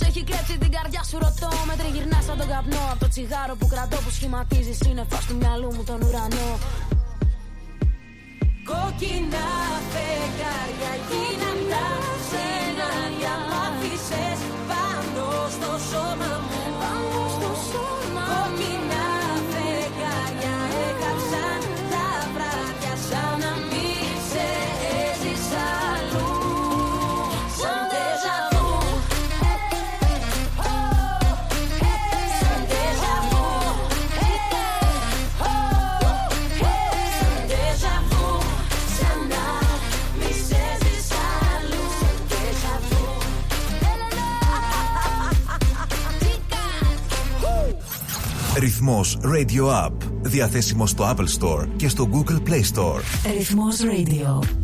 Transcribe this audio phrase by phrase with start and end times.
[0.00, 1.50] έχει κλέψει την καρδιά σου ρωτώ.
[1.68, 2.82] Με τριγυρνά σαν τον καπνό.
[2.92, 6.50] Από το τσιγάρο που κρατώ που σχηματίζεις σύννεφα του μυαλού μου τον ουρανό.
[8.68, 9.48] Κόκκινα
[9.92, 11.86] φεγγάρια γίναν τα
[12.28, 16.62] σενάρια Μ' άφησες πάνω στο σώμα μου.
[16.80, 18.03] Πάνω στο σώμα
[48.64, 49.92] Ρυθμός Radio App.
[50.22, 53.00] Διαθέσιμο στο Apple Store και στο Google Play Store.
[53.36, 54.63] Ρυθμός Radio.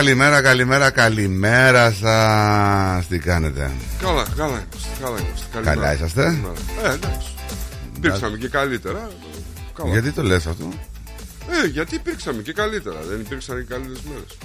[0.00, 3.04] Καλημέρα, καλημέρα, καλημέρα σα.
[3.04, 3.70] Τι κάνετε,
[4.02, 4.88] Καλά, καλά είμαστε.
[5.02, 5.46] Καλά, είμαστε.
[5.52, 5.74] Καλημέρα.
[5.76, 6.54] Καλά είσαστε; Καλημέρα.
[6.84, 7.28] Ε, εντάξει.
[7.96, 9.08] Υπήρξαμε και καλύτερα.
[9.74, 9.90] Καλά.
[9.90, 10.68] Γιατί το λες αυτό,
[11.64, 12.96] Ε, γιατί υπήρξαμε και καλύτερα.
[13.10, 14.38] Δεν υπήρξαν και καλύτερες μέρες.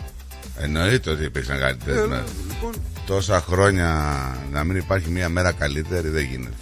[0.58, 2.30] Εννοείται ότι υπήρξαν καλύτερες Ε, μέρες.
[2.48, 2.74] λοιπόν,
[3.06, 3.90] Τόσα χρόνια
[4.52, 6.54] να μην υπάρχει μία μέρα καλύτερη δεν γίνεται.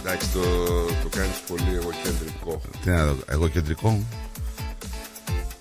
[0.00, 0.40] εντάξει, το,
[1.02, 2.62] το κάνεις πολύ εγωκεντρικό.
[2.84, 4.04] Τι να δω, εγώ κεντρικό.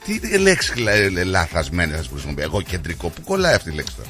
[0.05, 0.73] Τι λέξει
[1.25, 2.41] λαθασμένε θα χρησιμοποιεί.
[2.41, 3.09] Εγώ κεντρικό.
[3.09, 4.09] Πού κολλάει αυτή η λέξη τώρα;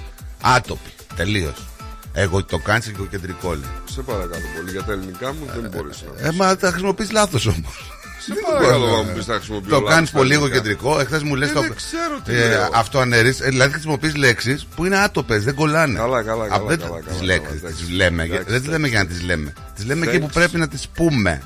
[0.56, 0.90] Άτοπη.
[1.16, 1.68] Τελείως.
[2.14, 3.70] Εγώ το κάνεις εγώ κεντρικό λέει.
[3.92, 6.28] Σε παρακαλώ πολύ για τα ελληνικά μου δεν μπορείς να.
[6.28, 7.92] Ε, μα τα χρησιμοποιείς λάθος όμως.
[8.20, 9.70] Σε παρακαλώ να μου πεις να χρησιμοποιώ.
[9.70, 10.56] Το λάθος κάνεις τα πολύ ελληνικά.
[10.56, 11.00] εγωκεντρικό.
[11.00, 11.62] Εχθές μου λες Ε, το.
[11.62, 12.70] δεν ξέρω τι ε, λέω.
[12.74, 13.30] αυτό αναιρεί.
[13.30, 16.00] Ε, δηλαδή χρησιμοποιείς λέξεις που είναι άτοπες, δεν κολλάνε.
[16.00, 17.86] Καλά, καλά, καλά, Α, δεν καλά, τις καλά, λέξεις, καλά, εντάξει.
[17.86, 18.24] τι λέμε.
[18.24, 19.54] Εντάξει, Δεν τις λέμε για να τις λέμε.
[19.76, 20.34] Τις λέμε εκεί που Thanks.
[20.34, 21.42] πρέπει να τις πούμε.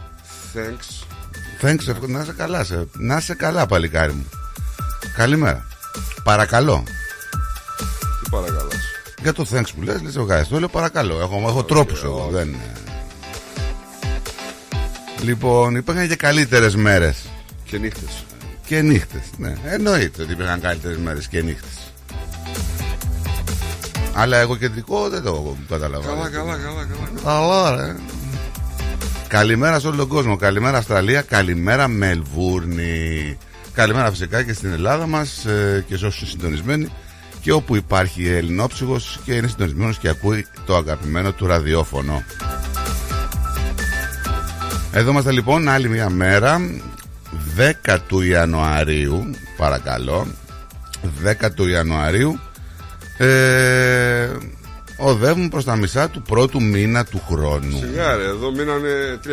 [0.55, 1.05] Thanks.
[1.61, 4.25] Thanks, ευχ- να είσαι καλά, σε, να είσαι καλά, παλικάρι μου.
[5.17, 5.65] Καλημέρα.
[6.23, 6.83] Παρακαλώ.
[8.23, 8.69] Τι παρακαλώ.
[9.21, 11.19] Για το thanks που λες, λες ευχαριστώ, λέω παρακαλώ.
[11.19, 12.33] Έχω, έχω τρόπους εγώ, όχι.
[12.33, 12.71] δεν είναι.
[15.21, 17.25] Λοιπόν, υπήρχαν και καλύτερες μέρες
[17.63, 18.25] Και νύχτες.
[18.65, 19.21] και νύχτες.
[19.37, 21.91] Ναι, εννοείται ότι υπήρχαν καλύτερες μέρες και νύχτες.
[24.13, 26.13] Αλλά εγώ κεντρικό δεν το καταλαβαίνω.
[26.13, 27.09] Καλά, καλά, καλά, καλά.
[27.23, 27.95] Καλά, ρε.
[29.27, 30.35] Καλημέρα σε όλο τον κόσμο.
[30.35, 31.21] Καλημέρα Αυστραλία.
[31.21, 33.16] Καλημέρα Μελβούρνη.
[33.77, 35.45] Καλημέρα φυσικά και στην Ελλάδα μας
[35.87, 36.91] και σε όσους είναι συντονισμένοι
[37.41, 42.23] και όπου υπάρχει Ελληνόψυχος και είναι συντονισμένος και ακούει το αγαπημένο του ραδιόφωνο.
[44.91, 46.59] Εδώ είμαστε λοιπόν άλλη μια μέρα
[47.85, 50.27] 10 του Ιανουαρίου παρακαλώ
[51.43, 52.39] 10 του Ιανουαρίου
[53.17, 54.29] ε,
[54.97, 59.29] οδεύουμε προς τα μισά του πρώτου μήνα του χρόνου Σιγά ρε, εδώ μείνανε 356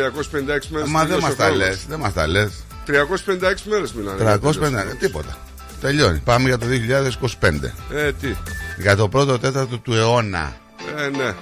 [0.69, 0.89] μέρες.
[0.89, 2.51] Μα δεν μας τα λες, δεν μας τα λες
[2.87, 4.39] 356 μέρες μείνανε.
[4.41, 5.37] 350, τίποτα.
[5.81, 8.35] Τελειώνει, πάμε για το 2025 Ε, τι.
[8.77, 10.53] Για το πρώτο τέταρτο του αιώνα.
[10.97, 11.33] Ε, ναι.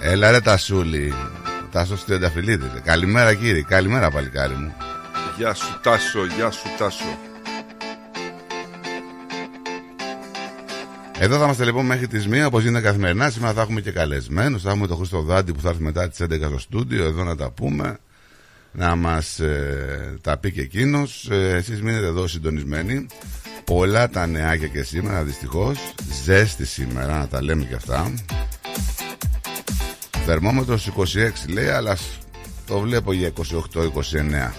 [0.00, 1.14] Έλα ρε Τασούλη.
[1.70, 2.70] Τάσος Τριανταφυλλίδης.
[2.84, 4.74] Καλημέρα κύριε, καλημέρα παλικάρι μου.
[5.36, 7.18] Γεια σου Τάσο, γεια σου Τάσο.
[11.18, 13.30] Εδώ θα είμαστε λοιπόν μέχρι τις 1 όπως γίνεται καθημερινά.
[13.30, 14.62] Σήμερα θα έχουμε και καλεσμένους.
[14.62, 17.36] Θα έχουμε τον Χρήστο Δάντη που θα έρθει μετά τις 11 στο στούντιο εδώ να
[17.36, 17.98] τα πούμε.
[18.72, 21.28] Να μας ε, τα πει και εκείνος.
[21.30, 23.06] Ε, εσείς μείνετε εδώ συντονισμένοι.
[23.64, 25.78] Πολλά τα νεάκια και σήμερα δυστυχώς.
[26.24, 28.12] Ζέστη σήμερα να τα λέμε και αυτά.
[30.26, 31.04] Θερμόμετρος 26
[31.48, 32.04] λέει αλλά σ-
[32.66, 34.52] το βλέπω για 28-29.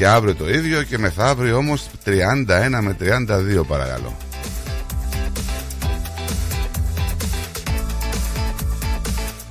[0.00, 4.16] Και αύριο το ίδιο και μεθαύριο όμως 31 με 32 παρακαλώ.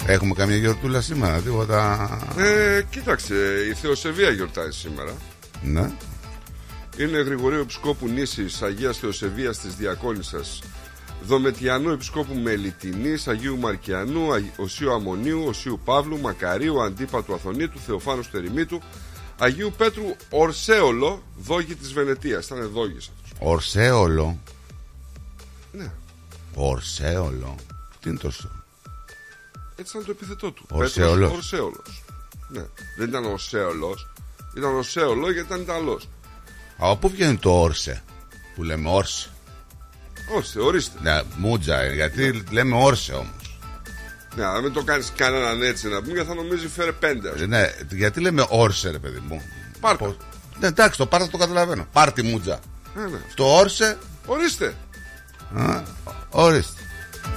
[0.05, 3.35] Έχουμε καμία γιορτούλα σήμερα, τίποτα; Ε, κοίταξε,
[3.69, 5.11] η Θεοσεβία γιορτάζει σήμερα.
[5.61, 5.91] Ναι.
[6.97, 10.61] Είναι Γρηγορίου Επισκόπου Νήσης Αγίας Θεοσεβίας της Διακόνισσας
[11.25, 18.81] Δομετιανού Επισκόπου Μελιτινής Αγίου Μαρκιανού Αγ- Οσίου Αμμονίου Οσίου Παύλου Μακαρίου Αντίπατου Αθωνίτου Θεοφάνου Στερημίτου
[19.41, 24.37] Αγίου Πέτρου Ορσέολο Δόγη της Βενετίας Ήταν δόγης αυτός Ορσέολο;
[25.71, 25.91] Ναι,
[26.55, 27.55] Ορσέολο.
[28.01, 28.45] Τι είναι το σ-
[29.75, 31.29] έτσι ήταν το επιθετό του Ορσέολος.
[31.29, 32.03] Πέτρος Ορσέολος
[32.49, 32.65] Ναι,
[32.97, 34.07] δεν ήταν Ορσέολος
[34.57, 36.09] Ήταν Ορσέολο γιατί ήταν Ιταλός
[36.77, 38.03] Από πού βγαίνει το όρσε
[38.55, 39.29] που λέμε όρσε;
[40.37, 43.38] Ώστε, ορίστε Ναι, μούτζα, ε, γιατί λέμε όρσε όμως.
[44.35, 47.57] Ναι, αν μην το κάνεις κανέναν έτσι να πούμε θα νομίζει φέρε πέντε ας πούμε.
[47.57, 47.59] Ε,
[47.89, 49.41] Ναι, γιατί λέμε όρσε, ρε παιδί μου.
[49.79, 50.15] Πάρτα
[50.59, 51.87] Ναι, εντάξει, το πάρτα το καταλαβαίνω.
[51.91, 52.59] Πάρτι μούτζα.
[52.95, 53.17] Ναι, ναι.
[53.35, 54.75] Το όρσε, Ορίστε
[55.57, 55.81] α,
[56.29, 56.81] ορίστε.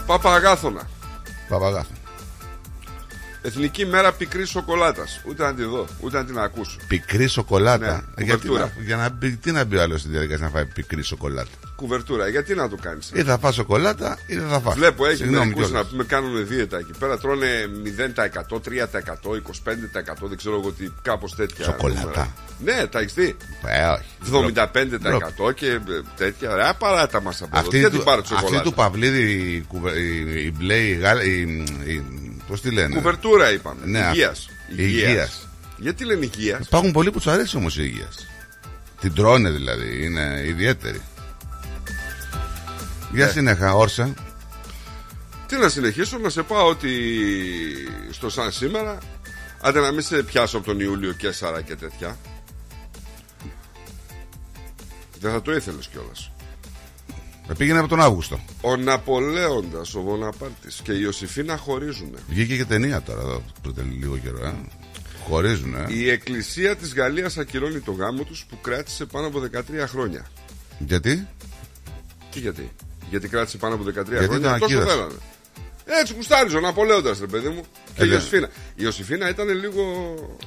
[0.06, 0.88] Παπαγάθωνα
[1.48, 1.90] Παπαγάθο.
[3.44, 5.20] Εθνική μέρα πικρής σοκολάτας.
[5.28, 6.76] Ούτε να τη δω, ούτε να την ακούσω.
[6.88, 7.86] Πικρή σοκολάτα.
[7.86, 8.72] Ναι, Ε, γιατί κουβερτούρα.
[8.78, 11.48] να, για να μπει, τι να μπει ο άλλος στη διαδικασία να φάει πικρή σοκολάτα;
[11.76, 13.10] Κουβερτούρα, γιατί να το κάνεις.
[13.14, 14.74] Ή θα φας σοκολάτα ή δεν θα φας.
[14.74, 15.84] Βλέπω έχει Συγγνώμη μερικούς κιόλας.
[15.84, 17.18] να πούμε κάνουν δίαιτα εκεί πέρα.
[17.18, 17.46] Τρώνε
[17.84, 21.64] 0%, 3%, 25%, δεν ξέρω εγώ τι, κάπως τέτοια.
[21.64, 22.00] Σοκολάτα.
[22.00, 22.32] νούμερα.
[22.64, 24.04] Ναι, τα έχεις δει; Ε, όχι.
[25.48, 25.80] 75% και ε,
[26.16, 26.54] τέτοια.
[26.54, 27.60] Ρε, παράτα μας από εδώ.
[27.66, 31.64] Αυτή, Γιατί του, πάρω τη αυτή σοκολάτα; του Παυλίδη η, κουβε- η, η μπλε, η,
[32.52, 33.80] γάλα- η, η, πώς τη λένε; Κουβερτούρα είπαμε.
[33.86, 34.48] Ναι, Υγείας.
[34.76, 35.48] υγείας.
[35.76, 38.26] Γιατί λένε υγείας; Υπάρχουν πολλοί που τους αρέσει όμως η υγείας.
[39.00, 41.00] Την τρώνε δηλαδή, είναι ιδιαίτερη.
[43.12, 43.32] Για Ναι.
[43.32, 44.14] συνέχα, όρσα.
[45.46, 46.90] Τι να συνεχίσω, να σε πάω ότι
[48.10, 48.98] στο σαν σήμερα,
[49.60, 52.16] άντε να μην σε πιάσω από τον Ιούλιο και Σάρα και τέτοια.
[55.20, 56.31] Δεν θα το ήθελες κιόλας.
[57.50, 58.40] Ε, Πήγαινε από τον Αύγουστο.
[58.60, 62.14] Ο Ναπολέοντας, ο Βοναπάρτης και η Ιωσήφίνα χωρίζουν.
[62.28, 64.44] Βγήκε και ταινία τώρα εδώ πριν λίγο καιρό.
[64.46, 64.54] Ε.
[65.28, 65.86] Χωρίζουν, ε.
[65.88, 70.26] Η Εκκλησία της Γαλλίας ακυρώνει το γάμο τους που κράτησε πάνω από 13 χρόνια.
[70.78, 71.26] Γιατί;
[72.32, 72.70] Τι γιατί;
[73.10, 74.30] Γιατί κράτησε πάνω από 13 Γιατί χρόνια.
[74.50, 74.86] τον Τόσο ακύρωσε.
[74.90, 75.14] θέλανε.
[76.00, 77.62] Έτσι κουστάριζε ο Ναπολέοντας ρε παιδί μου.
[77.94, 78.14] Και Ε, η ναι.
[78.14, 78.46] Ιωσήφινα.
[78.74, 79.82] Η Ιωσήφινα ήταν λίγο.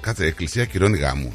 [0.01, 1.33] Κάτσε, η εκκλησία κυρώνει γάμους.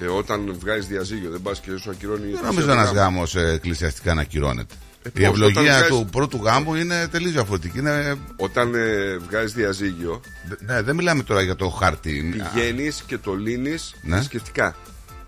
[0.00, 2.16] Ε, όταν βγάζεις διαζύγιο, δεν πας και σου ακυρώνει.
[2.18, 3.34] η Δεν Εκκλησία νομίζω το ένας γάμος.
[3.34, 4.74] γάμος εκκλησιαστικά να κυρώνεται.
[5.02, 7.78] Ε, η πώς, ευλογία όταν βγάζεις- του πρώτου γάμου είναι τελείως διαφορετική.
[7.78, 8.14] Είναι...
[8.36, 10.20] Όταν ε, βγάζεις διαζύγιο,
[10.66, 12.42] Ναι, δεν μιλάμε τώρα για το χάρτη.
[12.52, 14.14] πηγαίνεις και το λύνεις Ναι.
[14.16, 14.76] θρησκευτικά.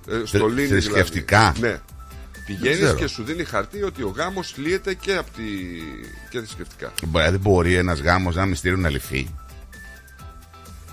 [0.09, 1.73] Ε, στο Θρη- λύνεις θρησκευτικά; Δηλαδή.
[1.73, 1.81] Ναι.
[2.47, 2.95] Πηγαίνεις ξέρω.
[2.99, 5.43] και σου δίνει χαρτί ότι ο γάμος λύεται και, από τη...
[6.31, 6.93] και θρησκευτικά.
[7.07, 9.35] Μπορεί- Δεν μπορεί ένας γάμος να μυστήριο να λυθεί.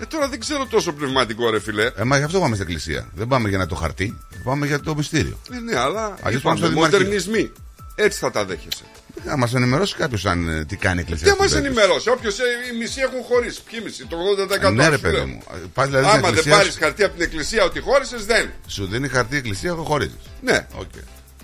[0.01, 1.85] Ε, τώρα δεν ξέρω τόσο πνευματικό, ρε φιλέ.
[1.95, 3.07] Ε, μα γι' αυτό πάμε στην εκκλησία.
[3.15, 5.39] Δεν πάμε για να το χαρτί, πάμε για το μυστήριο.
[5.51, 6.97] Ε, ναι, αλλά Αλλιώς πάμε είπαμε, στο Δημαρχείο.
[6.99, 7.51] μοντερνισμοί.
[7.95, 8.83] Έτσι θα τα δέχεσαι.
[9.25, 11.25] Να μας ενημερώσει κάποιος αν ε, τι κάνει η εκκλησία.
[11.25, 11.77] Τι στην μας περίπτωση.
[11.79, 13.59] ενημερώσει, όποιος οι μισοί έχουν χωρίσει.
[13.63, 14.17] Ποιοι μισοί, το
[14.69, 15.27] 80% Ναι, ρε σου παιδί λέω.
[15.27, 15.43] μου.
[15.73, 18.49] Πας δηλαδή στην Άμα δεν εκκλησία, πάρεις σου- χαρτί από την εκκλησία ότι χώρισες, δεν.
[18.67, 20.17] Σου δίνει χαρτί η εκκλησία, εγώ χωρίζει.
[20.41, 20.67] Ναι.
[20.75, 20.91] Οκ.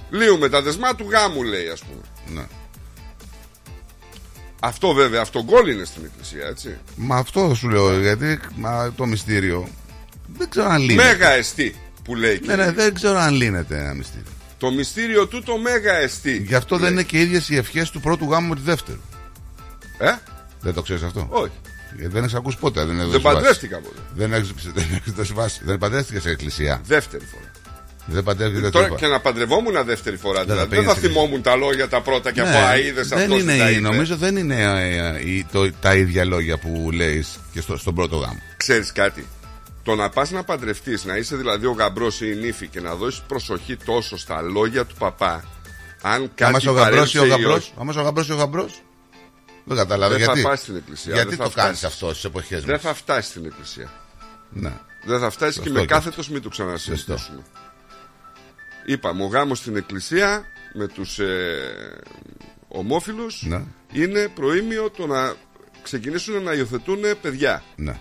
[0.09, 2.01] Λύουμε τα δεσμά του γάμου, λέει, ας πούμε.
[2.39, 2.45] Ναι.
[4.59, 6.77] Αυτό βέβαια, αυτό γκολ είναι στην εκκλησία, έτσι.
[6.95, 9.67] Μα αυτό σου λέω, γιατί μα, το μυστήριο
[10.37, 11.07] δεν ξέρω αν λύνεται.
[11.07, 12.41] Μέγα εστί που λέει.
[12.45, 14.31] Ναι, ναι, δεν ξέρω αν λύνεται ένα μυστήριο.
[14.57, 16.43] Το μυστήριο του το μέγα εστί.
[16.47, 16.93] Γι' αυτό δεν λέει.
[16.93, 18.99] είναι και ίδιες οι ευχές του πρώτου γάμου με του δεύτερου.
[19.97, 20.11] Ε,
[20.61, 21.51] Δεν το ξέρεις αυτό; όχι.
[21.97, 22.85] Γιατί δεν έχεις ακούσει ποτέ.
[22.85, 23.35] Δεν, Δεν έχεις βάσει.
[23.35, 23.99] παντρεύτηκα ποτέ.
[24.15, 25.61] Δεν έχεις δεν έχεις δώσει βάση.
[25.63, 26.81] Δεν παντρεύτηκες σε εκκλησία.
[26.85, 27.51] Δεύτερη φορά.
[28.05, 30.45] Δεν παντρεύτηκε Τώρα δεύτερη και να παντρευόμουν δεύτερη φορά.
[30.45, 30.75] Δεν θα δηλαδή.
[30.75, 33.41] Δεν θα πήγαινες στην θυμόμουν τα λόγια τα πρώτα και από Ναι, αίδες δεν αυτός.
[33.41, 37.77] είναι, νομίζω δεν είναι ε, ε, η- το- τα ίδια λόγια που λέεις και στο,
[37.77, 38.39] στον πρώτο γάμο.
[38.57, 39.27] Ξέρεις κάτι;
[39.83, 42.95] Το να πας να παντρευτείς, να είσαι δηλαδή ο γαμπρός ή η νύφη και να
[42.95, 45.43] δώσεις προσοχή τόσο στα λόγια του παπά,
[46.01, 47.57] αν Άμα κάτι ο γαμπρός ή ο παρέλθει ή γαμπρός.
[47.63, 48.81] όχι, Άμα ο γαμπρός ή ο γαμπρός.
[49.63, 50.47] Δεν καταλάβω Δεν θα γιατί.
[50.49, 51.95] πας στην εκκλησία, Γιατί δεν θα το κάνεις φτάσεις.
[51.95, 52.81] αυτό στις εποχές δεν μας.
[52.81, 53.91] θα φτάσεις στην εκκλησία.
[54.49, 54.71] Ναι.
[55.05, 57.43] Δεν θα φτάσεις και Σωστό με και κάθετος μην το ξανασυζητήσουμε.
[58.85, 58.93] Σωστό.
[58.93, 61.99] Είπαμε, ο γάμος στην εκκλησία με τους ε,
[62.67, 63.63] ομόφυλους Ναι.
[63.91, 65.33] είναι προήμιο το να
[65.83, 67.63] ξεκινήσουν να υιοθετούν παιδιά.
[67.75, 67.99] ναι.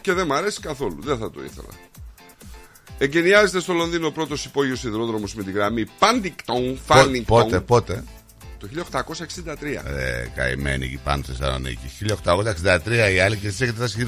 [0.00, 1.68] Και δεν μ' αρέσει καθόλου, δεν θα το ήθελα.
[2.98, 8.04] Εγκαινιάζεται στο Λονδίνο ο πρώτος υπόγειος σιδηρόδρομος με τη γραμμή Πάντικτον Πο- Φάνικτον Πότε, πότε;
[8.58, 9.82] Το 1863.
[9.86, 11.90] Ε, καημένη εκεί πάνω στη Θεσσαλονίκη.
[11.98, 14.06] 1863 η άλλη και εσείς έχετε φτάσει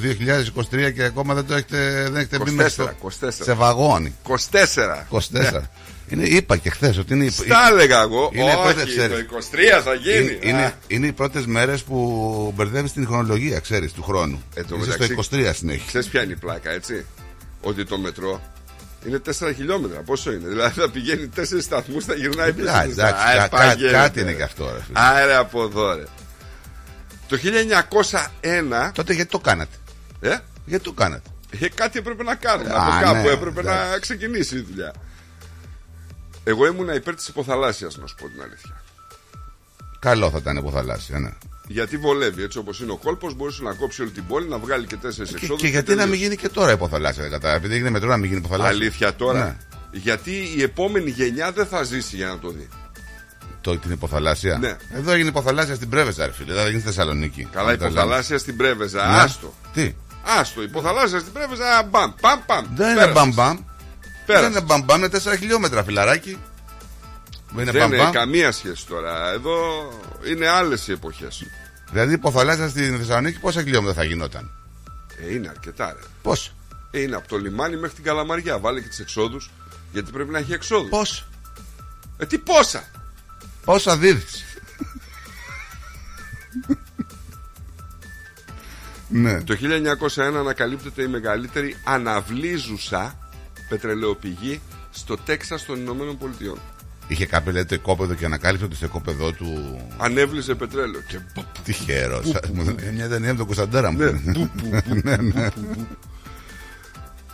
[0.70, 2.90] 2023 και ακόμα δεν το έχετε, δεν έχετε μπει 24, μέσα στο,
[3.28, 3.28] 24.
[3.42, 4.14] σε βαγόνι.
[4.28, 5.06] 24.
[5.10, 5.60] 24.
[6.08, 9.16] Είναι, είπα και χθες ότι είναι, οι- Στα έλεγα εγώ, Είναι πρώτα, όχι, ξέρεις.
[9.16, 9.36] το
[9.78, 10.16] 23 θα γίνει.
[10.16, 14.42] είναι, είναι, Α, είναι οι πρώτες μέρες που μπερδεύεις την χρονολογία, ξέρεις, του χρόνου.
[14.54, 15.84] Ε, το Είσαι μεταξύ- στο 23 συνέχεια.
[15.86, 17.04] Ξέρεις ποια είναι η πλάκα, έτσι;
[17.62, 18.40] Ότι το μετρό
[19.06, 20.00] είναι 4 χιλιόμετρα.
[20.00, 22.68] Πόσο είναι; Δηλαδή θα πηγαίνει 4 σταθμούς, θα γυρνάει πίσω.
[22.68, 23.96] Εντάξει, στα- εντάξει, Α, κα- κα- παγαίνεται.
[23.96, 24.98] κάτι είναι και αυτό, ρε φίλε.
[25.00, 26.04] Άρε από εδώ, ρε.
[27.28, 28.90] Το 1901.
[28.94, 29.76] Τότε γιατί το κάνατε;
[30.20, 31.28] Ε, Γιατί το κάνατε;
[31.60, 32.70] ε, κάτι έπρεπε να κάνουμε.
[32.70, 34.00] Α, από κάπου ναι, έπρεπε να εντάξει.
[34.00, 34.92] ξεκινήσει η δουλειά.
[36.44, 38.82] Εγώ ήμουνα υπέρ της υποθαλάσσιας, να σου πω την αλήθεια.
[39.98, 41.30] Καλό θα ήταν υποθαλάσσια, ναι.
[41.72, 44.86] Γιατί βολεύει, έτσι όπως είναι ο κόλπος, μπορούσε να κόψει όλη την πόλη, να βγάλει
[44.86, 45.62] και τέσσερις Και, εξόδους.
[45.62, 47.58] και γιατί να μην γίνει και τώρα υποθαλάσσια, δεν κατάλαβα.
[47.58, 48.74] Επειδή έγινε μετρό να μην γίνει υποθαλάσσια.
[48.76, 49.44] Αλήθεια τώρα.
[49.44, 49.56] Ναι.
[49.98, 52.68] Γιατί η επόμενη γενιά δεν θα ζήσει για να το δει.
[53.60, 54.76] Το, την υποθαλάσσια; Ναι.
[54.94, 56.52] Εδώ έγινε υποθαλάσσια στην Πρέβεζα, ρε φίλε.
[56.54, 57.48] Δεν έγινε στη Θεσσαλονίκη.
[57.52, 58.00] Καλά, Αν το λέμε.
[58.00, 59.06] υποθαλάσσια στην Πρέβεζα.
[59.10, 59.16] Ναι.
[59.16, 59.54] Άστο.
[59.74, 59.94] Τι;
[60.38, 60.62] Άστο.
[60.62, 61.82] Υποθαλάσσια στην Πρέβεζα.
[61.90, 62.66] Μπαμ, παμ, παμ.
[62.74, 63.14] Δεν είναι Πέρασες.
[63.34, 63.56] μπαμπαμ.
[63.56, 63.64] Δεν
[64.26, 64.50] Πέρασες.
[64.50, 66.38] είναι μπαμπαμ, είναι 4 χιλιόμετρα, φιλαράκι.
[67.52, 68.12] Δεν είναι Δεν έχει μπαμπαμ.
[68.12, 69.30] καμία σχέση τώρα.
[69.32, 69.56] Εδώ
[70.30, 71.44] είναι άλλες οι εποχές.
[71.90, 74.50] Δηλαδή υποθαλάσσια στην Θεσσαλονίκη πόσα χιλιόμετρα θα γινόταν;
[75.20, 76.06] Ε, είναι αρκετά, ρε.
[76.22, 76.50] Πόσα.
[76.90, 78.58] Ε, είναι από το λιμάνι μέχρι την Καλαμαριά.
[78.58, 79.50] Βάλε και τις εξόδους.
[79.92, 80.88] Γιατί πρέπει να έχει εξόδους.
[80.90, 81.24] Πόσα.
[82.16, 82.84] Ε, τι πόσα.
[83.64, 84.44] Πόσα δίδεις.
[89.08, 89.42] ναι.
[89.42, 93.18] Το 1901 ανακαλύπτεται η μεγαλύτερη αναβλίζουσα
[93.68, 96.58] πετρελαιοπηγή στο Τέξας των Ηνωμένων Πολιτειών.
[97.10, 99.80] Είχε κάποιο λέει το οικόπεδο και ανακάλυψε ότι στο οικόπεδο του.
[99.98, 101.00] Ανέβλυζε πετρέλαιο.
[101.08, 102.22] Και ποπ, Τυχερό.
[102.94, 103.98] Μια ταινία με τον Κωνσταντέρα μου.
[103.98, 105.86] Ναι, μπου, μπου, μπου, μπου, μπου.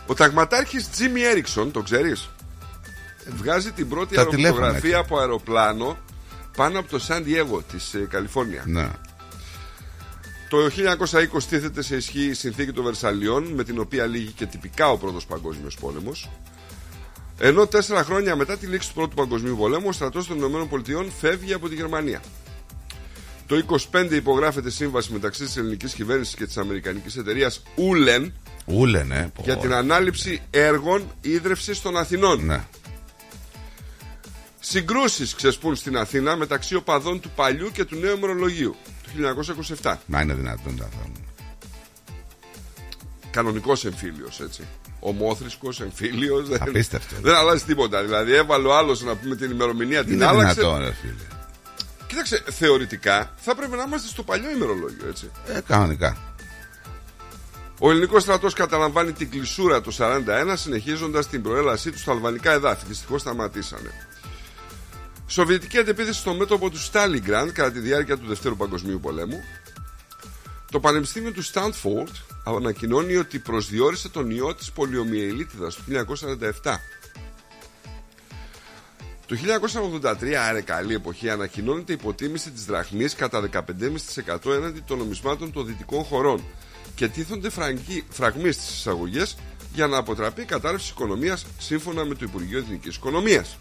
[0.07, 2.29] Ο ταγματάρχης Τζίμι Έριξον, το ξέρεις,
[3.35, 5.11] βγάζει την πρώτη Τα τηλέφωνα, αεροφωτογραφία έτσι.
[5.11, 5.97] από αεροπλάνο
[6.57, 8.63] πάνω από το Σαν Διέγο της ε, Καλιφόρνια.
[8.65, 8.89] Ναι.
[10.49, 10.57] Το
[11.37, 14.97] 1920 τίθεται σε ισχύ η συνθήκη των Βερσαλιών, με την οποία λύγει και τυπικά ο
[14.97, 16.29] Πρώτος Παγκόσμιος Πόλεμος.
[17.39, 21.11] Ενώ τέσσερα χρόνια μετά τη λήξη του Πρώτου Παγκοσμίου Πολέμου, ο στρατός των Ηνωμένων Πολιτειών
[21.19, 22.21] φεύγει από τη Γερμανία.
[23.47, 28.33] Το 25 υπογράφεται σύμβαση μεταξύ της ελληνικής κυβέρνησης και της αμερικανικής εταιρείας Ούλεν
[28.67, 29.29] Ούλε, ναι.
[29.33, 32.45] Πω, για την ανάληψη έργων ίδρυυσης των Αθηνών.
[32.45, 32.63] Ναι.
[34.59, 39.35] Συγκρούσεις ξεσπούν στην Αθήνα μεταξύ οπαδών του παλιού και του νέου ημερολογίου το
[39.81, 39.95] 1927.
[40.05, 41.19] Μα είναι δυνατόν τα πράγματα.
[43.31, 44.63] Κανονικός εμφύλιος, έτσι.
[44.99, 46.47] Ομόθρησκος εμφύλιος.
[46.49, 47.15] Δεν, Απίστευτο.
[47.21, 48.03] δεν αλλάζει τίποτα.
[48.03, 50.53] Δηλαδή, έβαλε ο άλλος να πούμε την ημερομηνία, την Είναι άλλαξε.
[50.53, 51.13] δυνατόν, ρε φίλε.
[52.07, 55.31] Κοίταξε, θεωρητικά θα πρέπει να είμαστε στο παλιό ημερολόγιο, έτσι.
[55.47, 56.17] Ε, κανονικά.
[57.79, 62.85] Ο ελληνικός στρατός καταλαμβάνει την κλεισούρα το 41, συνεχίζοντας την προέλασή του στα αλβανικά εδάφη.
[62.87, 63.91] Δυστυχώς σταματήσανε.
[65.27, 69.43] Σοβιετική αντεπίθεση στο μέτωπο του Στάλιγκραντ κατά τη διάρκεια του Δευτέρου Παγκοσμίου Πολέμου.
[70.71, 72.09] Το Πανεπιστήμιο του Στάνφορντ
[72.55, 75.81] ανακοινώνει ότι προσδιορίσε τον ιό της πολιομιελίτιδας το
[76.63, 76.79] 1947.
[79.25, 85.65] Το 1983, άρα καλή εποχή, ανακοινώνεται υποτίμηση της δραχμής κατά 15,5% έναντι των νομισμάτων των
[85.65, 86.43] δυτικών χωρών
[86.95, 89.37] και τίθονται φραγγί- φραγμοί στις εισαγωγές
[89.73, 93.57] για να αποτραπεί η κατάρρευση της οικονομίας σύμφωνα με το Υπουργείο Εθνικής Οικονομίας.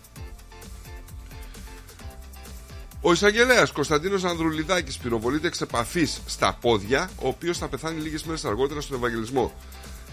[3.06, 8.44] Ο εισαγγελέας Κωνσταντίνος Ανδρουλιδάκης πυροβολείται εξ επαφή στα πόδια, ο οποίος θα πεθάνει λίγες μέρες
[8.44, 9.52] αργότερα στον Ευαγγελισμό.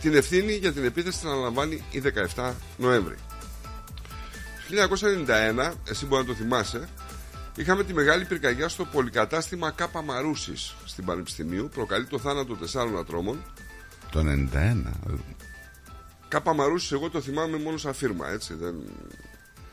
[0.01, 2.01] Την ευθύνη για την επίθεση την αναλαμβάνει η
[2.35, 3.15] 17 Νοέμβρη.
[4.69, 4.97] Το
[5.67, 6.89] 1991, εσύ μπορεί να το θυμάσαι,
[7.55, 11.69] είχαμε τη μεγάλη πυρκαγιά στο πολυκατάστημα Κάπα Μαρούσης στην Πανεπιστημίου.
[11.73, 13.43] Προκαλεί το θάνατο τεσσάρων ατρόμων.
[14.11, 14.91] Το 91.
[16.27, 18.53] Κάπα Μαρούσης, εγώ το θυμάμαι μόνο σαν φίρμα, έτσι.
[18.53, 18.75] Δεν...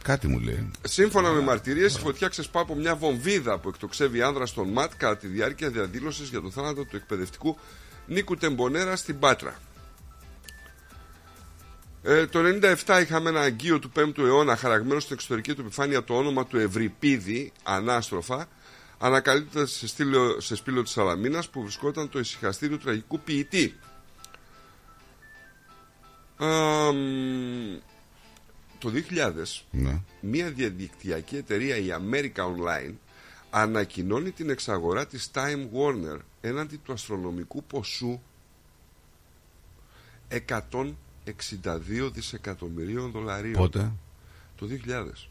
[0.02, 0.70] Κάτι μου λέει.
[0.82, 5.16] Σύμφωνα με μαρτυρίες, η φωτιά ξεσπά από μια βομβίδα που εκτοξεύει άνδρα στον ΜΑΤ κατά
[5.16, 7.58] τη διάρκεια διαδήλωσης για το θάνατο του εκπαιδευτικού
[8.06, 9.54] Νίκου Τεμπονέρα στην Πάτρα.
[12.02, 12.40] Ε, το
[12.86, 16.58] 97 είχαμε ένα αγκείο του 5ου αιώνα χαραγμένος στην εξωτερική του επιφάνεια το όνομα του
[16.58, 18.48] Ευρυπίδη, ανάστροφα,
[18.98, 23.78] ανακαλύπτεται σε, στήλο, σε σπήλο της Σαλαμίνας που βρισκόταν το ησυχαστήριο του τραγικού ποιητή.
[26.36, 26.46] Α,
[26.92, 27.78] μ,
[28.80, 30.00] το 2000 Ναι.
[30.20, 32.94] μια διαδικτυακή εταιρεία η America Online
[33.50, 38.20] ανακοινώνει την εξαγορά της Time Warner έναντι του αστρονομικού ποσού
[40.28, 40.92] 162
[42.12, 43.92] δισεκατομμυρίων δολαρίων Πότε;
[44.56, 45.28] το 2000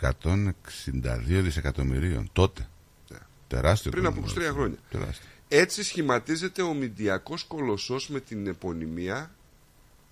[0.00, 2.28] 162 δισεκατομμυρίων.
[2.32, 2.68] Τότε.
[3.10, 3.18] Ναι.
[3.48, 3.90] Τεράστιο.
[3.90, 4.54] Πριν το από νούμερο 23 αυτό.
[4.54, 4.78] χρόνια.
[4.90, 5.28] Τεράστιο.
[5.48, 9.30] Έτσι σχηματίζεται ο μηντιακός κολοσσός με την επωνυμία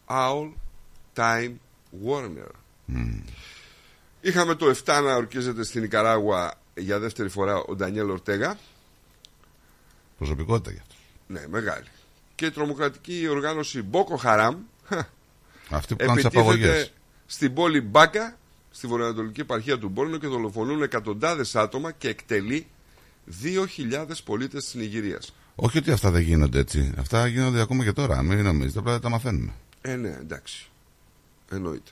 [0.07, 0.53] Owl
[1.21, 1.53] Time
[2.07, 2.51] Warner.
[4.21, 8.59] Είχαμε το 7 να ορκίζεται στην Ικαράγουα για δεύτερη φορά ο Ντανιέλ Ορτέγα.
[10.19, 10.95] Προσωπικότητα για αυτό.
[11.27, 11.87] Ναι, μεγάλη.
[12.35, 14.55] Και η τρομοκρατική οργάνωση Boko Haram
[15.71, 16.69] Αυτοί που κάνουν τις απαγωγές.
[16.69, 16.93] επιτίθεται
[17.27, 18.37] στην πόλη Μπάκα,
[18.71, 22.67] στη βορειοανατολική επαρχία του Μπόρνο και δολοφονούν εκατοντάδες άτομα και εκτελεί
[23.43, 25.35] 2.000 πολίτες της Νιγηρίας.
[25.55, 26.93] Όχι ότι αυτά δεν γίνονται έτσι.
[26.99, 28.23] Αυτά γίνονται ακόμα και τώρα.
[28.23, 29.53] Μην νομίζετε, απλά δεν τα μαθαίνουμε.
[29.81, 30.71] Ε, ναι, εντάξει.
[31.51, 31.91] Εννοείται.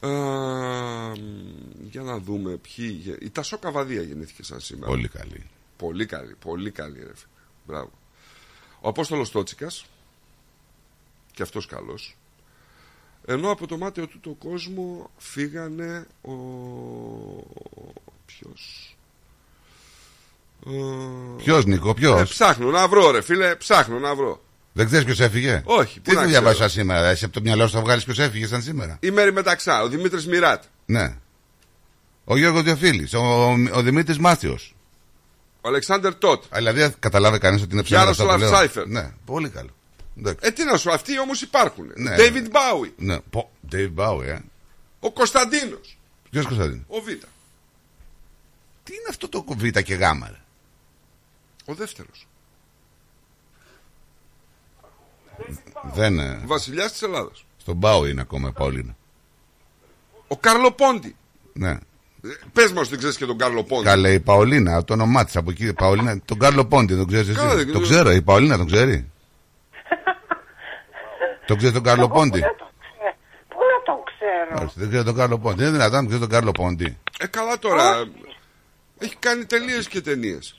[0.00, 1.14] Α, μ,
[1.90, 2.98] για να δούμε ποιοι.
[3.02, 4.86] γε- Η Τασό Καβαδία γεννήθηκε σαν σήμερα.
[4.90, 5.46] Πολύ καλή.
[5.76, 7.32] Πολύ καλή, πολύ καλή ρε φίλε.
[7.66, 7.90] Μπράβο.
[8.80, 9.84] Ο Απόστολος Τότσικας
[11.32, 12.16] και αυτός καλός
[13.26, 16.32] ενώ από το μάταιο του το κόσμο φύγανε ο...
[18.26, 18.96] ποιος;
[20.66, 20.70] Ε,
[21.36, 25.20] Ποιος, Νίκο, ποιος; ε, ψάχνω να βρω ρε φίλε, ψάχνω να βρω Δεν ξέρεις ποιος
[25.20, 26.56] έφυγε; Όχι, πού Τι να δουλειά ξέρω.
[26.58, 29.32] βάζει σήμερα; Εσύ από το μυαλό σου θα βγάλεις ποιος έφυγε σαν σήμερα; Η Μέρη
[29.32, 31.16] Μεταξά, ο Δημήτρης Μιράτ Ναι.
[32.24, 33.14] Ο Γιώργος Διοφίλης.
[33.14, 34.74] Ο, ο, ο Δημήτρης Μάθιος.
[35.60, 38.86] ο Αλεξάνδερ Τότ Δηλαδή δεν καταλάβει κανείς ότι είναι ψέματα αυτά που Γιάροσλαβ λέω; Σάιφερ.
[38.86, 39.70] Ναι, πολύ καλό.
[40.18, 40.38] Εντάξει.
[40.42, 42.14] Ε τι να σου, αυτοί όμως υπάρχουν Ναι.
[42.18, 44.38] David Bowie, Ναι, πω, Dave Bowie, ε.
[45.00, 45.98] ο Κωνσταντίνος
[46.30, 47.06] Ποιος Κωνσταντίνος; ο Β,
[48.84, 50.40] Τι είναι αυτό το Β και Γ, ρε;
[51.64, 52.26] ο δεύτερος
[55.94, 56.18] Δεν.
[56.18, 58.96] ε, βασιλιάς της Ελλάδας Στον Bowie είναι ακόμα η Παολίνα.
[60.28, 61.16] ο Κάρλο Πόντι
[61.52, 61.78] Ναι.
[62.52, 63.84] Πες μας, δεν ξέρεις και τον Κάρλο Πόντι.
[63.84, 65.66] Καλέ η Παολίνα, το όνομά της από εκεί.
[65.66, 67.64] η Παολίνα, τον Κάρλο Πόντι, τον ξέρεις Καλά, εσύ.
[67.64, 67.94] δεν Το ξέρω.
[68.02, 69.10] ξέρω, η Παολίνα τον ξέρει;
[71.46, 72.40] τον ξέρεις τον Κάρλο Εγώ Πόντι.
[72.40, 73.14] Πού να το ξέρω.
[73.48, 75.62] Πού να το ξέρω; Μάλιστα, Δεν ξέρει τον Κάρλο Πόντι.
[75.62, 76.98] Είναι δυνατόν να ξέρεις τον Κάρλο Πόντι.
[77.18, 78.04] Ε, καλά τώρα.
[78.98, 80.56] Έχει κάνει τελείε και ταινίες.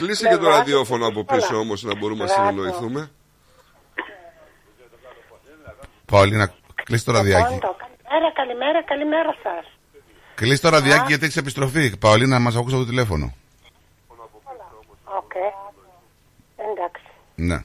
[0.00, 2.48] Κλείσε και το ραδιόφωνο από πίσω όμως να μπορούμε να Μπράβο.
[2.50, 3.10] συνεννοηθούμε.
[6.06, 7.52] Παολίνα, κλείσει το ραδιάκι.
[7.58, 9.64] Πόντο, Καλημέρα, καλημέρα, καλημέρα σας.
[10.34, 11.96] Κλείσει το ραδιάκι γιατί έχεις επιστροφή.
[11.96, 13.34] Παολίνα, μας ακούσα το τηλέφωνο.
[15.04, 15.32] Οκ.
[16.72, 17.02] Εντάξει.
[17.34, 17.58] Ναι.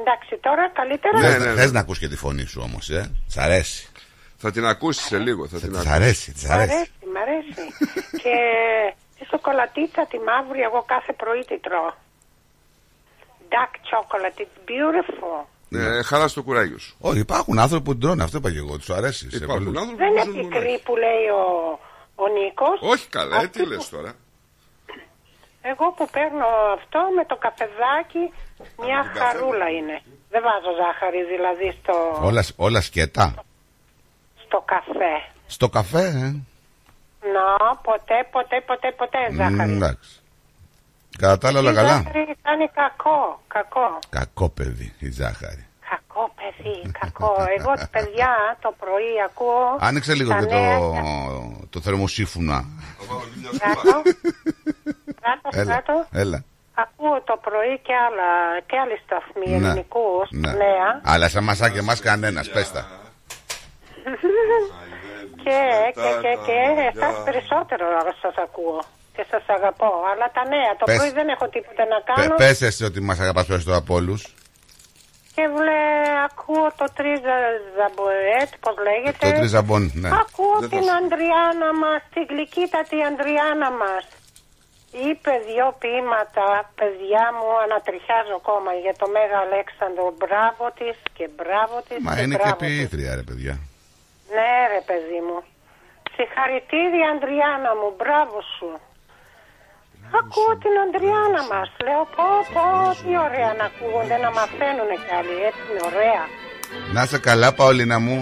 [0.00, 1.20] Εντάξει, τώρα καλύτερα.
[1.20, 1.60] Ναι, Θες- ναι, ναι.
[1.60, 3.10] Θες να ακούς και τη φωνή σου όμως, ε.
[3.26, 3.88] Σ' αρέσει.
[4.36, 5.48] Θα την ακούσεις σε λίγο.
[5.48, 5.92] Θα την Της ακούσεις.
[5.94, 6.72] αρέσει, της Μ' αρέσει.
[6.74, 7.54] αρέσει, μ' αρέσει.
[8.22, 8.34] και
[9.20, 11.90] τη σοκολατίτσα τη μαύρη εγώ κάθε πρωί τη τρώω.
[13.54, 15.44] Dark chocolate, it's beautiful.
[15.72, 16.96] Ε, χαρά στο κουράγιο σου.
[17.00, 18.76] Όχι, υπάρχουν άνθρωποι που την τρώνε, αυτό είπα και εγώ.
[18.78, 19.30] Τους αρέσει.
[19.30, 19.80] σε Υπάρχουν πολλούς.
[19.80, 20.82] άνθρωποι Δεν που είναι ζουν πικρή μονάχοι.
[20.82, 21.44] που λέει ο,
[22.14, 22.78] ο Νίκος.
[22.92, 24.12] Όχι καλά, ε, Αυτή τι που- λες τώρα.
[25.62, 26.46] Εγώ που παίρνω
[26.78, 28.22] αυτό με το καφεδάκι,
[28.84, 30.02] μια χαρούλα είναι.
[30.30, 33.34] Δεν βάζω ζάχαρη δηλαδή στο, Όλα, όλα σκέτα.
[34.46, 35.14] στο καφέ.
[35.46, 36.36] Στο καφέ, ε.
[37.34, 39.72] Να, ποτέ, ποτέ, ποτέ, ποτέ Μ, ζάχαρη.
[39.72, 40.10] Εντάξει.
[41.18, 41.88] Κατά τα άλλα όλα Η καλά.
[41.88, 43.98] ζάχαρη κάνει κακό, κακό.
[44.10, 45.64] Κακό παιδί η ζάχαρη.
[45.90, 47.34] Κακό παιδί, κακό.
[47.58, 49.76] Εγώ παιδιά το πρωί ακούω.
[49.80, 52.64] Άνοιξε λίγο τα και νέα το, για- το θερμοσύφουνα.
[53.58, 54.02] Κράτο.
[55.20, 56.06] Κράτο, Έλα, κράτο.
[56.12, 56.44] έλα.
[56.74, 60.52] Ακούω το πρωί και, άλλα, και άλλοι σταθμοί Ναι, ελληνικούς ναι.
[60.52, 61.00] νέα.
[61.04, 62.86] Αλλά σαν μασάκι εμάς κανένας, πες τα.
[65.44, 65.58] Και,
[66.00, 66.58] και, και, και
[66.92, 67.86] εσάς περισσότερο
[68.22, 68.80] σας ακούω
[69.14, 69.92] και σας αγαπώ.
[70.12, 70.96] Αλλά τα νέα, το Πες.
[70.96, 74.20] πρωί δεν έχω τίποτα να Πε- κάνω Πες εσύ ότι μας αγαπάς περισσότερο από όλους.
[75.34, 75.84] και βλέ,
[76.28, 77.36] ακούω το τρίζα
[77.76, 79.22] ζαμποέτ, πώς λέγεται.
[79.26, 80.08] Το τριζαμπόν, ναι.
[80.24, 84.04] Ακούω Δεν θα την σου- Ανδριάνα μας, την γλυκύτατη Ανδριάνα μας.
[85.08, 86.46] Είπε δυο ποίηματα,
[86.80, 90.06] παιδιά μου, ανατριχιάζω ακόμα για το Μέγα Αλέξανδρο.
[90.20, 92.68] Μπράβο της και μπράβο της Μα και είναι και μπράβο της.
[92.68, 93.54] ποιήτρια ρε παιδιά.
[94.34, 95.38] Ναι ρε παιδί μου.
[96.14, 98.70] Συγχαρητήρια Ανδριάνα μου, μπράβο σου.
[100.20, 101.68] Ακούω την Ανδριάνα μας.
[101.86, 102.64] Λέω πω πω
[103.02, 105.34] τι ωραία να ακούγονται, να μαθαίνουν κι άλλοι.
[105.48, 106.22] Έτσι είναι ωραία.
[106.94, 108.16] Να είσαι καλά Παολίνα μου.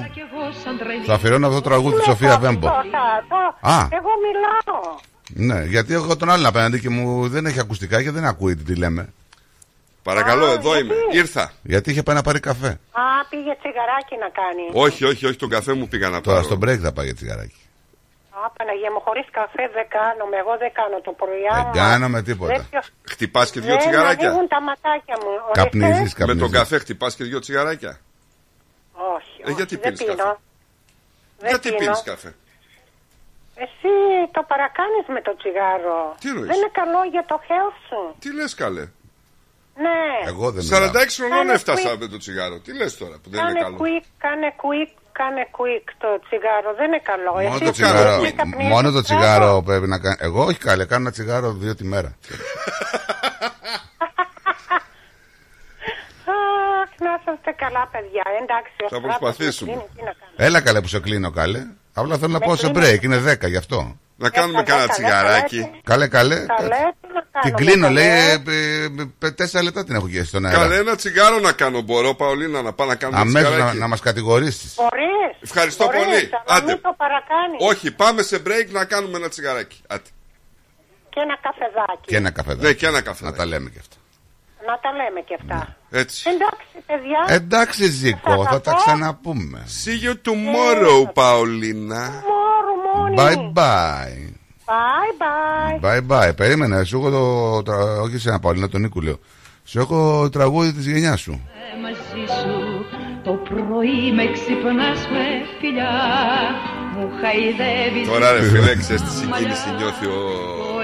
[1.06, 2.66] Θα αφιερώνω αυτό το τραγούδι της Σοφία Ναι, Βέμπο.
[2.68, 3.78] το- το- το- Α.
[3.98, 4.80] Εγώ μιλάω.
[5.48, 8.74] Ναι, γιατί έχω τον άλλον απέναντι και μου δεν έχει ακουστικά και δεν ακούει τι
[8.76, 9.12] λέμε.
[10.10, 10.94] Παρακαλώ, Α, εδώ γιατί; είμαι.
[11.20, 11.52] Ήρθα.
[11.62, 12.68] Γιατί είχε πάει να πάρει καφέ;
[13.02, 14.64] Α, πήγε τσιγαράκι να κάνει.
[14.86, 16.48] Όχι, όχι, όχι, τον καφέ μου πήγα να Τώρα πάρω.
[16.48, 17.60] στο break θα πάει για τσιγαράκι.
[18.40, 20.36] Α, Παναγία μου, χωρίς καφέ δεν κάνουμε.
[20.42, 21.42] Εγώ δεν κάνω το πρωί.
[21.42, 22.52] Δεν άμα- κάνουμε τίποτα.
[22.52, 25.30] δεν πιο- Χτυπάς και δύο Δεν τσιγαράκια; ανοίγουν τα ματάκια μου.
[25.48, 25.60] Ορίστε.
[25.62, 26.58] Καπνίζεις, Με τον καπνίζεις.
[26.58, 27.92] καφέ χτυπάς και δύο τσιγαράκια;
[28.92, 30.14] Όχι, Ε, όχι, γιατί δεν πίνεις πίνω.
[30.16, 30.36] καφέ;
[31.38, 31.78] Δεν Γιατί πίνω.
[31.80, 32.30] πίνεις καφέ;
[33.64, 33.92] Εσύ
[34.36, 35.98] το παρακάνεις με το τσιγάρο.
[36.20, 38.00] Τι εννοείς; Δεν είναι καλό για το health σου.
[38.18, 38.84] Τι λες, καλέ;
[39.84, 40.28] Ναι.
[40.30, 40.90] Εγώ δεν μιλάω.
[40.90, 41.98] 46 χρονών Κάνε έφτασα quick.
[41.98, 42.56] με το τσιγάρο.
[42.64, 46.70] Τι λες τώρα που δεν είναι Κάνε καλό; quick, κάνε quick, κάνε quick το τσιγάρο.
[46.78, 47.32] Δεν είναι καλό.
[47.32, 48.22] Μόνο Εσύ το, το τσιγάρο, κάνω.
[48.22, 49.30] δεν καπνίζεις μόνο το τσιγάρο.
[49.38, 50.16] τσιγάρο πρέπει να κάνει.
[50.20, 52.10] Εγώ όχι καλέ, κάνω ένα τσιγάρο δύο τη μέρα.
[56.82, 58.22] Αχ, να είσαστε καλά, παιδιά.
[58.42, 59.70] Εντάξει, ο Θα Στράτος προσπαθήσουμε.
[59.70, 60.32] με κλείνει, τι να κάνω.
[60.36, 61.66] Έλα καλέ που σε κλείνω καλέ.
[61.98, 62.86] Απλά θέλω να Με πω σε κλείνω.
[62.86, 63.96] break, είναι 10 γι' αυτό.
[64.16, 65.58] Να κάνουμε Ε, κανένα καλά, τσιγαράκι.
[65.60, 66.34] καλά, Καλέ, καλέ.
[66.34, 66.68] Καλέ,
[67.00, 67.42] τι να κάνω.
[67.42, 68.00] Την κλείνω, καλέ.
[68.00, 68.08] λέει.
[68.08, 68.84] ε,
[69.22, 70.58] ε, ε, Τέσσερα λεπτά την έχω γεύσει στον αέρα.
[70.58, 71.80] Καλέ, ένα τσιγάρο να κάνω.
[71.80, 73.78] Μπορώ, Παολίνα, να πάω να κάνω ένα Αμέσως να, τσιγαράκι.
[73.78, 74.74] να μας κατηγορήσεις.
[74.76, 75.36] Μπορείς.
[75.42, 76.30] Ευχαριστώ Μπορείς, πολύ.
[76.46, 76.72] αλλά Άντε.
[76.72, 77.58] μην το παρακάνεις.
[77.70, 79.80] Όχι, πάμε σε break να κάνουμε ένα τσιγαράκι.
[79.88, 80.08] Άτε.
[81.10, 82.06] Και ένα καφεδάκι.
[82.06, 82.54] Και ένα καφέ.
[82.54, 83.32] Ναι, και ένα Να καφέ.
[83.32, 83.96] τα λέμε και αυτά.
[84.66, 85.76] Να τα λέμε και αυτά.
[85.90, 86.30] Έτσι.
[86.30, 87.34] Εντάξει, παιδιά.
[87.34, 89.64] Εντάξει, Ζήκο, θα τα ξαναπούμε.
[89.84, 92.00] See you tomorrow, Παολίνα.
[92.28, 92.74] Μωρό,
[93.14, 93.14] μόνη.
[93.16, 94.32] Bye bye.
[94.70, 95.80] Bye, bye.
[95.84, 96.36] Bye bye.
[96.36, 97.62] Περίμενε, σου έχω το.
[97.62, 99.18] τρα- Όχι σε ένα Παολίνα, τον Νίκου λέω.
[99.64, 101.40] Σου έχω τραγούδι της γενιάς σου.
[101.82, 102.84] μαζί σου
[103.24, 105.24] Το πρωί με ξυπνάς με
[105.60, 105.90] φιλιά
[106.94, 110.18] Μου χαϊδεύεις Τώρα ρε φίλε, ξέρεις τι συγκίνηση νιώθει ο...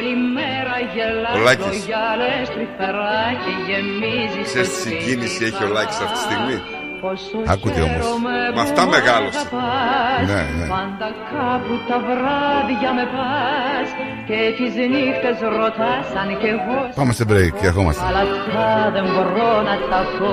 [0.04, 1.66] Όλη μέρα γελάς Ο Λάκης.
[1.74, 6.56] Λογιάλες τρυφερά και γεμίζεις Ξέρεις το τι σπίτι συγκίνηση έχει ο Λάκης αυτή τη στιγμή;
[7.04, 8.02] Πόσο Άκουτε όμως.
[8.04, 9.38] χαίρομαι Με αυτά που μεγάλωσε.
[9.44, 10.22] αγαπάς.
[10.30, 10.66] Ναι, ναι.
[10.74, 13.88] Πάντα κάπου τα βράδια με πας
[14.28, 18.02] Και τις νύχτες ρωτάς αν κι εγώ σ' Πάμε σε break και ερχόμαστε.
[18.08, 20.32] Αλλά αυτά δεν μπορώ να τα πω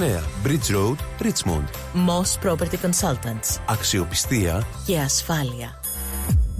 [0.01, 1.67] Bridge Road, Richmond.
[1.93, 3.59] Moss Property Consultants.
[3.65, 5.79] Αξιοπιστία Και ασφάλεια.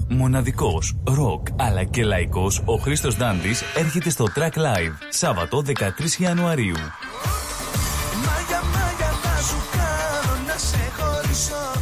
[0.08, 6.76] μοναδικός, ροκ αλλά και λαϊκός, ο Χρήστος Δάντης έρχεται στο Track Live, Σάββατο 13 Ιανουαρίου.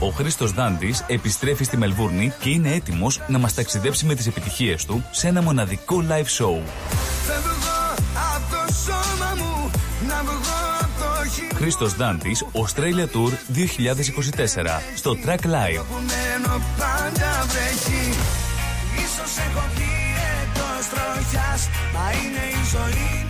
[0.02, 4.84] Ο Χρήστος Δάντη επιστρέφει στη Μελβούρνη και είναι έτοιμος να μας ταξιδέψει με τις επιτυχίες
[4.84, 6.62] του σε ένα μοναδικό live show.
[11.60, 15.84] Χρήστος Δάντης, Australia Tour 2024 στο Track Live.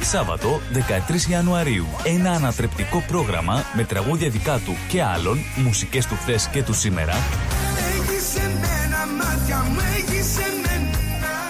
[0.00, 1.86] Σάββατο 13 Ιανουαρίου.
[2.04, 7.14] Ένα ανατρεπτικό πρόγραμμα με τραγούδια δικά του και άλλων, μουσικές του χθες και του σήμερα.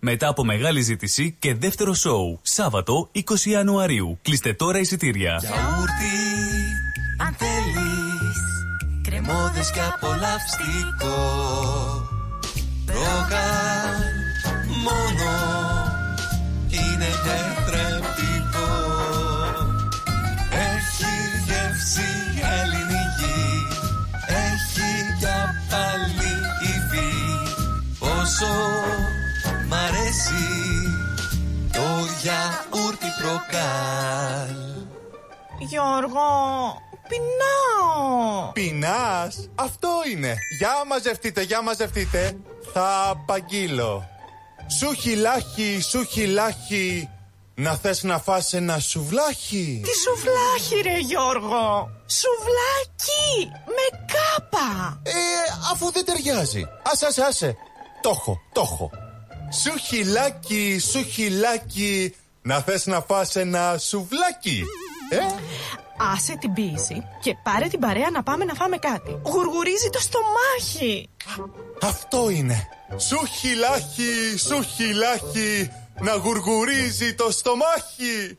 [0.00, 2.38] Μετά από μεγάλη ζήτηση και δεύτερο σοου.
[2.42, 4.18] Σάββατο 20 Ιανουαρίου.
[4.22, 5.38] Κλείστε τώρα εισιτήρια.
[5.40, 6.16] Γιαούρτι,
[7.26, 8.18] αν θέλεις
[9.02, 11.16] Κρεμόδες και απολαυστικό
[12.86, 14.00] Ρόγαν
[14.84, 15.30] μόνο
[16.68, 18.70] Είναι τετρεπτικό
[20.50, 21.14] Έχει
[21.46, 22.10] γεύση
[22.58, 23.42] ελληνική
[24.26, 26.32] Έχει για πάλι
[26.62, 27.12] υφή
[27.98, 28.46] Πόσο
[32.18, 34.56] Το γιαούρτι προκάλ
[35.58, 36.26] Γιώργο,
[37.08, 38.52] πεινάω.
[38.52, 40.36] Πεινάς, αυτό είναι.
[40.58, 42.36] Για μαζευτείτε, για μαζευτείτε.
[42.72, 44.08] Θα απαγγείλω.
[44.78, 47.08] Σου χιλάχι, σου χιλάχι.
[47.54, 49.80] Να θες να φας ένα σουβλάχι.
[49.84, 51.90] Τι σουβλάχι ρε Γιώργο.
[52.06, 55.00] Σουβλάκι με κάπα.
[55.02, 55.12] Ε,
[55.72, 56.68] αφού δεν ταιριάζει.
[56.82, 57.56] Άσε, άσε, άσε.
[58.02, 58.90] Το έχω, το έχω.
[59.52, 62.14] Σου χιλάκι, σου χιλάκι.
[62.42, 64.64] Να θες να φας ένα σουβλάκι.
[65.10, 65.16] Ε,
[66.14, 69.20] Άσε την πίεση και πάρε την παρέα να πάμε να φάμε κάτι.
[69.24, 71.08] Γουργουρίζει το στομάχι.
[71.82, 72.68] αυτό είναι.
[72.96, 75.70] Σου χιλάχι, σου χιλάχι.
[76.00, 78.38] Να γουργουρίζει το στομάχι.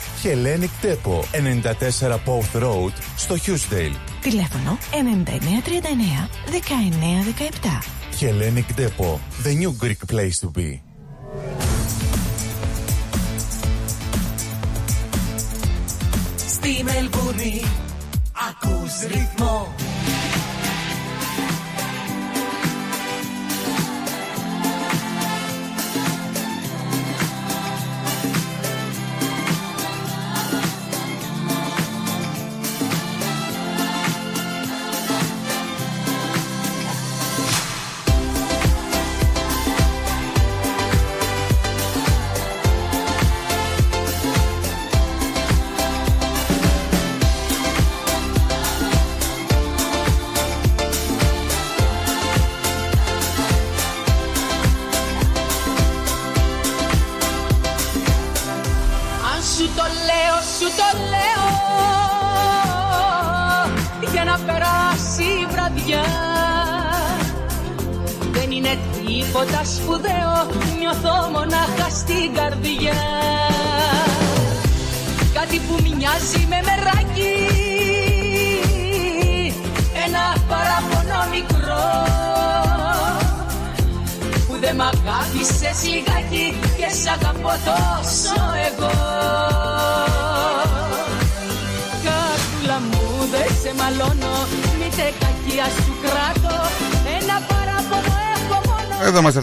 [0.23, 3.95] Hellenic Depot, 94 Pouth Road, στο Hughesdale.
[4.21, 6.29] Τηλέφωνο 9939
[7.59, 8.01] 1917.
[8.19, 10.79] Hellenic Depot, the new Greek place to be.
[16.47, 17.61] Στη Μελβούρνη
[18.49, 19.75] ακούς ρυθμό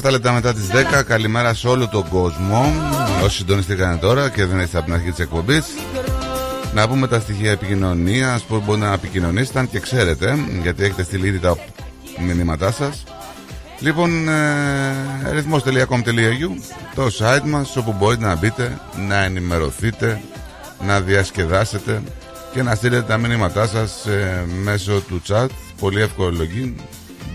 [0.09, 0.69] 7 λεπτά μετά τις
[1.01, 1.03] 10.
[1.03, 2.73] Καλημέρα σε όλο τον κόσμο.
[3.25, 5.65] Όσοι συντονιστήκανε τώρα και δεν είστε από την αρχή της εκπομπής.
[6.75, 11.27] Να πούμε τα στοιχεία επικοινωνίας που μπορεί να επικοινωνήσετε αν και ξέρετε, γιατί έχετε στείλει
[11.27, 11.57] ήδη τα
[12.27, 13.05] μηνύματά σας.
[13.81, 14.95] Λοιπόν, ε,
[15.33, 16.51] ρυθμός.com.au
[16.95, 20.21] το site μας όπου μπορείτε να μπείτε, να ενημερωθείτε,
[20.87, 22.03] να διασκεδάσετε
[22.53, 25.47] και να στείλετε τα μηνύματά σας ε, μέσω του chat.
[25.81, 26.73] Πολύ εύκολο login.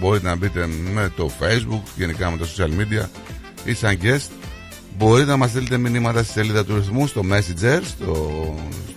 [0.04, 3.08] Μπορείτε να μπείτε με το facebook, γενικά με τα social media
[3.66, 4.30] ή σαν guest.
[4.98, 8.16] Μπορείτε να μας στείλετε μηνύματα στη σελίδα του ρυθμού, στο messenger, στο,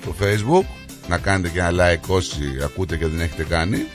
[0.00, 0.64] στο facebook.
[1.08, 3.86] Να κάνετε και ένα like όσοι ακούτε και δεν έχετε κάνει.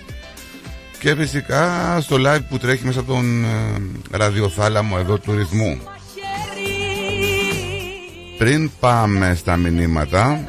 [0.99, 5.79] Και φυσικά στο live που τρέχει μέσα από τον ε, ραδιοθάλαμο εδώ του ρυθμού.
[8.37, 10.43] Πριν πάμε στα μηνύματα,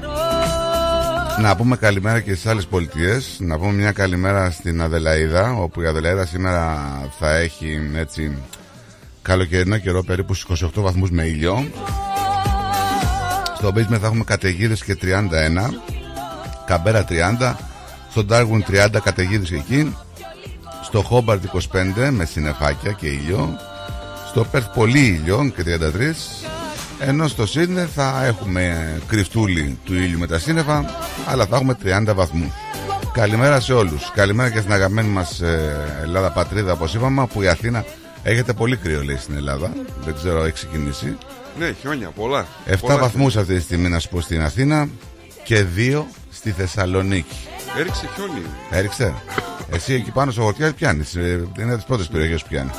[1.40, 3.36] να πούμε καλημέρα και στις άλλες πολιτείες.
[3.38, 6.78] Να πούμε μια καλημέρα στην Αδελαίδα, όπου η Αδελαίδα σήμερα
[7.18, 8.38] θα έχει έτσι
[9.22, 11.70] καλοκαιρινό καιρό, περίπου στους 28 βαθμούς με ήλιο.
[13.56, 15.74] Στο Μπίσμε θα έχουμε καταιγίδες και 31,
[16.66, 17.54] Καμπέρα 30,
[18.10, 19.96] στο Ντάργουν 30 καταιγίδες και εκεί.
[20.82, 23.58] Στο Χόμπαρτ 25 με συννεφάκια και ήλιο.
[24.28, 26.61] Στο Περθ πολύ ήλιο και 33.
[27.06, 30.84] Ενώ στο Σίδνε θα έχουμε κρυφτούλη του ήλιου με τα σύννεφα,
[31.26, 32.50] αλλά θα έχουμε 30 βαθμούς.
[33.12, 34.10] Καλημέρα σε όλους.
[34.14, 37.84] Καλημέρα και στην αγαπημένη μας ε, Ελλάδα πατρίδα, όπως είπαμε, που η Αθήνα
[38.22, 39.72] έχετε πολύ κρύο λέει στην Ελλάδα.
[40.04, 41.16] Δεν ξέρω, έχει ξεκινήσει.
[41.58, 42.46] Ναι, χιόνια, πολλά.
[42.70, 44.88] 7 πολλά βαθμούς αυτή τη στιγμή να σου πω στην Αθήνα
[45.44, 47.34] και 2 στη Θεσσαλονίκη.
[47.34, 47.78] χιόνια.
[47.78, 48.42] Έριξε χιόνι.
[48.70, 49.14] Έριξε.
[49.70, 51.14] Εσύ εκεί πάνω στο χωριό πιάνεις.
[51.58, 52.70] Είναι τις πρώτες περιοχές που πιάνει.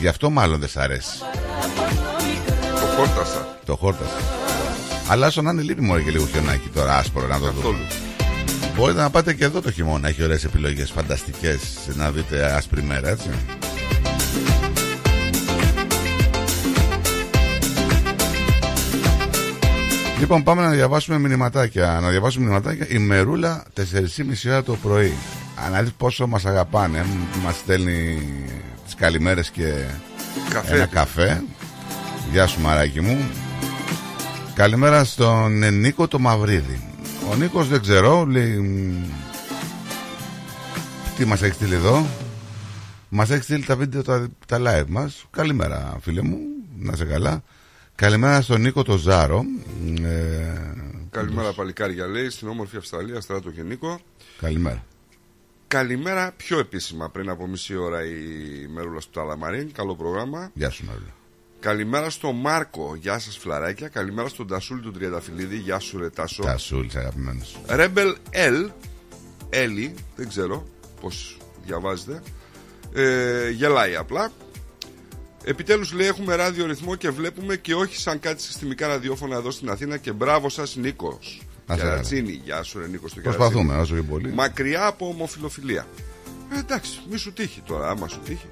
[0.00, 1.18] Γι' αυτό μάλλον δεν σ' αρέσει.
[2.80, 3.41] Το χόρτασα.
[3.64, 4.16] Το χόρτασα.
[5.08, 7.74] Αλλά όσο να είναι λείπει μόνο και λίγο χιονάκι τώρα, άσπρο να το δω.
[8.76, 10.08] Μπορείτε να πάτε και εδώ το χειμώνα.
[10.08, 11.60] Έχει ωραίες επιλογές φανταστικές
[11.94, 13.28] να δείτε άσπρη μέρα, έτσι.
[20.18, 21.98] Λοιπόν, πάμε να διαβάσουμε μηνυματάκια.
[22.02, 22.86] Να διαβάσουμε μηνυματάκια.
[22.88, 23.82] Η Μερούλα 4.30
[24.46, 25.12] ώρα το πρωί.
[25.74, 27.04] Αν δεις πόσο μας αγαπάνε,
[27.44, 28.22] μας στέλνει
[28.84, 29.72] τις καλημέρες και
[30.50, 30.74] Καφέ.
[30.74, 31.42] ένα καφέ.
[32.32, 33.18] Γεια σου, μαράκι μου.
[34.62, 36.88] Καλημέρα στον ε, Νίκο το Μαυρίδη.
[37.30, 38.58] Ο Νίκος δεν ξέρω, λέει.
[38.58, 39.04] μ,
[41.16, 42.06] Τι μας έχει στείλει εδώ.
[43.08, 45.24] Μας έχει στείλει τα βίντεο, τα, τα live μας.
[45.30, 46.38] Καλημέρα, φίλε μου.
[46.78, 47.42] Να σε καλά.
[47.94, 49.44] Καλημέρα στον Νίκο το Ζάρο.
[50.02, 50.72] Ε,
[51.10, 54.00] Καλημέρα, παλικάρια λέει στην όμορφη Αυστραλία, Στράτο και Νίκο.
[54.40, 54.84] καλημέρα.
[55.66, 58.12] Καλημέρα πιο επίσημα πριν από μισή ώρα η
[58.74, 59.72] Μερούλα του Ταλαμαρίν.
[59.72, 60.50] Καλό πρόγραμμα.
[60.54, 61.21] Γεια σου, Μαρούλα.
[61.62, 62.96] Καλημέρα στο Μάρκο.
[63.00, 63.88] Γεια σας, φλαράκια.
[63.88, 65.56] Καλημέρα στον Τασούλη του Τριανταφυλλίδη.
[65.56, 66.42] Γεια σου, ρε Τάσο.
[66.42, 67.60] Τα σούλτς αγαπημένος.
[67.68, 68.70] Rebel L.
[69.50, 70.66] Έλλη, δεν ξέρω
[71.00, 72.22] πώς διαβάζετε.
[72.94, 74.32] Ε, γελάει απλά.
[75.44, 79.70] Επιτέλους λέει έχουμε ράδιο ρυθμό και βλέπουμε και όχι σαν κάτι συστημικά ραδιόφωνα εδώ στην
[79.70, 81.92] Αθήνα και μπράβο σας Νίκος Να σε καλά.
[81.92, 83.98] Κερατσίνη, γεια σου ρε Νίκος στο Προσπαθούμε Κερατσίνη.
[83.98, 84.32] όσο και πολύ.
[84.32, 85.86] Μακριά από ομοφιλοφιλία
[86.54, 88.46] ε, Εντάξει, μη σου τύχει τώρα, άμα σου τύχει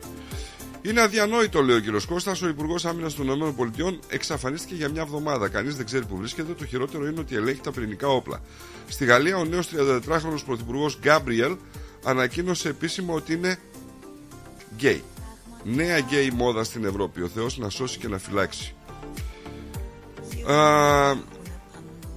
[0.83, 2.43] είναι αδιανόητο, λέει ο κύριος Κώστας.
[2.43, 5.49] Ο Υπουργός Άμυνας των ΗΠΑ εξαφανίστηκε για μια εβδομάδα.
[5.49, 6.53] Κανείς δεν ξέρει που βρίσκεται.
[6.53, 8.41] Το χειρότερο είναι ότι ελέγχει τα πυρηνικά όπλα.
[8.89, 11.57] Στη Γαλλία, ο νέος 34χρονος πρωθυπουργός Γκάμπριελ
[12.05, 13.59] ανακοίνωσε επίσημα ότι είναι
[14.75, 15.03] γκέι.
[15.65, 17.23] Νέα γκέι μόδα στην Ευρώπη.
[17.23, 18.75] Ο Θεός να σώσει και να φυλάξει.
[20.51, 21.15] Α,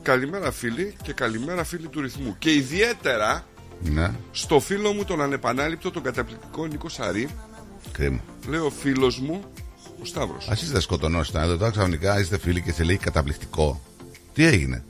[0.02, 2.36] καλημέρα φίλοι και καλημέρα φίλοι του ρυθμού.
[2.40, 3.46] Και ιδιαίτερα
[3.82, 7.30] Ναι, στο φίλο μου τον ανεπανάληπτο, τον καταπληκτικό Νίκο Σαρή,
[7.92, 8.20] κρίμα.
[8.48, 9.44] λέει ο φίλος μου,
[10.02, 10.48] ο Σταύρος.
[10.50, 13.82] Α είστε σκοτωνόστα εδώ τώρα ξαφνικά είστε φίλοι και σε λέει καταπληκτικό.
[14.34, 14.84] Τι έγινε,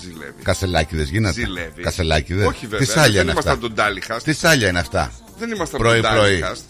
[0.00, 0.42] Ζηλεύει.
[0.42, 1.40] Κασελάκιδες γίνατε.
[1.40, 1.82] Ζηλεύει.
[1.82, 2.46] Κασελάκιδες.
[2.46, 2.78] Όχι βέβαια.
[2.86, 4.24] Τι σάλια δεν είναι ήμασταν αυτά; τον Τάλιχαστ.
[4.24, 6.20] Τι σάλια είναι αυτά; Δεν ήμασταν Πρωί, τον πρωί.
[6.20, 6.64] Τάλιχαστ.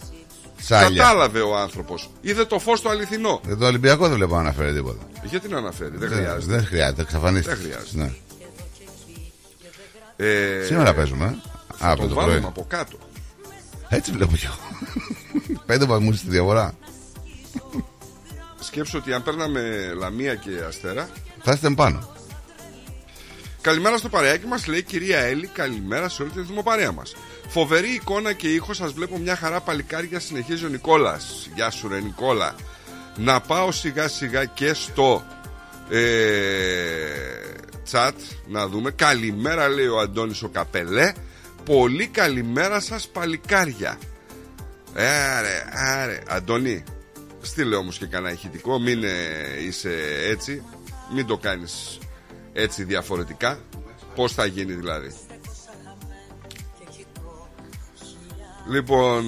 [0.61, 1.03] Σάλια.
[1.03, 2.09] Κατάλαβε ο άνθρωπος.
[2.21, 3.41] Είδε το φως το αληθινό.
[3.45, 5.03] Για το Ολυμπιακό δεν βλέπω να αναφέρει τίποτα.
[5.23, 6.55] Γιατί να αναφέρει, δεν Δεν- χρειάζεται.
[6.55, 7.55] Δεν χρειάζεται, εξαφανίστηκε.
[7.55, 7.97] Δεν χρειάζεται.
[8.03, 8.11] Ναι.
[10.15, 11.25] Ε, Σήμερα παίζουμε.
[11.25, 11.49] ε.
[11.77, 12.47] Θα Α, από τον το βάλουμε πρωί.
[12.47, 12.97] από κάτω.
[13.93, 14.57] Έτσι βλέπω κι εγώ.
[15.65, 16.77] Πέντε βαθμούς στη διαφορά.
[18.59, 21.09] Σκέψω ότι αν παίρναμε Λαμία και Αστέρα.
[21.43, 22.11] Θα είστε πάνω.
[23.61, 25.47] Καλημέρα στο παρεάκι μας, λέει η κυρία Έλλη.
[25.47, 27.15] Καλημέρα σε όλη την δημοπαρέα μας.
[27.47, 31.49] Φοβερή εικόνα και ήχος, σας βλέπω μια χαρά παλικάρια, συνεχίζει ο Νικόλας.
[31.55, 32.55] Γεια σου, ρε Νικόλα.
[33.17, 35.23] Να πάω σιγά σιγά και στο
[35.89, 35.99] ε,
[37.91, 38.11] chat
[38.47, 38.91] να δούμε.
[38.91, 41.13] Καλημέρα, λέει ο Αντώνης ο Καπελέ.
[41.65, 43.97] Πολύ καλημέρα σας παλικάρια.
[44.95, 46.21] Άρε, άρε.
[46.27, 46.83] Αντώνη,
[47.41, 48.79] στείλε όμως και κανένα ηχητικό.
[48.79, 49.09] Μην ε,
[49.67, 49.93] είσαι
[50.29, 50.63] έτσι.
[51.13, 51.97] Μην το κάνεις
[52.53, 53.59] έτσι διαφορετικά.
[54.15, 55.15] Πώς θα γίνει δηλαδή.
[58.69, 59.23] Λοιπόν,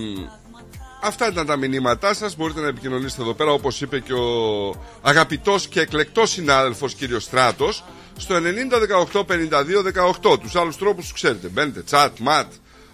[1.02, 2.36] αυτά ήταν τα μηνύματά σας.
[2.36, 4.70] Μπορείτε να επικοινωνήσετε εδώ πέρα, όπως είπε και ο
[5.02, 7.84] αγαπητός και εκλεκτός συνάδελφος κύριος Στράτος,
[8.18, 8.40] στο 90
[9.14, 9.82] 18 52
[10.32, 10.40] 18.
[10.40, 11.48] Τους άλλους τρόπους τους ξέρετε.
[11.48, 12.46] Μπαίνετε, chat, mat,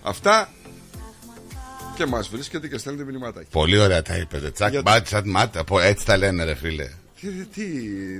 [0.03, 0.49] αυτά
[1.95, 3.47] Και μας βρίσκεται και στέλνετε μηνυματάκι.
[3.51, 4.37] Πολύ ωραία τα είπε.
[4.37, 5.57] Τσακ, Γιατί- μπατ, τσακ, ματ.
[5.57, 6.89] Από- Έτσι τα λένε, ρε φίλε.
[7.21, 7.63] Τι, τι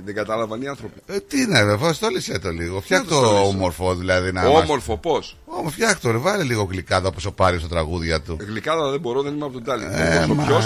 [0.04, 1.00] δεν κατάλαβαν οι άνθρωποι.
[1.06, 2.80] Ε, τι είναι, ρε, στόλισε το λίγο.
[2.80, 3.42] Φτιάχ το το στόλισε.
[3.48, 4.32] όμορφο, δηλαδή.
[4.32, 7.70] Να μας- Όμορφο πώς; Ω, φτιάχ το, ρε, βάλε λίγο γλυκάδα όπως ο Πάριος στα
[7.70, 8.36] τραγούδια του.
[8.40, 9.84] Γλυκάδα δεν μπορώ, δεν είμαι από τον Τάλι.
[9.90, 10.64] Ε, Όσο μα, ποιος.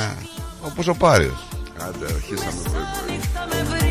[0.62, 1.46] Όπως ο Πάριος.
[1.78, 3.85] Άντε, αρχίσαμε πρωί-πρωί.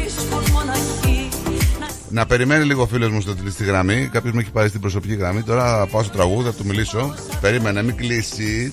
[2.15, 4.09] Να Να περιμένει λίγο ο φίλος μου στο στη γραμμή.
[4.11, 5.41] Κάποιος με έχει πάρει στην προσωπική γραμμή.
[5.41, 7.15] Τώρα θα πάω στο τραγούδι, θα του μιλήσω.
[7.41, 8.71] Περίμενε, μην κλείσεις.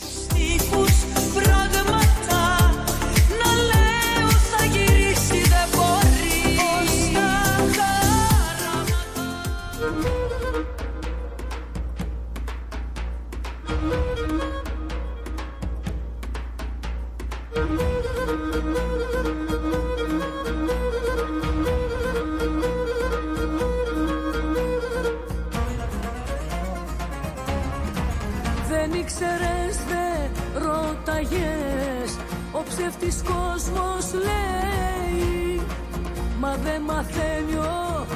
[33.03, 35.61] Ο ψεύτης κόσμος λέει
[36.41, 38.07] Μα δεν μαθαίνει ο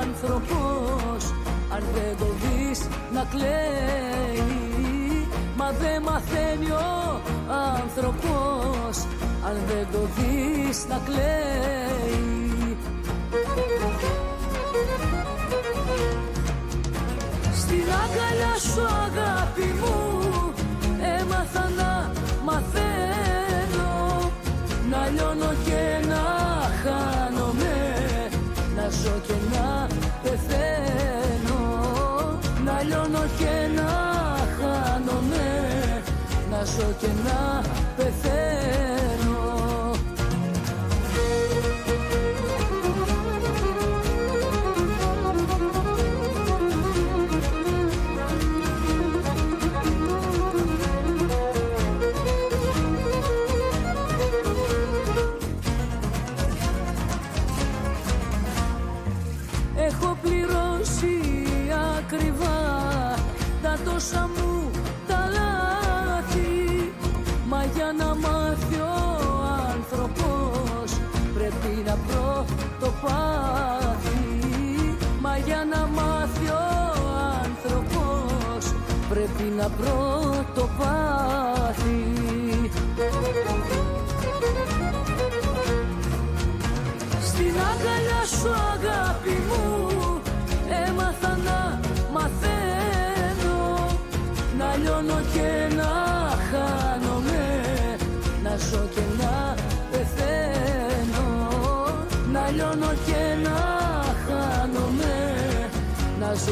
[0.00, 1.24] άνθρωπος
[1.74, 2.80] Αν δεν το δεις
[3.14, 4.42] να κλαίει.
[5.56, 7.20] Μα δεν μαθαίνει ο
[7.80, 8.96] άνθρωπος
[9.46, 12.76] Αν δεν το δεις να κλαίει.
[17.54, 20.52] Στην αγκαλιά σου αγάπη μου
[21.18, 21.83] Έμαθα να
[36.98, 37.62] και να
[37.96, 38.42] πεθαίνω.
[59.76, 61.20] Έχω πληρώσει
[61.98, 63.14] ακριβά
[63.62, 64.43] τα τόσα μου
[73.04, 76.52] πρωτοπάθει Μα για να μάθει ο
[77.44, 78.74] άνθρωπος
[79.08, 80.82] πρέπει να πρωτοπάθει.
[87.22, 89.64] Στην αγκαλιά σου αγάπη μου
[90.86, 91.80] Έμαθα να
[92.12, 93.86] μαθαίνω.
[94.58, 96.03] Να λιώνω και να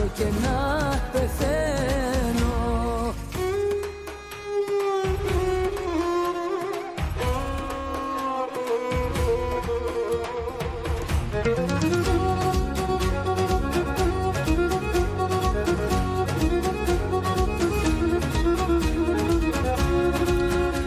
[0.03, 1.61] ζω και να πεθαίνω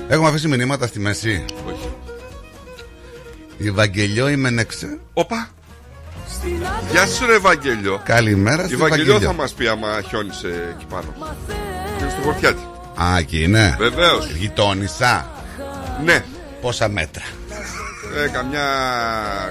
[0.07, 1.45] Έχουμε αφήσει μηνύματα στη μέση.
[1.67, 1.89] Όχι.
[3.57, 4.99] Η Βαγγελιό η Μενέξε.
[5.13, 5.54] Όπα.
[6.95, 8.01] Γεια σου, ρε Ευαγγέλιο.
[8.03, 9.27] Καλημέρα Η στη Βαγγελιό Βαγγελιό.
[9.29, 11.13] θα μας πει άμα χιόνισε εκεί πάνω.
[11.97, 12.61] Και στο χορτιάτι.
[13.01, 13.75] Α, εκεί είναι.
[13.79, 14.31] Βεβαίως.
[14.31, 15.29] Γειτόνισσα.
[16.03, 16.23] Ναι.
[16.61, 17.23] Πόσα μέτρα.
[18.23, 18.63] Ε, καμιά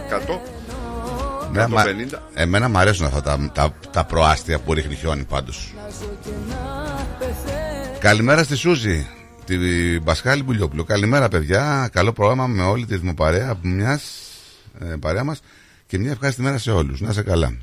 [0.09, 0.41] 100.
[1.53, 2.23] Ναι, μα- 150.
[2.35, 5.75] εμένα μου αρέσουν αυτά τα, τα, τα προάστια που ρίχνει χιόνι πάντως.
[7.99, 9.07] Καλημέρα στη Σούζη,
[9.45, 9.57] τη
[10.01, 10.85] Μπασχάλη Μπουλιόπουλο.
[10.85, 11.89] Καλημέρα, παιδιά.
[11.93, 14.03] Καλό πρόγραμμα με όλη τη δημοπαρέα από μιας
[14.81, 15.41] ε, παρέα μας
[15.95, 17.01] και μια ευχάριστη μέρα σε όλους.
[17.01, 17.57] Να είσαι καλά.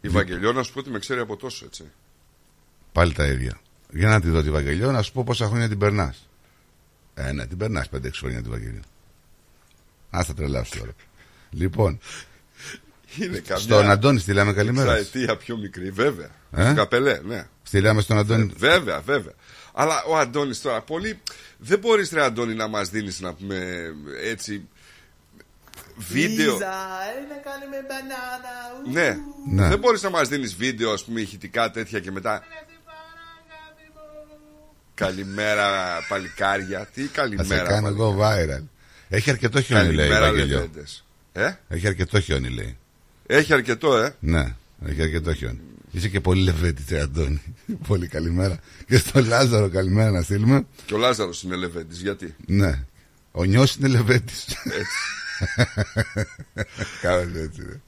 [0.00, 1.84] Η Βαγγελιό να σου πω ότι με ξέρει από τόσο έτσι.
[2.92, 3.60] Πάλι τα ίδια.
[3.90, 6.28] Για να τη δω τη Βαγγελιό, να σου πω πόσα χρόνια την περνάς.
[7.14, 8.80] Ε, ναι, την περνάς 5-6 χρόνια τη Βαγγελιό.
[10.10, 10.92] Α τα τρελάσου τώρα.
[11.50, 11.98] Λοιπόν,
[13.20, 14.96] Είναι καμιά στον Αντώνη στείλαμε καλημέρα.
[14.96, 16.30] εξαετία πιο μικρή, βέβαια.
[16.52, 17.46] Ε; Του Καπελέ, ναι.
[17.62, 18.52] Στείλαμε στον Αντώνη.
[18.56, 19.32] Βέβαια, βέβαια.
[19.72, 21.20] Αλλά ο Αντώνης τώρα, πολύ.
[21.58, 23.82] Δεν μπορείς ρε Αντώνη να μας δίνεις να πούμε
[24.22, 24.68] έτσι.
[25.96, 26.52] Βίντεο.
[26.52, 26.66] Λίζα,
[27.16, 28.54] έλα κάνε με μπανάνα.
[28.86, 28.90] ου.
[28.92, 29.16] Ναι.
[29.62, 29.68] Ναι.
[29.68, 32.42] Δεν μπορείς να μας δίνεις βίντεο, ας πούμε, ηχητικά τέτοια και μετά.
[34.94, 36.88] Καλημέρα, παλικάρια.
[36.94, 37.62] Τι Θα σε καλημέρα.
[37.62, 38.54] κάνω παλικάρια.
[38.54, 38.68] εγώ viral.
[39.08, 40.54] Έχει αρκετό χιόνι, λέει η Καλημέρα, Βαγγελιό.
[40.58, 41.04] λεβέντες.
[41.32, 42.76] Ε; Έχει αρκετό χιόνι, λέει.
[43.26, 44.14] Έχει αρκετό, ε.
[44.20, 44.54] Ναι,
[44.86, 45.60] έχει αρκετό χιόνι.
[45.90, 47.42] Είσαι και πολύ λεβέτη, τε Αντώνη.
[47.88, 48.58] πολύ καλημέρα.
[48.86, 50.66] Και στο Λάζαρο, καλημέρα να στείλουμε.
[50.86, 52.84] Και ο Λάζαρος είναι λεβέντης, γιατί; Ναι.
[53.32, 54.32] Ο Νιός είναι λεβέτη.
[56.54, 56.84] Έτσι.
[57.00, 57.62] Κάπως έτσι.
[57.62, 57.80] ρε.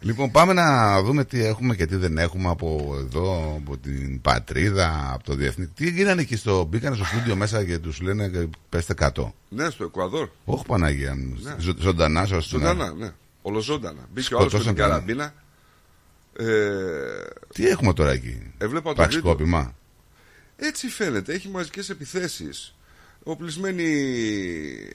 [0.00, 5.10] Λοιπόν, πάμε να δούμε τι έχουμε και τι δεν έχουμε από εδώ, από την πατρίδα,
[5.12, 5.66] από το διεθνή.
[5.66, 6.64] Τι γίνανε εκεί στο.
[6.64, 9.34] Μπήκανε στο στούντιο μέσα και τους λένε και πέστε κάτω.
[9.48, 10.28] Ναι, στο Εκουαδόρ.
[10.44, 11.14] Όχι Παναγία.
[11.16, 11.36] μου.
[11.42, 11.54] Ναι.
[11.58, 13.10] Ζω- Ζωντανά, σας Ζωντανά, ναι.
[13.42, 14.00] Ολοζώντανα.
[14.12, 15.00] Μπήκε ο άλλος με Σκοτώσαν την κανένα.
[15.00, 15.34] καραμπίνα.
[16.38, 17.24] Ε,
[17.54, 19.74] Τι έχουμε τώρα εκεί; Έβλεπα το Πραξικόπημα.
[20.56, 22.75] Έτσι φαίνεται, έχει μαζικές επιθέσεις.
[23.28, 23.86] Οπλισμένοι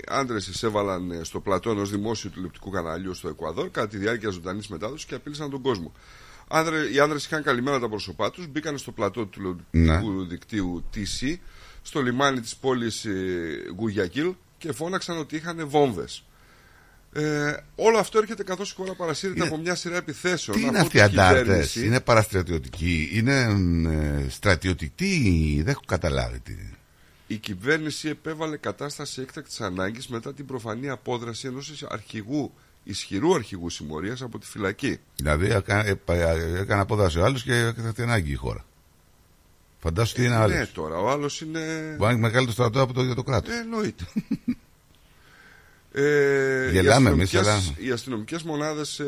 [0.07, 4.67] άντρες εισέβαλαν ε, στο πλατό ενό δημόσιου τηλεοπτικού καναλιού στο Εκουαδόρ κατά τη διάρκεια ζωντανής
[4.67, 5.91] μετάδοσης και απείλησαν τον κόσμο.
[6.47, 11.35] Άνδρε, οι άνδρες είχαν καλυμμένα τα πρόσωπά τους, μπήκαν στο πλατό του τηλεοπτικού δικτύου TC,
[11.81, 13.05] στο λιμάνι της πόλης
[13.77, 16.23] Γουγιακίλ και φώναξαν ότι είχαν βόμβες.
[17.13, 20.57] Ε, όλο αυτό έρχεται καθώς η χώρα παρασύρεται από μια σειρά επιθέσεων.
[20.57, 21.85] Τι είναι από αυτοί οι την αντάρτες, κυβέρνηση.
[21.85, 23.41] είναι παραστρατιωτικοί, είναι
[24.23, 26.53] ε, στρατιωτικοί, δεν έχω καταλάβει τι.
[27.31, 32.51] Η κυβέρνηση επέβαλε κατάσταση έκτακτης ανάγκης μετά την προφανή απόδραση ενός αρχηγού,
[32.83, 34.99] ισχυρού αρχηγού συμμορίας από τη φυλακή.
[35.15, 38.65] Δηλαδή έκα- ε, ε, έκανε απόδραση ο άλλος και έκανε την ανάγκη η χώρα.
[39.79, 40.57] Φαντάσου τι είναι άλλος.
[40.57, 41.59] Ναι, τώρα ο άλλος είναι...
[41.89, 43.53] Μπορεί να έχει μεγαλύτερο στρατό από το ίδιο το κράτος.
[43.53, 44.05] Ε, εννοείται.
[45.93, 49.01] Ε, Γελάμε οι εμείς, αστυνομικές- αλλά- Οι αστυνομικές μονάδες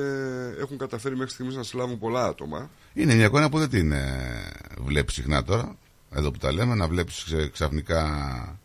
[0.59, 2.69] έχουν καταφέρει μέχρι στιγμής να συλλάβουν πολλά άτομα.
[2.93, 5.75] Είναι μια εικόνα που δεν την ε, βλέπει συχνά τώρα.
[6.15, 8.59] Εδώ που τα λέμε, να βλέπεις ξαφνικά.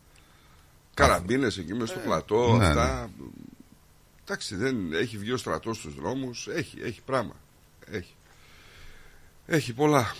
[0.93, 3.09] Καραμπίνες εκεί μέσα στο πλατό, Ναι, αυτά.
[4.23, 6.47] Εντάξει, δεν έχει βγει ο στρατός στους δρόμους.
[6.47, 7.35] Έχει, έχει πράγμα.
[7.91, 8.15] Έχει.
[9.45, 10.15] Έχει πολλά.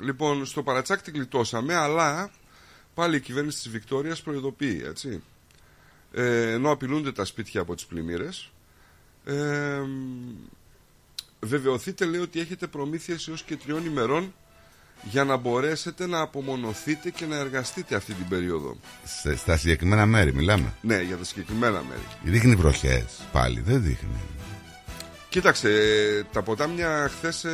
[0.00, 2.30] Λοιπόν, στο παρατσάκ την γλιτώσαμε, αλλά
[2.94, 5.22] πάλι η κυβέρνηση της Βικτόριας προειδοποιεί, έτσι.
[6.12, 8.50] Ε, ενώ απειλούνται τα σπίτια από τις πλημμύρες.
[9.24, 9.80] Ε,
[11.40, 14.34] βεβαιωθείτε, λέει, ότι έχετε προμήθειες έως και τριών ημερών
[15.02, 18.76] για να μπορέσετε να απομονωθείτε και να εργαστείτε αυτή την περίοδο.
[19.22, 20.72] σε- στα συγκεκριμένα μέρη μιλάμε.
[20.80, 22.00] Ναι, για τα συγκεκριμένα μέρη.
[22.22, 24.20] Δείχνει βροχές πάλι, δεν δείχνει.
[25.28, 27.44] Κοίταξε, ε, τα ποτάμια χθες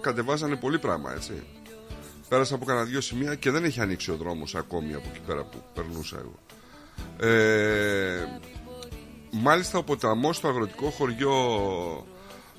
[0.00, 1.32] κατεβάζανε πολύ πράγμα, έτσι.
[2.28, 5.42] Πέρασα από κανένα δύο σημεία και δεν έχει ανοίξει ο δρόμος ακόμη από εκεί πέρα
[5.44, 6.38] που περνούσα εγώ.
[7.30, 8.24] Ε,
[9.30, 11.36] μάλιστα ο ποταμός στο αγροτικό χωριό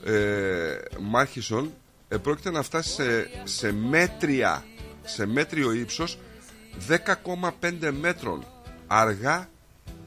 [0.06, 1.74] ε, Μάρχισον
[2.14, 4.66] ε, πρόκειται να φτάσει σε, σε μέτρια,
[5.04, 6.18] σε μέτριο ύψος
[6.90, 8.46] 10,5 μέτρων
[8.88, 9.50] αργά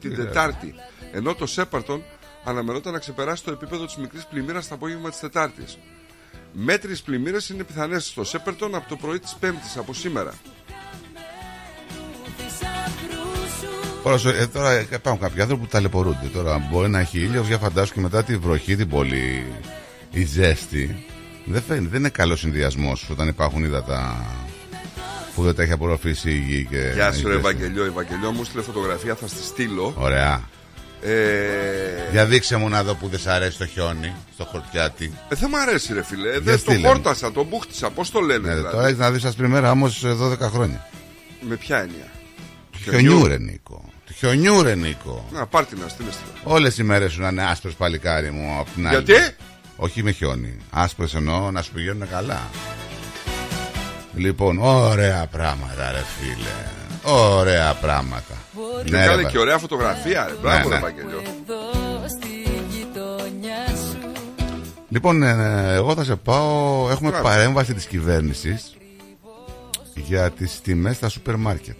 [0.00, 0.14] την Ε.
[0.16, 0.74] Τετάρτη.
[1.12, 2.02] Ενώ το Σέπαρτον
[2.44, 5.78] αναμενόταν να ξεπεράσει το επίπεδο της μικρής πλημμύρας το απόγευμα της Τετάρτης.
[6.52, 10.32] Μέτριες πλημμύρες είναι πιθανές στο Σέπαρτον από το πρωί της Πέμπτης, από σήμερα.
[14.02, 16.26] Τώρα, σου- ε, τώρα ε, υπάρχουν κάποιοι άνθρωποι που ταλαιπωρούνται.
[16.32, 19.46] Τώρα μπορεί να έχει ήλιος, για φαντάσου και μετά τη βροχή, την πολύ
[20.10, 21.06] η ζέστη.
[21.46, 24.24] Δεν φαίνεται, δεν είναι καλός συνδυασμός όταν υπάρχουν ύδατα
[25.34, 26.66] που δεν τα έχει απορροφήσει η γη.
[26.70, 27.48] Και Γεια η σου, ρε ζέστη.
[27.48, 27.84] Ευαγγελιό.
[27.84, 29.94] Ευαγγελιό μου στείλε φωτογραφία, θα στη στείλω.
[29.96, 30.48] Ωραία.
[31.02, 31.12] Ε,
[32.10, 35.12] Για δείξε μου να δω που δεν σ' αρέσει το χιόνι, στο χορτιάτι.
[35.28, 36.30] ε, δεν μ' αρέσει, ρε φιλέ.
[36.30, 36.86] Για Δεν το στείλε μου.
[36.86, 37.90] χόρτασα, το μπούχτισα.
[37.90, 38.74] Πώς το λένε, Ναι, δηλαδή.
[38.74, 40.88] τώρα έχεις να δεις ασπριμέρα όμως 12 χρόνια.
[41.48, 42.06] Με ποια έννοια;
[42.70, 43.84] Του χιονιού, ρε Νίκο.
[44.06, 45.28] Του χιονιού, ρε Νίκο.
[45.32, 46.08] Να, πάρτι να στείλε.
[46.42, 49.02] Όλες οι μέρες σου να είναι άσπρε παλικάρι μου απ' την άλλη.
[49.02, 49.34] Γιατί;
[49.76, 50.56] Όχι με χιόνι.
[50.70, 52.40] Άσπρες εννοώ να σου πηγαίνουν καλά.
[54.14, 57.14] Λοιπόν, ωραία πράγματα, ρε φίλε.
[57.14, 58.34] Ωραία πράγματα.
[58.84, 60.34] Και Ναι, ρε, κάνε βα- και ωραία φωτογραφία, ρε.
[60.42, 60.76] Μπράβο, Ναι, ρε ναι.
[60.76, 61.22] Ευαγγελιό.
[64.88, 66.88] Λοιπόν, ε, εγώ θα σε πάω.
[66.90, 67.24] Έχουμε Μπράβο.
[67.28, 68.76] παρέμβαση της κυβέρνησης
[69.94, 71.76] για τις τιμές στα σούπερ μάρκετ.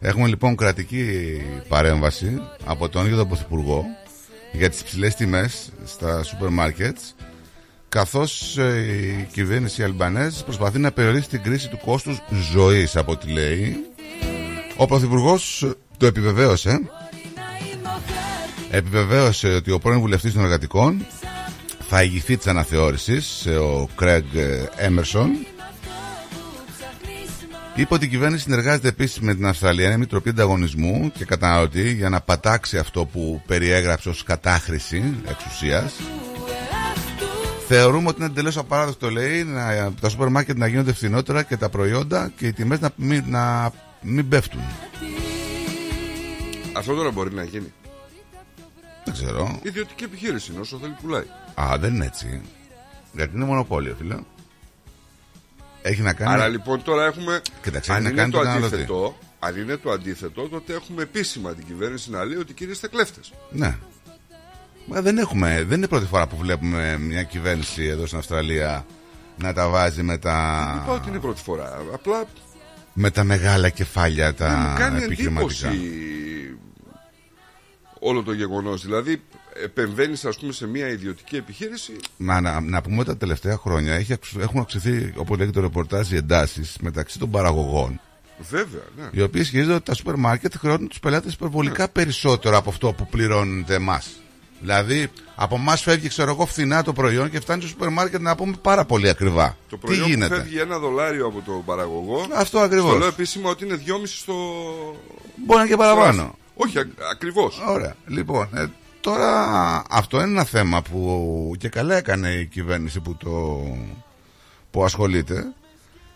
[0.00, 3.84] Έχουμε λοιπόν κρατική παρέμβαση από τον ίδιο τον Πρωθυπουργό
[4.52, 7.14] για τις ψηλές τιμές στα σούπερ μάρκετς
[7.88, 12.22] καθώς ε, η κυβέρνηση Αλμπανέζ προσπαθεί να περιορίσει την κρίση του κόστους
[12.52, 13.76] ζωής από ό,τι λέει.
[14.76, 16.80] Ο Πρωθυπουργός το επιβεβαίωσε.
[18.70, 21.06] Επιβεβαίωσε ότι ο πρώην βουλευτής των εργατικών
[21.88, 24.24] θα ηγηθεί της αναθεώρησης, ε, ο Κρέγκ
[24.76, 25.30] Έμερσον.
[27.78, 32.20] Είπε ότι η κυβέρνηση συνεργάζεται επίσης με την Αυστραλιανή Μητροπή Ανταγωνισμού και Καταναλωτή για να
[32.20, 35.94] πατάξει αυτό που περιέγραψε ως κατάχρηση εξουσίας.
[37.68, 41.68] Θεωρούμε ότι είναι εντελώς απαράδεκτο, λέει, να, τα σούπερ μάρκετ να γίνονται φθηνότερα και τα
[41.68, 43.70] προϊόντα και οι τιμές να, μην- να
[44.02, 44.60] μην πέφτουν.
[46.72, 47.72] Αυτό τώρα μπορεί να γίνει.
[49.04, 49.58] Δεν ξέρω.
[49.62, 51.24] Ιδιωτική επιχείρηση είναι όσο θέλει πουλάει.
[51.54, 52.40] Α, δεν είναι έτσι.
[53.12, 54.16] Γιατί είναι μονοπόλιο, φίλε.
[55.88, 56.32] Έχει να κάνει.
[56.32, 57.42] Άρα λοιπόν τώρα έχουμε.
[57.62, 58.74] Κοίταξε, αν έχει να είναι κάνει το τον καταναλωτή.
[58.74, 62.88] αντίθετο, αν είναι το αντίθετο, τότε έχουμε επίσημα την κυβέρνηση να λέει ότι κύριε είστε
[62.88, 63.32] κλέφτες.
[63.50, 63.76] Ναι.
[64.86, 68.86] Μα δεν έχουμε, δεν είναι πρώτη φορά που βλέπουμε μια κυβέρνηση εδώ στην Αυστραλία
[69.36, 71.82] να τα βάζει με τα, Δεν είπα ότι είναι πρώτη φορά.
[71.92, 72.24] Απλά
[72.92, 75.68] με τα μεγάλα κεφάλια δεν μου τα κάνει επιχειρηματικά.
[75.68, 76.08] εντύπωση
[77.98, 78.82] όλο το γεγονός.
[78.82, 79.22] Δηλαδή,
[79.64, 81.92] επεμβαίνεις, ας πούμε, σε μια ιδιωτική επιχείρηση.
[82.16, 85.66] Να, να, να πούμε ότι τα τελευταία χρόνια έχει, αυξ- έχουν αυξηθεί, όπως λέγεται το
[85.66, 88.00] ρεπορτάζ, οι εντάσεις μεταξύ των παραγωγών.
[88.50, 89.04] Βέβαια, ναι.
[89.12, 93.06] Οι οποίοι ισχυρίζονται ότι τα σούπερ μάρκετ χρεώνουν τους πελάτες υπερβολικά περισσότερο από αυτό που
[93.06, 94.08] πληρώνετε εμάς.
[94.60, 98.34] Δηλαδή, από εμάς φεύγει, ξέρω εγώ, φθηνά το προϊόν και φτάνει στο σούπερ μάρκετ να
[98.34, 99.56] πούμε πάρα πολύ ακριβά.
[99.68, 102.26] Το Τι προϊόν που γίνεται; φεύγει ένα δολάριο από τον παραγωγό.
[102.34, 102.88] Αυτό ακριβώς.
[102.90, 104.34] Στο λέω επίσημα ότι είναι 2,5 στο.
[105.36, 106.38] Μπορεί να είναι και παραπάνω.
[106.54, 106.78] Όχι,
[107.12, 107.62] ακριβώς.
[107.68, 107.94] Ωραία.
[108.06, 108.66] Λοιπόν, ε,
[109.00, 109.32] τώρα
[109.90, 113.62] αυτό είναι ένα θέμα που και καλά έκανε η κυβέρνηση που το
[114.70, 115.52] που ασχολείται.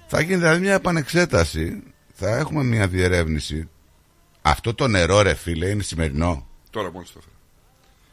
[0.07, 1.83] Θα γίνει δηλαδή μια επανεξέταση.
[2.13, 3.69] Θα έχουμε μια διερεύνηση.
[4.43, 6.47] Αυτό το νερό, ρε φίλε, είναι σημερινό.
[6.71, 7.35] Τώρα μόλις το έφερα.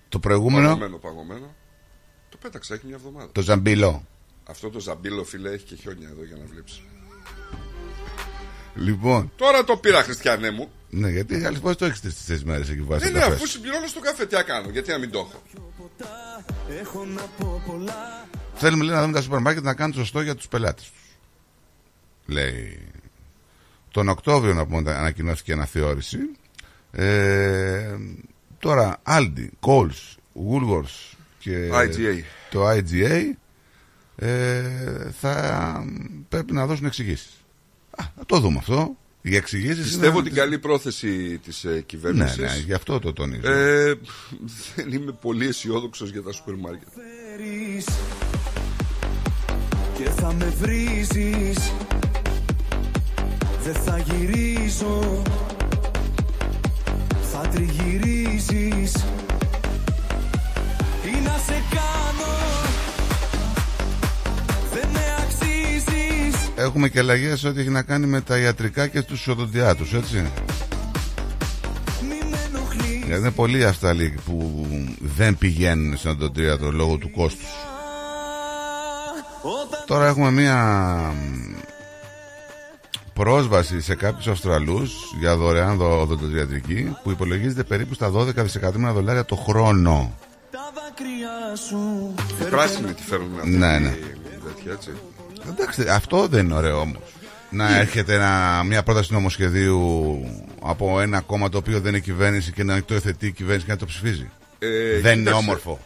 [0.09, 1.55] Το προηγούμενο, Παγωμένο, παγωμένο.
[2.29, 3.29] Το πέταξα, έχει μια εβδομάδα.
[3.31, 4.03] το ζαμπίλο.
[4.49, 6.81] Αυτό το ζαμπίλο, φίλε, έχει και χιόνια εδώ για να βλέπεις.
[8.75, 10.69] Λοιπόν, Τώρα το πήρα, Χριστιανέ μου.
[10.89, 13.05] Ναι, γιατί άλλε φορέ το έχεις τις τρεις μέρες εκεί βάσει.
[13.05, 15.43] Ναι, ναι, αφού συμπληρώνω στο καφέ, τι να κάνω, γιατί να μην το έχω.
[18.55, 21.17] Θέλουμε λέει, να δούμε τα σούπερ μάρκετ να κάνουν σωστό για τους πελάτες τους.
[22.25, 22.87] Λέει.
[23.91, 26.17] Τον Οκτώβριο να πούμε ανακοινώθηκε αναθεώρηση.
[26.91, 27.97] Ε,
[28.59, 30.15] τώρα Aldi, Coles,
[30.49, 32.21] Woolworths και IGA.
[32.49, 33.23] το IGA
[34.15, 34.61] ε,
[35.19, 35.85] θα
[36.29, 37.43] πρέπει να δώσουν εξηγήσεις.
[37.97, 38.97] Θα το δούμε αυτό.
[39.21, 42.37] Οι εξηγήσεις Πιστεύω την καλή πρόθεση της ε, Ναι, κυβέρνησης.
[42.37, 43.51] ναι, γι' αυτό το τονίζω.
[43.51, 43.95] Ε,
[44.75, 46.87] δεν είμαι πολύ αισιόδοξος για τα σούπερ μάρκετ.
[49.97, 51.71] Και θα με βρίζεις
[53.63, 55.21] Δεν θα γυρίζω
[57.31, 58.91] Θα τριγυρίζεις
[61.03, 62.33] Τι να σε κάνω;
[66.59, 70.31] Έχουμε και αλλαγές ό,τι έχει να κάνει με τα ιατρικά και του οδοντιάτου, έτσι.
[73.05, 74.67] Γιατί είναι πολλοί Αυστραλοί που
[74.99, 77.47] δεν πηγαίνουν στον οδοντίατρο λόγω του κόστους.
[79.87, 81.13] Τώρα έχουμε μία
[83.13, 89.25] πρόσβαση σε κάποιους Αυστραλούς για δωρεάν δο- οδοντιατρική που υπολογίζεται περίπου στα 12 δισεκατομμύρια δολάρια
[89.25, 90.17] το χρόνο.
[90.51, 93.89] Δάκρυα σου Οι πράσινοι τη φέρνουν αυτή Ναι, τη- ναι.
[94.45, 94.89] τέτοια, έτσι.
[95.47, 97.01] Εντάξει, αυτό δεν είναι ωραίο όμως.
[97.51, 99.79] Να έρχεται ένα, μια πρόταση νομοσχεδίου
[100.61, 103.71] από ένα κόμμα το οποίο δεν είναι κυβέρνηση και να το εθετεί η κυβέρνηση και
[103.71, 104.29] να το ψηφίζει.
[104.59, 105.39] Ε, δεν είναι κοίταξε.
[105.39, 105.79] όμορφο.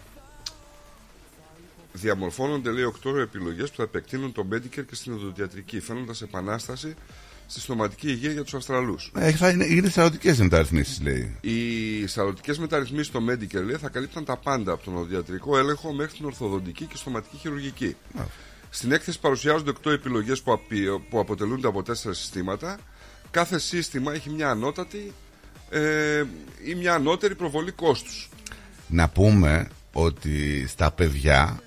[1.94, 6.96] Διαμορφώνονται, λέει, οκτώ επιλογές που θα επεκτείνουν το Medicare και στην οδοντιατρική, φαίνοντα επανάσταση
[7.48, 9.12] στη στοματική υγεία για τους Αυστραλούς.
[9.18, 11.36] Ε, θα είναι, είναι σαρωτικέ μεταρρυθμίσεις, λέει.
[11.42, 16.18] Οι σαρωτικέ μεταρρυθμίσεις στο Medicare λέει, θα καλύπταν τα πάντα από τον οδοντιατρικό έλεγχο μέχρι
[16.18, 17.96] την ορθοδοντική και στοματική χειρουργική.
[18.76, 22.78] Στην έκθεση παρουσιάζονται 8 επιλογές που, απει- που αποτελούνται από τέσσερα συστήματα.
[23.32, 25.14] Κάθε σύστημα έχει μια ανώτατη
[25.70, 26.24] ε,
[26.66, 28.30] ή μια ανώτερη προβολή κόστους.
[28.88, 31.60] Να πούμε ότι στα παιδιά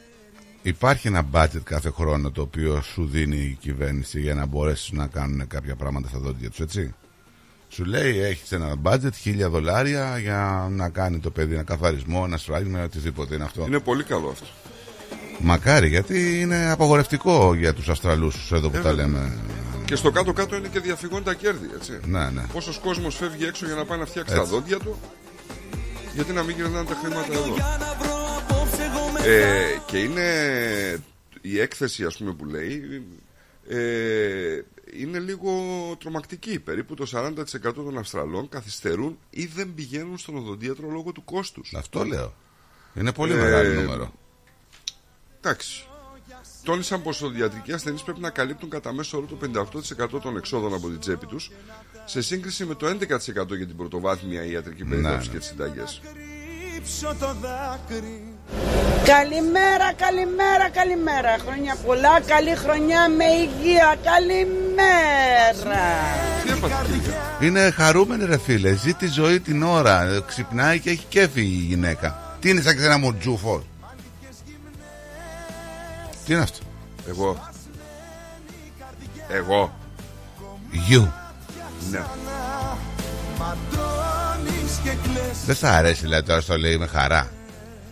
[0.63, 5.07] υπάρχει ένα budget κάθε χρόνο το οποίο σου δίνει η κυβέρνηση για να μπορέσεις να
[5.07, 6.95] κάνουν κάποια πράγματα στα δόντια τους, έτσι.
[7.69, 12.37] Σου λέει έχεις ένα budget χίλια δολάρια για να κάνει το παιδί ένα καθαρισμό, ένα
[12.37, 13.65] σφράγισμα, οτιδήποτε είναι αυτό.
[13.67, 14.47] Είναι πολύ καλό αυτό.
[15.39, 19.07] Μακάρι, γιατί είναι απαγορευτικό για τους Αυστραλούς εδώ που Ε, τα βέβαια.
[19.07, 19.39] λέμε.
[19.85, 22.01] Και στο κάτω-κάτω είναι και διαφυγόν τα κέρδη, έτσι.
[22.05, 22.43] Ναι, ναι.
[22.53, 24.45] Πόσος κόσμος φεύγει έξω για να πάει να φτιάξει Έτσι.
[24.45, 25.01] τα δόντια του,
[26.15, 27.55] γιατί να μην γυρνάνε τα χρήματα εδώ;
[29.27, 30.23] Ε, και είναι
[31.41, 33.03] η έκθεση, ας πούμε, που λέει,
[33.69, 33.79] ε,
[35.01, 35.51] είναι λίγο
[36.01, 36.59] τρομακτική.
[36.59, 41.75] Περίπου το 40% των Αυστραλών καθυστερούν ή δεν πηγαίνουν στον οδοντίατρο λόγω του κόστους.
[41.77, 42.35] Αυτό λέω.
[42.95, 44.13] Είναι πολύ Ε, μεγάλο νούμερο.
[45.41, 45.87] Εντάξει.
[46.63, 49.39] Τόνισαν πως οι οδοντιατρικοί ασθενείς πρέπει να καλύπτουν κατά μέσο όρο το
[50.17, 51.51] 58% των εξόδων από την τσέπη τους,
[52.05, 55.33] σε σύγκριση με το 11% για την πρωτοβάθμια ιατρική περίθαλψη ναι.
[55.33, 56.01] και τις συνταγές.
[56.73, 58.37] Κρύψω το δάκρυ
[59.05, 61.37] Καλημέρα, καλημέρα, καλημέρα.
[61.47, 63.97] Χρόνια πολλά, καλή χρονιά με υγεία.
[64.03, 65.85] Καλημέρα.
[66.45, 71.05] Τι έπαθε, Είναι χαρούμενη ρε φίλε, ζει τη ζωή την ώρα, ε, ξυπνάει και έχει
[71.09, 72.37] κέφι η γυναίκα.
[72.41, 73.65] Τι είναι σαν και ένα μουρτζούφο.
[76.27, 76.59] Τι είναι αυτό;
[77.09, 77.49] Εγώ.
[79.29, 79.75] Εγώ.
[80.91, 81.07] You.
[81.91, 82.03] Ναι.
[83.39, 87.31] Ματώνεις και κλαις Δεν σ' αρέσει δηλαδή τώρα στο λέει με χαρά.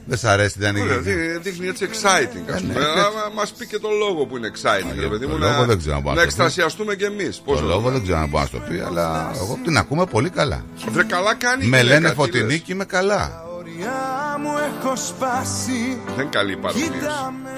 [0.06, 0.94] Δεν σ' αρέσει δεν Ωραία, είναι.
[1.02, 2.84] δεί- δείχνει έτσι exciting, ας Ε, ναι, πούμε.
[2.84, 3.34] έτσι.
[3.34, 5.38] Μας πει και τον λόγο που είναι exciting, ρε παιδί το μου.
[5.38, 6.42] λόγο Να, δεν ξέρω αν μπορώ να να το πει.
[6.42, 7.42] εκστασιαστούμε κι εμείς.
[7.46, 10.30] Το λόγο δεν ξέρω αν μπορώ να σου το πει, αλλά εγώ την ακούμε πολύ
[10.30, 10.64] καλά.
[10.90, 11.64] Βρε καλά κάνει.
[11.64, 12.60] η Με γυναίκα, λένε τι φωτεινή λες.
[12.60, 13.43] και είμαι καλά.
[13.74, 16.90] Ωριά μου έχω σπάσει Δεν καλή η παρομοίωση.
[16.90, 17.50] Κοίτα με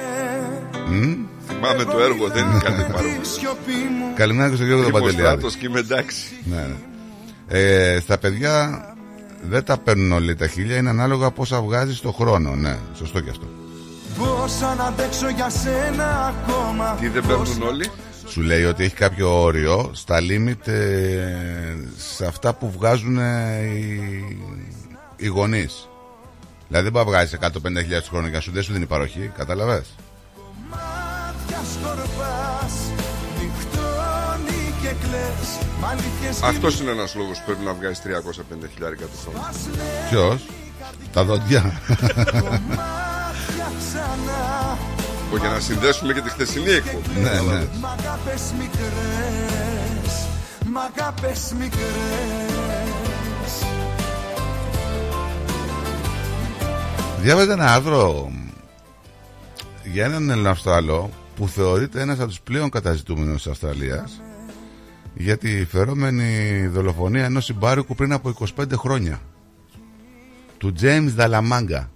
[0.89, 1.15] Μμ.
[1.47, 3.33] Θυμάμαι το έργο, δεν είναι καλή η τη παρομοίωση.
[3.33, 5.39] σιωπή μου Καλημέρα και στον Γιώργο τον Είμαι ο Παντελιάδη.
[5.39, 6.41] Στράτος και είμαι εντάξει.
[6.45, 6.77] Ναι, ναι.
[7.49, 8.85] Ε, στα παιδιά
[9.43, 12.55] δεν τα παίρνουν όλοι τα χίλια, είναι ανάλογα πόσα βγάζεις το χρόνο.
[12.55, 13.47] Ναι, σωστό και αυτό.
[14.19, 17.91] Πώς να αντέξω για σένα ακόμα Τι δεν παίρνουν όλοι;
[18.27, 21.25] Σου λέει ότι έχει κάποιο όριο στα limit ε,
[21.97, 24.01] σε αυτά που βγάζουν ε, οι,
[25.17, 25.89] οι γονείς.
[26.69, 29.31] Δηλαδή δεν μπορεί να βγάζεις 150.000 το χρόνο για να σου δεν σου δίνει παροχή,
[29.37, 29.87] κατάλαβες;
[30.71, 32.73] Μάτια σκορπάς
[33.39, 35.49] Νυχτώνει και κλαις
[35.81, 39.47] Μ' αλήθειες και Αυτός είναι ένας λόγος που πρέπει να βγάζεις 350 χιλιάρικα το χρόνο.
[40.11, 40.47] Ποιος,
[41.13, 41.63] τα δόντια.
[42.69, 44.79] μάτια ξανά
[45.31, 47.21] Που για να συνδέσουμε και τη χθεσινή εκπομπή.
[47.21, 47.65] ναι, ναι.
[47.81, 50.15] Μ' αγάπες μικρές
[50.73, 52.76] Μ' αγάπες μικρές
[57.27, 58.33] Διάβαζα ένα άρθρο
[59.85, 64.23] για έναν Αυστραλό που θεωρείται ένας από τους πλέον καταζητούμενους της Αυστραλίας
[65.15, 69.21] για τη φερόμενη δολοφονία ενός συμπάρικου πριν από 25 χρόνια.
[70.59, 71.91] Του James Δαλαμάγκα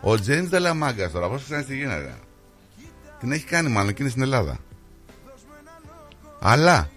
[0.00, 2.14] ο James Δαλαμάγκα τώρα πώς ξέρεις τι γίνεται.
[3.20, 4.58] Την έχει κάνει μάλλον και είναι στην Ελλάδα.
[6.40, 6.88] Αλλά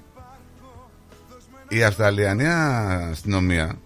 [1.68, 3.78] η Αυστραλιανή αστυνομία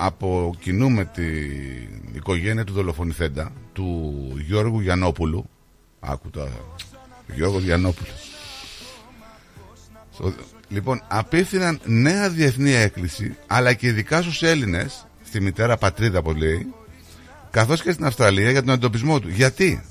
[0.00, 4.12] από κοινού με την οικογένεια του δολοφονηθέντα του
[4.46, 5.48] Γιώργου Γιαννόπουλου.
[6.00, 6.52] Άκου τώρα.
[7.34, 8.30] Γιώργος Γιαννόπουλος
[10.12, 10.32] Στο-
[10.68, 16.66] λοιπόν απίθυναν νέα διεθνή έκκληση αλλά και ειδικά στους Έλληνες στη μητέρα πατρίδα που λέει
[17.50, 19.28] καθώς και στην Αυστραλία για τον εντοπισμό του.
[19.28, 19.82] Γιατί;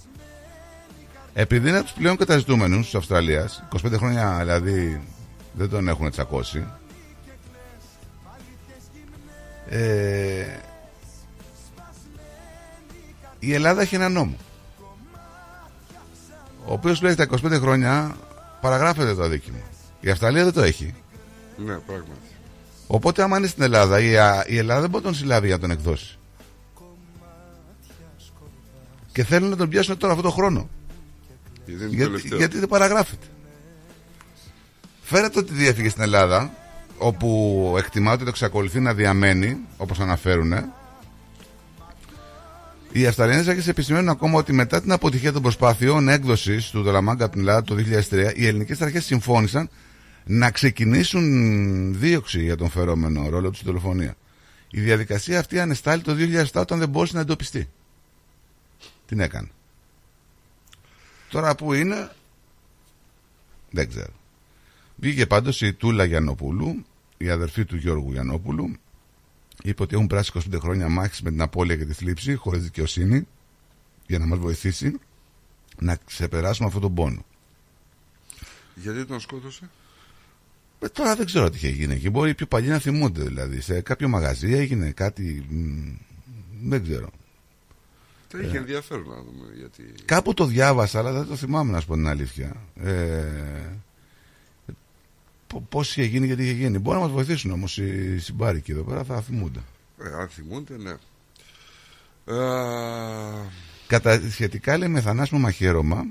[1.34, 5.01] Επειδή είναι από τους πλέον καταζητούμενους της Αυστραλίας 25 χρόνια δηλαδή
[5.53, 6.66] δεν τον έχουν τσακώσει
[9.70, 10.45] ε,
[13.39, 14.36] η Ελλάδα έχει ένα νόμο
[16.65, 18.15] ο οποίος λέει τα 25 χρόνια
[18.61, 19.57] παραγράφεται το αδίκημα
[19.99, 20.93] η Αυστραλία δεν το έχει
[21.57, 22.11] Ναι, πράγματι.
[22.88, 25.55] οπότε άμα είναι στην Ελλάδα η, Α- η Ελλάδα δεν μπορεί να τον συλλάβει για
[25.55, 26.18] να τον εκδώσει
[29.11, 30.70] και θέλουν να τον πιάσουν τώρα αυτό το χρόνο
[31.65, 32.38] Γιατί είναι το γιατί, τελευταίο.
[32.38, 33.26] γιατί δεν παραγράφεται.
[35.01, 36.51] Φέρετε ότι διέφυγε στην Ελλάδα,
[36.98, 40.54] όπου εκτιμάται ότι το εξακολουθεί να διαμένει, όπως αναφέρουν.
[42.91, 47.34] Οι Αυστραλιανέ αρχέ επισημαίνουν ακόμα ότι μετά την αποτυχία των προσπάθειών έκδοσης του Δολαμάγκα από
[47.34, 47.76] την Ελλάδα το
[48.10, 49.70] 2003, οι ελληνικές αρχές συμφώνησαν
[50.26, 54.16] να ξεκινήσουν δίωξη για τον φερόμενο ρόλο τους στη δολοφονία.
[54.70, 57.70] Η διαδικασία αυτή ανεστάλλει το 2007 όταν δεν μπορούσε να εντοπιστεί.
[59.06, 59.48] Την έκανε.
[61.30, 62.10] Τώρα που είναι,
[63.72, 64.14] δεν ξέρω.
[64.95, 66.86] Βγήκε πάντως η Τούλα Γιαννοπούλου,
[67.18, 68.72] η αδερφή του Γιώργου Γιαννόπουλου,
[69.63, 73.28] είπε ότι έχουν περάσει 25 χρόνια μάχης με την απώλεια και τη θλίψη, χωρίς δικαιοσύνη,
[74.07, 74.99] για να μας βοηθήσει
[75.80, 77.26] να ξεπεράσουμε αυτόν τον πόνο.
[78.76, 79.70] Γιατί τον σκότωσε;
[80.80, 82.09] Ε, τώρα δεν ξέρω τι είχε γίνει εκεί.
[82.09, 83.61] Μπορεί οι πιο παλιοί να θυμούνται δηλαδή.
[83.61, 85.45] Σε κάποιο μαγαζί έγινε κάτι.
[85.49, 87.09] μ, δεν ξέρω.
[88.28, 89.93] Θα είχε ενδιαφέρον να δούμε γιατί.
[90.05, 92.55] Κάπου το διάβασα, αλλά δεν το θυμάμαι να σου πω την αλήθεια.
[92.76, 93.24] Ε,
[95.70, 96.78] Πώ είχε γίνει, γιατί είχε γίνει.
[96.80, 99.60] Μπορεί να μας βοηθήσουν όμως οι συμπάρικοι εδώ πέρα, θα θυμούνται.
[100.04, 100.91] Ε, αν θυμούνται, ναι.
[102.38, 103.45] Α,
[103.88, 106.06] Κατά σχετικά λέει με θανάσιμο μαχαίρωμα,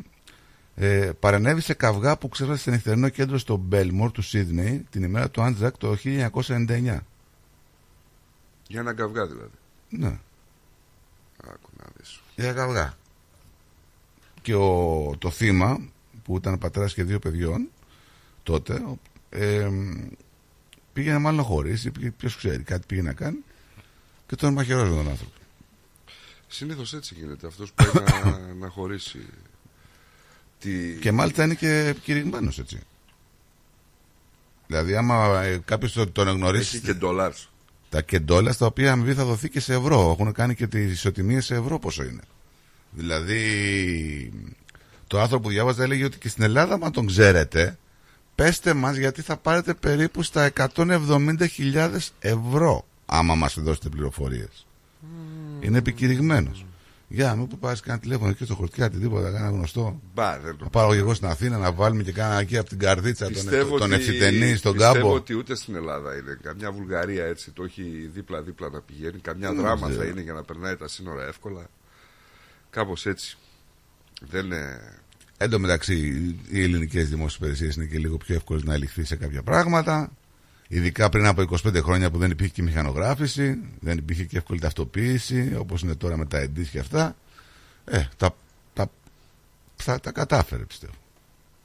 [0.75, 5.31] ε, παρενέβη σε καυγά που ξέφρασε σε νυχτερινό κέντρο στο Μπέλμορ του Σίδνεϊ την ημέρα
[5.31, 7.01] του Άντζακ το 1999.
[8.69, 9.55] για έναν καυγά δηλαδή.
[9.89, 10.19] Ναι,
[11.45, 12.21] Άκου να δεις.
[12.37, 12.95] για καυγά.
[14.43, 15.79] Και ο, το θύμα,
[16.25, 17.69] που ήταν πατέρας και δύο παιδιών,
[18.43, 18.99] τότε, ο-
[19.31, 19.69] ε,
[20.93, 23.39] πήγαινε μάλλον να χωρίσει, πήγε- ποιος ξέρει, κάτι πήγε να κάνει
[24.27, 25.33] και τον μαχαιρόζε τον άνθρωπο.
[26.47, 27.47] Συνήθως έτσι γίνεται.
[27.47, 29.27] Αυτός που πάει να, να χωρίσει.
[30.59, 30.95] Τι...
[31.01, 32.79] Και μάλιστα είναι και κηρυγμένος έτσι.
[34.67, 36.77] Δηλαδή, άμα ε, κάποιος τον, τον γνωρίσει.
[36.77, 37.51] Έχει και ντολάρς.
[37.89, 40.17] Τα κεντόλα τα οποία αμοιβή θα δοθεί και σε ευρώ.
[40.19, 42.23] Έχουν κάνει και τις ισοτιμίες σε ευρώ πόσο είναι.
[42.91, 44.33] Δηλαδή,
[45.07, 47.79] το άνθρωπο που διάβαζα έλεγε ότι και στην Ελλάδα, μα τον ξέρετε,
[48.37, 54.67] πέστε μας γιατί θα πάρετε περίπου στα 170.000 ευρώ άμα μας δώσετε πληροφορίες.
[55.61, 56.65] Είναι επικηρυγμένος.
[57.09, 60.01] Για μην που πάρεις κανένα τηλέφωνο εκεί στο χορτιάτι, τίποτα, κανένα γνωστό.
[60.15, 62.69] Μπα, δεν το Να πάω και εγώ στην Αθήνα να βάλουμε και κάνα εκεί από
[62.69, 65.13] την καρδίτσα τον, Πιστεύω τον ότι- ευθυτενή στον πιστεύω κάμπο.
[65.13, 66.39] ότι ούτε στην Ελλάδα είναι.
[66.43, 69.19] Καμιά Βουλγαρία έτσι το έχει δίπλα-δίπλα να πηγαίνει.
[69.19, 70.03] Καμιά Δεν δράμα ξέρω.
[70.03, 71.67] θα είναι για να περνάει τα σύνορα εύκολα.
[72.71, 73.37] Κάπως έτσι.
[74.21, 74.81] Δεν είναι.
[75.39, 75.97] Εν τω μεταξύ,
[76.51, 80.13] οι ελληνικές δημόσιες υπηρεσίες είναι και λίγο πιο εύκολες να ληφθεί σε κάποια πράγματα.
[80.69, 85.55] Ειδικά πριν από 25 χρόνια που δεν υπήρχε και μηχανογράφηση, δεν υπήρχε και εύκολη ταυτοποίηση,
[85.59, 87.17] όπως είναι τώρα με τα εντύς και αυτά.
[87.85, 88.37] Ε, τα,
[88.73, 88.91] τα,
[89.77, 90.95] θα τα κατάφερε πιστεύω.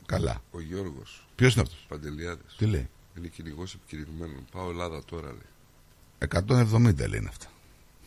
[0.05, 0.41] Καλά.
[0.51, 4.45] Ο Γιώργος Ποιος είναι αυτός; Παντελιάδης Τι λέει; Είναι κυνηγός επικηρυγμένων.
[4.51, 6.29] Πάω Ελλάδα τώρα λέει.
[6.47, 7.47] 170 λένε αυτά.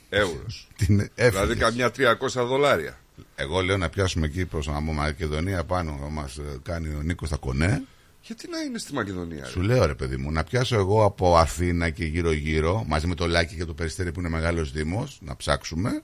[0.09, 0.47] Ευρώ.
[0.79, 1.31] Την έφυγες.
[1.31, 2.99] δηλαδή καμιά 300 δολάρια.
[3.37, 6.29] Εγώ λέω να πιάσουμε εκεί προς από Μακεδονία πάνω να μα
[6.63, 7.83] κάνει ο Νίκος τα κονέ.
[8.23, 9.43] Γιατί να είναι στη Μακεδονία.
[9.45, 13.15] ρε; Σου λέω ρε παιδί μου, να πιάσω εγώ από Αθήνα και γύρω-γύρω, μαζί με
[13.15, 16.03] το Λάκη και το Περιστέρι που είναι μεγάλος Δήμος, να ψάξουμε.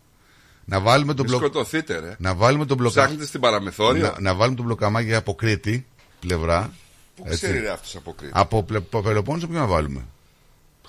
[0.65, 1.43] Να βάλουμε τον Μη μπλοκ.
[1.45, 2.15] σκοτωθείτε, ρε.
[2.19, 2.91] Να βάλουμε τον μπλοκ.
[2.91, 4.03] Ψάχνετε στην παραμεθόριο.
[4.03, 5.87] Να, να βάλουμε τον μπλοκαμάκι από Κρήτη
[6.21, 6.73] πλευρά.
[7.17, 10.01] Πού ξέρει ρε αυτός από Κρήτη; Από πλε- από Πελοπόννησο ποιο να βάλουμε;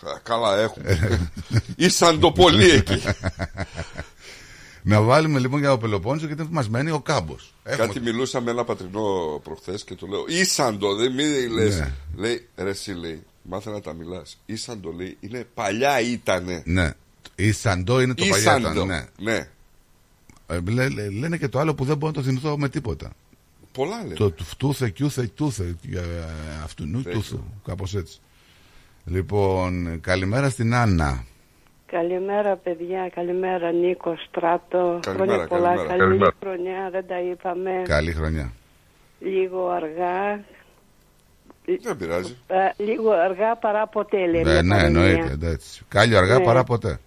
[0.03, 1.29] Α, Καλά έχουμε.
[1.75, 3.01] Ήσαν το πολύ εκεί.
[4.83, 7.53] Να βάλουμε λοιπόν για το Πελοπόννησο γιατί μας μένει ο κάμπος.
[7.63, 11.79] Κάτι μιλούσα με ένα πατρινό προχθές και του λέω Ήσαντο, δεν μη λες.
[11.79, 11.93] Ναι.
[12.15, 14.37] Λέει, ρε εσύ λέει, μάθε να τα μιλάς.
[14.45, 16.61] Ήσαντο λέει, είναι παλιά ήτανε.
[16.65, 16.91] Ναι.
[17.35, 18.37] Η Σαντό είναι το παλιό.
[18.37, 18.71] Ήσαντο.
[18.71, 19.05] ήταν, Ναι.
[19.31, 19.49] ναι.
[20.47, 23.11] Ε, λέ- λέ- λένε και το άλλο που δεν μπορώ να το θυμηθώ με τίποτα.
[23.71, 24.13] Πολλά λένε.
[24.13, 25.75] Το του- φτούθε, κιούθε, τούθε.
[25.81, 26.03] για
[26.63, 27.19] Αυτού νου, Τέτοιο.
[27.19, 27.43] τούθου.
[27.65, 28.19] Κάπως έτσι.
[29.05, 31.25] Λοιπόν, καλημέρα στην Άννα.
[31.91, 34.99] Καλημέρα παιδιά, καλημέρα Νίκο, Στράτο.
[35.01, 35.87] Καλημέρα, χρόνια πολλά, καλημέρα.
[35.87, 36.31] καλή Καλημέρα.
[36.39, 37.81] χρονιά, δεν τα είπαμε.
[37.83, 38.51] Καλή χρονιά.
[39.19, 40.43] Λίγο αργά.
[41.81, 42.37] Δεν πειράζει.
[42.47, 44.43] Ε, λίγο αργά παρά ποτέ λέει.
[44.43, 45.29] Ναι, ναι, εννοείται.
[45.31, 45.85] εντάξει.
[45.89, 46.43] Κάλιο αργά Ναι.
[46.43, 46.99] παρά ποτέ.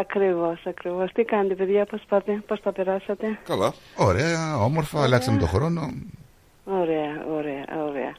[0.00, 1.12] Ακριβώς, ακριβώς.
[1.12, 3.72] Τι κάνετε παιδιά, πώς, πάτε, πώς τα περάσατε; Καλά.
[3.96, 5.80] Ωραία, όμορφα, αλλάξαμε το χρόνο.
[6.64, 8.14] Ωραία, ωραία, ωραία.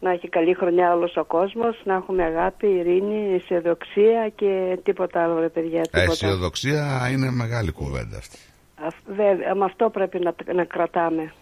[0.00, 5.38] Να έχει καλή χρονιά όλος ο κόσμος, να έχουμε αγάπη, ειρήνη, αισιοδοξία και τίποτα άλλο
[5.40, 5.80] ρε παιδιά.
[5.82, 6.00] Τίποτα.
[6.10, 8.38] Αισιοδοξία είναι μεγάλη κουβέντα αυτή.
[8.86, 11.32] Αυ- Βέβαια, με αυτό πρέπει να, να κρατάμε.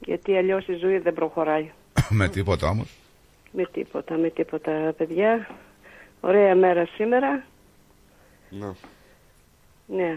[0.00, 1.70] Γιατί αλλιώς η ζωή δεν προχωράει.
[2.18, 2.88] με τίποτα όμως.
[3.50, 5.46] Με τίποτα, με τίποτα, παιδιά.
[6.20, 7.44] Ωραία μέρα σήμερα.
[8.50, 8.70] Ναι.
[9.86, 10.14] Ναι.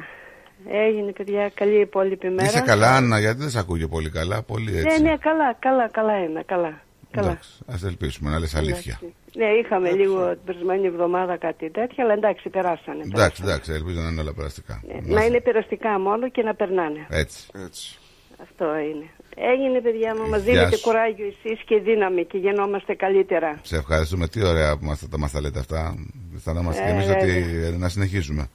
[0.69, 2.43] Έγινε, παιδιά, καλή υπόλοιπη μέρα.
[2.43, 4.41] Είσαι καλά, Άννα, γιατί δεν σε ακούγε πολύ καλά.
[4.41, 5.01] Πολύ Ναι, έτσι.
[5.01, 6.83] ναι, καλά, καλά, καλά είμαι, καλά.
[7.15, 7.29] Καλά.
[7.29, 8.99] Εντάξει, ας ελπίσουμε να λες αλήθεια.
[9.37, 13.01] Ναι, είχαμε λίγο την περισμένη εβδομάδα κάτι τέτοιο, αλλά εντάξει, περάσανε.
[13.05, 14.81] Εντάξει, εντάξει, ελπίζω να είναι όλα περαστικά.
[14.87, 17.05] Ναι, Να είναι περαστικά μόνο και να περνάνε.
[17.09, 17.47] Έτσι.
[17.65, 17.97] Έτσι.
[18.41, 19.05] Αυτό είναι.
[19.53, 20.81] Έγινε, παιδιά μου, μας Γεια δίνετε σου.
[20.81, 23.59] κουράγιο εσείς και δύναμη και γεννόμαστε καλύτερα.
[23.61, 24.27] Σε ευχαριστούμε.
[24.27, 25.95] Τι ωραία που μας, τα, μας τα λέτε αυτά.
[26.35, 27.21] Αισθανόμαστε Ε, και εμείς βέβαια.
[27.23, 28.49] ότι ε, να συνεχίζουμε.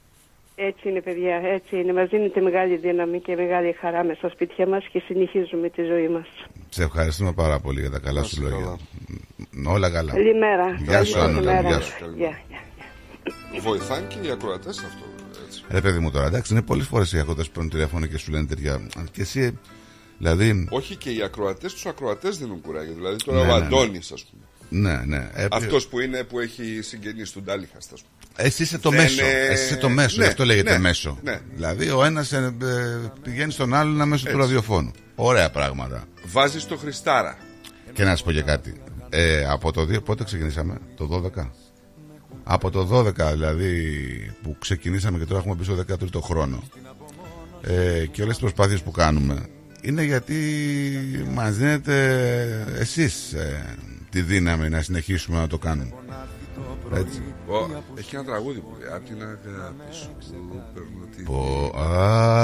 [0.67, 1.93] Έτσι είναι, παιδιά, έτσι είναι.
[1.93, 6.07] Μας δίνετε μεγάλη δύναμη και μεγάλη χαρά μέσα στα σπίτια μας και συνεχίζουμε τη ζωή
[6.07, 6.27] μας.
[6.69, 8.77] Σε ευχαριστούμε πάρα πολύ για τα καλά σου λόγια.
[9.51, 10.11] Μ, Όλα καλά.
[10.13, 10.67] Καλημέρα.
[10.87, 11.41] Γεια σου, Καλή Άννα.
[11.53, 11.67] μέρα.
[11.69, 11.93] Γεια σου.
[12.17, 12.39] Γεια.
[13.61, 15.05] Βοηθάνε και οι ακροατές αυτό.
[15.45, 15.63] Έτσι.
[15.69, 18.31] Ρε παιδί μου τώρα, εντάξει, είναι πολλές φορές οι ακροτέ που παίρνουν τηλέφωνο και σου
[18.31, 18.87] λένε τέτοια.
[19.11, 19.59] Και εσύ,
[20.17, 20.67] δηλαδή.
[20.69, 22.93] Όχι και οι ακροατές, τους ακροατές δίνουν κουράγιο.
[22.93, 23.65] Δηλαδή τώρα Ναι, ο ναι, ναι.
[23.65, 24.43] Αντώνη, ας πούμε.
[24.69, 25.29] Ναι, ναι.
[25.35, 28.20] Ε, Αυτός που είναι που έχει συγγενείς του Ντάλιχα, ας πούμε.
[28.35, 29.21] Εσύ είσαι το Δεν μέσο.
[29.25, 30.17] είναι- Εσύ είσαι το μέσο.
[30.17, 31.17] Ναι, γι' αυτό λέγεται ναι, μέσο.
[31.23, 31.39] ναι.
[31.55, 32.33] Δηλαδή ο ένας
[33.21, 34.41] πηγαίνει στον άλλον μέσω του Έτσι.
[34.41, 34.91] ραδιοφώνου.
[35.15, 36.03] Ωραία πράγματα.
[36.25, 37.37] Βάζεις το Χριστάρα.
[37.93, 38.73] Και να σα πω και κάτι.
[39.09, 41.51] Ε, από το 2, πότε ξεκινήσαμε, το 12.
[42.43, 43.81] Από το 12 δηλαδή
[44.43, 46.63] που ξεκινήσαμε και τώρα έχουμε μπει στο 13ο χρόνο.
[47.61, 49.45] Ε, και όλες τις προσπάθειες που κάνουμε
[49.81, 50.35] είναι γιατί
[51.33, 51.95] μας δίνετε
[52.79, 53.75] εσείς ε,
[54.09, 55.93] τη δύναμη να συνεχίσουμε να το κάνουμε.
[56.95, 57.23] Έτσι.
[57.47, 60.09] Ω, έχει ένα τραγούδι που λέει Απ' την αγάπη σου
[60.49, 61.71] που παίρνω τη Πω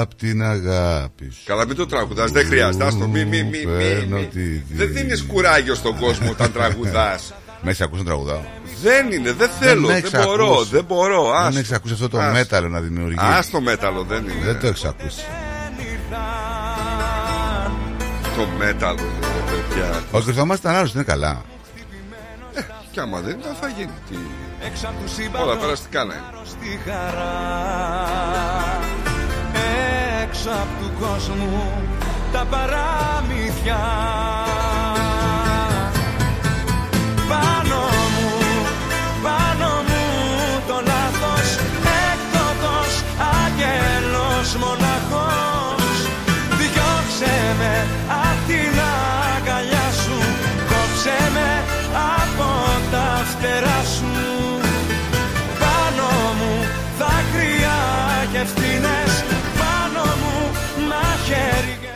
[0.00, 2.84] απ' την αγάπη σου Καλά, μην το τραγουδάς, δεν χρειάζεται.
[2.84, 4.24] Άστο, μη, μη, μη, μη, παίρνω μη.
[4.26, 7.32] τη Δεν δίνεις κουράγιο στον κόσμο όταν τραγουδάς.
[7.62, 8.40] Με έχεις ακούσει να τραγουδάω;
[8.82, 10.70] Δεν είναι, δεν θέλω, με δεν, έχεις μπορώ, ακούσει.
[10.70, 11.22] δεν μπορώ.
[11.24, 11.58] Δεν άστο.
[11.58, 12.32] έχεις ακούσει αυτό το Άστο.
[12.32, 13.16] μέταλλο να δημιουργεί.
[13.18, 14.44] Ας το μέταλλο, δεν είναι.
[14.44, 15.24] Δεν το έχεις ακούσει.
[18.36, 20.02] Το μέταλλο, ρε παιδιά.
[20.10, 21.42] Ο Χρυσόμας ήταν άλλος, είναι καλά.
[22.98, 23.90] Και άμα δεν ήταν θα γίνει.
[24.08, 24.16] Τι...
[24.66, 26.24] Έξω απ' του Όλα σύμπαντος περαστικά να είναι.
[26.44, 27.36] στη χαρά
[30.22, 31.72] Έξω απ' του κόσμου
[32.32, 33.78] τα παραμύθια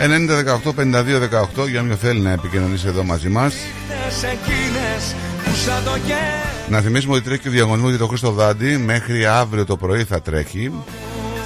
[0.02, 3.54] 90-18-52-18 για όποιον θέλει να επικοινωνήσει εδώ μαζί μας.
[4.22, 8.30] Εκείνες που σαν το γέρο Να θυμίσουμε ότι τρέχει και ο διαγωνισμός για το Χρήστο
[8.30, 8.76] Δάντη.
[8.76, 10.72] Μέχρι αύριο το πρωί θα τρέχει.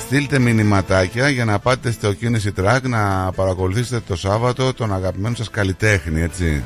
[0.00, 5.50] Στείλτε μηνυματάκια για να πάτε στο κίνηση track Να παρακολουθήσετε το Σάββατο τον αγαπημένο σας
[5.50, 6.62] καλλιτέχνη έτσι.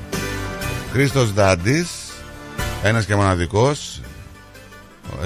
[0.93, 1.89] Χρήστος Δάντης
[2.83, 4.01] Ένας και μοναδικός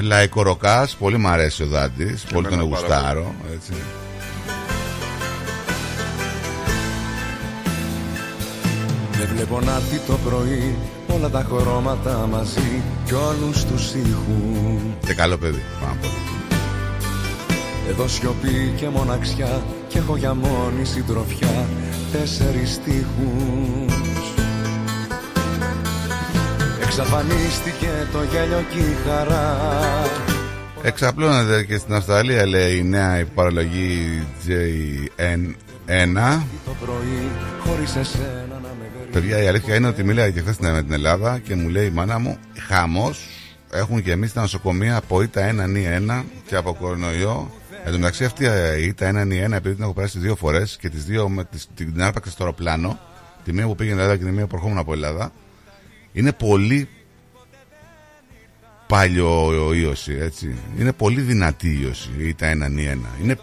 [0.00, 3.72] Λαϊκοροκάς Πολύ μου αρέσει ο Δάντης Πολύ τον εμένα πάρα γουστάρω έτσι.
[9.26, 10.74] Με βλέπω να δει το πρωί
[11.14, 14.82] όλα τα χρώματα μαζί κι όλους τους ήχους.
[15.06, 16.12] Και καλό παιδί Πάρα πολύ
[17.88, 18.08] Εδώ.
[18.08, 21.66] Σιωπή και μοναξιά και έχω για μόνη συντροφιά
[22.12, 23.94] τέσσερις στίχους.
[26.82, 29.58] Εξαφανίστηκε το γέλιο και η χαρά.
[30.82, 36.14] Εξαπλώνεται και στην Αυστραλία λέει η νέα παραλογή JN1
[36.64, 37.28] Το πρωί
[37.66, 38.63] χωρίς εσένα να με γρήγορα
[39.14, 41.90] Παιδιά η αλήθεια είναι ότι μίλαγα και χθες με την Ελλάδα και μου λέει η
[41.90, 43.28] μάνα μου χαμός.
[43.72, 47.50] Έχουν και εμείς τα νοσοκομεία από ΙΤΑ 1 νη 1 και από κορονοϊό.
[47.84, 48.44] Εν τω μεταξύ αυτή
[48.78, 51.44] η ΙΤΑ 1 νη 1 επειδή την έχω περάσει δύο φορές και τις δύο με
[51.44, 52.98] τις, την άρπαξα στο αεροπλάνο
[53.44, 55.32] τη μία που πήγαινε Ελλάδα και τη μία που ερχόμουν από Ελλάδα
[56.12, 56.88] είναι πολύ
[58.86, 60.56] παλιό ίωση έτσι.
[60.78, 63.38] Είναι πολύ δυνατή η ίωση η ΙΤΑ 1 νη 1 είναι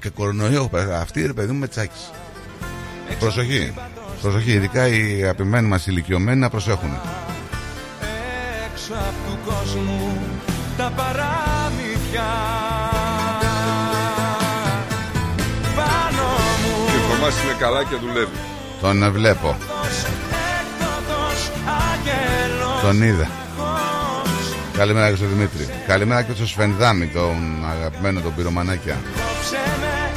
[0.00, 1.02] και κορονοϊό έχω περάσει.
[1.02, 2.10] αυτή ρε παιδί μου με τσάκης
[3.18, 3.72] Προσοχή
[4.22, 6.90] Προσοχή, ειδικά οι αγαπημένοι μας ηλικιωμένοι να προσέχουν.
[8.72, 10.18] έξω απ' του κόσμου
[10.76, 12.28] τα παραμύθια
[15.76, 16.28] Πάνω
[16.62, 18.36] μου Και ο Θωμάς είναι καλά και δουλεύει.
[18.80, 19.56] Τον βλέπω.
[20.60, 23.30] έκδοτος άγγελος Τον είδα.
[24.76, 25.68] Καλημέρα και στον Δημήτρη.
[25.86, 28.96] Καλημέρα και στο Σφενδάμι, τον αγαπημένο τον πυρομανάκια.
[29.14, 30.10] Κόψε με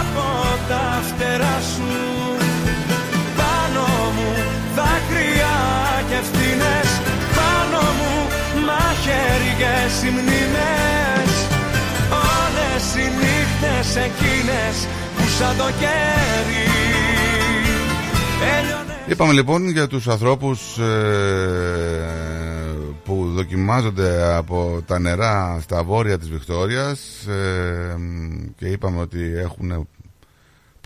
[0.00, 2.07] από τα φτερά σου
[6.20, 6.88] ευθύνες
[7.38, 8.14] Πάνω μου
[8.68, 11.30] μαχαίριες οι μνήμες.
[12.36, 14.76] Όλες οι νύχτες εκείνες
[15.16, 16.66] που σαν το κέρι
[18.58, 18.96] έλειωνες.
[19.06, 20.84] Είπαμε λοιπόν για τους ανθρώπους ε,
[23.04, 27.96] που δοκιμάζονται από τα νερά στα βόρεια της Βικτόριας ε,
[28.56, 29.88] και είπαμε ότι έχουν,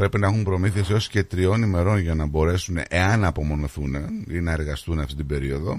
[0.03, 3.95] πρέπει να έχουν προμήθειες έως και τριών ημερών για να μπορέσουν εάν απομονωθούν
[4.29, 5.79] ή να εργαστούν αυτή την περίοδο.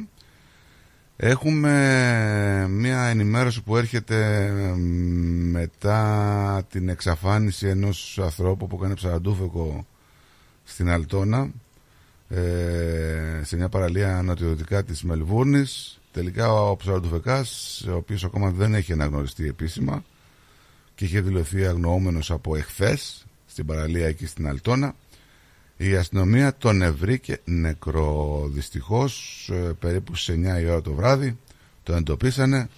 [1.17, 1.69] Έχουμε
[2.69, 4.49] μια ενημέρωση που έρχεται
[5.51, 9.85] μετά την εξαφάνιση ενός ανθρώπου που κάνει ψαραντούφεκο
[10.63, 11.51] στην Αλτόνα
[12.29, 18.91] ε, σε μια παραλία νοτιοδυτικά της Μελβούρνης τελικά ο ψαραντουφεκάς ο οποίος ακόμα δεν έχει
[18.91, 20.03] αναγνωριστεί επίσημα
[20.95, 24.95] και είχε δηλωθεί αγνοούμενος από εχθές στην παραλία εκεί στην Αλτόνα
[25.77, 28.49] η αστυνομία τον ευρήκε νεκρό.
[28.53, 31.37] Δυστυχώς ε, περίπου σε 9 η ώρα το βράδυ
[31.83, 32.69] τον εντοπίσανε.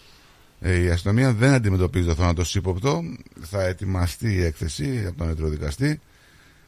[0.59, 3.03] Ε, η αστυνομία δεν αντιμετωπίζει το θάνατο ύποπτο.
[3.41, 5.99] Θα ετοιμαστεί η έκθεση από τον νετροδικαστή.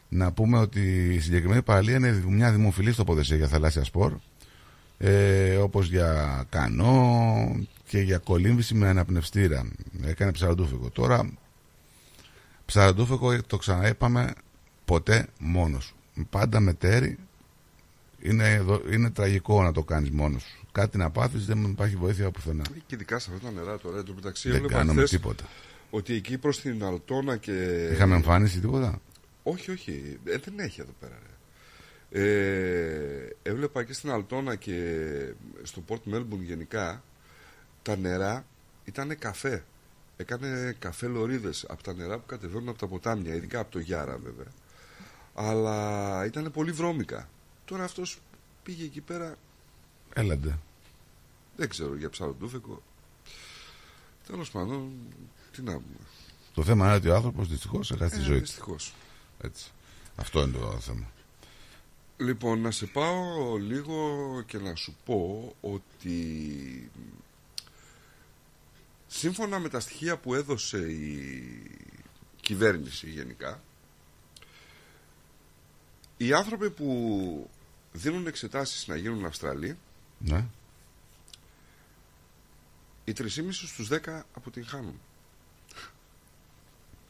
[0.09, 4.13] Να πούμε ότι η συγκεκριμένη παραλία είναι μια δημοφιλή τοποθεσία για θαλάσσια σπορ.
[4.97, 9.67] Ε, όπως για κανό και για κολύμβηση με αναπνευστήρα.
[10.05, 11.29] Έκανε ψαραντούφικο τώρα
[12.67, 14.33] ψαραντούφικο το ξαναείπαμε
[14.85, 15.95] ποτέ μόνος σου
[16.29, 17.17] πάντα με τέρι
[18.19, 22.31] είναι, εδώ, είναι τραγικό να το κάνεις μόνος σου κάτι να πάθεις δεν υπάρχει βοήθεια
[22.31, 25.09] πουθενά Και ειδικά σε αυτά τα νερά τώρα, εν τω μεταξύ δεν έβλεπα κάνουμε χθες
[25.09, 25.43] τίποτα
[25.89, 27.89] ότι εκεί προς την Αλτόνα και...
[27.91, 29.01] είχαμε εμφάνιση τίποτα;
[29.43, 31.19] Όχι, όχι, ε, δεν έχει εδώ πέρα.
[31.25, 31.35] Ρε.
[32.09, 35.03] Ε, έβλεπα και στην Αλτόνα και
[35.63, 37.03] στο Port Melbourne γενικά
[37.81, 38.45] τα νερά
[38.83, 39.63] ήταν καφέ.
[40.17, 44.17] Έκανε καφέ λωρίδες από τα νερά που κατεβαίνουν από τα ποτάμια, ειδικά από το Γιάρα
[44.17, 44.51] βέβαια.
[45.33, 47.29] Αλλά ήταν πολύ βρώμικα.
[47.65, 48.19] Τώρα αυτός
[48.63, 49.35] πήγε εκεί πέρα,
[50.13, 50.57] έλαντε
[51.55, 52.81] δεν ξέρω για ψαροντούφεκο.
[54.27, 54.91] Τέλος πάντων,
[55.51, 55.83] τι να πούμε.
[56.53, 58.93] το θέμα είναι ότι ο άνθρωπος δυστυχώς έχασε τη Ε, ζωή του δυστυχώς.
[59.41, 59.71] έτσι.
[60.15, 61.05] αυτό είναι το θέμα
[62.17, 63.97] Λοιπόν, να σε πάω λίγο
[64.45, 66.91] και να σου πω ότι
[69.07, 71.43] σύμφωνα με τα στοιχεία που έδωσε η
[72.41, 73.61] κυβέρνηση γενικά
[76.17, 77.49] οι άνθρωποι που
[77.91, 79.77] δίνουν εξετάσεις να γίνουν Αυστραλοί
[80.17, 80.45] ναι.
[83.03, 84.99] οι 3,5 στους 10 αποτυγχάνουν.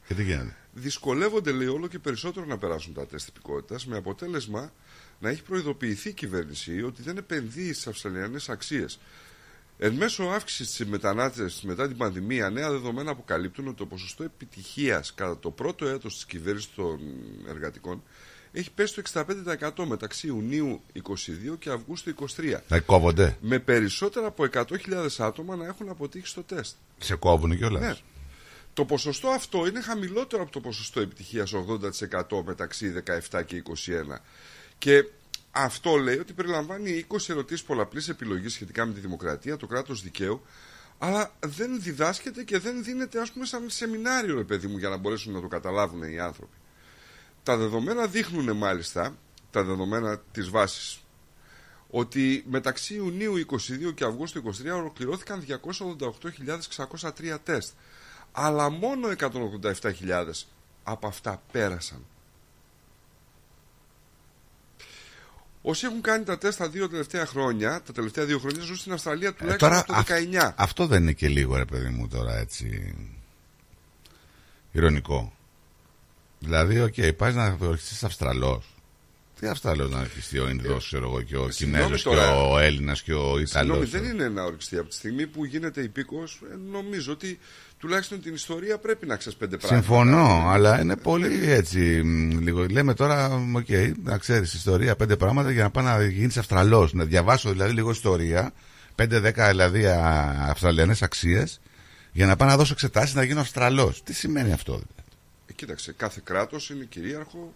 [0.08, 4.72] και τι γίνεται; Δυσκολεύονται λέει όλο και περισσότερο να περάσουν τα τεστ τυπικότητας με αποτέλεσμα
[5.20, 9.00] να έχει προειδοποιηθεί η κυβέρνηση ότι δεν επενδύει στις αυστραλιανές αξίες.
[9.80, 15.14] Εν μέσω αύξησης της μετανάστευσης μετά την πανδημία, νέα δεδομένα αποκαλύπτουν ότι το ποσοστό επιτυχίας
[15.14, 17.00] κατά το πρώτο έτος της κυβέρνησης των
[17.48, 18.04] εργατικών
[18.52, 19.24] έχει πέσει στο
[19.80, 22.60] 65% μεταξύ Ιουνίου 22 και Αυγούστου 23.
[22.68, 24.66] να κόβονται; Με περισσότερα από 100.000
[25.18, 26.76] άτομα να έχουν αποτύχει στο τεστ.
[26.98, 27.96] σε κόβουν κιόλας; Ναι.
[28.74, 34.22] Το ποσοστό αυτό είναι χαμηλότερο από το ποσοστό επιτυχίας 80% μεταξύ 17 και 21.
[34.78, 35.06] Και
[35.58, 40.42] αυτό λέει ότι περιλαμβάνει 20 ερωτήσεις πολλαπλής επιλογής σχετικά με τη δημοκρατία, το κράτος δικαίου,
[40.98, 44.98] αλλά δεν διδάσκεται και δεν δίνεται ας πούμε σαν σεμινάριο ρε παιδί μου για να
[44.98, 46.58] μπορέσουν να το καταλάβουν οι άνθρωποι.
[47.44, 49.18] Τα δεδομένα δείχνουν μάλιστα,
[49.52, 51.02] τα δεδομένα της βάσης,
[51.90, 53.46] ότι μεταξύ Ιουνίου
[53.90, 55.46] 22 και Αυγούστου 23 ολοκληρώθηκαν
[57.00, 57.74] 288.603 τεστ.
[58.32, 60.26] Αλλά μόνο 187.000
[60.84, 62.06] από αυτά πέρασαν.
[65.70, 68.92] Όσοι έχουν κάνει τα τεστ τα δύο τελευταία χρόνια, τα τελευταία δύο χρόνια ζουν στην
[68.94, 70.38] Αυστραλία Ε, τουλάχιστον τώρα, από το 19.
[70.48, 72.96] αυ- αυτό δεν είναι και λίγο, ρε παιδί μου, τώρα έτσι.
[74.72, 75.34] Ειρωνικό.
[76.40, 78.66] Δηλαδή, οκ, okay, πας να ορκιστεί Αυστραλός.
[79.40, 82.48] Τι Αυστραλός να ορκιστεί ο Ινδός, ξέρω εγώ, και ο Ε, συγγνώμη Κινέζος και τώρα.
[82.48, 83.74] ο Έλληνας και ο Ιταλός.
[83.74, 84.78] Συγγνώμη, δεν είναι να ορκιστεί.
[84.78, 86.24] Από τη στιγμή που γίνεται υπήκοος,
[86.72, 87.40] νομίζω ότι
[87.80, 89.84] τουλάχιστον την ιστορία πρέπει να ξέρεις πέντε πράγματα.
[89.84, 92.02] Συμφωνώ, αλλά είναι πολύ έτσι.
[92.04, 92.66] μ, Λίγο.
[92.70, 93.68] Λέμε τώρα, οκ,
[94.04, 96.94] να ξέρεις ιστορία, πέντε πράγματα για να πάει να γίνεις Αυστραλός.
[96.94, 98.52] Να διαβάσω δηλαδή λίγο ιστορία,
[98.96, 99.86] πέντε-δέκα δηλαδή
[100.50, 101.60] Αυστραλιανές αξίες,
[102.12, 104.04] για να πάω να δώσω εξετάσεις να γίνω Αυστραλός.
[104.04, 104.92] Τι σημαίνει αυτό, δηλαδή;
[105.48, 107.54] Ε, κοίταξε, κάθε κράτος είναι κυρίαρχο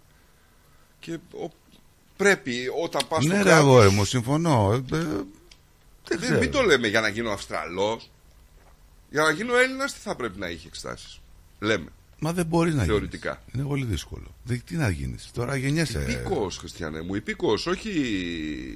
[0.99, 1.51] και ο-
[2.21, 4.71] πρέπει όταν πας στο Ναι, ρε κράτος- αγόρι μου, συμφωνώ.
[4.73, 5.27] Ε, ε, δεν
[6.07, 6.39] Δεν, ξέρω.
[6.39, 8.09] μην το λέμε για να γίνω Αυστραλός.
[9.09, 11.21] Για να γίνω Έλληνας, τι θα πρέπει να είχε εξετάσει.
[11.59, 11.85] Λέμε.
[12.19, 12.87] Μα δεν μπορεί να γίνεις.
[12.87, 13.41] Θεωρητικά.
[13.55, 14.35] Είναι πολύ δύσκολο.
[14.43, 15.29] Δεν- τι να γίνεις.
[15.33, 16.05] Τώρα γεννιέσαι.
[16.09, 17.89] Υπήκο, Χριστιανέ μου, υπήκο, όχι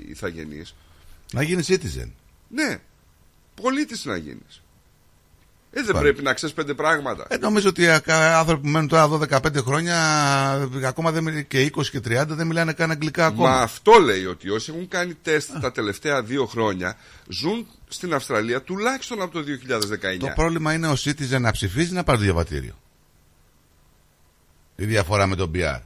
[0.09, 0.75] ηθαγενής.
[1.33, 2.09] Να γίνεις citizen.
[2.49, 2.77] Ναι,
[3.61, 4.61] πολίτης να γίνεις.
[5.77, 6.03] Ε, δεν Πάλι.
[6.05, 7.25] πρέπει να ξέρεις πέντε πράγματα.
[7.29, 9.95] Ε, νομίζω ότι α- κα- άνθρωποι που μένουν τώρα εδώ 15 χρόνια
[10.81, 13.49] ε, ακόμα δεν, μιλ- και 20 και 30 δεν μιλάνε καν αγγλικά ακόμα.
[13.49, 16.97] Μα αυτό λέει ότι όσοι έχουν κάνει τεστ τα τελευταία δύο χρόνια
[17.27, 20.17] ζουν στην Αυστραλία τουλάχιστον από το 2019.
[20.19, 22.73] Το πρόβλημα είναι ο citizen να ψηφίζει ή να πάρει το διαβατήριο.
[24.75, 25.79] Η διαφορά με τον PR.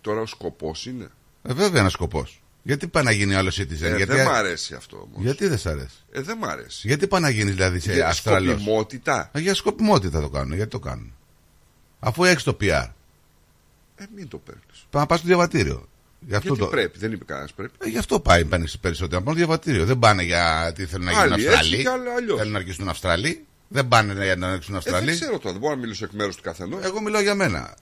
[0.00, 1.08] Τώρα ο σκοπός είναι.
[1.42, 2.42] Ε, βέβαια ένα σκοπός.
[2.66, 4.04] Γιατί πάει να γίνει άλλο citizen, Ε, γιατί...
[4.12, 5.22] Δεν μ' αρέσει αυτό όμως.
[5.24, 6.86] Γιατί δεν σ' αρέσει; Ε, δεν μ' αρέσει.
[6.88, 9.30] Γιατί πάει να γίνει δηλαδή σε Για Αυστραλός; σκοπιμότητα.
[9.32, 10.52] Ε, Για σκοπιμότητα το κάνουν.
[10.54, 11.14] Γιατί το κάνουν;
[12.00, 12.88] Αφού έχεις το PR.
[13.96, 14.86] Ε, μην το παίρνεις.
[14.90, 15.88] Πάει να πας στο διαβατήριο.
[16.20, 16.66] Γι' αυτό Γιατί το...
[16.70, 17.72] πρέπει, δεν είπε κανένας πρέπει.
[17.84, 19.18] Ε, γι' αυτό πάει πάνε περισσότερο.
[19.18, 19.84] Να πάνε διαβατήριο.
[19.84, 21.72] Δεν πάνε γιατί θέλουν να γίνουν Άλλοι Αυστραλοί.
[21.74, 22.38] έτσι και άλλοι αλλιώς.
[22.38, 23.44] Θέλουν να αρχίσουν Αυστραλοί.
[23.68, 25.06] Δεν πάνε για να αρχίσουν Ε, Αυστραλοί.
[25.06, 26.84] δεν ξέρω τώρα, δεν μπορώ να μιλήσω εκ μέρους του καθενός.
[26.84, 27.74] Εγώ μιλάω για μένα.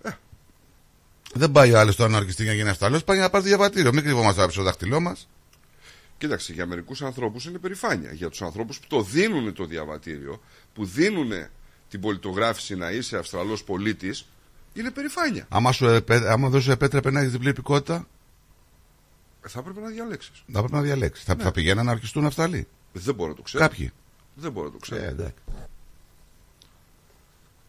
[1.35, 3.01] Δεν πάει ο άλλος τώρα να ορκιστεί για να γίνει Αυστραλό.
[3.01, 3.93] Πάει να πάρει το διαβατήριο.
[3.93, 5.29] Μην κρυβόμαστε από το δάχτυλό μας.
[6.19, 8.13] Κοίταξε, για μερικούς ανθρώπους είναι περηφάνεια.
[8.13, 10.41] Για τους ανθρώπους που το δίνουν το διαβατήριο,
[10.75, 11.31] που δίνουν
[11.89, 14.27] την πολιτογράφηση να είσαι Αυστραλός πολίτης,
[14.75, 15.47] είναι περηφάνεια.
[15.49, 16.31] Άμα, σου επέ...
[16.33, 18.07] άμα δεν σου επέτρεπε να έχεις διπλή υπηκότητα,
[19.45, 20.43] Ε, Θα έπρεπε να διαλέξεις.
[20.53, 21.25] θα πρέπει να διαλέξεις.
[21.25, 21.43] Θα, Ναι.
[21.43, 22.67] θα πηγαίναν να ορκιστούν Αυστραλοί.
[22.93, 23.63] Δεν μπορώ να το ξέρω.
[23.65, 23.93] Κάποιοι.
[24.35, 25.03] Δεν μπορώ να το ξέρω.
[25.03, 25.35] Ε, εντάξει.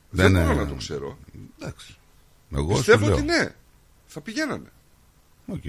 [0.10, 1.18] δεν Δεν, μπορώ ε, να το ξέρω.
[1.60, 1.98] Εντάξει.
[2.56, 3.16] Εγώ Πιστεύω σου λέω.
[3.16, 3.56] ότι ναι.
[4.06, 4.70] Θα πηγαίνανε.
[5.48, 5.64] Οκ.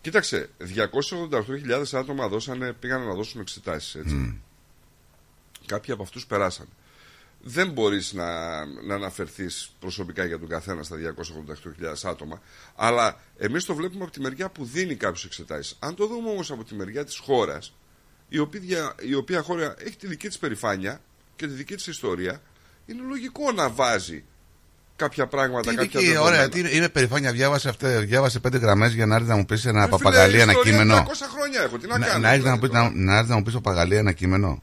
[0.00, 3.94] Κοίταξε, 288.000 άτομα δώσανε, πήγαν να δώσουν εξετάσεις.
[3.94, 4.40] Έτσι.
[5.66, 6.68] Κάποιοι από αυτούς περάσαν.
[7.44, 12.40] Δεν μπορείς να, να αναφερθείς προσωπικά για τον καθένα στα 288.000 άτομα,
[12.76, 15.76] αλλά εμείς το βλέπουμε από τη μεριά που δίνει κάποιος εξετάσεις.
[15.80, 17.74] Αν το δούμε όμως από τη μεριά της χώρας,
[18.28, 21.00] η, οποία- η οποία χώρα έχει τη δική της περηφάνεια
[21.36, 22.42] και τη δική της ιστορία,
[22.86, 24.24] είναι λογικό να βάζει
[25.02, 26.34] κάποια πράγματα, Τι κάποια δική, δεδομένα.
[26.36, 27.32] ωραία, τι είναι, είμαι περηφάνεια.
[27.32, 30.40] Διάβασε, αυτέ, διάβασε πέντε γραμμές για να έρθει να μου πεις ένα Ρε φίλε, παπαγαλί,
[30.40, 30.94] ένα ιστορία κείμενο.
[31.08, 32.18] 300 χρόνια έχω, τι να, Να, κάνω.
[32.18, 34.62] να έρθει να, δηλαδή, μου πεις- να, να έρθει να μου πεις παπαγαλί ένα κείμενο.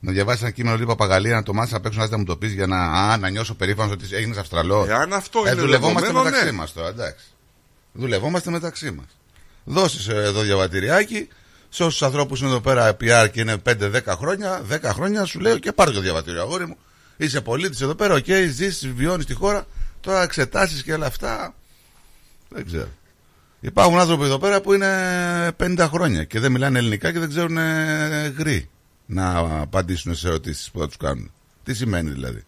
[0.00, 2.26] Να διαβάσεις ένα κείμενο λέει παπαγαλία, να το μάθεις απ' έξω, να έρθει να μου
[2.26, 4.86] το πεις για να, α, να νιώσω περήφανος ότι έγινες Αυστραλό.
[4.88, 6.52] Εάν αυτό είναι δουλευόμαστε δεδομένο, μεταξύ ναι.
[6.52, 7.24] μας τώρα, εντάξει.
[7.92, 9.06] Δουλευόμαστε μεταξύ μας.
[9.64, 11.28] Δώσεις εδώ διαβατηριάκι
[11.68, 15.58] σε όσους ανθρώπους είναι εδώ πέρα PR και είναι 5-10 χρόνια, 10 χρόνια σου λέω
[15.58, 16.76] και πάρε το διαβατήριο, αγόρι μου.
[17.16, 19.66] Είσαι πολίτης εδώ πέρα, οκ, okay, ζεις, βιώνεις τη χώρα.
[20.00, 21.54] Τώρα εξετάσεις και όλα αυτά.
[22.48, 22.88] Δεν ξέρω.
[23.60, 24.88] Υπάρχουν άνθρωποι εδώ πέρα που είναι
[25.58, 28.68] 50 χρόνια και δεν μιλάνε ελληνικά και δεν ξέρουν ε, γρι
[29.06, 31.32] να απαντήσουν σε ερωτήσεις που θα τους κάνουν.
[31.62, 32.44] Τι σημαίνει δηλαδή;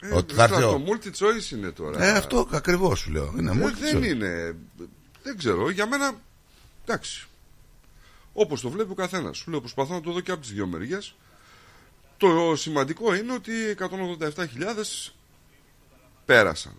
[0.00, 2.04] Ε, Ότι θα έρθει το ο- multi choice είναι τώρα.
[2.04, 3.34] Ε, αυτό ακριβώς σου λέω.
[3.38, 4.06] Είναι Ε, multi δεν choice.
[4.06, 4.56] είναι.
[5.22, 5.70] Δεν ξέρω.
[5.70, 6.12] Για μένα.
[6.84, 7.26] Εντάξει.
[8.32, 9.36] Όπως το βλέπει ο καθένας.
[9.38, 11.14] Σου λέω προσπαθώ να το δω και από τις δύο μεριές.
[12.18, 15.12] Το σημαντικό είναι ότι 187.000
[16.24, 16.74] πέρασαν.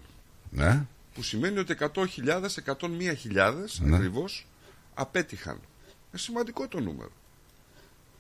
[0.49, 0.85] Ναι.
[1.13, 3.95] Που σημαίνει ότι 100.000, 101.000 Ναι.
[3.95, 4.47] ακριβώς
[4.93, 5.53] απέτυχαν.
[5.55, 7.11] Είναι σημαντικό το νούμερο.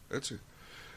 [0.09, 0.39] Έτσι.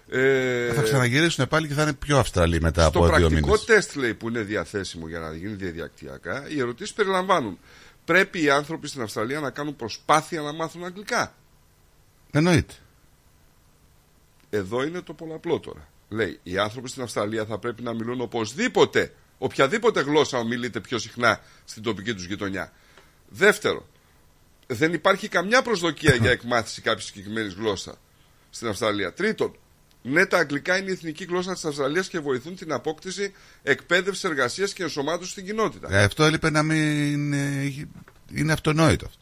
[0.09, 3.65] Ε, Θα ξαναγυρίσουν πάλι και θα είναι πιο Αυστραλοί μετά στο από δύο πρακτικό μήνες.
[3.65, 7.59] τεστ λέει που είναι διαθέσιμο για να γίνει διαδικτυακά, οι ερωτήσεις περιλαμβάνουν.
[8.05, 11.35] Πρέπει οι άνθρωποι στην Αυστραλία να κάνουν προσπάθεια να μάθουν αγγλικά;
[12.31, 12.75] Εννοείται.
[14.51, 15.89] Εδώ είναι το πολλαπλό τώρα.
[16.13, 21.41] Λέει, οι άνθρωποι στην Αυστραλία θα πρέπει να μιλούν οπωσδήποτε, οποιαδήποτε γλώσσα μιλείτε πιο συχνά
[21.65, 22.73] στην τοπική τους γειτονιά.
[23.29, 23.89] Δεύτερο,
[24.67, 27.97] δεν υπάρχει καμιά προσδοκία για εκμάθηση κάποια συγκεκριμένης γλώσσας
[28.51, 29.13] στην Αυστραλία.
[29.13, 29.57] Τρίτον,
[30.03, 33.33] ναι, τα αγγλικά είναι η εθνική γλώσσα της Αυστραλίας και βοηθούν την απόκτηση
[33.63, 35.89] εκπαίδευση, εργασίας και ενσωμάτωση στην κοινότητα.
[35.97, 37.33] Ε, αυτό έλειπε να μην.
[37.33, 37.89] ε,
[38.31, 39.21] Είναι αυτονόητο αυτό.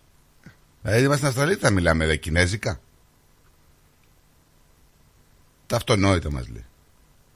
[0.82, 2.80] Δηλαδή είμαστε στην Αυστραλία, θα μιλάμε δε, κινέζικα.
[5.66, 6.64] Τα αυτονόητα μας λέει.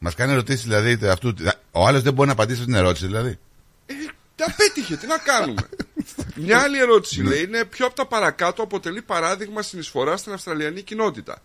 [0.06, 1.34] Μας κάνει ερωτήσεις δηλαδή τε- αυτού.
[1.70, 3.38] Ο άλλος δεν μπορεί να απαντήσει στην ερώτηση δηλαδή.
[4.36, 5.68] Τα πέτυχε, τι να κάνουμε;
[6.34, 11.42] Μια άλλη ερώτηση λέει είναι ποιο από τα παρακάτω αποτελεί παράδειγμα συνεισφορά στην Αυστραλιανή κοινότητα.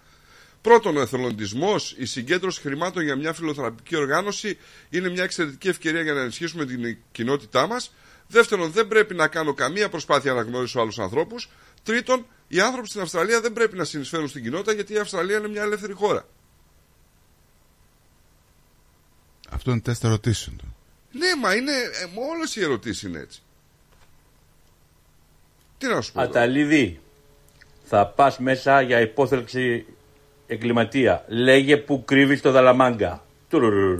[0.62, 4.58] Πρώτον, ο εθελοντισμός, η συγκέντρωση χρημάτων για μια φιλοθεραπευτική οργάνωση
[4.90, 7.94] είναι μια εξαιρετική ευκαιρία για να ενισχύσουμε την κοινότητά μας.
[8.28, 11.50] Δεύτερον, δεν πρέπει να κάνω καμία προσπάθεια να γνωρίσω άλλους ανθρώπους.
[11.84, 15.48] Τρίτον, οι άνθρωποι στην Αυστραλία δεν πρέπει να συνεισφέρουν στην κοινότητα γιατί η Αυστραλία είναι
[15.48, 16.26] μια ελεύθερη χώρα.
[19.52, 20.76] Αυτό είναι τεστ ερωτήσεων του.
[21.12, 21.72] Ναι, μα είναι.
[21.72, 23.42] Ε, Όλες οι ερωτήσεις είναι έτσι.
[25.78, 26.18] Τι να σου πω.
[26.20, 27.00] τώρα; Αταλίδη,
[27.84, 29.86] θα πας μέσα για υπόθελξη
[30.48, 31.26] εγκληματία.
[31.28, 33.24] Λέγε που κρύβεις το δαλαμάγκα.
[33.50, 33.98] Τουρουρουρου.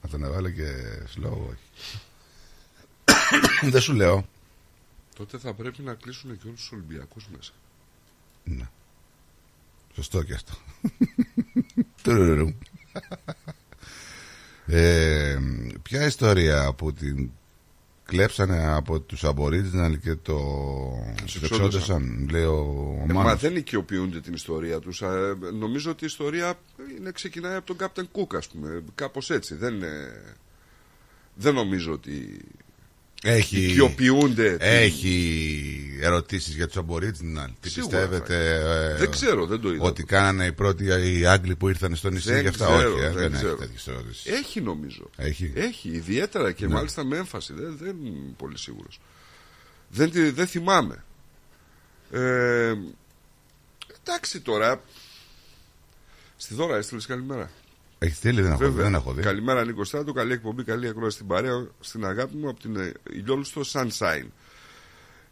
[0.00, 0.70] Θα τον έβαλε και
[1.16, 2.00] slow, όχι.
[3.70, 4.26] δεν σου λέω.
[5.16, 7.52] Τότε θα πρέπει να κλείσουν και όλους τους Ολυμπιακούς μέσα.
[8.44, 8.68] Ναι.
[9.94, 10.52] Σωστό και αυτό.
[12.02, 12.48] Τουρουρουρου.
[14.66, 15.38] ε,
[15.82, 17.30] ποια ιστορία που την
[18.04, 20.38] κλέψανε από τους Aboriginal και το
[21.24, 22.56] Τους εξόντωσαν, λέει ο,
[23.00, 23.40] ο Ε, μα Μάνος.
[23.40, 25.02] δεν οικειοποιούνται την ιστορία τους.
[25.02, 26.54] Ε, νομίζω ότι η ιστορία
[26.98, 28.82] είναι, ξεκινάει από τον Captain Cook, ας πούμε.
[28.94, 29.54] Κάπως έτσι.
[29.54, 30.22] Δεν, είναι...
[31.34, 32.40] δεν νομίζω ότι
[33.26, 34.50] Έχει, οικειοποιούνται.
[34.50, 37.46] την- έχει ερωτήσεις για τους Aboriginal.
[37.60, 38.54] Τι Σίγουρα πιστεύετε
[38.92, 39.84] ε, Δεν ξέρω, δεν το είδα.
[39.84, 40.84] Ότι κάνανε οι πρώτοι
[41.18, 43.48] οι Άγγλοι που ήρθαν στο νησί Δεν και αυτά; ξέρω, όχι, ε, δεν δεν, ξέρω.
[43.48, 44.26] έχει τέτοιες ερωτήσεις.
[44.26, 45.10] Έχει νομίζω.
[45.16, 45.52] Έχει.
[45.54, 46.74] Έχει, ιδιαίτερα και Ναι.
[46.74, 47.52] μάλιστα με έμφαση.
[47.52, 49.00] Δεν, δεν είμαι πολύ σίγουρος.
[49.88, 51.04] Δεν, τη- δεν θυμάμαι.
[52.10, 52.74] Ε,
[54.02, 54.82] εντάξει τώρα.
[56.36, 57.50] Στη δώρα έστειλες καλημέρα.
[58.04, 58.84] Έχεις στείλει, δεν έχω, Βέβαια.
[58.84, 59.22] δεν έχω δει.
[59.22, 62.92] Καλημέρα Νίκο Στράτο, καλή εκπομπή, καλή ακρόαση στην παρέα, στην αγάπη μου από την ε,
[63.10, 64.26] ηλιόλουστο Sunshine.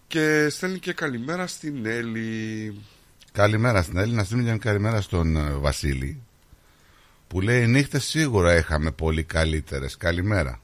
[0.06, 2.74] Και στέλνει και καλημέρα στην Έλλη.
[3.32, 6.22] Καλημέρα στην Έλληνα, να στείλουμε και μια καλημέρα στον ε, Βασίλη
[7.28, 9.96] που λέει νύχτες σίγουρα είχαμε πολύ καλύτερες.
[9.96, 10.60] Καλημέρα.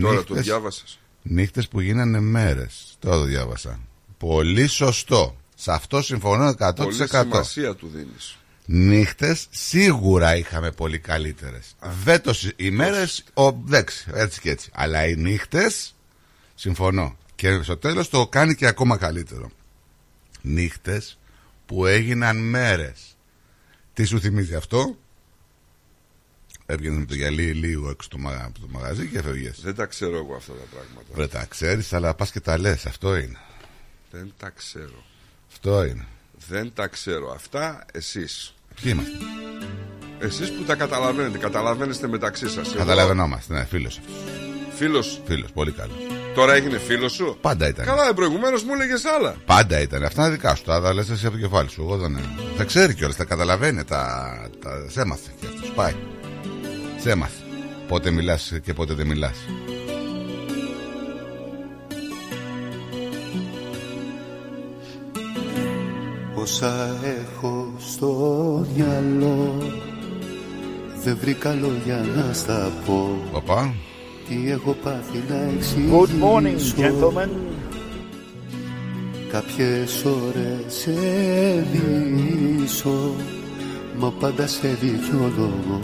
[0.00, 0.98] Τώρα το διάβασες.
[1.22, 2.96] Νύχτες που γίνανε μέρες.
[2.98, 3.80] Τώρα το διάβασα.
[4.18, 5.36] Πολύ σωστό.
[5.54, 6.72] Σε αυτό συμφωνώ 100%.
[6.76, 8.38] Πολύ σημασία του δίνεις.
[8.66, 11.76] Νύχτες σίγουρα είχαμε πολύ καλύτερες.
[12.04, 14.70] Δεν το συ- Οι μέρες, εντάξει, έτσι και έτσι.
[14.74, 15.94] Αλλά οι νύχτες,
[16.54, 17.16] συμφωνώ.
[17.34, 19.50] Και στο τέλος το κάνει και ακόμα καλύτερο.
[20.40, 21.18] Νύχτες
[21.66, 23.16] που έγιναν μέρες.
[23.92, 24.96] Τι σου θυμίζει αυτό,
[26.66, 29.60] Έβγαινε με το γυαλί λίγο έξω το, μαγα- από το μαγαζί και έφευγες.
[29.60, 31.06] Δεν τα ξέρω εγώ αυτά τα πράγματα.
[31.14, 32.86] Βρε τα ξέρεις, αλλά πας και τα λες.
[32.86, 33.38] Αυτό είναι.
[34.10, 35.04] Δεν τα ξέρω.
[35.52, 36.06] Αυτό είναι.
[36.48, 37.32] Δεν τα ξέρω.
[37.34, 38.54] Αυτά εσείς.
[38.82, 39.16] Ποιοι είμαστε;
[40.18, 41.38] Εσείς που τα καταλαβαίνετε.
[41.38, 42.68] Καταλαβαίνεστε μεταξύ σας.
[42.68, 43.54] Εγώ- Καταλαβαίνόμαστε.
[43.54, 44.12] Ναι, φίλος αυτό.
[44.76, 45.20] Φίλος.
[45.26, 45.96] Φίλος, πολύ καλός.
[46.34, 47.84] Τώρα έγινε φίλος σου; Πάντα ήταν.
[47.86, 49.34] Καλά, προηγουμένως μου έλεγες άλλα.
[49.46, 50.04] Πάντα ήταν.
[50.04, 50.64] Αυτά είναι δικά σου.
[50.64, 51.82] Τα τα λες εσύ από το κεφάλι σου.
[51.82, 52.18] Εγώ δεν.
[52.56, 53.16] Τα ξέρει κιόλας.
[53.16, 53.84] Τα καταλαβαίνει.
[53.84, 54.86] Τα, τα...
[54.88, 55.72] Σε έμαθε και αυτός.
[55.74, 55.94] Πάει.
[57.00, 57.34] Σε έμαθε.
[57.88, 59.36] Πότε μιλάς και πότε δεν μιλάς.
[66.44, 68.10] Όσα έχω στο
[68.76, 69.54] μυαλό.
[71.04, 73.18] Δεν βρήκα λόγια να στα πω.
[73.32, 73.74] Παπά.
[74.28, 75.96] Τι έχω πάθει να εξηγήσω.
[75.96, 77.28] Good morning, gentlemen.
[79.28, 80.92] Κάποιες ώρες σε
[82.14, 83.14] μισώ
[83.98, 85.80] Μα πάντα σε δίκιο λόγο.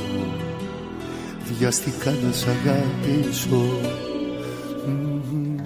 [1.59, 3.81] Βιαστικά να σ' αγαπήσω.
[4.87, 5.57] Μμμ.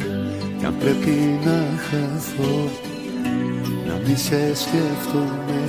[0.58, 2.93] Κι αν πρέπει να χαθώ Να
[4.06, 5.60] μη σε σκέφτομαι.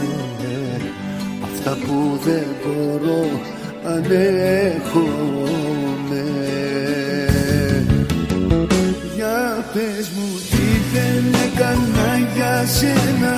[1.44, 3.42] Αυτά που δεν μπορώ
[3.86, 5.46] ανέχομαι.
[9.16, 13.36] Για πες μου τι δεν έκανα για σένα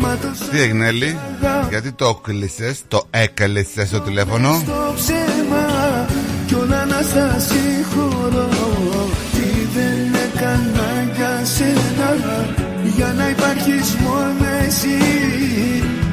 [0.00, 1.18] Μα το Τι έγινε, Έλλη,
[1.68, 5.66] γιατί το κλείσες, το έκλεισες στο τηλέφωνο; στο ψέμα
[6.46, 8.48] Κι όλα να στα συγχωρώ.
[9.32, 12.57] Τι δεν έκανα για σένα
[12.98, 14.98] Για να υπάρχεις μόνο εσύ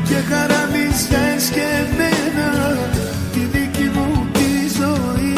[0.07, 2.77] Και χαραμίζεις και εμένα
[3.33, 5.33] Τη δική μου τη ζωή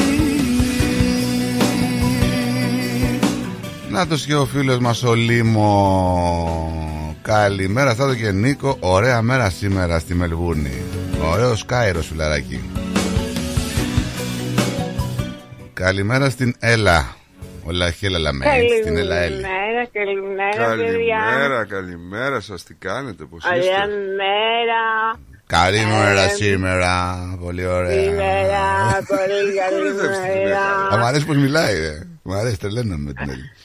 [3.89, 5.77] Να το και ο φίλος μας ο Λίμο.
[7.21, 8.77] Καλημέρα, Στάτο και Νίκο.
[8.79, 10.81] Ωραία μέρα σήμερα στη Μελβούρνη.
[11.31, 12.69] Ωραίος Κάιρο, φιλαράκι.
[15.73, 17.16] Καλημέρα στην Έλα.
[17.67, 18.67] Όλα χέλα λαμένη.
[18.81, 19.41] Στην Έλα Έλλη.
[19.41, 21.17] Καλημέρα, καλημέρα, παιδιά.
[21.17, 22.63] Καλημέρα, καλημέρα σας.
[22.63, 23.85] Τι κάνετε, πώς Ωραία είστε;
[24.21, 24.83] μέρα.
[25.47, 26.93] Καλημέρα Ε, σήμερα.
[27.43, 28.01] Πολύ ωραία.
[28.03, 28.63] Σήμερα,
[29.07, 30.61] πολύ καλημέρα.
[30.93, 32.07] Α, Μ' αρέσει πως μιλάει, ρε.
[32.23, 33.49] Μ' αρέσει, τρελαίνομαι με την Έλλη.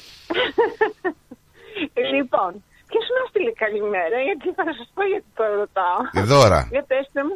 [2.14, 2.50] Λοιπόν,
[2.90, 5.98] ποιος μας στείλει καλημέρα, γιατί θα σας πω γιατί το ρωτάω.
[6.20, 6.60] Η Δώρα.
[6.70, 7.34] Για πέστε μου.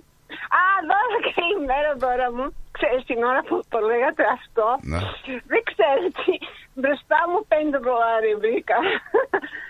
[0.60, 2.46] Α, δώρα καλημέρα τώρα μου.
[2.76, 4.66] Ξέρεις την ώρα που το λέγατε αυτό.
[4.92, 5.00] Ναι.
[5.52, 6.34] Δεν ξέρω τι.
[6.80, 7.54] Μπροστά μου 5
[7.86, 8.78] δολάρια βρήκα.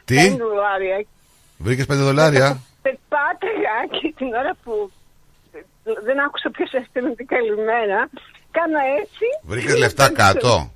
[0.08, 0.96] Τι; 5 δολάρια.
[1.64, 2.48] Βρήκες 5 δολάρια;
[2.82, 4.74] Πετπάταγα και την ώρα που
[6.06, 7.98] δεν άκουσα ποιος έστειλε την καλημέρα.
[8.50, 9.26] Κάνω έτσι.
[9.42, 10.70] Βρήκες λεφτά κάτω;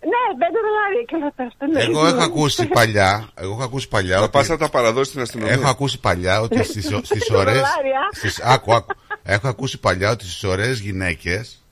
[0.00, 2.08] Ναι, 5 δολάρια και λέω πες, δεν Εγώ είναι.
[2.08, 3.28] έχω ακούσει παλιά.
[3.34, 4.16] Εγώ έχω ακούσει παλιά.
[4.16, 5.52] Θα ότι- πας να τα παραδώσεις στην αστυνομία.
[5.52, 7.54] Έχω ακούσει παλιά ότι στις, στις Πέντε ωραίες...
[7.56, 8.08] δολάρια.
[8.12, 8.94] Στις, άκου, άκου.
[9.22, 11.62] Έχω ακούσει παλιά ότι στις ωραίες γυναίκες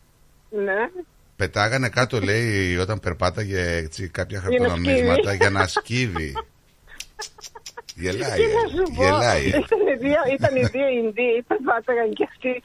[0.51, 0.91] Ναι.
[1.37, 5.37] πετάγανε κάτω, λέει, όταν περπάταγε έτσι, κάποια Για να χαρτονομίσματα σκύβει.
[5.37, 6.37] για να σκύβει.
[7.95, 9.03] Γελάει, Τι να σου πω.
[9.05, 9.45] γελάει.
[9.45, 9.49] ε.
[9.49, 12.63] Ήταν δύο, ήταν οι δύο Ινδοί, περπάταγαν και αυτοί.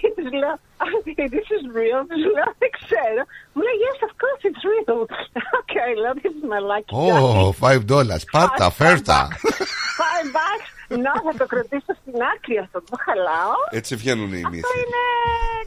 [0.00, 0.54] Και τους λέω,
[0.84, 0.94] «Ah,
[1.34, 2.00] this is real.
[2.10, 3.22] Τους λέω, δεν ξέρω.
[3.54, 4.96] Μου λέει, yes, of course it's real.
[5.60, 8.22] Okay, λέω, this is my lucky Oh, five dollars.
[8.36, 9.28] Πάρτα, φέρτα.
[10.00, 10.68] Five bucks.
[10.88, 12.80] Να, θα το κρατήσω στην άκρη αυτό.
[12.90, 13.54] Το χαλάω.
[13.70, 14.78] Έτσι βγαίνουν οι Αυτό μύθοι.
[14.82, 15.02] είναι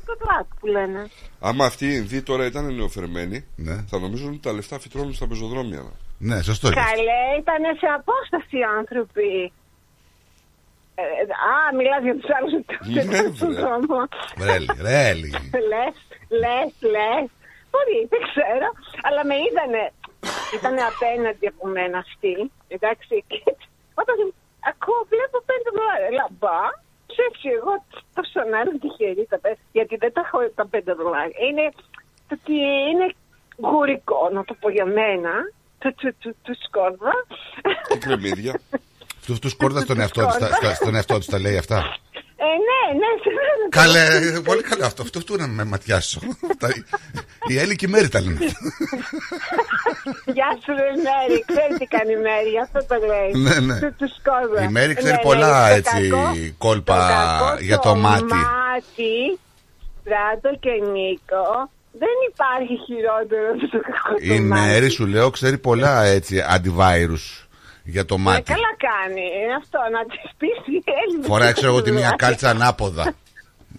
[0.07, 1.09] good luck που λένε.
[1.39, 3.75] Άμα αυτοί οι Ινδοί τώρα ήταν νεοφερμένοι, Ναι.
[3.89, 5.83] θα νομίζουν ότι τα λεφτά φυτρώνουν στα πεζοδρόμια.
[6.17, 6.75] Ναι, σωστό είναι.
[6.75, 9.51] Καλέ, ήταν σε απόσταση οι άνθρωποι.
[10.99, 11.03] Ε,
[11.51, 12.51] α, μιλάς για τους άλλους
[12.95, 13.03] Ναι,
[13.39, 13.61] στον βρε.
[13.61, 13.97] δρόμο.
[14.45, 15.29] Ρέλι, ρέλι.
[15.71, 15.95] Λες,
[16.41, 17.25] λες, λες.
[17.71, 18.67] Μπορεί, δεν ξέρω.
[19.07, 19.83] Αλλά με είδανε.
[20.57, 22.33] Ήτανε απέναντι από μένα αυτοί.
[22.75, 23.13] Εντάξει.
[23.31, 23.39] Και
[24.01, 24.15] όταν
[24.71, 26.09] ακούω, βλέπω πέντε δολάρια.
[26.17, 26.59] Λέω, μπα.
[27.11, 27.73] Ψεύσει εγώ
[28.17, 29.61] τόσο άλλο τυχερή τα πέντε.
[29.77, 31.37] Γιατί δεν τα έχω τα πέντε δολάρια.
[31.47, 31.65] Είναι
[32.27, 32.55] το ότι
[32.91, 33.07] είναι
[33.69, 35.33] γουρικό, να το πω για μένα.
[35.81, 37.13] Του, του, του, του σκόρδα.
[37.89, 38.53] Και κρεμμύδια.
[39.27, 41.75] Του αυτού κόρδα στον εαυτό τους, στα- στα- στον εαυτό τους τα λέει αυτά;
[42.39, 43.63] Ε, ναι, ναι, σε μένα.
[43.69, 45.01] Καλέ, πολύ καλό αυτό.
[45.01, 46.19] Αυτό του να με ματιάσω.
[46.59, 46.69] Τα-
[47.47, 48.37] Η Έλλη και η Μέρη τα λένε.
[50.25, 51.43] Γεια σου, ρε Μέρη.
[51.47, 53.41] Ξέρεις τι κάνει η Μέρη, γι' αυτό το λέει.
[53.43, 53.79] Ναι, ναι.
[53.79, 54.63] Του, τους σκόρδα.
[54.63, 58.23] Η Μέρη ξέρει Ναι, πολλά, ναι, το έτσι, κακό- κόλπα το κακό για το μάτι.
[58.23, 59.39] μάτι,
[60.01, 61.45] Στράτο και Νίκο,
[61.91, 64.61] δεν υπάρχει χειρότερο από το κακό Η το μάτι.
[64.67, 67.46] Μέρη σου λέω ξέρει πολλά έτσι αντιβάιρους
[67.95, 68.41] για το Ε, μάτι.
[68.53, 69.21] καλά κάνει.
[69.43, 70.47] Είναι αυτό, να τη πει
[70.77, 71.25] η Έλλη.
[71.31, 73.13] Φοράει ξέρω εγώ τη μία κάλτσα ανάποδα.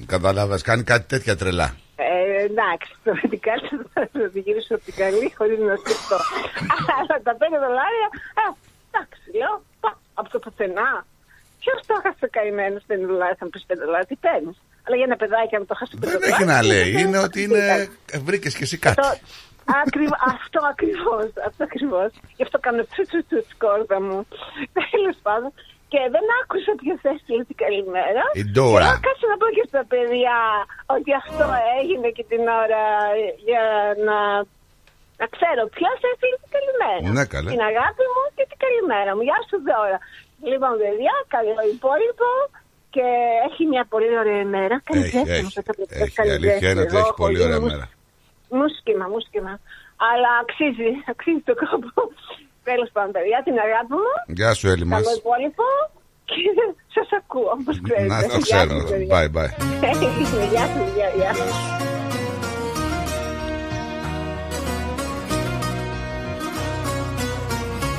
[0.07, 1.69] Κατάλαβες, κάνει κάτι τέτοια τρελά.
[1.97, 4.03] Ε, εντάξει, το με την κάλτσα θα
[4.33, 6.19] τη γυρίσω από την καλή χωρίς να σκεφτώ.
[6.99, 8.09] Αλλά τα πέντε δολάρια,
[8.41, 8.45] ε,
[8.91, 9.91] εντάξει, λέω, πα,
[10.21, 10.91] από το πουθενά.
[11.63, 14.57] Ποιος το έχασε καημένο πέντε δολάρια, θα μου πεις πέντε δολάρια, τι παίρνεις.
[14.85, 16.37] Αλλά για ένα παιδάκι, αν το χάσει πέντε Δεν δολάρια.
[16.37, 17.25] έχει να λέει, τι είναι ήταν.
[17.29, 17.65] ότι είναι...
[18.29, 19.01] Βρήκες και εσύ κάτι.
[19.69, 21.27] Το- Ακριβ- αυτό ακριβώς.
[21.49, 22.11] Αυτό ακριβώς.
[22.37, 24.19] Γι' αυτό κάνω τσου τσου τσου σκόρδα μου.
[24.91, 25.51] Τέλος πάντων.
[25.93, 28.23] Και δεν άκουσα ποιο έστειλε την καλημέρα.
[28.41, 28.85] Η Ντόρα.
[28.85, 30.39] Και λέω, Κάτσε να πω και στα παιδιά
[30.97, 31.45] ότι αυτό
[31.81, 32.85] έγινε και την ώρα
[33.49, 33.65] για
[34.09, 34.19] να,
[35.21, 37.05] να ξέρω ποιος έστειλε την καλημέρα.
[37.17, 37.49] Ναι, καλέ.
[37.55, 39.23] Την αγάπη μου και την καλημέρα μου.
[39.29, 39.99] Γεια σου, Δώρα.
[40.51, 42.29] Λοιπόν, παιδιά, καλό υπόλοιπο.
[42.95, 43.07] Και
[43.49, 44.77] έχει μια πολύ ωραία ημέρα.
[44.89, 45.43] Καλή Έχει, ζέστη, έχει.
[45.45, 45.83] μου, θα το πω.
[46.03, 46.71] Έχει, Καλή η αλήθεια ζέστη.
[46.71, 47.87] είναι ότι Εγώ έχει έχω πολύ γίνει ωραία μουσ- μέρα.
[48.57, 49.55] Μουσκεμα, μουσκεμα.
[50.11, 51.91] Αλλά αξίζει, αξίζει το κόπο.
[52.69, 54.13] Τέλος πάντων, παιδιά, την αγάπη μου.
[54.39, 55.03] Γεια σου Έλλη μας.
[55.03, 55.67] Καλό υπόλοιπο.
[56.31, 56.35] Και
[56.95, 58.07] σας ακούω, όπως ξέρετε.
[58.15, 58.81] Να το Γεια ξέρουμε.
[58.81, 59.13] σας, παιδιά.
[59.17, 59.53] Bye bye.
[60.53, 61.33] Γεια σας, γεια γεια.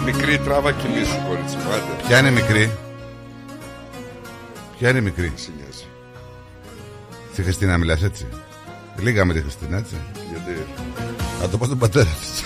[0.05, 1.71] Μικρή τράβα κοιμήσου, κορίτσι μου.
[1.71, 2.03] άντε.
[2.07, 2.71] Ποια είναι η μικρή;
[4.77, 5.85] Ποια είναι η μικρή; Συνιάζει.
[7.31, 8.27] Στη Χριστίνα μιλάς έτσι;
[9.01, 9.95] Λίγα με τη Χριστίνα έτσι.
[10.13, 10.65] Γιατί
[11.41, 12.43] Θα το πω στον πατέρα της.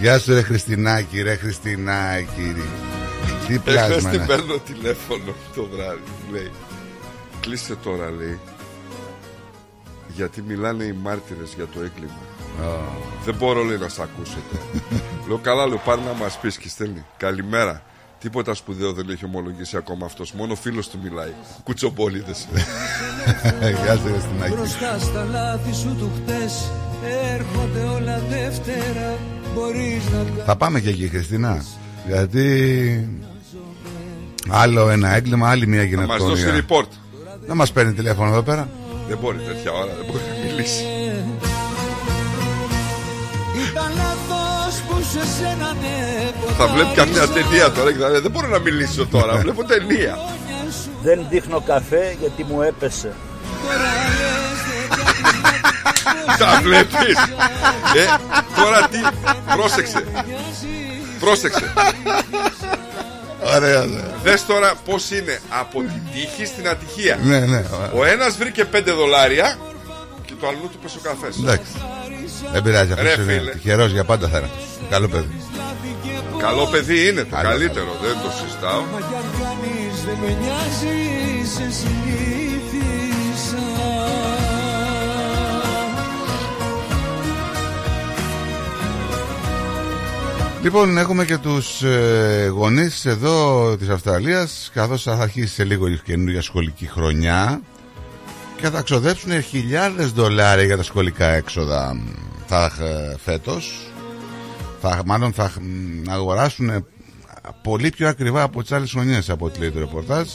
[0.00, 2.54] Γεια σου ρε Χριστινάκη, ρε Χριστινάκη.
[3.46, 4.26] Τι Εχθές πλάσμα την είναι.
[4.26, 6.00] παίρνω τηλέφωνο το βράδυ.
[6.32, 6.50] Λέει,
[7.40, 8.38] κλείστε τώρα, λέει.
[10.08, 12.18] Γιατί μιλάνε οι μάρτυρες για το έγκλημα.
[13.24, 14.56] Δεν μπορώ, λέει, να σ' ακούσετε.
[15.28, 17.04] λέω, καλά, λέω, πάρε να μας πεις και στέλνει.
[17.16, 17.82] Καλημέρα.
[18.20, 20.32] Τίποτα σπουδαίο δεν έχει ομολογήσει ακόμα αυτός.
[20.32, 21.32] Μόνο φίλος του μιλάει.
[21.62, 22.48] Κουτσομπόλιδες.
[23.82, 24.54] Γεια σου Χριστινάκη.
[24.54, 26.70] Μπροστά στα λάθη σου του χτες
[27.34, 29.18] Έρχονται όλα δεύτερα
[29.54, 31.64] Μπορείς να Θα πάμε και εκεί Χριστίνα.
[32.06, 33.08] Γιατί
[34.48, 36.64] άλλο ένα έγκλημα, άλλη μια Θα μας δώσει γενοκτονία.
[36.68, 36.88] report.
[37.46, 38.68] Να μας παίρνει τηλέφωνο εδώ πέρα.
[39.08, 40.84] Δεν μπορεί τέτοια ώρα, δεν μπορεί να μιλήσει.
[46.58, 49.36] Θα βλέπει καμιά ταινία τώρα και θα λέει, Δεν μπορώ να μιλήσω τώρα.
[49.44, 50.18] Βλέπω ταινία.
[51.02, 53.12] Δεν δείχνω καφέ γιατί μου έπεσε.
[56.38, 57.16] Τα βλέπεις
[57.94, 58.04] ε,
[58.56, 58.98] Τώρα τι
[59.56, 60.04] Πρόσεξε
[61.20, 61.72] Πρόσεξε
[63.56, 64.00] Ωραία, ναι.
[64.22, 67.64] Δες τώρα πως είναι Από την τύχη στην ατυχία Ναι, ναι.
[67.94, 69.58] Ο ένας βρήκε 5 δολάρια
[70.24, 71.70] Και το αλλού του πέσε ο καφές Εντάξει.
[72.52, 73.50] Δεν πειράζει Ρε, αυτός είναι φίλε.
[73.50, 74.50] τυχερός για πάντα θα είναι.
[74.90, 75.40] Καλό παιδί.
[76.38, 83.64] Καλό παιδί είναι το Άλλο, καλύτερο Δεν το συζητάω κάνεις δεν με νοιάζεις σε συνήθισα
[90.62, 96.00] Λοιπόν, έχουμε και τους ε, γονείς εδώ της Αυστραλίας καθώς θα αρχίσει σε λίγο η
[96.04, 97.60] καινούργια σχολική χρονιά
[98.56, 101.96] και θα ξοδέψουν χιλιάδες δολάρια για τα σχολικά έξοδα
[102.46, 103.90] θα, ε, φέτος
[104.80, 106.86] θα, μάλλον θα μ, αγοράσουν
[107.62, 110.28] πολύ πιο ακριβά από τις άλλες χρονιές από ό,τι λέει το ρεπορτάζ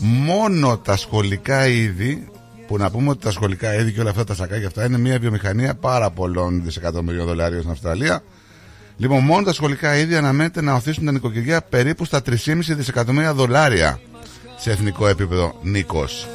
[0.00, 2.28] μόνο τα σχολικά είδη
[2.66, 5.18] που να πούμε ότι τα σχολικά είδη και όλα αυτά τα σακάκια αυτά είναι μια
[5.18, 8.22] βιομηχανία πάρα πολλών δισεκατομμυρίων δολάριων στην Αυστραλία
[8.96, 14.00] Λοιπόν, μόνο τα σχολικά είδη αναμένεται να οθήσουν τα νοικοκυριά περίπου στα 3,5 δισεκατομμύρια δολάρια
[14.56, 15.58] σε εθνικό επίπεδο.
[15.62, 16.26] Νίκος.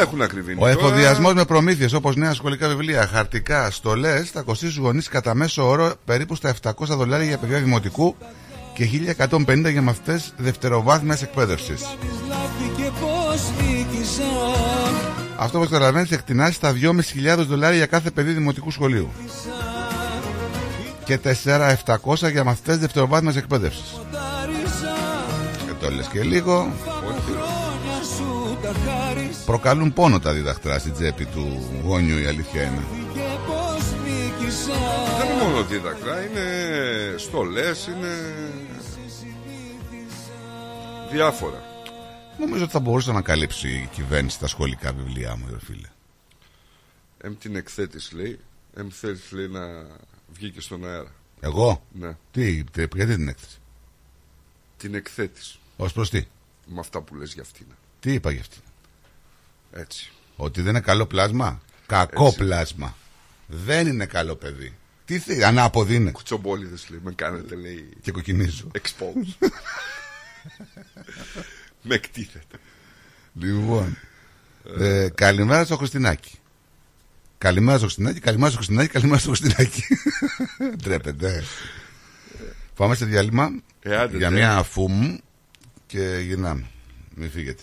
[0.00, 0.56] Ε, όλα έχουν ακριβή.
[0.58, 5.34] Ο εφοδιασμός με προμήθειες όπως νέα σχολικά βιβλία, χαρτικά, στολές θα κοστίσει στους γονείς κατά
[5.34, 8.16] μέσο όρο περίπου στα 700 δολάρια για παιδιά δημοτικού
[8.74, 8.84] και
[9.28, 11.80] 1150 για μαθητές δευτεροβάθμιας εκπαίδευσης.
[12.28, 14.22] Λάθη και πως νίκησα
[15.36, 16.72] Αυτό όπω καταλαβαίνει εκτινάσει στα
[17.36, 19.10] 2.500 δολάρια για κάθε παιδί δημοτικού σχολείου.
[21.04, 24.00] Και 4.700 για μαθητές δευτεροβάθμιας εκπαίδευσης.
[25.66, 26.72] Και το λες και λίγο.
[29.44, 32.84] Προκαλούν πόνο τα διδακτρά στην τσέπη του γόνιου, η αλήθεια είναι.
[33.14, 34.78] και πως νίκησα
[35.18, 36.44] Δεν είναι μόνο δίδακτρα, είναι
[37.18, 38.14] στολές, είναι
[41.10, 41.62] διάφορα.
[42.38, 45.88] Νομίζω ότι θα μπορούσε να καλύψει η κυβέρνηση τα σχολικά βιβλία μου, ρε φίλε.
[47.22, 48.38] Εμ την εκθέτης λέει,
[48.76, 49.60] εμ θέλεις λέει να
[50.32, 51.12] βγει και στον αέρα.
[51.40, 52.16] Εγώ; Ναι.
[52.32, 53.58] Τι, τε- γιατί την έκθεση.
[54.76, 55.58] Την εκθέτης.
[55.76, 56.26] Ω προς τι;
[56.66, 57.66] Με αυτά που λες για αυτήν.
[58.00, 58.56] Τι είπα για αυτή.
[59.72, 60.10] Έτσι.
[60.36, 62.38] Ότι δεν είναι καλό πλάσμα; Κακό Έτσι.
[62.38, 62.96] πλάσμα.
[63.46, 64.74] Δεν είναι καλό παιδί.
[65.04, 66.10] Τι θέλει, ανάποδη είναι.
[66.10, 68.70] Κουτσομπόλιδες λέει, με κάνετε λέει Και κοκκινίζω.
[68.74, 69.48] expose.
[71.82, 72.56] με εκτίθεται.
[73.34, 73.98] Λοιπόν.
[74.78, 76.38] Ε, καλημέρα στο Χριστινάκι.
[77.38, 79.82] Καλημέρα στο Χριστινάκι, καλημέρα στο Χριστινάκι, καλημέρα στο Χριστινάκι.
[80.82, 81.44] Ντρέπεται.
[82.76, 83.50] Πάμε σε διάλειμμα
[83.82, 84.34] Ε, άντε, για ντε.
[84.34, 85.16] μια φουμ
[85.86, 86.66] και γυρνάμε.
[87.14, 87.62] Μην φύγετε.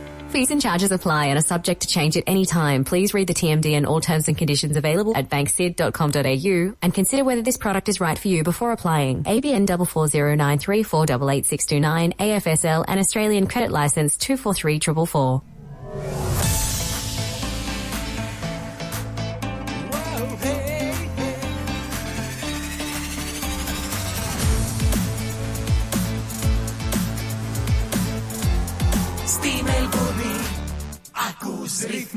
[0.31, 2.85] Fees and charges apply and are subject to change at any time.
[2.85, 7.41] Please read the TMD and all terms and conditions available at banksid.com.au and consider whether
[7.41, 9.25] this product is right for you before applying.
[9.25, 16.50] ABN 44093488629 AFSL and Australian Credit License 243444.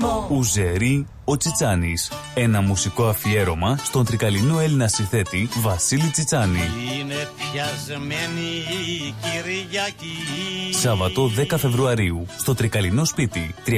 [0.05, 2.12] Ρυθμό Ουζερί ο Τσιτσάνης.
[2.35, 6.59] Ένα μουσικό αφιέρωμα στον τρικαλινό Έλληνα συνθέτη Βασίλη Τσιτσάνη.
[6.98, 8.48] Είναι πιασμένη
[8.86, 13.76] η Κυριακή Σάββατο 10 Φεβρουαρίου στο τρικαλινό σπίτι 314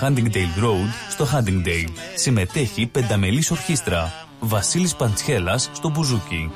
[0.00, 1.92] Huntingdale Road στο Huntingdale.
[2.14, 4.12] Συμμετέχει πενταμελής ορχήστρα.
[4.40, 6.50] Βασίλης Παντσχέλας στο μπουζούκι.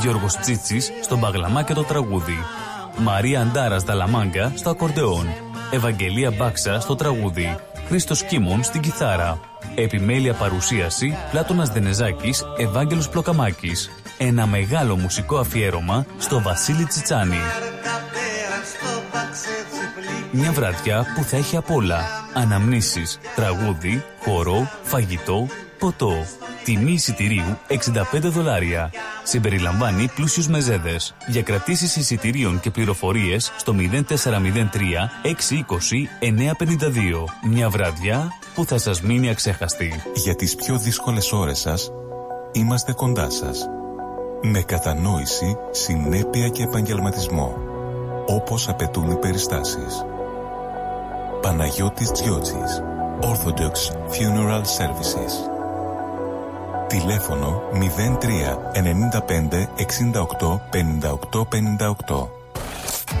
[0.00, 2.38] Γιώργος Τσίτσης στο μπαγλαμά και το τραγούδι.
[2.98, 5.26] Μαρία Αντάρας Δαλαμάγκα στο ακορντεόν.
[5.70, 7.56] Ευαγγελία Μπάξα στο τραγούδι.
[7.92, 9.40] Χρήστος Κίμων στην κιθάρα.
[9.74, 13.90] Επιμέλεια παρουσίαση Πλάτωνας Δενεζάκης, Ευάγγελος Πλοκαμάκης.
[14.18, 17.40] Ένα μεγάλο μουσικό αφιέρωμα στο Βασίλη Τσιτσάνη.
[20.30, 22.00] Μια βραδιά που θα έχει απ' όλα.
[22.34, 25.46] Αναμνήσεις, τραγούδι, χορό, φαγητό
[25.82, 26.12] ποτό.
[26.64, 28.90] Τιμή εισιτηρίου 65 δολάρια.
[29.22, 31.14] Συμπεριλαμβάνει πλούσιους μεζέδες.
[31.26, 37.24] Για κρατήσεις εισιτηρίων και πληροφορίες στο 0403 620 952.
[37.48, 40.02] Μια βραδιά που θα σας μείνει αξέχαστη.
[40.14, 41.90] Για τις πιο δύσκολες ώρες σας,
[42.52, 43.66] είμαστε κοντά σας.
[44.42, 47.56] Με κατανόηση, συνέπεια και επαγγελματισμό.
[48.26, 50.04] Όπως απαιτούν οι περιστάσεις.
[51.42, 52.82] Παναγιώτης Τζιότσης.
[53.20, 53.74] Orthodox
[54.14, 55.51] Funeral Services.
[57.00, 58.26] Τηλέφωνο 03
[58.74, 59.66] 95
[60.10, 61.42] 68 58
[62.14, 62.28] 58.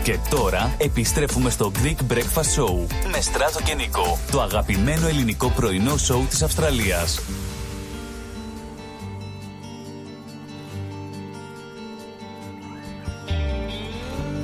[0.02, 5.96] Και τώρα επιστρέφουμε στο Greek Breakfast Show με Στράτο και Νικό, το αγαπημένο ελληνικό πρωινό
[5.96, 7.20] σοου της Αυστραλίας.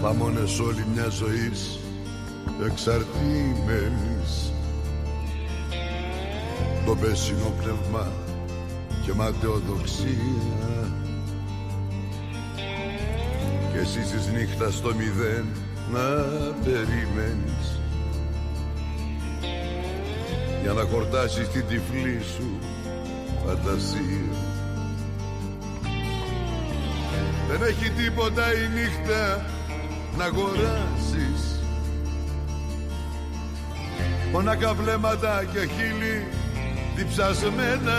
[0.02, 1.78] Μαμώνες όλη μια ζωής
[2.66, 4.52] εξαρτημένης
[6.86, 8.27] Το πέσινο πνεύμα
[9.08, 10.92] και ματαιοδοξία.
[13.72, 15.46] Και εσύ στις νύχτας στο μηδέν
[15.92, 16.00] να
[16.64, 17.80] περιμένεις.
[20.62, 22.58] Για να χορτάσεις την τυφλή σου
[23.46, 24.32] φαντασία.
[27.48, 29.46] Δεν έχει τίποτα η νύχτα
[30.18, 31.60] να αγοράσεις.
[34.32, 36.26] Μονάκα βλέμματα και χείλη
[36.96, 37.98] διψασμένα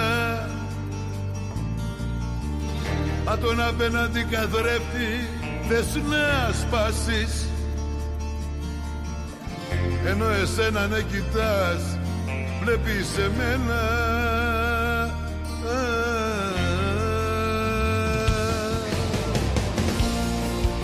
[3.25, 5.29] Αν τον απέναντι καθρέφτη
[5.67, 7.45] θες να σπάσεις.
[10.05, 11.97] Ενώ εσένα να κοιτάς
[12.63, 13.81] βλέπεις εμένα.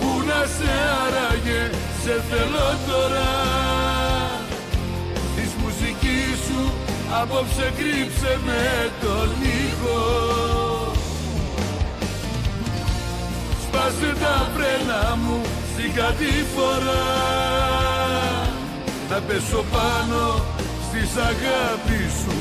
[0.00, 0.70] Πού να σε
[1.06, 1.70] άραγε
[2.02, 3.30] σε θέλω τώρα.
[5.36, 6.72] Της μουσικής σου
[7.22, 10.65] απόψε κρύψε με τον ήχο
[13.76, 15.40] Σπάσε τα φρένα μου
[15.72, 17.02] στην κατήφορα
[19.10, 20.44] Να πέσω πάνω
[20.88, 22.36] στις αγάπη σου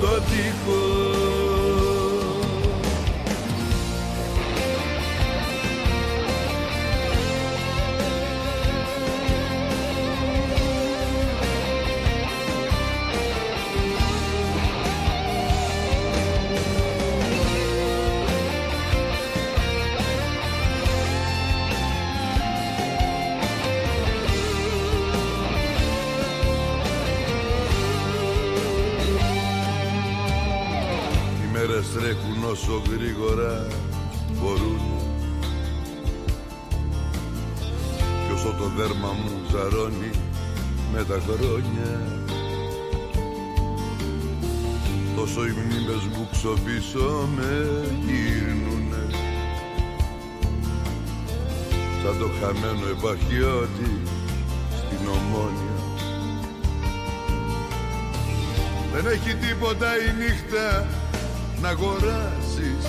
[0.00, 1.57] το τείχος
[31.68, 33.66] μέρες τρέχουν όσο γρήγορα
[34.34, 34.80] μπορούν.
[38.26, 40.10] Κι όσο το δέρμα μου ζαρώνει
[40.92, 41.90] με τα χρόνια
[45.16, 49.04] Τόσο οι μνήμες μου ξοπίσω με γυρνουνε
[52.02, 53.90] Σαν το χαμένο επαρχιώτη
[54.76, 55.76] στην ομόνια.
[58.92, 60.97] Δεν έχει τίποτα η νύχτα
[61.62, 62.86] να αγοράσεις.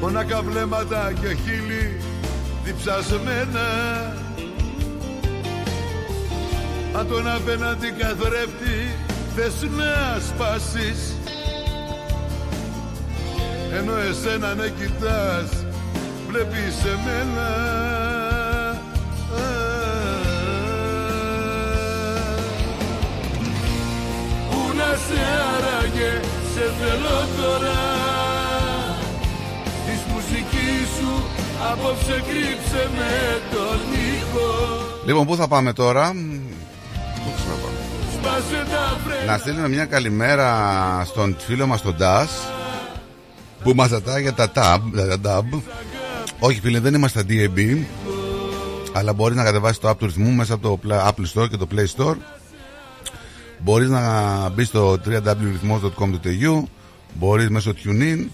[0.00, 2.00] Μονάκα βλέμματα και χείλη
[2.64, 3.66] διψασμένα.
[6.96, 8.96] Αν τον απέναντι καθρέφτη
[9.36, 11.16] θες να σπάσεις.
[13.72, 15.66] Ενώ εσένα να κοιτάς
[16.28, 18.11] βλέπεις εμένα
[25.06, 25.20] σε
[25.54, 26.20] άραγε
[26.54, 27.78] σε θέλω τώρα.
[29.86, 31.22] Της μουσικής σου
[31.72, 33.78] απόψε κρύψε με τον
[34.16, 34.48] ήχο.
[35.06, 36.12] Λοιπόν, πού θα πάμε τώρα;
[38.14, 39.32] Σπάσε τα φρένα.
[39.32, 40.48] Να στείλουμε μια καλημέρα
[41.06, 42.30] στον φίλο μας τον Ντάς
[43.62, 44.80] που μας ζητάει για τα tab,
[45.22, 45.60] τα tab.
[46.38, 47.78] Όχι φίλε δεν είμαστε στα DAB
[48.92, 51.56] αλλά μπορείς να κατεβάσεις το app του ρυθμού μέσα από το Pla- Apple Store και
[51.56, 52.16] το Play Store
[53.62, 56.62] μπορείς να μπεις στο www.rhythmos.com.au
[57.14, 58.26] μπορείς μέσω TuneIn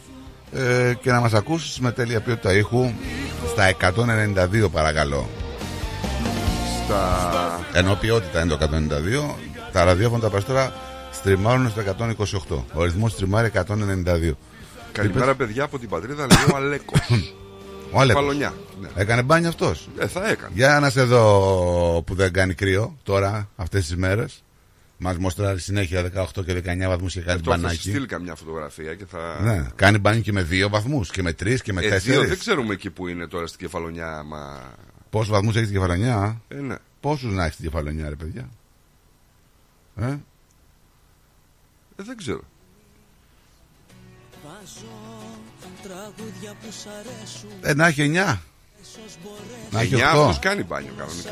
[0.53, 2.93] ε, και να μας ακούσεις με τέλεια ποιότητα ήχου
[3.49, 3.77] στα
[4.65, 5.29] 192 παρακαλώ.
[6.85, 7.61] Στα...
[7.73, 9.35] ενώ ποιότητα είναι το 192
[9.73, 10.73] τα ραδιόφωνα τα παστόρα
[11.13, 11.83] στριμάρουν στο
[12.49, 14.33] 128 ο ρυθμός στριμάρει 192
[14.93, 17.01] Καλημέρα παιδιά από την πατρίδα λέει ο Αλέκος.
[17.93, 18.23] Ο Αλέκος.
[18.23, 18.89] Παλωνιά ναι.
[18.95, 19.89] Έκανε μπάνιο αυτός.
[19.99, 20.51] Ε, θα έκανε.
[20.55, 24.43] Για να σε δω που δεν κάνει κρύο τώρα αυτές τις μέρες
[25.01, 28.35] Μας μοστράρει συνέχεια 18 και 19 βαθμούς και κάνει Τώρα θα σου μπανάκι στείλει καμιά
[28.35, 29.41] φωτογραφία και θα...
[29.43, 32.27] ναι, Κάνει μπάνιο και με 2 βαθμούς και με 3 και με 4 Ε, δύο,
[32.27, 34.73] δεν ξέρουμε εκεί που είναι τώρα στην κεφαλονιά μα...
[35.11, 36.75] Πόσους βαθμούς έχεις την κεφαλονιά Ε, ναι.
[37.01, 38.49] Πόσους να έχεις την κεφαλονιά ρε παιδιά;
[39.97, 40.19] Ε; Ε,
[41.97, 42.41] δεν ξέρω.
[45.83, 48.39] Τραγούδια που σ' αρέσουν Ε, να έχει 9.
[49.71, 50.03] Να έχει 9 8.
[50.03, 51.31] αυτός κάνει μπάνιο κανονικά.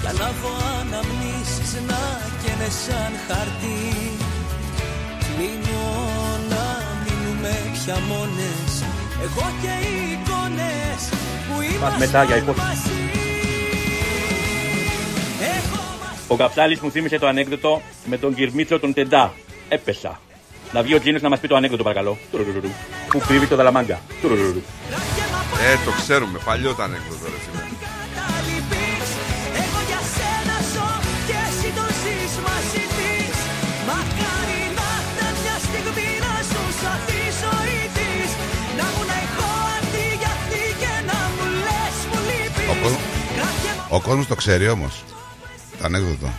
[0.00, 2.02] Κι ανάβω αναμνήσεις να
[2.42, 3.82] καίνε σαν χαρτί
[5.26, 5.84] Κλείνω
[6.52, 6.64] να
[7.02, 8.72] μείνουμε πια μόνες
[9.24, 11.02] Εγώ και οι εικόνες
[11.46, 12.66] που Πας μετά για ήμασταν υπόθεση.
[12.66, 13.00] μαζί
[16.32, 19.32] Ο Καψάλης μου θύμισε το ανέκδοτο με τον Κυρμίτσο τον Τεντά.
[19.68, 20.20] Έπεσα.
[20.72, 22.18] Να βγει ο Τζίνος να μας πει το ανέκδοτο παρακαλώ.
[22.30, 22.68] Τουρουρουρου.
[23.08, 24.00] Που κρύβει το δαλαμάγκα.
[24.22, 24.62] Τουρουρουρου.
[25.70, 26.38] Ε, το ξέρουμε.
[26.44, 27.69] Παλιό τα ανέκδοτο, ρε φίλε.
[42.74, 43.00] Λείπεις Ο, κόσμος-
[43.88, 45.04] ο κόσμος το ξέρει όμως.
[45.78, 46.32] Το ανέκδοτο.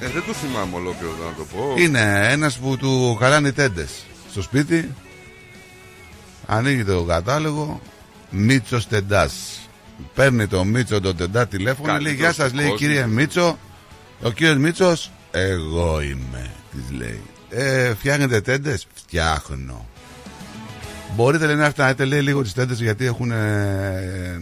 [0.00, 1.74] Ε, δεν το θυμάμαι ολόκληρο να το πω.
[1.78, 3.90] Είναι ένας που του χαράνε οι τέντες
[4.30, 4.94] στο σπίτι.
[6.46, 7.80] Ανοίγει το κατάλογο.
[8.30, 9.32] Μίτσος Τεντάς.
[10.14, 11.92] Παίρνει το Μίτσο τον Τεντά τηλέφωνο.
[11.92, 12.78] Λέει Καλύτερος Γεια σας του λέει κόσμου.
[12.86, 13.58] κύριε Μίτσο.
[14.22, 15.10] Ο κύριος Μίτσος.
[15.30, 16.50] Εγώ είμαι.
[16.72, 17.20] Της λέει.
[17.50, 19.86] Ε, φτιάχνετε τέντες; Φτιάχνω.
[21.14, 24.40] Μπορείτε λέει, να φτιάχνετε λέει, λίγο τις τέντες γιατί έχουν ε,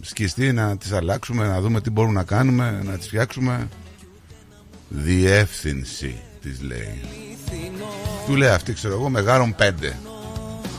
[0.00, 3.68] σκιστεί να τις αλλάξουμε, να δούμε τι μπορούμε να κάνουμε, να τις φτιάξουμε.
[4.88, 7.00] Διεύθυνση της λέει.
[8.26, 9.96] Του λέει αυτή ξέρω εγώ μεγάλων πέντε.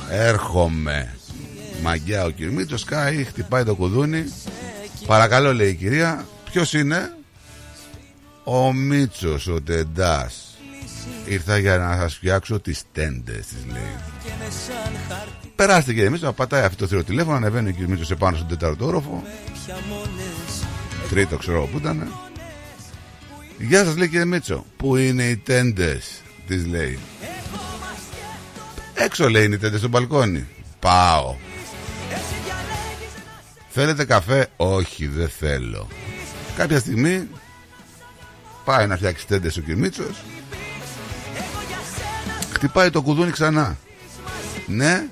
[0.09, 1.13] Έρχομαι.
[1.83, 4.23] Μαγκιά ο Κυρμίτσος κάει, χτυπάει το κουδούνι.
[5.05, 7.13] Παρακαλώ λέει η κυρία, ποιος είναι;
[8.43, 10.48] Ο Μίτσος, ο Τεντάς.
[11.29, 13.95] Ήρθα για να σας φτιάξω τις τέντες της λέει.
[15.55, 18.85] Περάστε κύριε Μίτσο, πατάει αυτό το θηρό τηλέφωνο, ανεβαίνει ο κύριος Μίτσος επάνω στον τετάρτο
[18.85, 19.23] όροφο.
[21.09, 22.11] Τρίτο ξέρω εγώ που ήταν.
[23.57, 24.65] Γεια σας λέει κύριε Μίτσο.
[24.77, 26.99] Πού είναι οι τέντες της λέει.
[28.93, 30.47] Έξω λέει είναι οι τέντες στο μπαλκόνι.
[30.79, 31.35] Πάω.
[33.69, 35.87] Θέλετε καφέ; Όχι δεν θέλω.
[36.55, 37.27] Κάποια στιγμή
[38.65, 40.23] πάει να φτιάξει τέντες ο κύριος Μίτσος.
[42.59, 43.77] Χτυπάει το κουδούνι ξανά.
[44.67, 45.07] Ναι.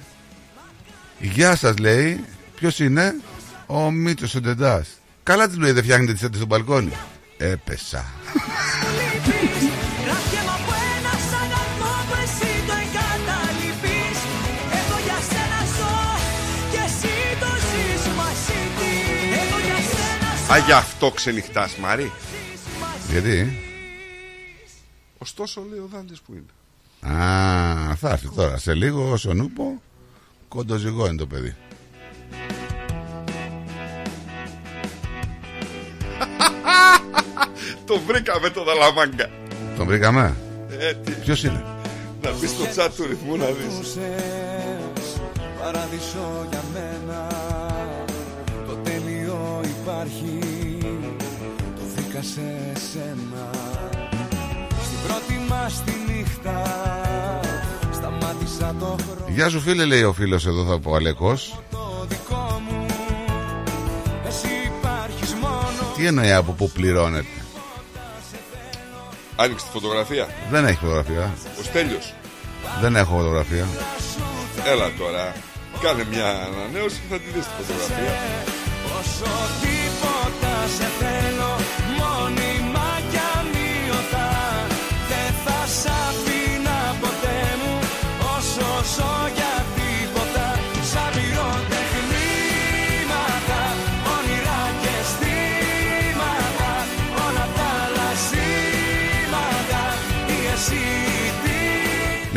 [1.19, 2.25] Γεια σας λέει.
[2.55, 3.15] Ποιος είναι;
[3.65, 4.87] Ο Μίτσος ο Τεντάς.
[5.23, 6.91] Καλά της λέει δεν φτιάχνετε τις τέντες στο μπαλκόνι.
[7.37, 8.05] Έπεσα.
[10.03, 14.19] Κρατιέμαι από ένα σ' αγαπώ που εσύ το εγκαταλείπεις
[14.79, 15.95] Εγώ για σένα ζω
[16.71, 22.11] και εσύ το ζεις μαζί της Εγώ για σένα ζω Α, γι' αυτό ξενυχτάς, Μαρή.
[23.09, 23.57] Γιατί;
[25.17, 26.51] Ωστόσο, λέει ο Δάντης που είναι.
[27.01, 29.81] Α, θα έρθει τώρα σε λίγο όσο νούπο.
[30.47, 31.55] Κοντοζυγό είναι το παιδί.
[37.85, 39.29] το βρήκαμε το δαλαμάγκα.
[39.77, 40.35] Τον βρήκαμε.
[40.79, 41.11] Ε, τι.
[41.11, 41.63] Ποιος είναι;
[42.21, 43.97] Να μπεις στο chat του ρυθμού να δεις.
[45.59, 47.27] Παράδεισο για μένα
[48.67, 50.37] Το τέλειο υπάρχει
[51.75, 53.49] Το βρήκα σε σένα
[54.83, 55.91] Στην πρώτη μας τη
[56.37, 57.39] νύχτα
[57.93, 61.59] Σταμάτησα το χρόνο Γεια σου φίλε λέει ο φίλος εδώ θα πω Αλεκός.
[61.71, 62.85] το δικό μου
[64.27, 67.27] Εσύ υπάρχεις μόνο Τι εννοεί από που πληρώνεται;
[69.35, 70.27] Άνοιξε τη φωτογραφία.
[70.51, 71.33] Δεν έχει φωτογραφία.
[71.59, 72.13] Ο Στέλιος.
[72.81, 73.65] Δεν έχω φωτογραφία.
[74.65, 75.33] Έλα τώρα.
[75.81, 78.13] Κάνε μια ανανέωση και θα τη δεις τη φωτογραφία.
[78.99, 79.31] Όσο
[79.61, 81.51] τίποτα σε θέλω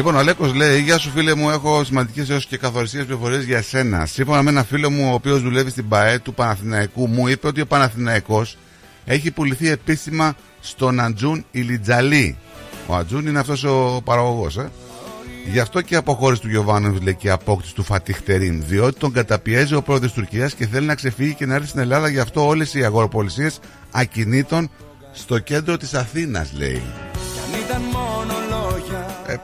[0.01, 3.59] Λοιπόν, ο Αλέκος λέει: Γεια σου, φίλε μου, έχω σημαντικές έως και καθοριστικές πληροφορίες για
[3.59, 4.07] εσένα.
[4.07, 7.61] Σύμφωνα με ένα φίλο μου, ο οποίος δουλεύει στην ΠαΕ του Παναθηναϊκού, μου είπε ότι
[7.61, 8.57] ο Παναθηναϊκός
[9.05, 12.37] έχει πουληθεί επίσημα στον Αντζούν Ηλιτζαλή.
[12.87, 14.71] Ο Αντζούν είναι αυτός ο παραγωγός, ε.
[15.53, 18.63] Γι' αυτό και η αποχώρηση του Γιωβάνοβιτς λέει και η απόκτηση του Φατίχ Τερίμ.
[18.67, 22.09] Διότι τον καταπιέζει ο πρόεδρος Τουρκίας και θέλει να ξεφύγει και να έρθει στην Ελλάδα.
[22.09, 23.61] Γι' αυτό όλες οι αγοροπολισίες
[23.91, 24.71] ακινήτων
[25.13, 26.83] στο κέντρο της Αθήνας, λέει.
[27.13, 28.50] Κι αν ήταν μόνο λόγια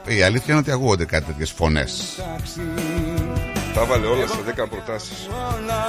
[0.05, 2.17] Ε, η αλήθεια είναι ότι ακούγονται κάτι τέτοιες φωνές.
[2.17, 2.61] εντάξει
[3.73, 5.27] Τα βάλε όλα σε 10 προτάσεις.
[5.31, 5.85] όλα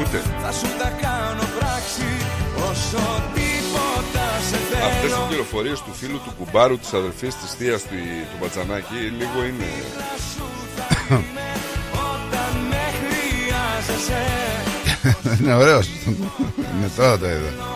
[0.00, 0.22] Ούτε.
[0.42, 2.06] Θα σου τα κάνω πράξη
[2.70, 7.82] Όσο τίποτα σε θέλω Αυτές οι πληροφορίες του φίλου του κουμπάρου της αδελφής της θείας
[7.82, 7.88] του,
[8.30, 9.68] του Μπατζανάκη λίγο είναι...
[11.92, 14.22] Όταν με χρειάζεσαι
[15.40, 15.88] είναι ωραίος.
[16.80, 17.75] ναι, τώρα το είδα.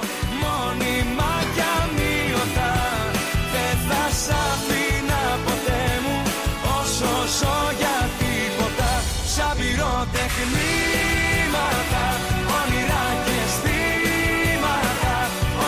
[10.43, 12.05] Εγκλήματα
[12.59, 15.17] Όνειρα και αισθήματα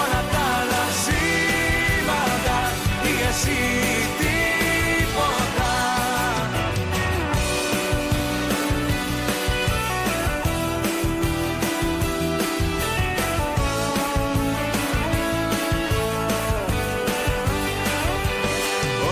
[0.00, 2.58] Όλα τα άλλα ζήματα
[3.10, 3.60] Ή εσύ
[4.20, 5.72] τίποτα.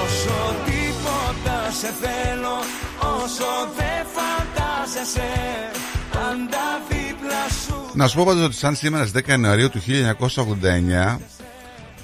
[0.02, 2.56] Όσο τίποτα σε θέλω
[3.22, 3.89] Όσο δεν
[7.94, 9.80] Να σου πω πάντως ότι σαν σήμερα στις 10 Ιανουαρίου του
[11.16, 11.18] 1989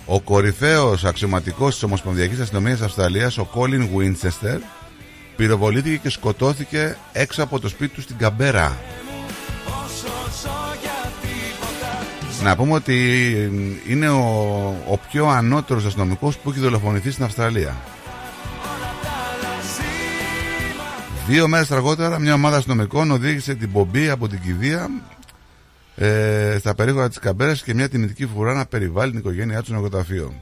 [0.06, 4.58] ο κορυφαίος αξιωματικός της Ομοσπονδιακής Αστυνομίας Αυστραλίας, ο Κόλιν Winchester,
[5.36, 8.76] πυροβολήθηκε και σκοτώθηκε έξω από το σπίτι του στην Καμπέρα.
[9.66, 10.06] Όσο
[10.42, 13.32] ζω για τίποτα Να πούμε ότι
[13.88, 14.22] είναι ο,
[14.88, 17.76] ο πιο ανώτερος αστυνομικός που έχει δολοφονηθεί στην Αυστραλία.
[21.26, 24.88] Δύο μέρες αργότερα μια ομάδα αστυνομικών οδήγησε την πομπή από την κηδεία
[25.96, 29.74] ε, στα περίγωρα της Καμπέρας και μια τιμητική φουρά να περιβάλλει την οικογένειά του στο
[29.74, 30.34] νεκροταφείο.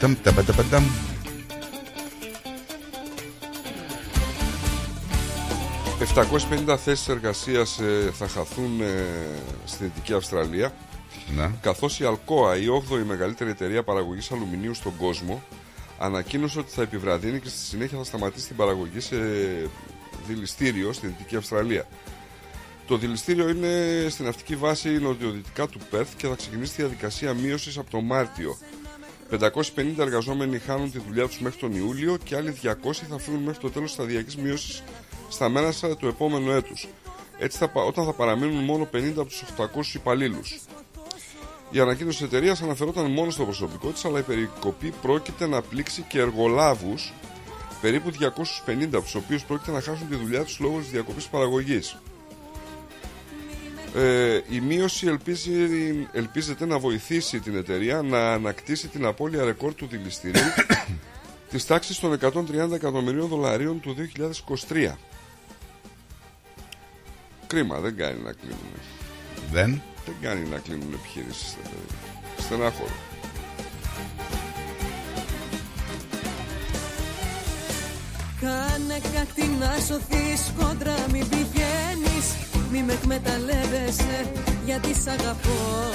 [0.00, 0.84] Ταμ, ταμ, ταμ, ταμ, ταμ.
[6.68, 9.04] 750 θέσεις εργασίας ε, θα χαθούν ε,
[9.64, 10.72] στην Δυτική Αυστραλία
[11.36, 11.50] Ναι.
[11.60, 15.42] καθώς η Αλκόα, η 8η μεγαλύτερη εταιρεία παραγωγής αλουμινίου στον κόσμο
[16.02, 19.16] ανακοίνωσε ότι θα επιβραδύνει και στη συνέχεια θα σταματήσει την παραγωγή σε
[20.26, 21.86] δηληστήριο στη Δυτική Αυστραλία.
[22.86, 27.78] Το δηληστήριο είναι στην ναυτική βάση νοτιοδυτικά του Πέρθ και θα ξεκινήσει τη διαδικασία μείωσης
[27.78, 28.56] από το Μάρτιο.
[29.30, 32.72] 550 εργαζόμενοι χάνουν τη δουλειά τους μέχρι τον Ιούλιο και άλλοι 200
[33.08, 34.82] θα φύγουν μέχρι το τέλος της σταδιακής μείωσης
[35.28, 36.88] στα μέσα του επόμενου έτους.
[37.38, 40.60] Έτσι θα, πα- όταν θα παραμείνουν μόνο 50 από τους 800 υπαλλήλους.
[41.72, 46.04] Η ανακοίνωση της εταιρείας αναφερόταν μόνο στο προσωπικό της, αλλά η περικοπή πρόκειται να πλήξει
[46.08, 47.12] και εργολάβους,
[47.80, 51.96] περίπου 250 από τους οποίους πρόκειται να χάσουν τη δουλειά τους λόγω της διακοπής παραγωγής.
[53.94, 55.52] Ε, η μείωση ελπίζει,
[56.12, 60.42] ελπίζεται να βοηθήσει την εταιρεία να ανακτήσει την απώλεια ρεκόρ του δηληστηρίου
[61.50, 63.96] της τάξης των 130 εκατομμυρίων δολαρίων του
[64.68, 64.92] 2023.
[67.46, 68.58] Κρίμα, δεν κάνει να κλείνουν.
[69.52, 69.82] Δεν.
[70.06, 71.52] Δεν κάνει να κλείνουν επιχειρήσεις.
[71.52, 72.94] ε, Στενάχωρο.
[78.40, 82.26] Κάνε κάτι να σωθείς κόντρα μην πηγαίνεις
[82.70, 84.30] Μη με εκμεταλλεύεσαι
[84.64, 85.90] γιατί σ' αγαπώ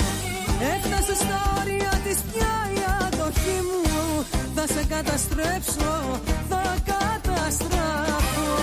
[0.76, 4.26] Έφτασε στα όρια της πια η αντοχή μου
[4.56, 6.20] Θα σε καταστρέψω,
[6.50, 8.56] θα καταστραφώ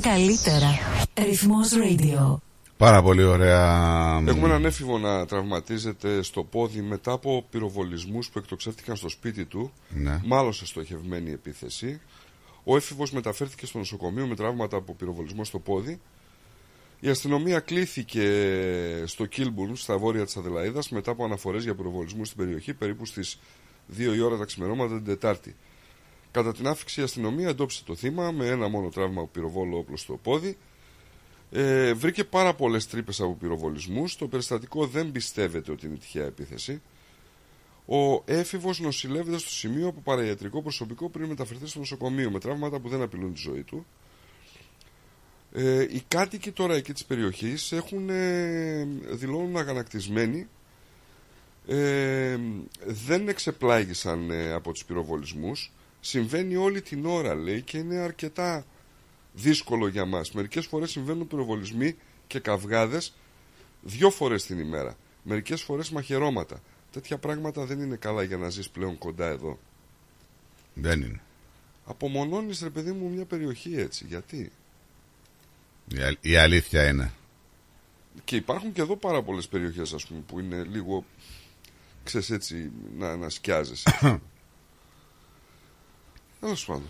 [0.00, 0.78] τα καλύτερα.
[1.14, 2.36] Ρυθμός Radio.
[2.76, 4.22] Πάρα πολύ ωραία.
[4.26, 9.72] Έχουμε έναν έφηβο να τραυματίζεται στο πόδι μετά από πυροβολισμούς που εκτοξεύτηκαν στο σπίτι του.
[9.88, 10.20] Ναι.
[10.24, 12.00] Μάλλον σε στοχευμένη επίθεση.
[12.64, 16.00] Ο έφηβος μεταφέρθηκε στο νοσοκομείο με τραύματα από πυροβολισμό στο πόδι.
[17.00, 18.26] Η αστυνομία κλήθηκε
[19.04, 23.38] στο Κίλμπουρν, στα βόρεια της Αδελαίδας, μετά από αναφορές για πυροβολισμού στην περιοχή περίπου στις
[23.96, 25.56] 2 η ώρα τα ξημερώματα την Τετάρτη.
[26.38, 29.96] Κατά την άφηξη η αστυνομία εντόπισε το θύμα με ένα μόνο τραύμα από πυροβόλο όπλο
[29.96, 30.56] στο πόδι.
[31.50, 34.16] Ε, βρήκε πάρα πολλές τρύπες από πυροβολισμούς.
[34.16, 36.82] Το περιστατικό δεν πιστεύεται ότι είναι τυχαία επίθεση.
[37.86, 42.88] Ο έφηβος νοσηλεύεται στο σημείο από παραϊατρικό προσωπικό πριν μεταφερθεί στο νοσοκομείο με τραύματα που
[42.88, 43.86] δεν απειλούν τη ζωή του.
[45.52, 50.48] Ε, οι κάτοικοι τώρα εκεί της περιοχής έχουν, ε, δηλώνουν αγανακτισμένοι
[51.66, 52.38] ε,
[52.84, 55.72] δεν εξεπλάγησαν ε, από τους πυροβολισμούς.
[56.08, 58.66] Συμβαίνει όλη την ώρα λέει και είναι αρκετά
[59.32, 60.32] δύσκολο για μας.
[60.32, 63.14] Μερικές φορές συμβαίνουν πυροβολισμοί και καυγάδες
[63.82, 64.96] δύο φορές την ημέρα.
[65.22, 66.60] Μερικές φορές μαχαιρώματα.
[66.92, 69.58] Τέτοια πράγματα δεν είναι καλά για να ζεις πλέον κοντά εδώ.
[70.74, 71.20] Δεν είναι.
[71.86, 74.04] Απομονώνεις ρε παιδί μου μια περιοχή έτσι.
[74.08, 74.52] Γιατί;
[75.88, 77.12] Η, αλ- η αλήθεια είναι.
[78.24, 81.04] Και υπάρχουν και εδώ πάρα πολλές περιοχές ας πούμε που είναι λίγο
[82.04, 83.98] ξέρεις έτσι να, να σκιάζεσαι.
[86.40, 86.88] Τέλος πάντων.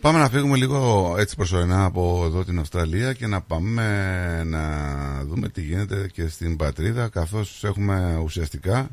[0.00, 5.48] Πάμε να φύγουμε λίγο έτσι προσωρινά από εδώ την Αυστραλία και να πάμε να δούμε
[5.48, 8.88] τι γίνεται και στην πατρίδα καθώς έχουμε ουσιαστικά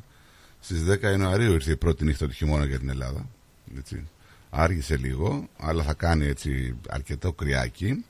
[0.59, 3.27] στις 10 Ιανουαρίου ήρθε η πρώτη νύχτα του χειμώνα για την Ελλάδα.
[3.77, 4.07] Έτσι.
[4.49, 8.05] Άργησε λίγο, αλλά θα κάνει έτσι αρκετό κρυάκι.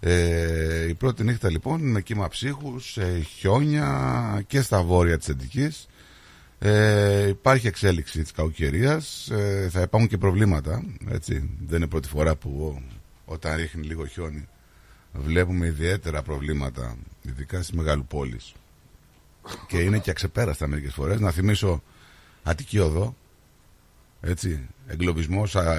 [0.00, 5.88] Ε, η πρώτη νύχτα λοιπόν με κύμα ψύχους, ε, χιόνια και στα βόρεια της Αττικής.
[6.60, 11.50] Ε, υπάρχει εξέλιξη της κακοκαιρίας, ε, θα υπάρχουν και προβλήματα, έτσι.
[11.66, 12.82] Δεν είναι πρώτη φορά που
[13.24, 14.48] όταν ρίχνει λίγο χιόνι
[15.12, 18.52] βλέπουμε ιδιαίτερα προβλήματα, ειδικά στις μεγαλοπόλεις.
[19.66, 21.20] Και είναι και αξεπέραστα μερικές φορές.
[21.20, 21.82] Να θυμίσω
[22.42, 23.14] Αττική Οδό,
[24.20, 25.74] έτσι, εγκλωβισμός α,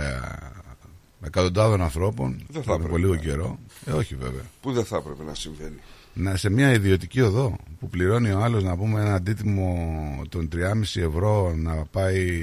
[1.25, 3.59] εκατοντάδων ανθρώπων Δεν θα πριν από έπρεπε λίγο να- καιρό.
[3.85, 4.41] Ε, όχι βέβαια.
[4.61, 5.79] Που δεν θα έπρεπε να συμβαίνει.
[6.13, 11.01] Να σε μια ιδιωτική οδό που πληρώνει ο άλλος να πούμε ένα αντίτιμο των 3,5
[11.01, 12.41] ευρώ να πάει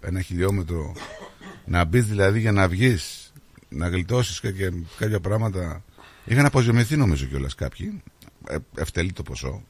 [0.00, 0.94] ένα χιλιόμετρο
[1.64, 3.32] να μπεις δηλαδή για να βγεις
[3.68, 5.84] να γλιτώσεις και, και κάποια πράγματα.
[6.24, 8.02] Είχαν αποζημιωθεί νομίζω κιόλας κάποιοι.
[8.48, 9.62] Ε, ευτελεί το ποσό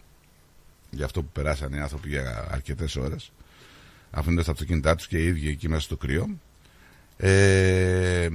[0.91, 3.33] για αυτό που περάσανε οι άνθρωποι για αρκετές ώρες
[4.11, 6.29] αφήνοντας τα αυτοκίνητά τους και οι ίδιοι εκεί μέσα στο κρύο.
[7.17, 8.29] Ε,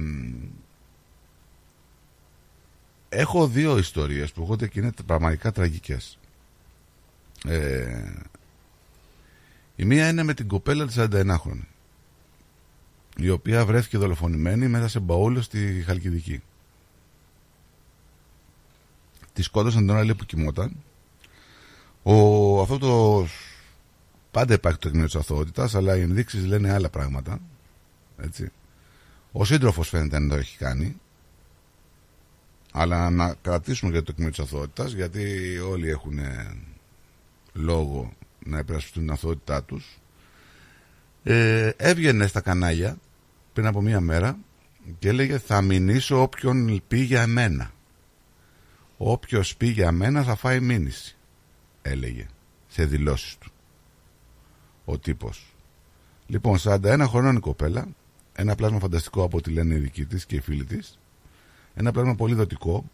[3.14, 6.18] έχω δύο ιστορίες που έχω δει και είναι πραγματικά τραγικές.
[7.46, 8.12] Ε,
[9.76, 11.64] η μία είναι με την κοπέλα της 41χρονη
[13.16, 16.42] η οποία βρέθηκε δολοφονημένη μέσα σε μπαούλο στη Χαλκιδική.
[19.32, 20.76] Της σκότωσαν τον άλλη που κοιμόταν.
[22.02, 23.26] Ο, αυτό το
[24.30, 27.40] πάντα υπάρχει το τεκμήριο της αθωότητας αλλά οι ενδείξεις λένε άλλα πράγματα.
[28.18, 28.50] Έτσι.
[29.32, 31.00] Ο σύντροφος φαίνεται να το έχει κάνει
[32.76, 36.56] αλλά να κρατήσουμε για το τεκμήριο της αθωότητας γιατί όλοι έχουν ε,
[37.52, 38.12] λόγο
[38.44, 39.98] να υπερασπιστούν την αθωότητά τους.
[41.22, 42.98] Ε, έβγαινε στα κανάλια
[43.52, 44.38] πριν από μία μέρα
[44.98, 47.70] και έλεγε θα μηνύσω όποιον πει για εμένα
[48.96, 51.16] όποιος πει για μένα θα φάει μήνυση
[51.82, 52.26] έλεγε
[52.68, 53.52] σε δηλώσεις του
[54.84, 55.54] ο τύπος.
[56.26, 57.88] Λοιπόν 41 χρονών η κοπέλα
[58.32, 60.98] ένα πλάσμα φανταστικό από ό,τι λένε οι δικοί της και οι φίλοι της
[61.74, 62.84] ένα πλάσμα πολύ δοτικό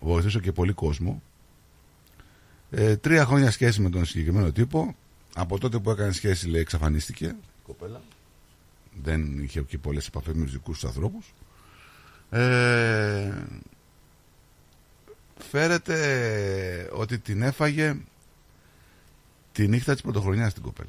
[0.00, 1.22] βοηθούσε και πολύ κόσμο.
[2.70, 4.94] Ε, τρία χρόνια σχέση με τον συγκεκριμένο τύπο.
[5.34, 7.24] Από τότε που έκανε σχέση λέει εξαφανίστηκε.
[7.24, 8.02] Η κοπέλα.
[9.02, 11.34] Δεν είχε και πολλές επαφές με τους δικούς τους ανθρώπους.
[12.30, 13.32] Ε,
[15.38, 17.96] φέρεται ότι την έφαγε
[19.52, 20.88] τη νύχτα της πρωτοχρονιάς την κοπέλα.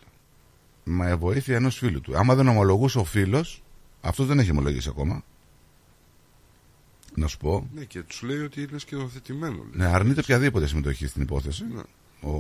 [0.84, 2.18] Με βοήθεια ενός φίλου του.
[2.18, 3.64] Άμα δεν ομολογούσε ο φίλος
[4.02, 5.24] αυτός δεν έχει ομολογήσει ακόμα
[7.16, 9.56] να σου πω Ναι, και τους λέει ότι είναι σκηνοθετημένο.
[9.56, 9.72] λέει.
[9.74, 11.82] ναι, αρνείται οποιαδήποτε συμμετοχή στην υπόθεση Ναι.
[12.32, 12.34] ο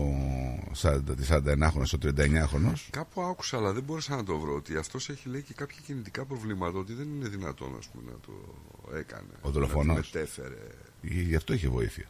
[0.81, 4.55] 40, της 49χρονος, ο 39χρονος Κάπου άκουσα, αλλά δεν μπόρεσα να το βρω.
[4.55, 6.77] Ότι αυτός έχει λέει και κάποια κινητικά προβλήματα.
[6.79, 8.31] Ότι δεν είναι δυνατόν ας πούμε, να το
[8.97, 9.27] έκανε.
[9.41, 9.95] Ο δολοφονός.
[9.95, 10.57] Να τη μετέφερε.
[11.01, 12.05] Γι' αυτό είχε βοήθεια.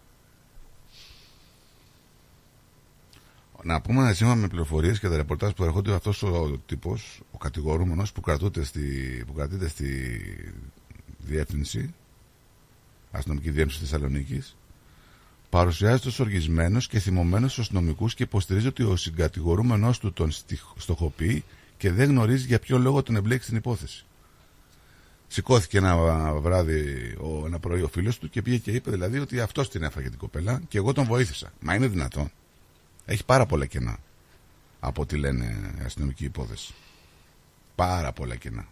[3.64, 8.12] Να πούμε σήμερα με πληροφορίες και τα ρεπορτάζ που έρχονται αυτός ο τύπος, ο κατηγορούμενος
[8.12, 10.20] που, κρατούται στη, που κρατείται στη
[11.18, 11.94] διεύθυνση,
[13.16, 14.56] αστυνομική διεύθυνση Θεσσαλονίκης,
[15.50, 20.78] παρουσιάζεται ως οργισμένος και θυμωμένος στους αστυνομικούς και υποστηρίζει ότι ο συγκατηγορούμενος του τον στιχ-
[20.78, 21.44] στοχοποιεί
[21.78, 24.06] και δεν γνωρίζει για ποιο λόγο τον εμπλέξει στην υπόθεση.
[25.28, 25.98] Σηκώθηκε ένα
[26.34, 29.84] βράδυ, ο, ένα πρωί ο φίλος του και πήγε και είπε δηλαδή ότι αυτός την
[29.84, 31.54] έφαγε την κοπέλα και εγώ τον βοήθησα.
[31.60, 32.32] Μα είναι δυνατόν.
[33.06, 33.98] Έχει πάρα πολλά κενά
[34.80, 36.74] από ό,τι λένε η αστυνομική υπόθεση.
[37.76, 38.68] Πάρα πολλά κενά.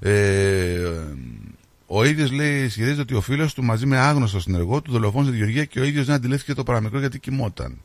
[0.00, 1.14] Ε,
[1.94, 5.36] ο ίδιος λέει, ισχυρίζεται ότι ο φίλος του μαζί με άγνωστο συνεργό του δολοφόνησε τη
[5.36, 7.78] Γεωργία και ο ίδιος δεν αντιλήφθηκε το παραμικρό γιατί κοιμόταν.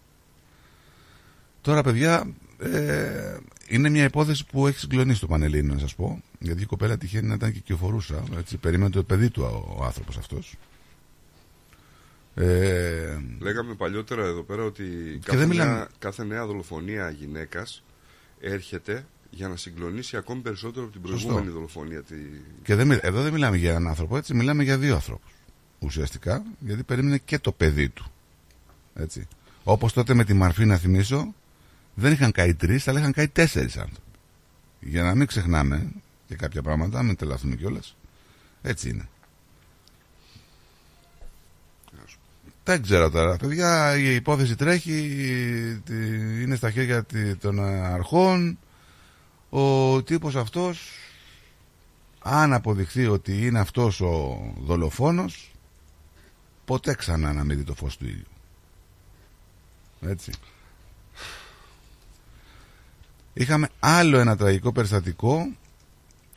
[1.62, 6.22] Τώρα, παιδιά, ε, είναι μια υπόθεση που έχει συγκλονίσει το Πανελλήνιο, να σας πω.
[6.40, 8.24] Γιατί η κοπέλα τυχαίνει να ήταν και κυοφορούσα.
[8.38, 10.56] Έτσι, περίμενε το παιδί του ο, ο άνθρωπος αυτός.
[12.36, 17.84] Ε, Λέγαμε παλιότερα εδώ πέρα ότι δεν κάθε, μιλάμε- νέα, κάθε νέα δολοφονία γυναίκας
[18.40, 21.26] έρχεται για να συγκλονίσει ακόμη περισσότερο από την Σωστό.
[21.28, 22.02] προηγούμενη δολοφονία.
[22.02, 22.16] Τη...
[22.64, 25.32] Και δεν, μιλ- εδώ δεν μιλάμε για έναν άνθρωπο, έτσι, μιλάμε για δύο ανθρώπους.
[25.80, 28.12] Ουσιαστικά, γιατί περίμενε και το παιδί του.
[28.96, 29.28] Έτσι.
[29.64, 31.34] Όπως τότε με τη Μαρφή, να θυμίσω,
[31.94, 34.02] δεν είχαν καεί τρεις, αλλά είχαν καεί τέσσερις άνθρωποι.
[34.80, 35.92] Για να μην ξεχνάμε
[36.28, 37.96] και κάποια πράγματα, μην τελαθούμε κιόλας.
[38.62, 39.08] Έτσι είναι.
[42.64, 43.38] Δεν ξέρω τώρα.
[43.38, 44.92] Παιδιά, η υπόθεση τρέχει,
[45.86, 48.60] τη- είναι στα χέρια τη- των αρχών.
[49.60, 50.92] Ο τύπος αυτός,
[52.20, 55.52] αν αποδειχθεί ότι είναι αυτός ο δολοφόνος,
[56.66, 58.28] ποτέ ξανά να μην δει το φως του ήλιου.
[60.02, 60.32] Έτσι.
[63.34, 65.52] Είχαμε άλλο ένα τραγικό περιστατικό,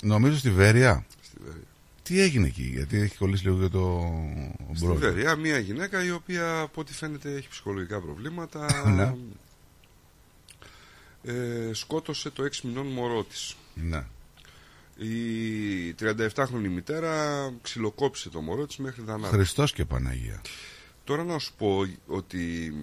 [0.02, 1.06] νομίζω στη Βέρεια.
[1.22, 1.62] Στη Βέρεια.
[2.02, 4.12] Τι έγινε εκεί, γιατί έχει κολλήσει λίγο για το
[4.74, 4.98] Στη μπρος.
[4.98, 8.66] Βερία μια γυναίκα η οποία από ό,τι φαίνεται έχει ψυχολογικά προβλήματα
[8.96, 9.14] Ναι.
[11.22, 13.56] Ε, σκότωσε το 6 μηνών μωρό της.
[13.74, 14.04] Ναι.
[14.96, 19.34] Η 37χρονη μητέρα ξυλοκόπησε το μωρό της μέχρι θανάτου.
[19.34, 20.40] Χριστός και Παναγία.
[21.04, 22.74] Τώρα να σου πω ότι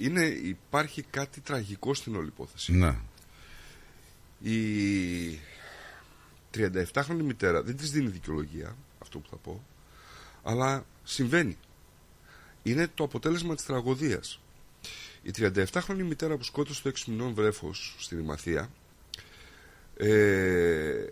[0.00, 2.72] είναι, υπάρχει κάτι τραγικό στην όλη υπόθεση.
[2.72, 2.98] Ναι.
[4.42, 5.40] Η
[6.54, 9.64] 37χρονη μητέρα δεν της δίνει δικαιολογία, αυτό που θα πω,
[10.42, 11.56] αλλά συμβαίνει.
[12.62, 14.40] Είναι το αποτέλεσμα της τραγωδίας.
[15.28, 18.70] Η 37χρονη μητέρα που σκότωσε το 6 μηνών βρέφος στη Δημαθία
[19.96, 21.06] ε,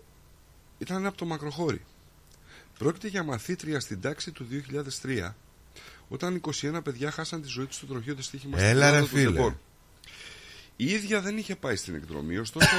[0.77, 1.81] ήταν από το μακροχώρι.
[2.77, 4.47] Πρόκειται για μαθήτρια στην τάξη του
[5.03, 5.31] 2003
[6.07, 9.07] όταν 21 παιδιά χάσαν τη ζωή τους στο τροχείο δυστύχημα στην Έλα, ρε, Ελλάδα των
[9.07, 9.29] φίλε.
[9.29, 9.59] Στεπών.
[10.75, 12.75] Η ίδια δεν είχε πάει στην εκδρομή, ωστόσο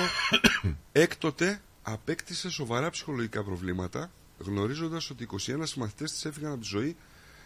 [0.93, 6.97] έκτοτε απέκτησε σοβαρά ψυχολογικά προβλήματα, γνωρίζοντας ότι 21 συμμαθητές της έφυγαν από τη ζωή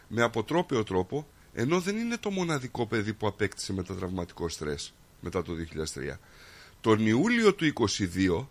[0.08, 5.52] με αποτρόπαιο τρόπο, ενώ δεν είναι το μοναδικό παιδί που απέκτησε μετατραυματικό στρες μετά το
[5.54, 6.18] 2003.
[6.80, 7.72] Τον Ιούλιο του
[8.34, 8.46] 22,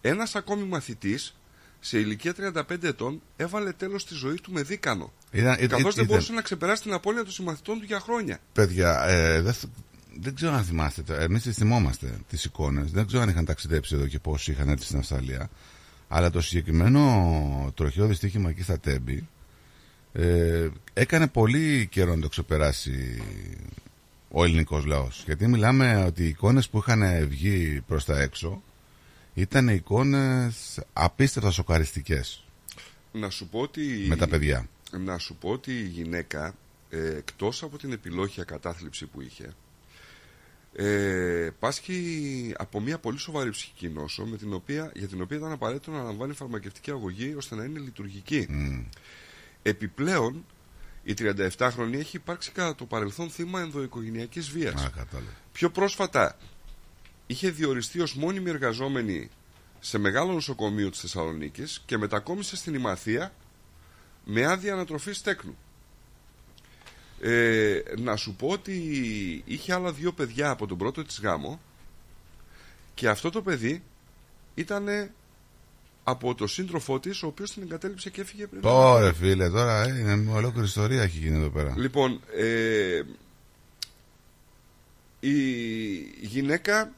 [0.00, 1.36] ένας ακόμη μαθητής
[1.80, 5.12] σε ηλικία 35 ετών έβαλε τέλος στη ζωή του με δίκανο.
[5.30, 8.38] Ήταν- ήταν- καθώς δεν ήταν- μπορούσε να ξεπεράσει την απώλεια των συμμαθητών του για χρόνια.
[8.52, 9.64] Παιδιά, ε, δεν, θ-
[10.20, 12.90] δεν ξέρω αν θυμάστε, εμείς τις θυμόμαστε τις εικόνες.
[12.90, 15.50] Δεν ξέρω αν είχαν ταξιδέψει εδώ και πόσοι είχαν έρθει στην Αυστραλία.
[16.08, 19.28] Αλλά το συγκεκριμένο τροχαίο δυστύχημα εκεί στα Τέμπη
[20.12, 23.22] ε, έκανε πολύ καιρό να το ξεπεράσει
[24.28, 25.22] ο ελληνικός λαός.
[25.26, 28.62] Γιατί μιλάμε ότι οι εικόνες που είχαν βγει προς τα έξω
[29.34, 32.44] ήταν εικόνες απίστευτα σοκαριστικές
[33.12, 34.04] Να σου πω ότι...
[34.08, 34.68] με τα παιδιά.
[34.90, 36.54] Να σου πω ότι η γυναίκα,
[36.90, 39.54] ε, εκτός από την επιλόχια κατάθλιψη που είχε,
[40.74, 45.52] ε, πάσχει από μια πολύ σοβαρή ψυχική νόσο με την οποία, για την οποία ήταν
[45.52, 48.46] απαραίτητο να λαμβάνει φαρμακευτική αγωγή ώστε να είναι λειτουργική.
[49.62, 50.44] Επιπλέον,
[51.02, 54.84] η 37χρονη έχει υπάρξει κατά το παρελθόν θύμα ενδοοικογενειακής βίας.
[54.84, 55.30] Α, κατάλαβα.
[55.52, 56.36] Πιο πρόσφατα
[57.26, 59.30] είχε διοριστεί ως μόνιμη εργαζόμενη
[59.80, 63.32] σε μεγάλο νοσοκομείο της Θεσσαλονίκης και μετακόμισε στην Ημαθία
[64.24, 65.56] με άδεια ανατροφής τέκνου.
[67.20, 68.72] Ε, να σου πω ότι
[69.44, 71.60] είχε άλλα δύο παιδιά από τον πρώτο της γάμο
[72.94, 73.82] και αυτό το παιδί
[74.54, 75.10] ήταν
[76.04, 78.60] από το σύντροφό της ο οποίος την εγκατέλειψε και έφυγε πριν.
[78.64, 81.74] Ωραία, φίλε, τώρα ε, είναι μια ολόκληρη ιστορία έχει γίνει εδώ πέρα.
[81.76, 83.02] Λοιπόν, ε,
[85.20, 85.36] η
[86.20, 86.92] γυναίκα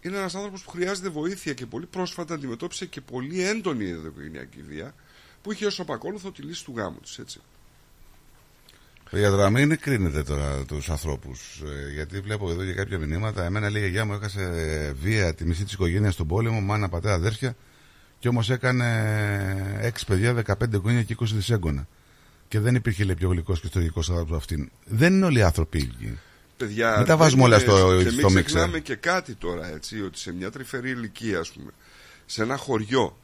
[0.00, 4.94] είναι ένας άνθρωπος που χρειάζεται βοήθεια και πολύ πρόσφατα αντιμετώπισε και πολύ έντονη ενδοοικογενειακή βία
[5.42, 7.40] που είχε ως απακόλουθο τη λύση του γάμου της, έτσι.
[9.10, 11.62] Για τώρα μην κρίνετε τώρα τους ανθρώπους.
[11.94, 13.44] γιατί βλέπω εδώ για κάποια μηνύματα.
[13.44, 16.88] Εμένα λέει η γιαγιά μου έχασε ε, βία τη μισή της οικογένειας στον πόλεμο, μάνα,
[16.88, 17.56] πατέρα, αδέρφια.
[18.18, 21.86] Και όμως έκανε 6 παιδιά, 15 εγγόνια και 20 δισέγγωνα.
[22.48, 24.70] Και δεν υπήρχε λέει πιο γλυκός και στοργικό άνθρωπο από αυτήν.
[24.84, 26.18] Δεν είναι όλοι οι άνθρωποι ίδιοι.
[26.56, 28.42] Παιδιά, Μην τα βάζουμε δεν όλα είναι- στο, και στο μην μίξερ.
[28.44, 31.70] ξεχνάμε και κάτι τώρα, έτσι, ότι σε μια τρυφερή ηλικία, ας πούμε,
[32.26, 33.18] σε ένα χωριό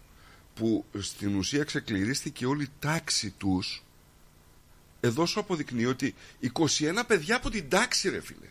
[0.55, 3.83] που στην ουσία ξεκληρίστηκε όλη η τάξη τους,
[5.01, 8.47] εδώ σου αποδεικνύει ότι 21 παιδιά από την τάξη, ρε φίλε.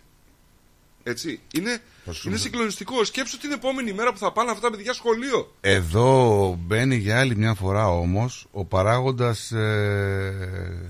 [1.03, 1.79] Έτσι, είναι,
[2.25, 3.03] είναι συγκλονιστικό.
[3.03, 5.55] Σκέψου την επόμενη μέρα που θα πάνε αυτά τα παιδιά σχολείο.
[5.61, 10.89] Εδώ μπαίνει για άλλη μια φορά όμως ο παράγοντας ε,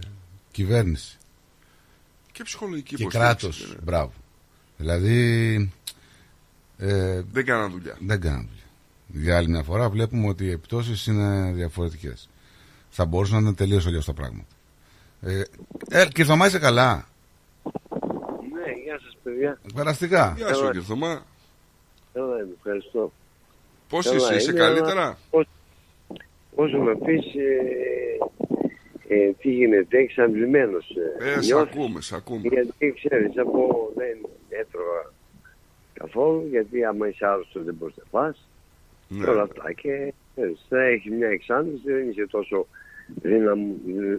[0.51, 1.17] κυβέρνηση
[2.31, 3.67] Και ψυχολογική και υποστήριξη, κράτος.
[3.69, 3.75] ναι.
[3.83, 4.13] Μπράβο.
[4.77, 5.71] Δηλαδή
[6.77, 7.97] ε, Δεν κάναν δουλειά.
[7.99, 9.23] δεν κάνουν δουλειά.
[9.23, 12.29] Για άλλη μια φορά βλέπουμε ότι οι επιπτώσεις είναι διαφορετικές.
[12.89, 14.47] Θα μπορούσαν να είναι τελείως αλλιώς τα πράγματα.
[15.21, 15.41] Ε,
[15.89, 17.07] ε, Κυρθωμά είσαι καλά.
[19.23, 19.73] Ναι, γεια σας παιδιά.
[19.75, 20.33] Περαστικά.
[20.37, 20.71] Γεια σου, Καλά.
[20.71, 21.25] Κυρθωμά.
[22.13, 23.11] Καλά είμαι, ευχαριστώ.
[23.89, 25.47] Πώς Καλά είσαι, είσαι είμαι, καλύτερα; αλλά Όσο,
[26.55, 30.85] όσο με πεις, ε, ε, τι γίνεται, έχεις αμβλημένος.
[31.19, 31.75] Ε, σ' νιώθεις.
[31.75, 32.41] ακούμε, σ' ακούμε.
[32.43, 35.11] Γιατί ξέρεις, από δεν έτρωγα
[35.93, 38.47] καθόλου, γιατί άμα είσαι άρρωστος δεν μπορείς να φας.
[39.07, 39.23] Ναι.
[39.23, 42.67] Και όλα αυτά και ξέρεις, θα έχει μια εξάντληση, δεν είσαι τόσο
[43.21, 43.59] δυναμ,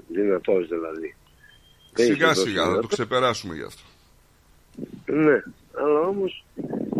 [0.08, 1.14] δυνατός δηλαδή.
[1.92, 2.90] Δεν είσαι Σιγά τόσο σιγά, θα το δυνατός.
[2.90, 3.82] ξεπεράσουμε γι' αυτό.
[5.06, 5.42] Ναι,
[5.74, 6.44] αλλά όμως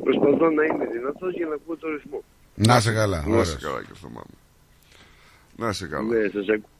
[0.04, 2.22] Προσπαθώ να είμαι δυνατός για να ακούω το ρυθμό.
[2.54, 3.16] Να σε καλά.
[3.16, 3.56] Να σε ωραίος.
[3.56, 4.38] καλά και Θωμά μου.
[5.56, 6.14] Να σε καλά.
[6.14, 6.70] Ναι, σας ακούω.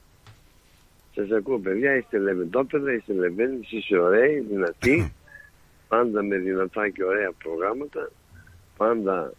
[1.15, 5.13] Σας ακούω παιδιά, είστε λεβεντόπεδα, είστε λεβέντες, είστε ωραίοι, δυνατοί.
[5.87, 8.11] πάντα με δυνατά και ωραία προγράμματα.
[8.77, 9.33] Πάντα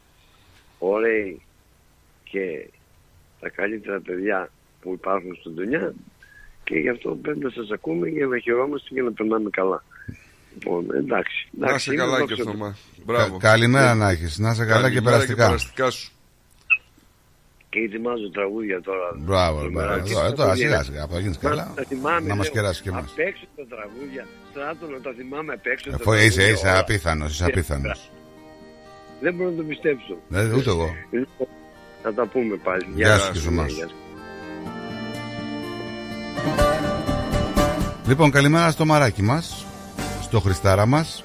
[0.78, 1.42] ωραίοι
[2.24, 2.68] και
[3.40, 4.50] τα καλύτερα παιδιά
[4.80, 5.94] που υπάρχουν στον Τονιά.
[6.64, 9.84] Και γι' αυτό πρέπει να σας ακούμε για να χαιρόμαστε και να περνάμε καλά.
[10.54, 11.48] Λοιπόν, εντάξει.
[11.58, 12.50] Να εντάξει, σε είναι καλά δόξα και τω.
[12.50, 12.76] Θωμά.
[13.04, 13.36] Μπράβο.
[13.36, 14.38] Κα- καλημέρα να έχεις.
[14.38, 15.44] Να σε καλά και Καλημέρα περαστικά.
[15.46, 16.08] περαστικά σου.
[17.68, 19.08] Και ετοιμάζω τραγούδια τώρα.
[19.16, 19.86] Μπράβο, Σήμερα.
[19.86, 20.04] μπράβο.
[20.06, 21.72] Και Εδώ, τα Τώρα τραγούδια σιγά είναι- σιγά που θα γίνεις Μα, καλά.
[21.74, 23.02] τα θυμάμαι, Να μας λέω, κεράσει και εμάς.
[23.10, 24.26] Απ' έξω τα τραγούδια.
[24.50, 25.90] Στράτο να τα θυμάμαι απ' έξω.
[25.90, 26.78] τα Αφού είσαι, τραγούδια είσαι όλα.
[26.78, 28.10] απίθανος, είσαι Ε, απίθανος.
[29.20, 30.14] Δεν μπορώ να το πιστέψω.
[30.32, 30.88] Ε, ούτε εγώ.
[31.10, 31.48] Λοιπόν,
[32.02, 32.84] θα τα πούμε πάλι.
[32.94, 33.72] Γεια σου και σε εμάς.
[33.72, 33.94] γεια σου.
[38.08, 39.66] Λοιπόν, καλημέρα στο μαράκι μας,
[40.34, 41.24] στο Χριστάρα μας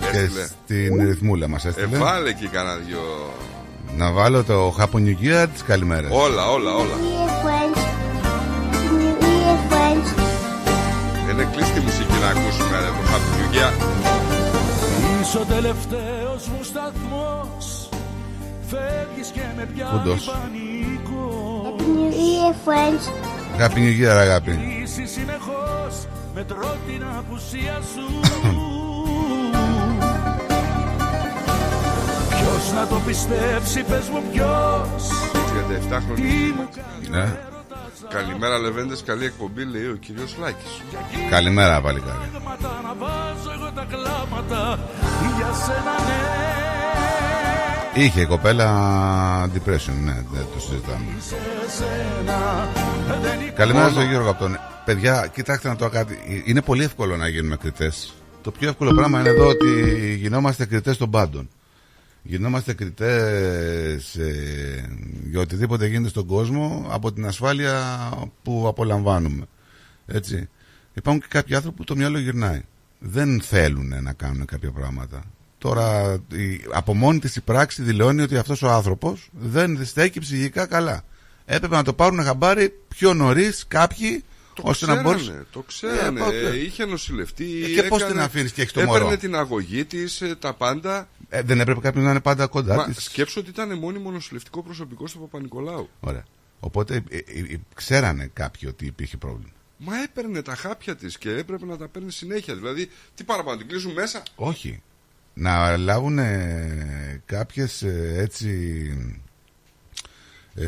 [0.00, 0.46] και Έστειλε.
[0.46, 1.96] στην ρυθμούλα μας έστειλε.
[1.96, 3.00] Ε, βάλε εκεί κανένα δυο.
[3.96, 6.10] Να βάλω το Happy New Year της καλημέρας.
[6.12, 6.96] Όλα, όλα, όλα.
[11.30, 13.72] Είναι κλείστη μουσική να ακούσουμε ρε, το Happy New Year.
[15.20, 17.88] Είσαι ο τελευταίος μου σταθμός
[18.66, 20.24] Φεύγεις και με πιάνει Κούντος.
[20.24, 21.76] πανικό
[23.58, 24.50] Happy New Year αγάπη.
[24.82, 28.20] Είσαι συνεχώς μετρώ την απουσία σου
[32.28, 35.08] Ποιος να το πιστέψει πες μου ποιος
[35.90, 36.68] 37 χρόνια.
[37.10, 37.36] Ναι.
[38.08, 40.82] Καλημέρα Λεβέντες, καλή εκπομπή λέει ο κύριος Λάκης.
[41.30, 42.18] Καλημέρα παλικάρι.
[42.30, 44.78] Κλάματα να βάζω εγώ τα κλάματα
[45.36, 46.44] Για σένα ναι
[48.02, 48.68] Είχε η κοπέλα
[49.44, 51.04] depression, ναι, δεν το συζητάμε.
[51.18, 51.36] Σε
[51.76, 52.68] σένα
[53.22, 54.58] δεν Καλημέρα στον Γιώργο από τον.
[54.84, 56.42] Παιδιά, κοιτάξτε να το κάτι.
[56.44, 58.14] Είναι πολύ εύκολο να γίνουμε κριτές.
[58.42, 61.48] Το πιο εύκολο πράγμα είναι εδώ ότι γινόμαστε κριτές των πάντων.
[62.22, 64.18] Γινόμαστε κριτές
[65.30, 68.08] για οτιδήποτε γίνεται στον κόσμο από την ασφάλεια
[68.42, 69.44] που απολαμβάνουμε.
[70.06, 70.48] Έτσι.
[70.94, 72.62] Υπάρχουν και κάποιοι άνθρωποι που το μυαλό γυρνάει.
[72.98, 75.22] Δεν θέλουν να κάνουν κάποια πράγματα.
[75.58, 80.66] Τώρα η, από μόνη της η πράξη δηλώνει ότι αυτός ο άνθρωπος δεν στέκει ψυχικά
[80.66, 81.04] καλά.
[81.44, 84.24] Έπρεπε να το πάρουν χαμπάρι πιο νωρίς κάποιοι
[84.54, 85.46] Το ώστε να ξέρανε, μπορούσε.
[85.50, 86.20] το ξέρανε.
[86.20, 86.48] Ε, πότε.
[86.48, 87.64] Ε, είχε νοσηλευτεί.
[87.64, 91.08] Ε, και πώς την αφήνεις και έχεις το μωρό; Έπαιρνε την αγωγή της, τα πάντα.
[91.28, 94.62] Ε, δεν έπρεπε κάποιος να είναι πάντα κοντά Μα της; σκέψω ότι ήταν μόνιμο νοσηλευτικό
[94.62, 95.88] προσωπικό στο Παπα-Νικολάου.
[96.00, 96.24] Ωραία.
[96.60, 101.30] Οπότε ε, ε, ε, ξέρανε κάποιοι ότι υπήρχε πρόβλημα; Μα έπαιρνε τα χάπια της και
[101.30, 102.54] έπρεπε να τα παίρνει συνέχεια.
[102.54, 104.82] Δηλαδή, τι παραπάνω, την κλείσουν μέσα; Όχι.
[105.34, 108.48] Να λάβουν ε, κάποιες ε, έτσι
[110.56, 110.64] ε,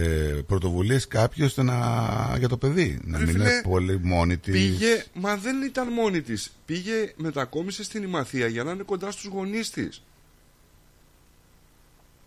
[0.47, 3.01] πρωτοβουλίες κάποιοι ώστε να, για το παιδί.
[3.05, 4.53] Να Ρε μην φίλε, είναι πολύ μόνη της.
[4.53, 6.53] Πήγε, μα δεν ήταν μόνη της.
[6.67, 10.03] Πήγε, μετακόμισε στην Ημαθία για να είναι κοντά στους γονείς της.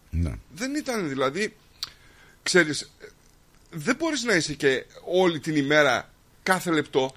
[0.10, 0.31] Ναι.
[0.56, 1.56] Δεν ήταν δηλαδή.
[2.44, 2.91] Ξέρεις,
[3.72, 6.10] δεν μπορείς να είσαι και όλη την ημέρα
[6.44, 7.14] κάθε λεπτό.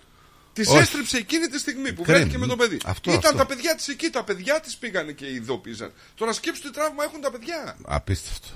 [0.52, 0.76] Τη Όχι.
[0.76, 2.18] έστριψε εκείνη τη στιγμή που Κρίμα.
[2.18, 2.78] βρέθηκε με το παιδί.
[2.84, 3.36] Αυτό, Ήταν αυτό.
[3.36, 5.92] τα παιδιά της εκεί, τα παιδιά της πήγανε και ειδοποίησαν.
[6.14, 7.76] Τώρα σκέψου τι τραύμα έχουν τα παιδιά.
[7.82, 8.48] Απίστευτο.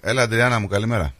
[0.00, 1.12] Έλα, Αντριάννα μου, καλημέρα.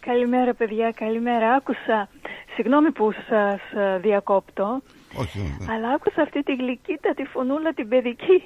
[0.00, 1.52] Καλημέρα παιδιά, καλημέρα.
[1.54, 2.08] Άκουσα,
[2.54, 4.82] συγγνώμη που σας ε, διακόπτω,
[5.14, 5.70] Όχι, όχι.
[5.70, 8.42] αλλά άκουσα αυτή τη γλυκύτατη φωνούλα την παιδική.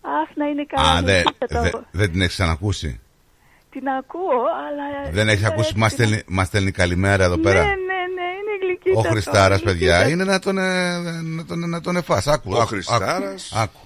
[0.00, 0.90] Αχ, να είναι καλά.
[0.92, 1.60] Α, δεν γλυκύτατα.
[1.62, 3.00] δε, δεν την έχεις ξανακούσει;
[3.70, 5.10] Την ακούω, αλλά...
[5.12, 7.70] Δεν έχεις μου ακούσει, αρέσει μας την- στέλνει, μας στέλνει καλημέρα εδώ Ναι, πέρα; ναι,
[7.70, 9.08] ναι, είναι γλυκύτατο.
[9.08, 10.10] Ο Χριστάρας, παιδιά, γλυκύτατο.
[10.10, 12.26] είναι να τον, ε, να τον, να τον εφάς.
[12.26, 13.52] Άκου, Ο άκου, Χριστάρας.
[13.52, 13.62] Άκου.
[13.62, 13.78] άκου.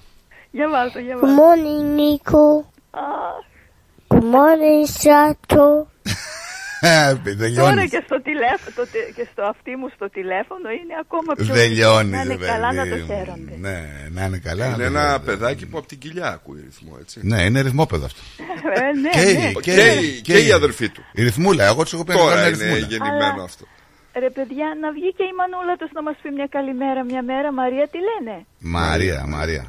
[0.51, 1.35] Για βάζω, για Good βάζω.
[1.35, 2.65] morning, Nico.
[4.23, 5.85] Good morning, Sato.
[6.79, 7.87] Ε, Τώρα Τελειώνει.
[7.89, 12.09] και στο, τηλέφωνο, το τε- και στο αυτί μου στο τηλέφωνο είναι ακόμα πιο Τελειώνει,
[12.09, 13.05] Να είναι ρε καλά να παιδί το μου.
[13.13, 13.55] χαίρονται.
[13.65, 13.77] Ναι,
[14.15, 14.65] να είναι καλά.
[14.65, 17.19] είναι να ένα το- παιδάκι που από την κοιλιά ακούει ρυθμό, έτσι.
[17.23, 18.21] Ναι, είναι ρυθμόπεδο αυτό.
[18.73, 19.47] Ε, ναι, Και, ναι.
[19.49, 21.01] η- Και και, η- και η αδερφή του.
[21.13, 22.87] Η ρυθμούλα, εγώ τους έχω πει να Τώρα κάνουν είναι ρυθμούλα.
[22.87, 23.65] γεννημένο Αλλά- αυτό.
[24.19, 27.51] Ρε παιδιά, να βγει και η μανούλα τους να μας πει μια καλημέρα μια μέρα.
[27.53, 29.65] Μαρία, τι λένε; Μαρία, Μαρία.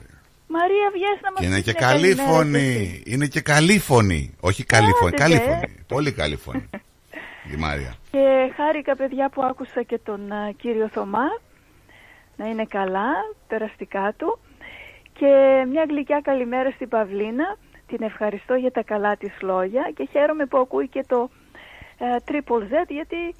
[0.58, 2.30] Μαρία, βγες να μας Και είναι πεις και μια καλή καλημέρα κι εσύ.
[2.30, 3.02] φωνή.
[3.12, 4.34] Είναι και καλή φωνή.
[4.40, 5.12] Όχι καλή Άντε, φωνή.
[5.12, 5.40] Καλή δε.
[5.44, 5.74] φωνή.
[5.86, 6.70] Πολύ καλή φωνή.
[7.52, 7.92] Η Μαρία.
[8.10, 11.26] Και χάρηκα παιδιά που άκουσα και τον α, κύριο Θωμά
[12.36, 13.10] να είναι καλά,
[13.48, 14.38] περαστικά του
[15.18, 15.30] και
[15.70, 17.56] μια γλυκιά καλημέρα στην Παυλίνα
[17.86, 21.30] την ευχαριστώ για τα καλά της λόγια και χαίρομαι που ακούει και το
[21.98, 23.34] ε, Triple Z γιατί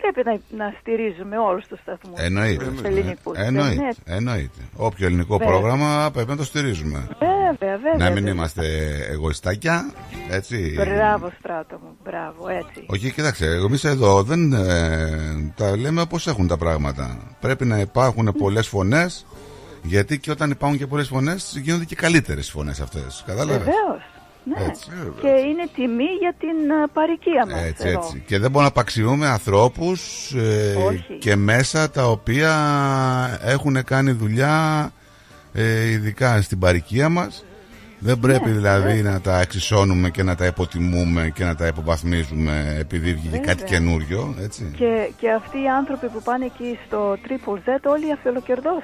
[0.00, 2.64] πρέπει να, να στηρίζουμε όλους τους σταθμούς Εννοείται.
[2.64, 3.36] τους ελληνικούς.
[3.38, 3.86] δεν είναι Εννοείται.
[3.88, 4.60] έτσι; Εννοείται.
[4.76, 5.52] Όποιο ελληνικό Βέβαια.
[5.52, 7.08] πρόγραμμα πρέπει να το στηρίζουμε.
[7.18, 7.94] Βέβαια, βέβαια.
[7.98, 8.32] Να μην βέβαια.
[8.32, 8.64] είμαστε
[9.10, 9.90] εγωιστάκια.
[10.30, 10.74] Έτσι.
[10.76, 12.86] Μπράβο στράτο μου, μπράβο, έτσι.
[12.86, 17.18] Όχι, κοίταξε, εμείς εδώ δεν ε, τα λέμε όπως έχουν τα πράγματα.
[17.40, 19.26] Πρέπει να υπάρχουν πολλές φωνές
[19.82, 23.22] Γιατί και όταν υπάρχουν και πολλές φωνές, γίνονται και καλύτερες φωνές αυτές.
[23.26, 24.02] Κατάλαβες; Βεβαίως.
[24.48, 24.64] Ναι.
[24.66, 24.88] Έτσι,
[25.20, 27.98] και είναι τιμή για την α, παροικία μας Έτσι, εδώ.
[27.98, 28.22] έτσι.
[28.26, 31.18] Και δεν μπορούμε να απαξιούμε ανθρώπους ε, Όχι.
[31.18, 32.52] και μέσα τα οποία
[33.42, 34.90] έχουν κάνει δουλειά
[35.52, 37.44] ε, ειδικά στην παροικία μας.
[37.98, 43.14] Δεν πρέπει δηλαδή να τα εξισώνουμε και να τα υποτιμούμε και να τα υποβαθμίζουμε επειδή
[43.14, 43.78] βγήκε κάτι Βέβαια.
[43.78, 44.34] καινούριο.
[44.42, 44.72] Έτσι.
[44.76, 48.82] Και, και αυτοί οι άνθρωποι που πάνε εκεί στο Triple Z όλοι αφελοκερδός,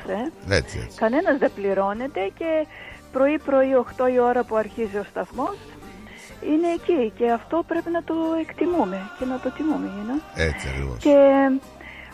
[0.48, 0.54] ε.
[0.54, 0.98] έτσι, έτσι.
[0.98, 2.66] Κανένας δεν πληρώνεται και
[3.12, 5.56] πρωί-πρωί 8 η ώρα που αρχίζει ο σταθμός
[6.50, 10.22] είναι εκεί και αυτό πρέπει να το εκτιμούμε και να το τιμούμε, you know.
[10.36, 10.96] Έτσι ακριβώς.
[10.98, 11.16] Και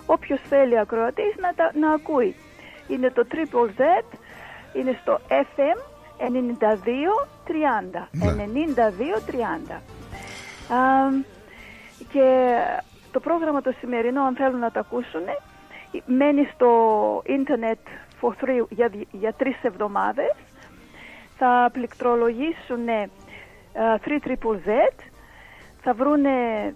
[0.07, 2.35] όποιος θέλει ακροατής να, τα, να ακούει.
[2.89, 3.83] Είναι το Triple Z,
[4.73, 5.79] είναι στο FM
[6.19, 6.25] 92-30.
[8.11, 8.45] Ναι.
[9.71, 9.73] 92-30.
[10.75, 10.79] Α,
[12.13, 12.57] και
[13.13, 15.23] το πρόγραμμα το σημερινό, αν θέλουν να το ακούσουν,
[16.07, 16.71] μένει στο
[17.27, 17.79] ίντερνετ
[18.21, 20.35] for three, για, για τρεις εβδομάδες.
[21.39, 22.85] Θα πληκτρολογήσουν
[24.05, 25.03] 3 Triple Z,
[25.83, 26.31] θα βρούνε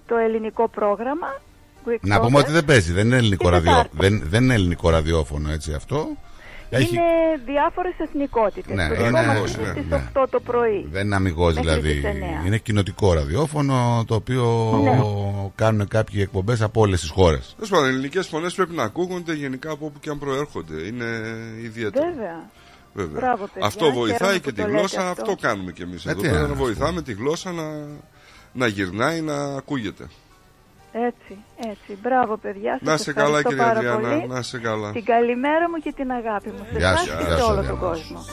[0.06, 1.40] το ελληνικό πρόγραμμα.
[1.86, 2.42] Greek Να πούμε Progress.
[2.42, 3.96] ότι δεν παίζει, δεν είναι ελληνικό, Την ραδιό, Τετάρτη.
[3.96, 6.06] δεν, δεν είναι ελληνικό ραδιόφωνο έτσι αυτό.
[6.70, 7.02] Έχει, Είναι
[7.46, 8.74] διάφορες εθνικότητες.
[8.76, 9.96] Ναι, το είναι- δικό μας ναι, είναι στις ναι.
[10.14, 10.86] 8 το πρωί.
[10.90, 11.94] δεν είναι αμυγός Μέχρι δηλαδή.
[11.94, 12.42] τις εννέα.
[12.46, 14.44] Είναι κοινοτικό ραδιόφωνο το οποίο
[14.82, 14.98] Ναι.
[15.54, 17.52] κάνουν κάποιοι εκπομπές από όλες τις χώρες.
[17.54, 20.74] Τέλος πάντων, ελληνικές φωνές πρέπει να ακούγονται γενικά από όπου και αν προέρχονται.
[20.86, 21.04] Είναι
[21.62, 22.06] ιδιαίτερο.
[22.14, 22.50] Βέβαια.
[22.94, 23.20] Βέβαια.
[23.20, 23.66] Μπράβο, παιδιά.
[23.66, 25.22] αυτό βοηθάει Χαίρομαι και που τη το λέτε γλώσσα, αυτό.
[25.22, 25.36] αυτό.
[25.40, 26.38] κάνουμε κι εμείς Ε, εδώ τι πέρα.
[26.38, 27.62] είναι Να αυτό; βοηθάμε τη γλώσσα να,
[28.52, 30.06] να γυρνάει, να ακούγεται.
[30.92, 31.38] Έτσι,
[31.70, 31.98] έτσι.
[32.02, 32.78] Μπράβο, παιδιά.
[32.82, 34.08] Να Σας σε καλά, ευχαριστώ κυρία πάρα Αδριάννα.
[34.18, 34.26] πολύ.
[34.34, 34.90] Να σε καλά.
[34.92, 36.66] Την καλημέρα μου και την αγάπη μου.
[36.72, 37.80] Σε Γεια εσάς σου, και γεια σε σου, όλο Αδριάννα.
[37.80, 38.24] τον κόσμο.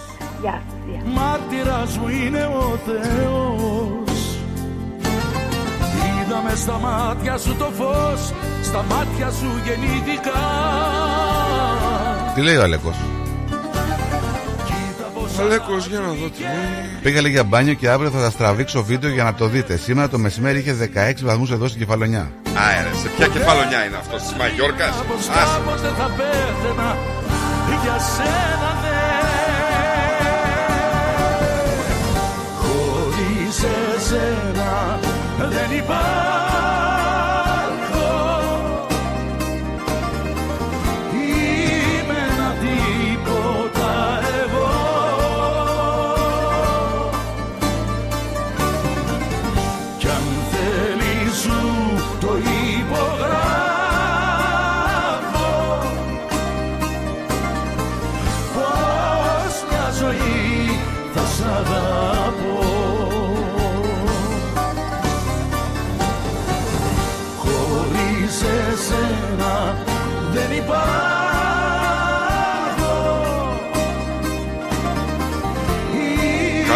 [0.41, 0.73] Γεια σας.
[0.89, 1.01] γεια.
[1.05, 4.17] Μάρτυρας μου είναι ο Θεός
[6.23, 8.33] Είδαμε στα μάτια σου το φως
[8.63, 10.39] Στα μάτια σου γεννήθηκα
[12.35, 12.95] Τι λέει ο Αλέκος;
[15.39, 16.99] Αλέκος, για να δω τι λέει.
[17.01, 19.77] Πήγα λέει για μπάνιο και αύριο θα σας τραβήξω βίντεο για να το δείτε.
[19.77, 22.31] Σήμερα το μεσημέρι είχε 16 βαθμούς εδώ στην Κεφαλονιά.
[22.67, 26.97] Άερε, σε ποια κεφαλονιά είναι αυτό, τη Μαγιόρκας; Πως κάπως δεν θα πέθαινα
[27.83, 28.99] Για σένα ναι
[32.61, 33.63] Χωρίς
[33.95, 34.99] εσένα
[35.37, 36.58] δεν υπάρχω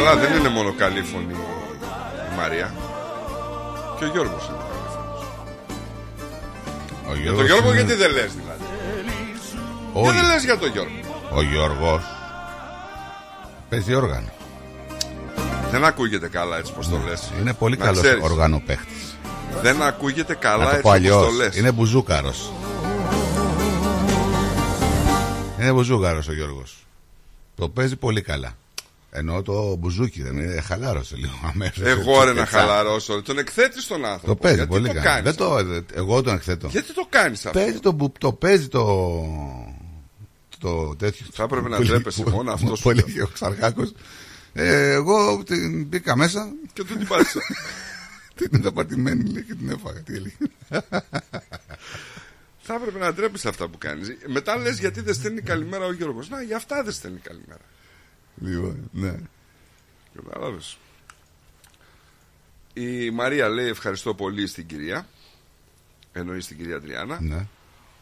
[0.04, 2.74] Καλά, δεν είναι μόνο καλή φωνή η Μαρία.
[3.98, 5.28] Και ο Γιώργος είναι καλή φωνής.
[7.10, 8.64] Ο Για τον Γιώργος Γιώργο είναι- γιατί δεν λες δηλαδή.
[9.94, 10.92] Ο, Γιατί δεν λες για τον Γιώργο.
[11.34, 12.04] ο Γιώργος
[13.70, 14.28] παίζει όργανο.
[15.72, 17.32] Δεν ακούγεται καλά έτσι πως το λες.
[17.40, 18.24] Είναι πολύ Να καλός ξέρεις.
[18.24, 19.18] οργανοπαίχτης.
[19.62, 21.36] Δεν ακούγεται καλά Να το έτσι πω όπως το αλλιώς.
[21.38, 21.58] λες.
[21.58, 22.52] Είναι μπουζούκαρος.
[25.60, 26.76] Είναι μπουζούκαρος ο Γιώργος.
[27.56, 28.52] Το παίζει πολύ καλά.
[29.16, 31.84] Ενώ το μπουζούκι δεν είναι, χαλάρωσε λίγο αμέσως.
[31.86, 32.58] Εγώ ρε να Πετσά.
[32.58, 33.22] χαλαρώσω.
[33.22, 34.28] Τον εκθέτεις τον άνθρωπο.
[34.28, 35.06] Το παίζει Γιατί πολύ το καλά.
[35.06, 36.68] κάνεις Δεν το, αυτό; δε- εγώ τον εκθέτω.
[36.68, 39.24] Γιατί το κάνεις αυτό; Παίζει το, μπου- το παίζει το.
[40.60, 41.26] Το τέτοιο.
[41.32, 43.04] Θα έπρεπε να που- ντρέπεσαι που- μόνο αυτός σου Που λέω.
[43.08, 43.94] έλεγε ο Ξαρχάκος.
[44.54, 46.48] Ε, εγώ την μπήκα μέσα.
[46.74, 47.40] Και του την πάτησα.
[48.36, 50.00] την είδα πατημένη λέει, και την έφαγα.
[50.02, 50.36] Τι έλεγε.
[52.66, 54.08] Θα έπρεπε να ντρέπεις αυτά που κάνεις.
[54.28, 56.30] Μετά λες γιατί δεν στέλνει καλημέρα ο Γιώργος.
[56.30, 57.60] Να, για αυτά δεν στέλνει καλημέρα.
[58.36, 59.16] Λοιπόν, ναι.
[60.24, 60.78] Κατάλαβες.
[62.74, 65.08] Η Μαρία λέει ευχαριστώ πολύ στην κυρία.
[66.14, 67.22] Εννοεί στην κυρία Αντριάννα.
[67.22, 67.46] Ναι.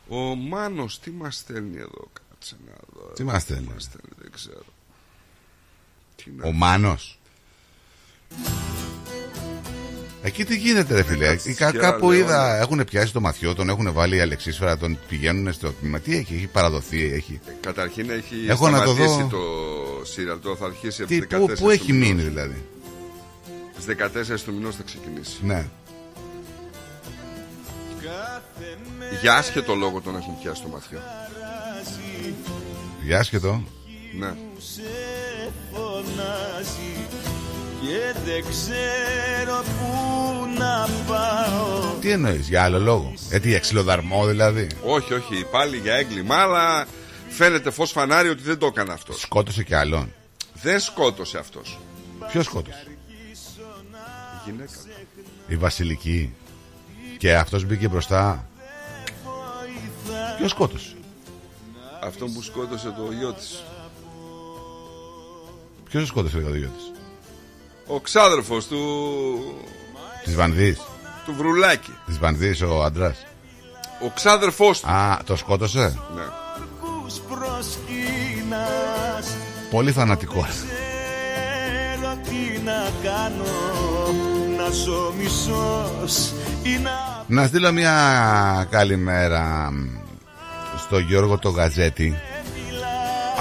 [0.07, 2.07] Ο Μάνος τι μας στέλνει εδώ.
[2.29, 3.07] Κάτσε να δω.
[3.13, 4.63] Τι μας στέλνει; μας στέλνει, δεν ξέρω.
[6.15, 7.19] Τι να Ο Μάνος;
[10.23, 13.55] Εκεί τι γίνεται, ρε φίλε; Κάτσε, Κα- σκιά, κάπου λέω, είδα, έχουν πιάσει το μαθιό,
[13.55, 15.99] τον έχουν βάλει η Αλεξίσφαιρα, τον πηγαίνουν στο τμήμα.
[15.99, 17.39] Τι έχει, έχει παραδοθεί, έχει.
[17.61, 19.27] Καταρχήν έχει Έχω να το σταματήσει δω.
[19.27, 19.39] το
[20.05, 20.39] σύριαλ.
[20.39, 22.07] Τώρα θα αρχίσει από Τις, τις 14 πού, πού έχει του μηνός.
[22.07, 22.63] μείνει δηλαδή;
[23.79, 25.37] Στις 14 του μηνός θα ξεκινήσει.
[25.41, 25.65] Ναι.
[29.21, 30.99] Για άσχετο λόγο τον έχουν πιάσει το μαθιό.
[33.03, 33.63] Για άσχετο;
[34.19, 34.33] Ναι.
[34.57, 34.81] σε
[35.71, 37.07] φωνάζει
[37.81, 39.89] και δεν ξέρω πού
[40.57, 45.77] να πάω Τι εννοείς, για άλλο λόγο; Ε, τι, για ξυλοδαρμό δηλαδή; Όχι, όχι, πάλι
[45.77, 46.85] για έγκλημα, αλλά
[47.31, 49.19] Φαίνεται φως φανάρι ότι δεν το έκανε αυτός.
[49.21, 50.13] Σκότωσε και άλλον.
[50.53, 51.79] Δεν σκότωσε αυτός.
[52.31, 54.71] Ποιος σκότωσε; Η γυναίκα.
[55.47, 56.33] Η Βασιλική.
[57.17, 58.47] Και αυτός μπήκε μπροστά.
[60.37, 60.95] Ποιος σκότωσε;
[62.03, 63.63] Αυτό που σκότωσε το γιο της.
[65.89, 66.91] Ποιος σκότωσε το γιο της;
[67.87, 68.77] Ο ξάδερφος του...
[70.23, 70.77] Της Βανδί.
[71.25, 71.93] του Βρουλάκη.
[72.05, 73.25] Της Βανδί ο άντρας.
[74.03, 74.87] Ο ξάδερφός του.
[74.89, 76.23] Α, το σκότωσε; Ναι.
[77.19, 77.75] Προσκύνας
[79.69, 80.41] Πολύ φανατικό.
[80.41, 83.43] Ξέρω τι να κάνω
[84.57, 86.33] Να ζω μισός
[86.63, 89.73] ή να Να στείλω μια καλημέρα
[90.77, 92.15] στο Γιώργο το Γαζέτη.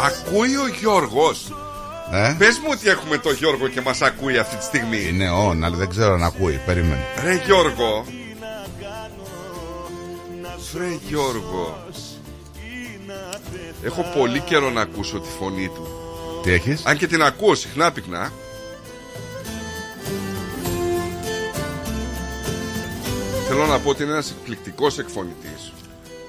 [0.04, 1.52] Ακούει ο Γιώργος.
[2.12, 5.08] Ε; Πες μου ότι έχουμε το Γιώργο και μας ακούει αυτή τη στιγμή.
[5.08, 6.60] Είναι on, αλλά δεν ξέρω αν ακούει.
[6.66, 7.04] Περίμενε.
[7.24, 8.04] Ρε Γιώργο.
[10.76, 11.84] Ρε Γιώργο.
[13.84, 15.86] Έχω πολύ καιρό να ακούσω τη φωνή του.
[16.42, 18.32] Τι έχεις; Αν και την ακούω συχνά πυκνά.
[23.48, 25.72] Θέλω να πω ότι είναι ένας εκπληκτικός εκφωνητής.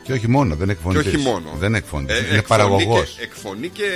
[0.03, 1.11] Και όχι μόνο, δεν εκφωνητής.
[1.11, 1.49] Και όχι μόνο.
[1.59, 2.15] Δεν εκφωνητής.
[2.15, 3.15] Ε, είναι εκφωνεί παραγωγός.
[3.17, 3.89] Και, εκφωνεί και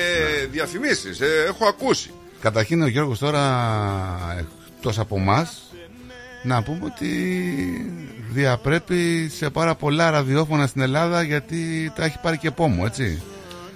[0.52, 1.20] διαφημίσεις.
[1.22, 2.12] Ε, έχω ακούσει.
[2.42, 4.46] Καταρχήν ο Γιώργος τώρα
[4.78, 5.50] εκτός από εμά
[6.44, 7.10] να πούμε ότι
[8.32, 13.22] διαπρέπει σε πάρα πολλά ραδιόφωνα στην Ελλάδα γιατί τα έχει πάρει και πόμο, έτσι.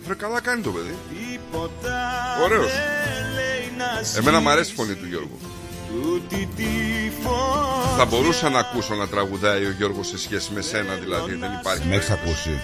[0.05, 0.95] Βρε καλά κάνει το παιδί.
[2.43, 2.71] Ωραίος.
[4.17, 5.39] Εμένα μου αρέσει η φωνή του Γιώργου.
[7.97, 11.88] Θα μπορούσα να ακούσω να τραγουδάει ο Γιώργος σε σχέση με σένα δηλαδή δεν υπάρχει
[11.88, 12.59] Με έχεις ακούσει.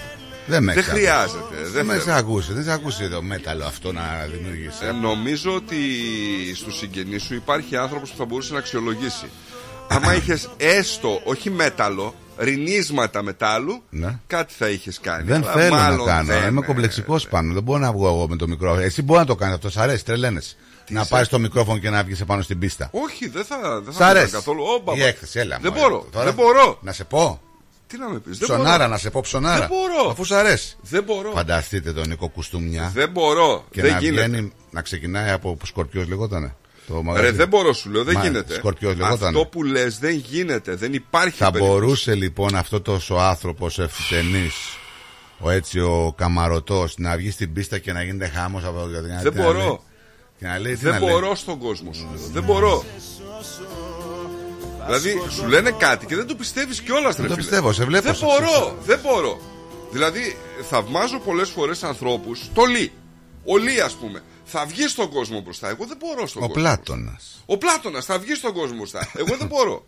[0.46, 1.62] Δεν με Δεν έχεις χρειάζεται, ακούσει.
[1.62, 2.02] δεν Δεν με θέλω.
[2.10, 2.52] έχεις ακούσει.
[2.52, 4.84] Δεν σε ακούσει το μέταλλο αυτό να δημιουργήσει.
[4.86, 5.76] Ε, νομίζω ότι
[6.54, 9.26] στους συγγενείς σου υπάρχει άνθρωπος που θα μπορούσε να αξιολογήσει
[9.88, 14.18] Άμα είχες έστω, όχι μέταλλο, ρινίσματα μετάλλου Ναι.
[14.26, 16.26] Κάτι θα είχες κάνει Δεν Αλλά θέλω να μάλλον κάνω.
[16.26, 17.52] δεν, Είμαι ε, κομπλεξικό πάνω.
[17.54, 18.80] Δεν μπορώ να βγω εγώ με το μικρόφωνο.
[18.82, 19.70] Εσύ μπορεί να το κάνεις αυτό.
[19.70, 20.56] Σ' αρέσει, τρελαίνεσαι.
[20.88, 22.88] Να είσαι; πάρεις το μικρόφωνο και να βγεις επάνω στην πίστα.
[22.92, 24.24] Όχι, δεν θα, δεν Σ' θα αρέσει.
[24.24, 24.98] κάνω καθόλου Ω, μπαμπα.
[24.98, 25.58] Η έκθεση, έλα.
[25.62, 25.82] Δεν μωρέ.
[25.88, 27.40] μπορώ, Τώρα- δεν μπορώ Να σε πω.
[27.86, 28.90] Τι να με πεις, δεν Ψωνάρα, μπορώ.
[28.90, 29.58] να σε πω ψωνάρα.
[29.58, 30.10] Δεν μπορώ.
[30.10, 30.76] Αφού σ' αρέσει.
[30.80, 32.90] Δεν μπορώ Φανταστείτε τον Νίκο Κουστούμια.
[32.94, 36.54] Δεν μπορώ, Και δεν να γίνεται βγαίνει, να ξεκινάει από σκορπιός λεγότανε.
[36.86, 37.30] Το Ρε μαγαζί.
[37.30, 39.26] δεν μπορώ σου λέω, δεν Μα, γίνεται Σκορπιός λεγότανε.
[39.38, 41.78] Αυτό που λες δεν γίνεται, δεν υπάρχει Θα περίπτωση.
[41.78, 44.54] μπορούσε λοιπόν αυτό τόσο άνθρωπος ευθυτενής,
[45.38, 48.86] ο έτσι ο καμαρωτός, να βγει στην πίστα και να γίνεται χάμος από το
[49.22, 49.82] Δεν μπορώ.
[50.38, 52.22] Και να λέει, τι Δεν να λέει; μπορώ στον κόσμο σου λέω.
[52.32, 52.84] Δεν μπορώ
[54.84, 57.46] Δηλαδή σου λένε κάτι και δεν το πιστεύεις κιόλας Δεν ρε το φίλε.
[57.46, 58.76] πιστεύω, σε βλέπω, Δεν σε μπορώ, ξέρω.
[58.84, 59.40] δεν μπορώ
[59.90, 60.36] Δηλαδή
[60.70, 62.92] θαυμάζω πολλές φορές ανθρώπους Το λί,
[63.44, 66.62] ο λί ας πούμε Θα βγεις στον κόσμο μπροστά, εγώ δεν μπορώ στον Ο κόσμο
[66.62, 67.42] Πλάτωνας.
[67.46, 69.84] Ο Πλάτωνας θα βγεις στον κόσμο μπροστά Εγώ δεν μπορώ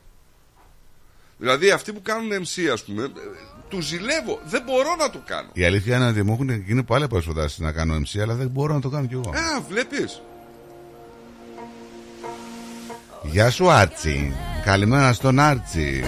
[1.39, 3.09] Δηλαδή αυτοί που κάνουν MC ας πούμε ε,
[3.69, 7.07] Τους ζηλεύω, δεν μπορώ να το κάνω Η αλήθεια είναι ότι μου έχουν γίνει πάρα
[7.09, 9.31] πολλέ προτάσει να κάνω MC, αλλά δεν μπορώ να το κάνω κι εγώ.
[9.31, 10.23] Α, βλέπεις
[13.23, 14.35] Γεια σου, Άρτσι.
[14.65, 16.05] Καλημέρα στον Άρτσι.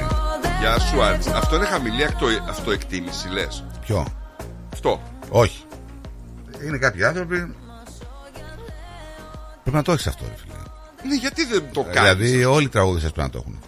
[0.60, 4.06] Γεια σου Άρτς Αυτό είναι χαμηλή αυτο, αυτοεκτίμηση λες Ποιο;
[4.72, 5.64] Αυτό Όχι.
[6.66, 7.54] Είναι κάποιοι άνθρωποι.
[9.70, 10.54] Πρέπει να το έχεις αυτό, ρε φίλε.
[11.08, 13.58] Ναι, γιατί δεν το κάνεις Δηλαδή, όλοι οι τραγουδιστές πρέπει να το έχουν.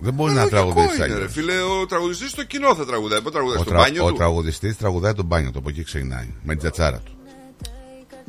[0.00, 1.28] Δεν μπορεί να Λογικό τραγουδήσει είναι, ρε αλλιώ.
[1.28, 3.20] φίλε, ο τραγουδιστής στο κοινό θα τραγουδάει.
[3.20, 3.78] Πού τραγουδάει, Ο, στο τρα...
[3.78, 6.34] μπάνιο ο του; τραγουδιστής τραγουδάει τον μπάνιο του, από εκεί ξεκινάει.
[6.42, 7.12] Με την τζατσάρα του.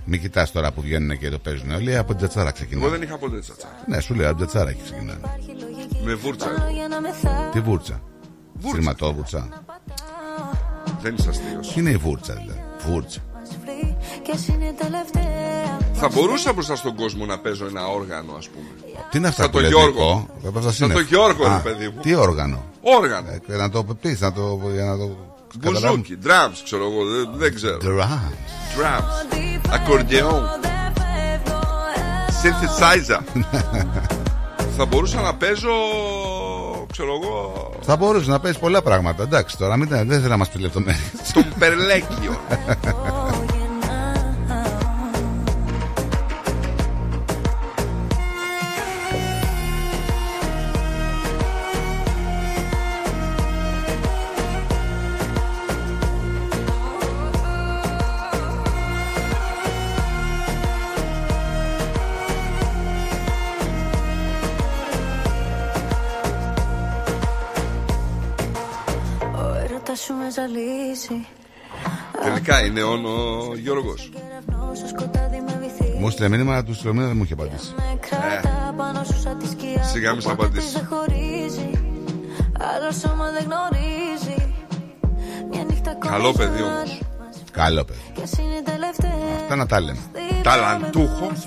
[0.06, 2.84] Μην κοιτάς τώρα που βγαίνουν και το παίζουν όλοι, από την τζατσάρα ξεκινάει.
[2.84, 3.68] Εγώ δεν είχα ποτέ τσατσά.
[3.88, 5.18] Ναι, σου λέω, από την τζατσάρα έχει ξεκινάει.
[6.04, 6.48] Με βούρτσα.
[7.52, 8.02] Τι βούρτσα;
[8.54, 8.70] Βούρτσα.
[8.78, 9.64] Συρματόβουρτσα.
[11.02, 11.74] Δεν είσαι αστείος.
[11.74, 12.62] Τι είναι η βούρτσα, δηλαδή.
[12.88, 13.20] Βούρτσα.
[15.94, 18.68] Θα μπορούσα μπροστά στον κόσμο να παίζω ένα όργανο, ας πούμε.
[19.12, 20.10] Τι είναι αυτά Σαν που τον λέει Γιώργο.
[20.10, 21.02] Νικό; Θα πας στα Σαν τον σύννεφα.
[21.02, 22.02] Γιώργο, ρε Α, παιδί μου.
[22.02, 23.28] Τι όργανο; Όργανο.
[23.48, 25.16] Ε, να το πεις, να το, για να το
[25.60, 25.90] καταλάβουμε.
[25.90, 27.78] Μπουζούκι, drums, ξέρω εγώ, δεν, δεν ξέρω.
[27.82, 28.34] Drums.
[28.80, 29.70] Drums.
[29.72, 30.44] Ακορντεόν.
[32.42, 33.44] Synthesizer.
[34.78, 35.70] Θα μπορούσα να παίζω,
[36.92, 39.24] ξέρω εγώ, Θα μπορούσες να παίζει πολλά πράγματα.
[39.24, 41.32] Εντάξει, τώρα μην, δεν θέλω να μας πει λεπτομέρειες.
[41.34, 42.40] τον Περλέκιο.
[72.46, 74.10] Τελικά είναι όν ο Γιώργος.
[74.74, 77.74] Στο σκοτάδι με βυθίζει Μου στείλε μήνυμα του Σλομίνα δεν μου είχε απαντήσει.
[77.78, 80.68] Με κρατά πάνω σου σαν τη σκιά Σιγά μη σ' Πότε απαντήσει.
[80.74, 81.70] δεν χωρίζει
[82.72, 84.54] Άλλο σώμα δεν γνωρίζει
[85.52, 87.02] Μια νύχτα ακόμα Καλό παιδί όμως.
[87.52, 88.00] Καλό παιδί.
[88.14, 90.00] Και εσύ είναι η τελευταία Αυτά να τα λέμε.
[90.44, 91.44] Ταλαντούχος,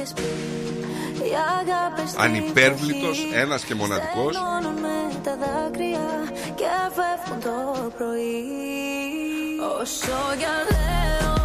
[1.27, 4.35] Οι αγάπες ανυπέρβλητος, ένας και μοναδικός.
[4.35, 4.95] Στενώνουμε
[5.25, 6.07] τα δάκρυα
[6.55, 11.38] και φεύγουν το πρωί Όσο κι αν λέω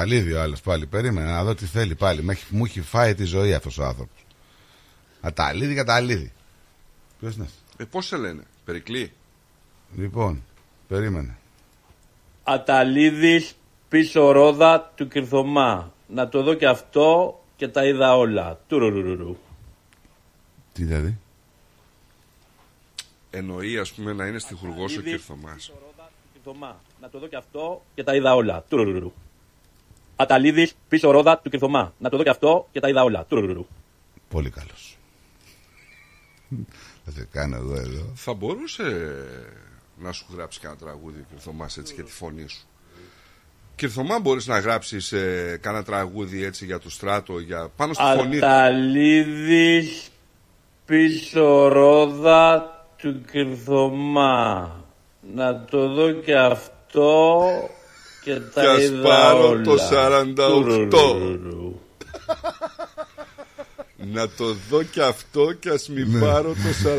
[0.00, 0.86] Αταλίδη ο άλλος πάλι.
[0.86, 2.22] Περίμενε να δω τι θέλει πάλι.
[2.22, 4.26] Μου έχει, μου έχει φάει τη ζωή αυτός ο άνθρωπος.
[5.20, 6.32] Αταλίδη, καταλίδη.
[7.18, 7.58] Ποιο είναι αυτό.
[7.76, 9.12] Ε, πώς σε λένε, Περικλή;
[9.96, 10.42] Λοιπόν,
[10.88, 11.36] περίμενε.
[12.42, 13.54] Αταλίδης
[13.88, 15.92] πίσω ρόδα του Κυρθωμά.
[16.08, 18.60] Να το δω και αυτό και τα είδα όλα.
[18.66, 19.36] Τουρουρουρουρου.
[20.72, 21.18] Τι δηλαδή;
[23.30, 25.72] Εννοεί, ας πούμε, να είναι στιχουργός ο Κυρθωμάς.
[26.32, 26.80] Κυρθωμά.
[27.00, 28.64] Να το δω και αυτό και τα είδα όλα.
[28.68, 29.12] Τουρουρουρουρου.
[30.20, 31.94] Αταλίδης πίσω ρόδα του Κυρθωμά.
[31.98, 33.24] Να το δω και αυτό και τα είδα όλα.
[33.24, 33.66] Τουρουρουρουρου.
[34.28, 34.98] Πολύ καλός.
[37.04, 38.12] Θα σε κάνω εγώ εδώ.
[38.14, 38.82] Θα μπορούσε
[39.98, 42.66] να σου γράψει κανένα τραγούδι ο Κυρθωμάς έτσι και τη φωνή σου.
[43.76, 47.70] Κυρθωμά μπορείς να γράψεις ε, κανένα τραγούδι έτσι για το στράτο, για...
[47.76, 48.46] πάνω στη φωνή του.
[48.46, 50.10] Αταλίδης
[50.84, 54.74] πίσω ρόδα του Κυρθωμά.
[55.34, 57.48] Να το δω και αυτό
[58.24, 59.62] και τα Κι ας είδα πάρω όλα.
[59.62, 60.34] το 48.
[60.34, 61.80] Τουρουρουρουρου.
[64.12, 66.20] Να το δω και αυτό και ας μην Ναι.
[66.20, 66.90] πάρω το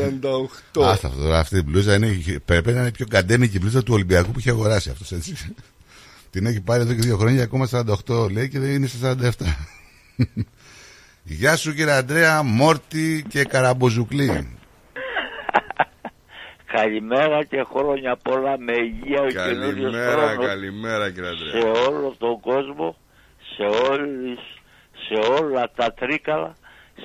[0.80, 0.84] 48.
[0.84, 4.30] Άστα αυτό τώρα, αυτή η μπλούζα είναι, πρέπει να είναι πιο καντέμικη μπλούζα του Ολυμπιακού
[4.30, 5.34] που έχει αγοράσει αυτός έτσι.
[6.30, 7.68] Την έχει πάρει εδώ και δύο χρόνια, ακόμα
[8.06, 9.30] 48 λέει και δεν είναι στα 47.
[11.24, 14.48] Γεια σου κύριε Αντρέα, Μόρτι και Καραμποζουκλή.
[16.72, 21.72] Καλημέρα και χρόνια πολλά με υγεία ο καινούριος Καλημέρα, χρόνος καλημέρα κύριε σε Αντρέα.
[21.88, 22.96] όλο τον κόσμο,
[23.56, 24.38] σε, όλες,
[25.06, 26.56] σε όλα τα τρίκαλα,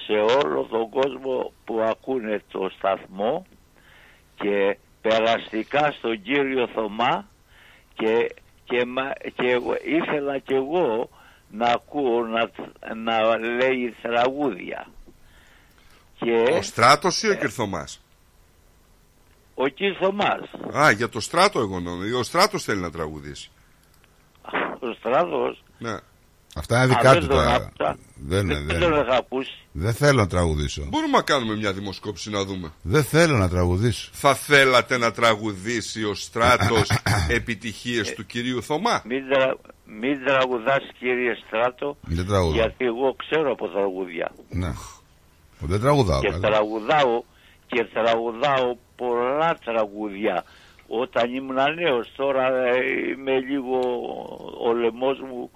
[0.06, 3.46] σε όλο τον κόσμο που ακούνε το σταθμό
[4.36, 7.28] και περαστικά στον κύριο Θωμά
[7.94, 8.36] και,
[8.66, 11.10] και, μα- και εγώ- ήθελα κι εγώ
[11.52, 12.50] να ακούω να,
[12.96, 14.88] να λέει τραγούδια.
[16.20, 18.02] Και Ο Στράτος ή ο Κυρθωμάς.
[19.60, 20.40] Ο κύριος Θωμάς,
[20.86, 22.18] Α, για το Στράτο εγώ νόμιζα.
[22.18, 23.50] Ο Στράτος θέλει να τραγουδήσει.
[24.80, 25.98] ο Στράτος, Ναι.
[26.56, 27.54] Αυτά είναι Α, δικά δεν του τον τώρα.
[27.56, 27.98] άκουσα.
[28.16, 29.52] Δεν, δεν δεν, τον είχα ακούσει.
[29.72, 30.86] δεν θέλω να τραγουδήσω.
[30.90, 32.72] Μπορούμε να κάνουμε μια δημοσκόπηση να δούμε.
[32.82, 34.10] Δεν θέλω να τραγουδήσω.
[34.14, 36.90] Θα θέλατε να τραγουδήσει ο Στράτος
[37.40, 39.56] επιτυχίες του κυρίου Θωμά; Μην, τρα,
[39.86, 42.54] μην τραγουδάς κύριε Στράτο Δεν τραγουδάω.
[42.56, 44.74] γιατί εγώ ξέρω από τραγούδια Ναι.
[45.60, 46.20] Δεν τραγουδάω.
[46.22, 46.40] και καλά.
[46.48, 47.24] τραγουδάω
[47.68, 50.44] και τραγουδάω πολλά τραγούδια
[50.88, 53.80] όταν ήμουν νέος τώρα ε, είμαι λίγο
[54.68, 55.52] ο λαιμός μου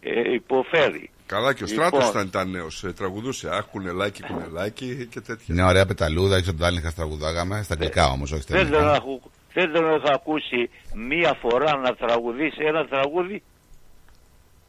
[0.00, 1.86] ε, υποφέρει Καλά και ο Λοιπόν.
[1.86, 2.84] Στράτος ήταν, ήταν νέος.
[2.84, 5.54] Ε, τραγουδούσε αχ κουνελάκι κουνελάκι και τέτοια.
[5.54, 7.62] Μια ωραία πεταλούδα, έξω από το Άλνιχα τραγουδάγαμε.
[7.62, 8.94] Στα αγγλικά όμως, όχι στα δεν τον, ελληνικά.
[8.96, 9.20] έχω,
[9.52, 13.42] δεν τον έχω ακούσει μία φορά να τραγουδήσει ένα τραγούδι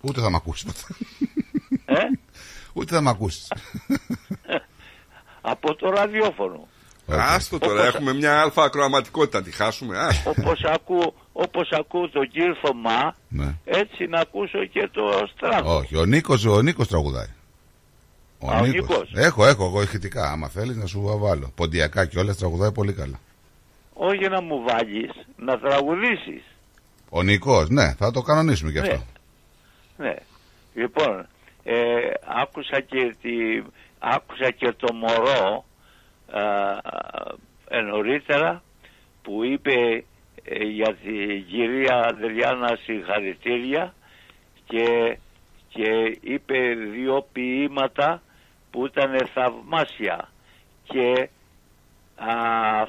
[0.02, 0.96] Ούτε θα μ' ακούσεις ποτέ.
[1.86, 1.96] ε,
[2.74, 3.52] Ούτε θα μ' ακούσεις.
[5.42, 6.68] από το ραδιόφωνο
[7.10, 9.98] Άστο τώρα, Όπως- έχουμε μια αλφα ακροαματικότητα, τη χάσουμε.
[9.98, 13.56] Α, όπως ακούω, όπως ακούω τον κύριο Θωμά Ναι.
[13.66, 17.28] έτσι να ακούσω και το Στράτο Όχι, ο Νίκος ο Νίκος τραγουδάει.
[18.48, 19.12] Α, ο Νίκος.
[19.16, 20.32] Έχω, έχω εγώ ηχητικά.
[20.32, 21.52] Άμα θέλεις να σου βάλω.
[21.56, 23.20] Ποντιακά και όλα τραγουδάει πολύ καλά.
[23.94, 26.44] όχι να μου βάλεις να τραγουδήσεις
[27.10, 29.04] Ο Νικό, ναι, θα το κανονίσουμε κι αυτό.
[29.98, 30.16] ναι.
[30.74, 31.28] λοιπόν
[31.64, 31.76] ε,
[32.42, 33.30] άκουσα και τη,
[34.00, 35.66] άκουσα και το μωρό
[36.32, 36.42] α,
[37.70, 38.64] ε, νωρίτερα
[39.22, 40.04] που είπε
[40.44, 43.94] ε, για την κυρία Αδριάνα συγχαρητήρια
[44.66, 45.18] και,
[45.70, 48.22] και είπε δύο ποίηματα
[48.72, 50.30] που ήταν θαυμάσια.
[50.84, 51.30] Και
[52.16, 52.32] α,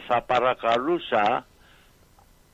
[0.07, 1.47] θα παρακαλούσα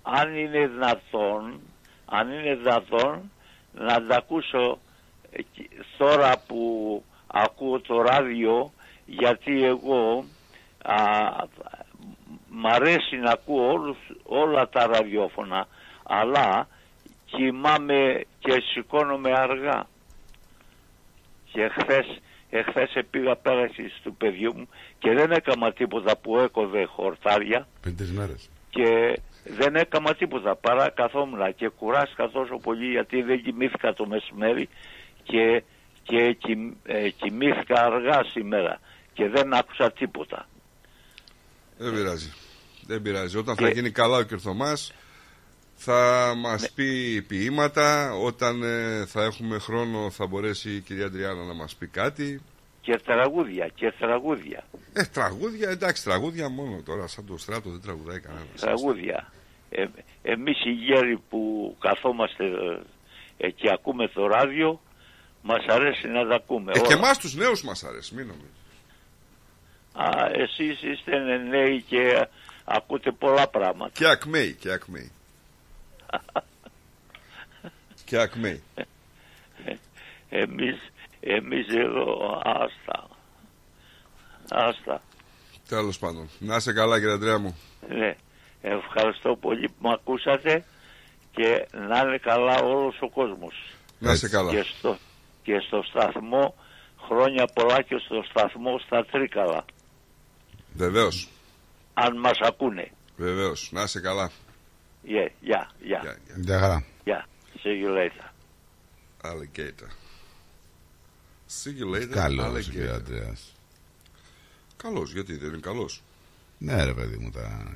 [0.03, 1.61] αν είναι δυνατόν
[2.07, 3.31] αν είναι δυνατόν
[3.73, 4.79] να τα ακούσω
[5.31, 8.73] ε, και- τώρα που ακούω το ράδιο
[9.07, 10.25] γιατί εγώ
[10.85, 10.97] α,
[12.49, 15.67] μ' αρέσει να ακούω όλους, όλα τα ραδιόφωνα
[16.03, 16.69] αλλά
[17.27, 19.87] κοιμάμαι και σηκώνομαι αργά
[21.53, 22.21] και χθες,
[22.51, 28.13] εχθές πήγα πέραση του παιδιού μου και δεν έκανα τίποτα που έκοβε χορτάρια Πριν τις
[28.13, 28.51] μέρες.
[28.71, 34.69] και δεν έκανα τίποτα παρά καθόμουν και κουράστηκα τόσο πολύ γιατί δεν κοιμήθηκα το μεσημέρι
[35.23, 35.63] και,
[36.03, 38.79] και κοιμ- ε, κοιμήθηκα αργά σήμερα
[39.13, 40.47] και δεν άκουσα τίποτα.
[41.79, 42.33] Δεν πειράζει.
[42.87, 43.37] Δεν πειράζει.
[43.37, 44.93] Όταν θα Και- γίνει καλά ο Κερθομάς
[45.75, 48.13] θα μας πει ποίηματα.
[48.15, 52.43] Όταν ε, θα έχουμε χρόνο θα μπορέσει η κυρία Αντριάννα να μας πει κάτι.
[52.81, 57.07] Και τραγούδια, και τραγούδια, Ε, τραγούδια, εντάξει, τραγούδια μόνο τώρα.
[57.07, 58.61] Σαν το στράτο δεν τραγουδάει κανένας.
[58.61, 59.33] τραγούδια.
[59.71, 59.85] Ε,
[60.23, 62.45] εμείς οι γέροι που καθόμαστε
[63.37, 64.81] ε, και ακούμε το ράδιο
[65.43, 66.73] μας αρέσει να τα ακούμε.
[66.75, 66.97] Ε, και όλα.
[66.97, 68.51] εμάς τους νέους μας αρέσει, μην νομίζεις.
[69.95, 72.29] Α, εσείς είστε νέοι και
[72.65, 73.93] ακούτε πολλά πράγματα.
[73.95, 75.13] Και ακμαίοι, και ακμαίοι.
[78.05, 78.63] και ακμαίοι.
[80.29, 80.77] Εμείς,
[81.21, 83.09] εμείς εδώ άστα.
[84.51, 85.03] Άστα.
[85.69, 86.29] Τέλος πάντων.
[86.39, 87.57] Να είσαι καλά κύριε Αντρέα μου.
[87.89, 88.17] Ναι.
[88.63, 90.65] Ευχαριστώ πολύ που με ακούσατε
[91.33, 93.55] και να είναι καλά όλος ο κόσμος.
[93.99, 94.51] Να είσαι καλά.
[94.51, 94.97] Και στο,
[95.43, 96.55] και στο σταθμό
[97.07, 99.65] χρόνια πολλά και στο σταθμό στα Τρίκαλα.
[100.75, 101.29] Βεβαίως.
[101.95, 102.91] Αν μας ακούνε.
[103.17, 103.71] Βεβαίως.
[103.73, 104.31] Να είσαι καλά.
[105.07, 106.17] Yeah, yeah, yeah.
[106.37, 106.85] Γεια χαρά.
[107.05, 107.25] Yeah.
[107.63, 108.29] See you later.
[109.23, 109.91] Alligator.
[111.49, 112.13] See you later.
[112.13, 112.71] Καλός alligator.
[112.71, 113.55] κύριε Αντρέας.
[114.77, 116.03] Καλός, γιατί δεν είναι καλός;
[116.59, 117.73] Ναι ρε παιδί μου, τα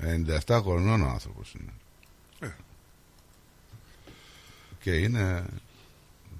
[0.46, 1.72] 97 χρονών ο άνθρωπος είναι.
[2.40, 2.48] Ε.
[4.80, 5.44] Και είναι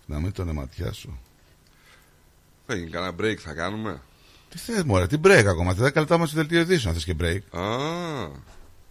[0.06, 1.18] να μην τον αιματιάσω.
[2.66, 4.02] Θα γίνει κανένα break θα κάνουμε;
[4.48, 7.14] Τι θες μωρέ, τι break ακόμα, τα 10 λεπτά μας στο δελτίο ειδήσεων, θες και
[7.20, 7.58] break.
[7.60, 8.30] Α,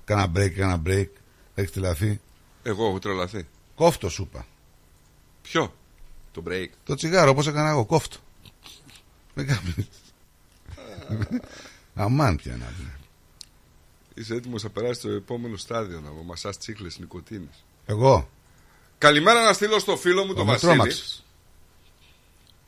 [0.05, 1.07] Κάνα break, κάνα break,
[1.55, 2.19] έχεις τρελαθεί.
[2.63, 3.47] εγώ έχω τρελαθεί.
[3.75, 4.45] Κόφτο σου είπα.
[5.41, 5.73] Ποιο;
[6.31, 6.67] Το break.
[6.84, 8.17] Το τσιγάρο όπως έκανα εγώ, κόφτο.
[9.34, 9.88] Δεν κάνεις.
[11.95, 12.91] Αμάν πια να πει.
[14.21, 17.63] Είσαι έτοιμος να περάσεις στο επόμενο στάδιο να μασάς τσίχλες νοικοτήνης.
[17.85, 18.29] Εγώ.
[18.97, 20.71] Καλημέρα να στείλω στο φίλο μου Ο τον με Βασίλη.
[20.71, 21.23] τρόμαξες.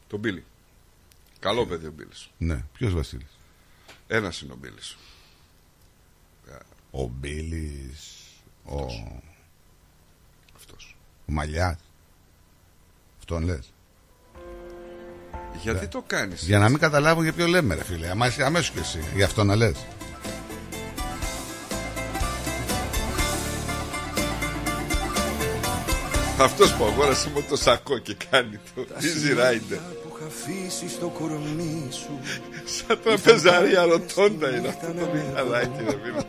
[0.08, 0.44] Τον Μπίλη.
[1.40, 2.30] Καλό παιδί ο Μπίλης.
[2.38, 3.38] Ναι, ποιος Βασίλης;
[4.08, 4.98] Ένας είναι ο Μπίλης.
[6.92, 8.18] Ο Μπίλης,
[8.66, 8.86] ο...
[10.56, 10.96] Αυτός.
[11.28, 11.78] ο Μαλιάς.
[13.20, 13.74] Αυτόν λες.
[15.62, 15.88] Γιατί Ναι.
[15.88, 16.42] το κάνεις.
[16.44, 18.10] Για να μην καταλάβουν για ποιο λέμε ρε φίλε.
[18.10, 19.00] Αμά είσαι αμέσως και εσύ.
[19.16, 19.86] Γι' αυτό να λες.
[26.42, 29.78] Αυτός που αγόρασε μου το σακό και κάνει το Easy Rider.
[30.04, 32.20] που είχα αφήσει στο κορμί σου
[32.66, 36.22] Σαν τραπεζαρία ρωτώντα είναι αυτό το μηχανάκι ρε φίλε.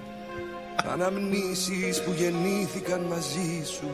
[0.92, 3.90] Αναμνήσεις που γεννήθηκαν μαζί σου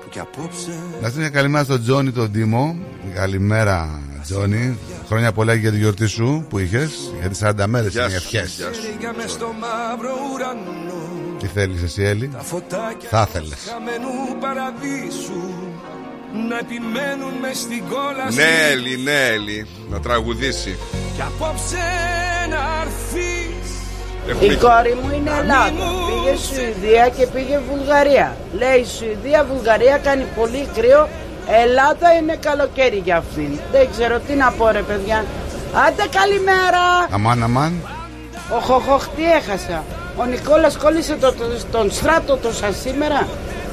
[0.00, 2.78] Που κι απόψε Να στείλω μια καλημέρα στον Τζόνι τον Τίμο.
[3.14, 4.78] Καλημέρα Τζόνι.
[5.08, 7.12] Χρόνια πολλά για τη γιορτή σου που είχες.
[7.20, 8.54] Γιατί 40 μέρες Γεια είναι οι σου, ευχές.
[8.56, 8.80] γεια σου.
[8.82, 9.36] Χέρια μες
[11.50, 13.58] στο μαύρο ουρανό Τι θέλεις εσύ Έλλη; Τα φωτάκια Θα ήθελες.
[13.72, 15.42] χαμένου παραδείσου
[16.48, 19.66] Να επιμένουν μες στην κόλαση Ναι, Έλλη, ναι, Έλλη.
[19.90, 20.78] Να τραγουδήσει.
[21.14, 21.84] Κι απόψε
[22.52, 23.68] να έρθεις
[24.28, 25.72] Έχουμε Η κόρη μου είναι Ελλάδα.
[26.08, 28.36] Πήγε Σουηδία και πήγε Βουλγαρία.
[28.52, 31.08] Λέει Σουηδία, Βουλγαρία κάνει πολύ κρύο.
[31.64, 33.58] Ελλάδα είναι καλοκαίρι για αυτήν.
[33.72, 35.24] Δεν ξέρω τι να πω ρε παιδιά.
[35.86, 36.84] Άντε καλημέρα.
[37.10, 37.72] Αμάν, αμάν.
[38.56, 39.84] Ο Χοχοχ τι έχασα.
[40.16, 43.28] Ο Νικόλας κόλλησε το, το- τον στράτο το σαν σήμερα.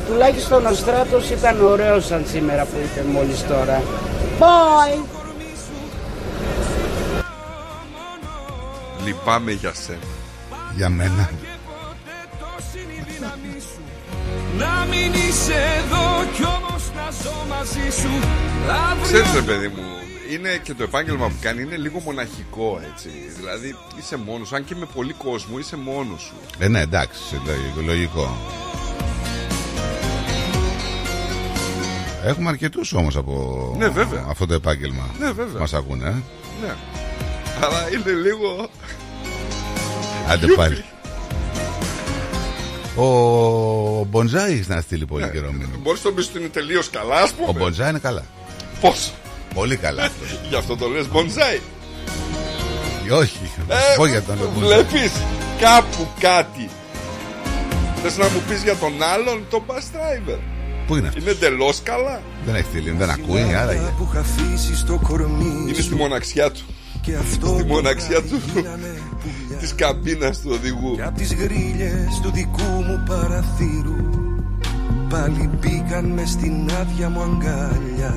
[0.07, 3.81] Τουλάχιστον ο στράτος ήταν ωραίος σαν σήμερα που είπε μόλις τώρα.
[4.39, 5.03] Bye.
[9.05, 9.99] Λυπάμαι για σένα.
[10.75, 11.29] Για μένα.
[14.57, 18.09] Να μην είσαι εδώ κι όμως να ζω μαζί σου
[19.03, 19.83] Ξέρεις ρε παιδί μου,
[20.31, 23.09] είναι και το επάγγελμα που κάνει είναι λίγο μοναχικό έτσι.
[23.37, 26.33] Δηλαδή είσαι μόνος, αν και με πολύ κόσμο είσαι μόνος σου.
[26.59, 28.37] Ε, ναι, εντάξει, λογικό, λογικό.
[32.25, 34.25] Έχουμε αρκετούς όμως από Ναι, βέβαια.
[34.29, 35.09] αυτό το επάγγελμα.
[35.19, 35.59] Ναι, βέβαια.
[35.59, 36.13] Μας ακούνε, ε.
[36.65, 36.73] Ναι.
[37.63, 38.69] Αλλά είναι λίγο...
[40.27, 40.83] Άντε πάλι.
[42.95, 45.75] Ο Μποντζάι έχει να στείλει πολύ καιρό μήνυμα.
[45.81, 47.47] Μπορείς να πεις ότι είναι τελείως καλά ας πούμε.
[47.49, 48.25] Ο Μποντζάι είναι καλά.
[48.81, 49.13] Πώς;
[49.59, 50.23] Πολύ καλά αυτό.
[50.49, 51.59] Γι' αυτό το λες μπονζάι.
[53.07, 53.51] Ή όχι.
[53.67, 54.79] Να σου πω για τον Μποντζάι.
[54.79, 55.11] Ε, Βλέπεις
[55.59, 56.69] κάπου κάτι.
[58.03, 60.39] Θες να μου πεις για τον άλλον, τον bus driver;
[60.87, 62.21] Πού είναι αυτός; Είναι εντελώς καλά.
[62.45, 63.93] Δεν έχει στείλει, δεν ακούει, άρα είναι.
[63.97, 66.65] που είχα αφήσει στο κορμί Είναι στη μοναξιά του.
[67.01, 69.57] Και αυτό Στη το μοναξιά του γίνανε πουλιά.
[69.59, 70.95] της καμπίνας του οδηγού.
[70.95, 74.09] Και απ' τις γρίλες του δικού μου παραθύρου
[75.09, 78.13] Πάλι μπήκαν μες στην άδεια μου αγκάλια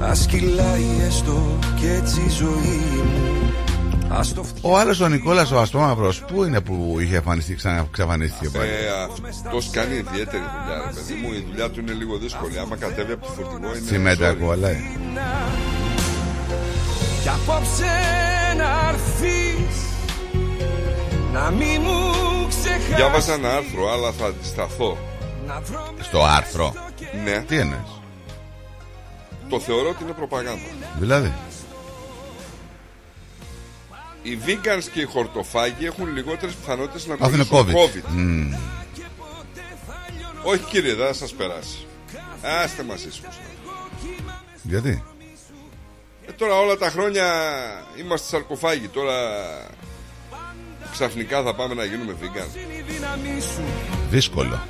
[0.00, 3.52] Ας κυλάει έστω και έτσι η ζωή μου
[4.12, 8.48] Ας το Ο άλλος ο Νικόλας ο Αστρόμαυρος, πού είναι που είχε εμφανιστεί, ξανά ξαφανίστηκε
[8.48, 8.68] πάλι.
[8.68, 11.32] Ε, αυτός κάνει ιδιαίτερη δουλειά, ρε παιδί μου.
[11.32, 12.58] Η δουλειά του είναι λίγο δύσκολη.
[12.58, 13.84] Άμα κατέβει από το φορτηγό είναι.
[13.86, 14.52] Τσιμέντακο, sorry.
[14.52, 14.68] αλλά.
[17.22, 17.92] Κι απόψε
[18.56, 19.76] να έρθεις
[21.32, 21.98] Να μη μου
[22.48, 24.98] ξεχάσεις Διάβασα ένα άρθρο, αλλά θα αντισταθώ.
[25.46, 26.74] Να βρω Στο άρθρο.
[27.24, 27.99] Ναι, Τι εννοείς;
[29.50, 30.66] Το θεωρώ ότι είναι προπαγάνδα.
[30.98, 31.32] Δηλαδή.
[34.22, 37.96] Οι vegans και οι χορτοφάγοι έχουν λιγότερες πιθανότητες να Αυτό είναι κολλήσουν COVID.
[37.96, 38.08] COVID.
[38.08, 38.54] Μμμ.
[40.42, 41.86] Όχι κύριε, δεν θα σας περάσει.
[42.42, 43.38] Άστε μας ήσυχους.
[44.62, 45.04] Γιατί;
[46.26, 47.26] Ε, τώρα όλα τα χρόνια
[47.98, 48.88] είμαστε σαρκοφάγοι.
[48.88, 49.16] Τώρα
[50.92, 52.56] ξαφνικά θα πάμε να γίνουμε vegan.
[52.78, 53.62] η δύναμή σου
[54.10, 54.60] Δύσκολο.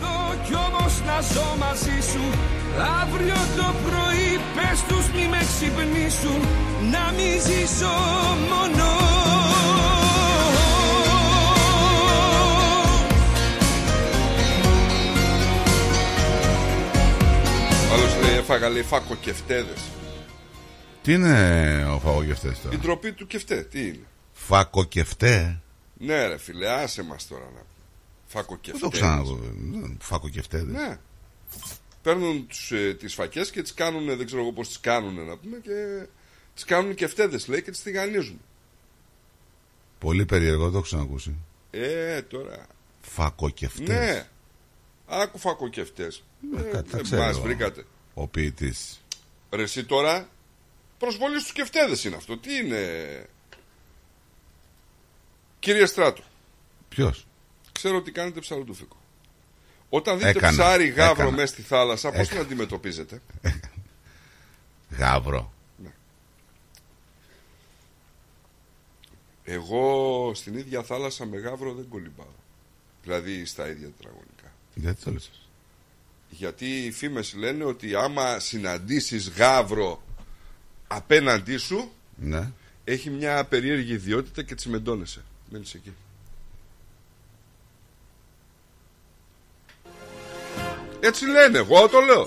[0.00, 2.38] Είσαι εδώ κι όμως να ζω μαζί σου
[3.02, 6.40] Αύριο το πρωί πες τους μη με ξυπνήσουν
[6.90, 7.92] Να μη ζήσω
[8.50, 8.88] μόνο
[17.92, 19.80] Άλλος λέει έφαγα λέει φακοκεφτέδες.
[21.02, 25.60] Τι είναι ο φαγωγευτέ Η τώρα; ντροπή του κεφτέ, τι είναι; Φακοκεφτέ.
[25.98, 27.60] Ναι ρε φίλε, άσε μας τώρα να
[28.32, 28.80] Δεν Φακοκεφτέδες.
[28.80, 29.96] το ξανακούω.
[30.00, 30.62] Φακοκεφτέ.
[30.62, 30.98] Ναι.
[32.02, 35.36] Παίρνουν τους, ε, τις φακές και τις κάνουν, δεν ξέρω εγώ πώς τις κάνουν να
[35.36, 36.06] πούμε και
[36.54, 38.40] τις κάνουν κεφτέδες λέει και τις τηγανίζουν.
[39.98, 41.34] Πολύ περίεργο, δεν το έχω ξανακούσει.
[41.70, 42.66] Ε, τώρα.
[43.00, 43.82] Φακοκεφτέ.
[43.82, 44.28] Ναι.
[45.06, 46.22] Άκου φακοκεφτές.
[46.56, 47.22] Ε, Ε, κα- τα ε, ξέρω.
[47.22, 47.84] μας βρήκατε.
[48.14, 49.00] Ο ποιητής.
[49.50, 50.28] Ρε εσύ τώρα
[50.98, 52.38] προσβολής στους κεφτέδες είναι αυτό.
[52.38, 53.26] Τι είναι;
[55.58, 56.22] Κύριε Στράτο,
[56.88, 57.26] Ποιος;
[57.80, 58.96] Ξέρω ότι κάνετε ψαροτούφικο.
[59.88, 61.30] Όταν δείτε Έκανα, ψάρι γάβρο έκανα.
[61.30, 62.40] μέσα στη θάλασσα, πώς Έκανα.
[62.40, 63.22] την αντιμετωπίζετε;
[64.98, 65.52] Γάβρο.
[69.44, 72.26] Εγώ στην ίδια θάλασσα με γάβρο δεν κολυμπάω.
[73.02, 74.52] Δηλαδή στα ίδια τετραγωνικά.
[74.74, 75.30] Γιατί το λες.
[76.30, 80.02] Γιατί οι φήμες λένε ότι άμα συναντήσεις γάβρο
[80.86, 82.50] απέναντί σου, Ναι.
[82.84, 85.24] έχει μια περίεργη ιδιότητα και τσιμεντώνεσαι.
[85.50, 85.92] Μένεις εκεί.
[91.00, 92.26] Έτσι λένε, εγώ το λέω.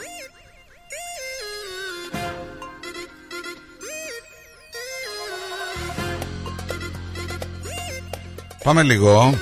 [8.63, 9.33] Πάμε λίγο.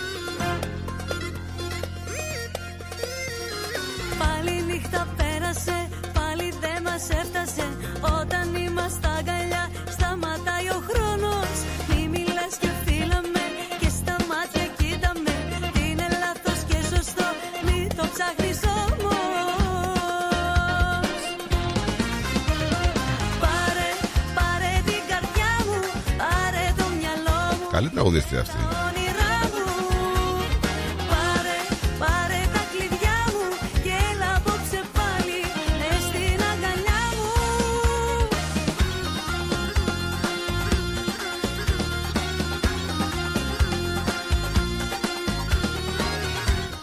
[36.44, 37.38] Αγκαλιά μου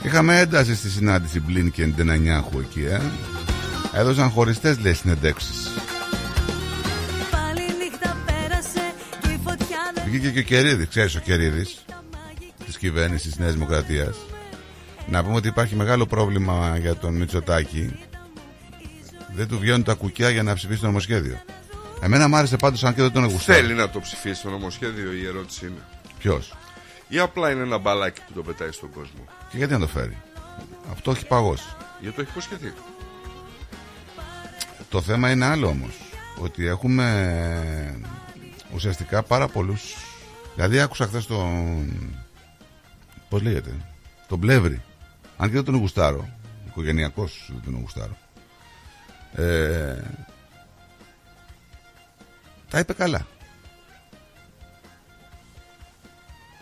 [0.02, 3.01] Είχαμε ένταση στη συνάντηση Blinken Νενανιάχου εκεί, ε.
[3.93, 5.70] Έδωσαν χωριστές λέει συνεντεύξεις.
[10.09, 11.85] Βγήκε και ο Κερίδης, ξέρεις ο Κερίδης
[12.65, 14.17] της κυβέρνησης της Νέας Δημοκρατίας.
[15.07, 17.99] Να πούμε ότι υπάρχει μεγάλο πρόβλημα για τον Μητσοτάκη.
[19.35, 21.41] Δεν του βγαίνουν τα κουκιά για να ψηφίσει το νομοσχέδιο.
[22.03, 23.61] Εμένα μου άρεσε πάντως αν και δεν τον εγουστάρει.
[23.61, 25.83] Θέλει να το ψηφίσει το νομοσχέδιο, η ερώτηση είναι.
[26.19, 26.55] Ποιος;
[27.09, 29.25] Ή απλά είναι ένα μπαλάκι που το πετάει στον κόσμο.
[29.51, 30.17] Και γιατί να το φέρει;
[30.91, 31.69] Αυτό έχει παγώσει.
[32.01, 32.73] Γιατί το έχει υποσχεθεί.
[34.89, 36.01] Το θέμα είναι άλλο όμως
[36.39, 37.05] Ότι έχουμε
[38.75, 39.95] ουσιαστικά πάρα πολλούς.
[40.55, 42.17] Δηλαδή άκουσα χθες τον
[43.29, 43.75] Πώς λέγεται
[44.29, 44.83] Τον Πλεύρη.
[45.37, 46.29] Αν και δεν τον γουστάρω
[46.67, 48.17] Οικογενειακός δεν τον γουστάρω
[49.35, 50.03] ε,
[52.69, 53.27] Τα είπε καλά.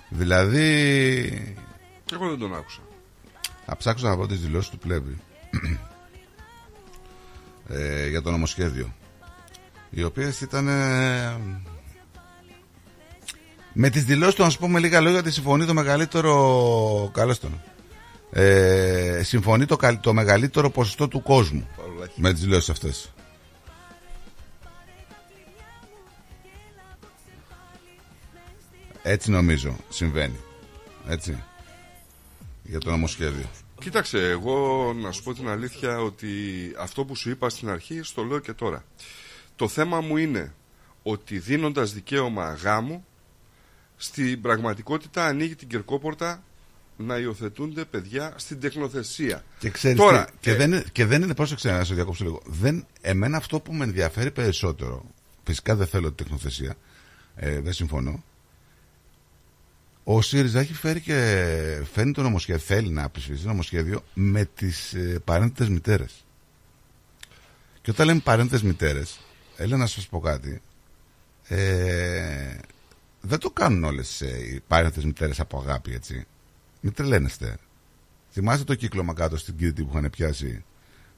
[0.09, 1.57] Δηλαδή
[2.13, 2.81] Εγώ δεν τον άκουσα.
[3.67, 5.21] Θα ψάξω να βρω τις δηλώσεις του Πλεύρη.
[7.69, 8.95] Ε, για το νομοσχέδιο.
[9.91, 11.37] Οι οποίες ήταν ε,
[13.79, 17.39] με τις δηλώσεις του να σου πω με λίγα λόγια ότι συμφωνεί το μεγαλύτερο καλώς
[17.41, 17.61] τον
[18.31, 22.21] ε, συμφωνεί το, καλ- το μεγαλύτερο ποσοστό του κόσμου Παυλάκι.
[22.21, 23.13] με τις δηλώσεις αυτές
[29.03, 30.41] έτσι νομίζω συμβαίνει
[31.09, 31.43] έτσι
[32.63, 33.47] για το νομοσχέδιο.
[33.81, 36.29] Κοίταξε, εγώ να σου πω την αλήθεια ότι
[36.79, 38.85] αυτό που σου είπα στην αρχή στο λέω και τώρα.
[39.57, 40.55] Το θέμα μου είναι
[41.03, 43.05] ότι δίνοντας δικαίωμα γάμου
[43.97, 46.43] στην πραγματικότητα ανοίγει την κερκόπορτα
[46.97, 49.45] να υιοθετούνται παιδιά στην τεχνοθεσία.
[49.59, 52.25] Και ξέρεις Τώρα, τι, και, ε, δεν, είναι- και δεν είναι, πρόσεξε να σε διακόψω
[52.25, 52.43] λίγο.
[52.47, 55.05] Δεν, εμένα αυτό που με ενδιαφέρει περισσότερο,
[55.45, 56.75] φυσικά δεν θέλω την τεχνοθεσία,
[57.37, 58.25] ε, δεν συμφωνώ.
[60.05, 61.15] Ο ΣΥΡΙΖΑ έχει φέρει και
[61.93, 66.25] φέρνει το νομοσχέδιο, θέλει να ψηφίσει νομοσχέδιο με τις ε, παρένθετες μητέρες.
[67.83, 69.21] Και όταν λέμε παρένθετες μητέρες,
[69.57, 70.63] έλα να σας πω κάτι,
[71.49, 72.59] ε,
[73.27, 76.27] δεν το κάνουν όλες ε, οι παρένθετες μητέρες από αγάπη, έτσι.
[76.81, 77.57] Μην τρελαίνεστε.
[78.31, 80.65] Θυμάστε το κύκλωμα κάτω στην Κρήτη που είχαν πιάσει,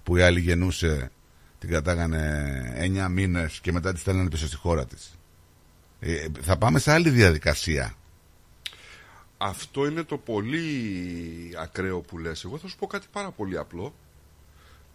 [0.03, 1.11] που η άλλη γεννούσε,
[1.59, 5.19] την κρατάγανε 9 μήνες και μετά τη στέλνανε πίσω στη χώρα της.
[6.01, 7.95] Ε, θα πάμε σε άλλη διαδικασία.
[9.39, 10.61] Αυτό είναι το πολύ
[11.59, 12.45] ακραίο που λες.
[12.45, 13.95] Εγώ θα σου πω κάτι πάρα πολύ απλό,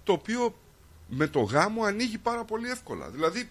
[0.04, 0.56] το οποίο
[1.08, 3.10] με το γάμο ανοίγει πάρα πολύ εύκολα.
[3.10, 3.50] Δηλαδή,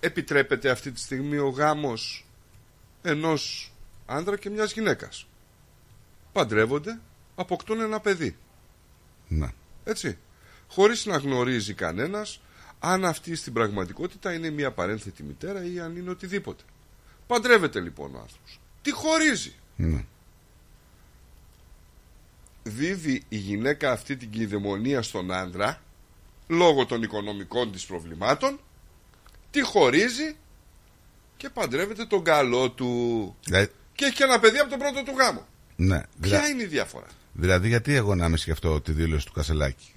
[0.00, 2.26] επιτρέπεται αυτή τη στιγμή ο γάμος
[3.02, 3.72] ενός
[4.06, 5.26] άντρα και μιας γυναίκας.
[6.32, 6.98] Παντρεύονται,
[7.34, 8.36] αποκτούν ένα παιδί.
[9.28, 9.52] Ναι.
[9.84, 10.18] Έτσι.
[10.68, 12.40] Χωρίς να γνωρίζει κανένας
[12.78, 16.62] αν αυτή στην πραγματικότητα είναι μια παρένθετη μητέρα ή αν είναι οτιδήποτε.
[17.26, 18.60] Παντρεύεται λοιπόν ο άνθρωπος.
[18.82, 19.54] Τι χωρίζει.
[19.76, 20.04] Ναι.
[22.62, 25.82] δίδει η γυναίκα αυτή την κυδαιμονία στον άντρα
[26.48, 28.60] λόγω των οικονομικών της προβλημάτων
[29.50, 30.36] τη χωρίζει
[31.42, 32.90] και παντρεύεται τον καλό του
[33.44, 35.46] Δηλαδή, και έχει και ένα παιδί από τον πρώτο του γάμο
[35.76, 36.00] ναι.
[36.20, 39.92] ποια δηλα- είναι η διαφορά Δηλαδή, γιατί εγώ να με σκεφτώ τη δήλωση του Κασελάκη;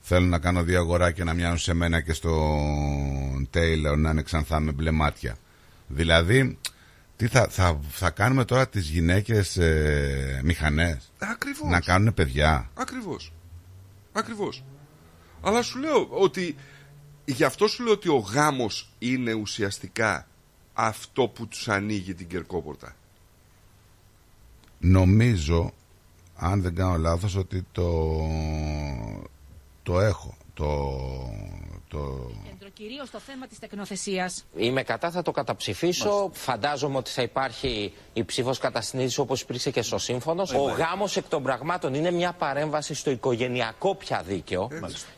[0.00, 4.60] Θέλω να κάνω δύο αγοράκια να μοιάζουν σε μένα και στον Τέιλορ να είναι ξανθά
[4.60, 5.36] με μπλε μάτια.
[5.86, 6.58] Δηλαδή,
[7.16, 11.70] τι θα, θα, θα κάνουμε τώρα τις γυναίκες ε, μηχανές; Ακριβώς.
[11.70, 12.70] Να κάνουν παιδιά.
[12.74, 13.32] Ακριβώς.
[14.12, 14.64] Ακριβώς.
[15.40, 16.56] Αλλά σου λέω ότι
[17.24, 20.26] γι' αυτό σου λέω ότι ο γάμος είναι ουσιαστικά
[20.72, 22.94] αυτό που τους ανοίγει την κερκόπορτα.
[24.78, 25.72] Νομίζω,
[26.36, 28.16] αν δεν κάνω λάθος, ότι το,
[29.82, 30.34] το έχω.
[30.54, 30.98] Το,
[31.88, 32.30] το,
[32.80, 34.44] Κυρίως στο θέμα της τεκνοθεσίας.
[34.56, 36.30] Είμαι κατά, θα το καταψηφίσω.
[36.32, 40.42] Φαντάζομαι ότι θα υπάρχει η ψήφος κατά συνείδηση όπως υπήρξε και στο σύμφωνο.
[40.56, 44.68] Ο γάμος εκ των πραγμάτων είναι μια παρέμβαση στο οικογενειακό πια δίκαιο.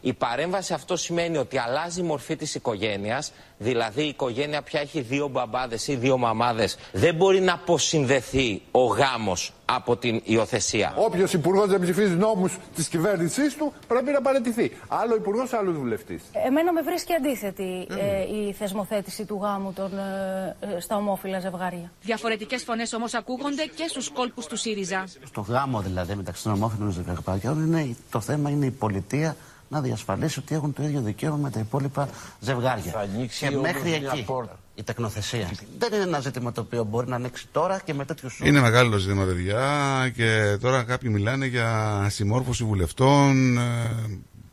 [0.00, 3.32] Η παρέμβαση αυτό σημαίνει ότι αλλάζει η μορφή της οικογένειας.
[3.62, 6.76] Δηλαδή η οικογένεια πια έχει δύο μπαμπάδες ή δύο μαμάδες.
[6.92, 10.92] Δεν μπορεί να αποσυνδεθεί ο γάμος από την υιοθεσία.
[10.96, 14.76] Όποιος υπουργός δεν ψηφίζει νόμους της κυβέρνησής του πρέπει να παραιτηθεί.
[14.88, 16.22] Άλλο υπουργός, άλλο βουλευτής.
[16.46, 21.92] Εμένα με βρίσκει αντίθετη ε, η θεσμοθέτηση του γάμου των, ε, ε, στα ομόφυλα ζευγάρια.
[22.02, 25.04] Διαφορετικές φωνές όμως ακούγονται και στους κόλπους του ΣΥΡΙΖΑ.
[25.26, 29.36] Στο γάμο δηλαδή μεταξύ των ομόφυλων ζευγαριών είναι, το θέμα είναι η πολιτεία
[29.72, 32.08] να διασφαλίσει ότι έχουν το ίδιο δικαίωμα με τα υπόλοιπα
[32.40, 32.92] ζευγάρια.
[32.98, 34.58] ανοίξει Και όμως μέχρι μια εκεί πόρτα.
[34.74, 35.50] η τεκνοθεσία.
[35.78, 38.96] Δεν είναι ένα ζήτημα το οποίο μπορεί να ανοίξει τώρα και με τέτοιους Είναι μεγάλο
[38.96, 43.58] ζήτημα, παιδιά, και τώρα κάποιοι μιλάνε για συμμόρφωση βουλευτών.
[43.58, 43.90] ε,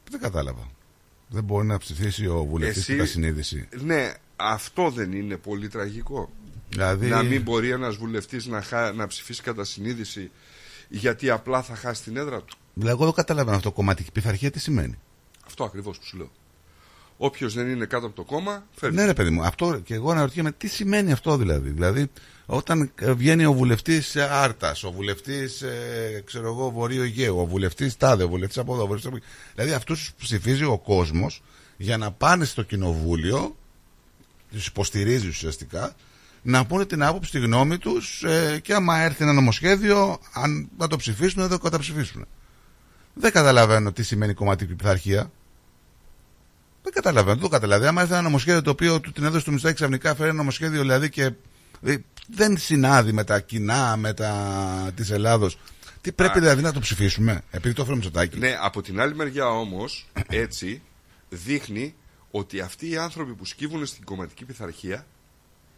[0.09, 0.67] δεν κατάλαβα.
[1.27, 3.67] Δεν μπορεί να ψηφίσει ο βουλευτής Εσύ- κατά συνείδηση.
[3.81, 6.29] Ναι, αυτό δεν είναι πολύ τραγικό.
[6.69, 8.91] Δηλαδή- Να μην μπορεί ένας βουλευτής να, χα...
[8.93, 10.31] να ψηφίσει κατά συνείδηση
[10.89, 12.57] γιατί απλά θα χάσει την έδρα του.
[12.73, 13.71] Δηλαδή, εγώ δεν καταλαβαίνω αυτό.
[13.71, 14.99] Κομματική πειθαρχία τι σημαίνει;
[15.49, 16.31] Αυτό ακριβώς που σου λέω.
[17.17, 18.95] Όποιος δεν είναι κάτω από το κόμμα, φεύγει.
[18.95, 22.07] Ναι, ρε παιδί μου, αυτό και εγώ αναρωτιέμαι τι σημαίνει αυτό δηλαδή; Δηλαδή,
[22.45, 27.97] όταν ε, βγαίνει ο βουλευτής Άρτας, ο βουλευτής, ε, ξέρω εγώ, Βορείου Αιγαίου, ο βουλευτής
[27.97, 29.25] Τάδε, ο βουλευτής από εδώ, ο βουλευτής από εκεί.
[29.55, 31.43] Δηλαδή, αυτούς τους ψηφίζει ο κόσμος
[31.77, 33.55] για να πάνε στο κοινοβούλιο,
[34.51, 35.95] τους υποστηρίζει ουσιαστικά,
[36.41, 40.87] να πούνε την άποψη, τη γνώμη τους ε, και άμα έρθει ένα νομοσχέδιο, αν να
[40.87, 42.25] το ψηφίσουν, δεν το καταψηφίσουν.
[43.13, 45.31] Δεν καταλαβαίνω τι σημαίνει κομματική πειθαρχία.
[46.91, 47.89] Δεν καταλαβαίνω, δεν το καταλαβαίνω.
[47.89, 50.81] Άμα έρθει ένα νομοσχέδιο το οποίο του την έδωσε το Μητσοτάκη ξαφνικά φέρει ένα νομοσχέδιο
[50.81, 51.31] δηλαδή και
[51.83, 51.95] ε,
[52.27, 55.59] δεν συνάδει με τα κοινά, με τα της Ελλάδος.
[56.01, 56.41] Τι πρέπει Α.
[56.41, 58.37] δηλαδή να το ψηφίσουμε, επειδή το έφερε ο Μητσοτάκη.
[58.37, 60.81] Ναι, από την άλλη μεριά όμως, έτσι,
[61.29, 61.95] δείχνει
[62.31, 65.05] ότι αυτοί οι άνθρωποι που σκύβουν στην κομματική πειθαρχία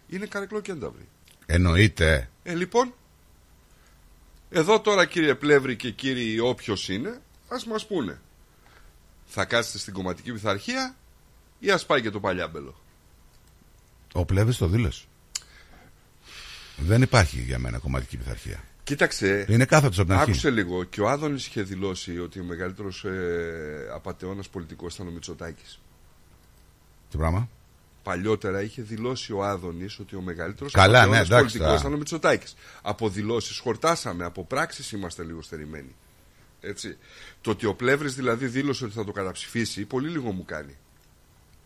[0.07, 1.07] είναι καρεκλοκένταυροι.
[1.45, 2.29] Εννοείται.
[2.43, 2.93] Ε, λοιπόν,
[4.49, 8.19] εδώ τώρα κύριε Πλεύρη και κύριοι όποιος είναι, ας μας πούνε.
[9.25, 10.95] Θα κάτσετε στην κομματική πειθαρχία
[11.63, 12.75] ή ας πάει και το παλιάμπελο.
[14.13, 15.05] Ο Πλεύρης το δήλωσε.
[16.77, 18.63] Δεν υπάρχει για μένα κομματική πειθαρχία.
[18.83, 19.45] Κοίταξε.
[19.49, 20.31] Είναι κάθετος από την αρχή.
[20.31, 20.83] Άκουσε λίγο.
[20.83, 25.79] Και ο Άδωνης είχε δηλώσει ότι ο μεγαλύτερος ε, απατεώνας πολιτικός ήταν ο Μητσοτάκης.
[27.09, 27.49] Τι πράγμα;
[28.03, 31.79] Παλιότερα είχε δηλώσει ο Άδωνης ότι ο μεγαλύτερος Καλά, ναι, εντάξει, πολιτικός τώρα.
[31.79, 32.55] ήταν ο Μητσοτάκης.
[32.81, 35.95] Από δηλώσεις χορτάσαμε, από πράξεις είμαστε λίγο στερημένοι.
[36.61, 36.97] Έτσι.
[37.41, 40.77] Το ότι ο Πλεύρης δηλαδή δήλωσε ότι θα το καταψηφίσει, πολύ λίγο μου κάνει.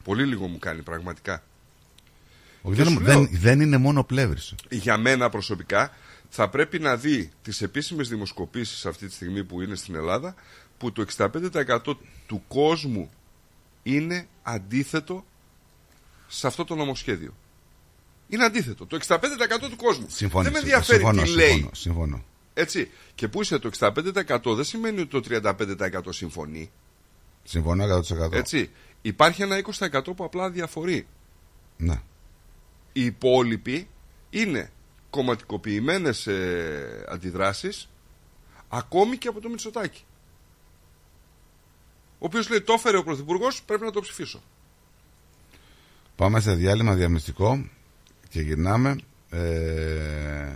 [0.06, 1.44] Πολύ λίγο μου κάνει, πραγματικά.
[2.62, 4.56] Όχι, Και δεν, σου λέω- δεν, δεν είναι μόνο πλεύρης.
[4.70, 5.92] για μένα προσωπικά
[6.30, 10.36] θα πρέπει να δει τις επίσημες δημοσκοπήσεις αυτή τη στιγμή που είναι στην Ελλάδα
[10.78, 13.10] που το 65% του κόσμου
[13.84, 15.26] είναι αντίθετο
[16.28, 17.34] σε αυτό το νομοσχέδιο.
[18.30, 18.86] Είναι αντίθετο.
[18.86, 19.18] Το 65%
[19.70, 20.06] του κόσμου.
[20.10, 20.44] Συμφωνώ.
[20.44, 21.48] δεν με ενδιαφέρει συμφωνώ, τι λέει.
[21.50, 22.24] συμφωνώ, συμφωνώ.
[22.54, 22.92] Έτσι.
[23.16, 26.72] Και που είσαι το 65% δεν σημαίνει ότι το 35% συμφωνεί.
[27.44, 28.32] Συμφωνώ 100%.
[28.32, 28.72] Έτσι.
[29.06, 31.08] Υπάρχει ένα 20% που απλά διαφορεί.
[31.78, 32.02] Ναι.
[32.94, 33.88] Οι υπόλοιποι
[34.30, 34.72] είναι
[35.10, 37.90] κομματικοποιημένες ε, αντιδράσεις
[38.70, 40.04] ακόμη και από το Μητσοτάκη.
[42.10, 44.42] Ο οποίος λέει το έφερε ο Πρωθυπουργός, πρέπει να το ψηφίσω.
[46.16, 47.70] Πάμε σε διάλειμμα διαμυστικό
[48.30, 48.96] και γυρνάμε
[49.30, 50.56] ε,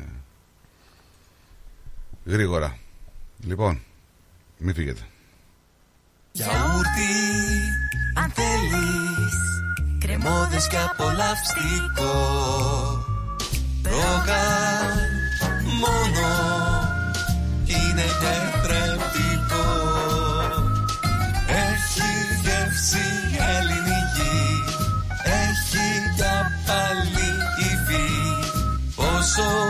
[2.26, 2.78] γρήγορα.
[3.46, 3.82] Λοιπόν,
[4.58, 5.08] μην φύγετε.
[6.40, 7.16] Γιαούρτι,
[8.22, 9.34] αν θέλεις
[10.00, 12.16] Κρεμόδες και απολαυστικό.
[13.84, 14.98] Ρόγαν
[15.82, 16.30] μόνο
[17.66, 19.68] Είναι τετρεπτικό
[21.48, 22.10] Έχει
[22.44, 23.08] γεύση
[23.58, 24.40] ελληνική
[25.24, 27.30] Έχει για πάλι
[27.70, 28.10] υφή.
[28.96, 29.69] Πόσο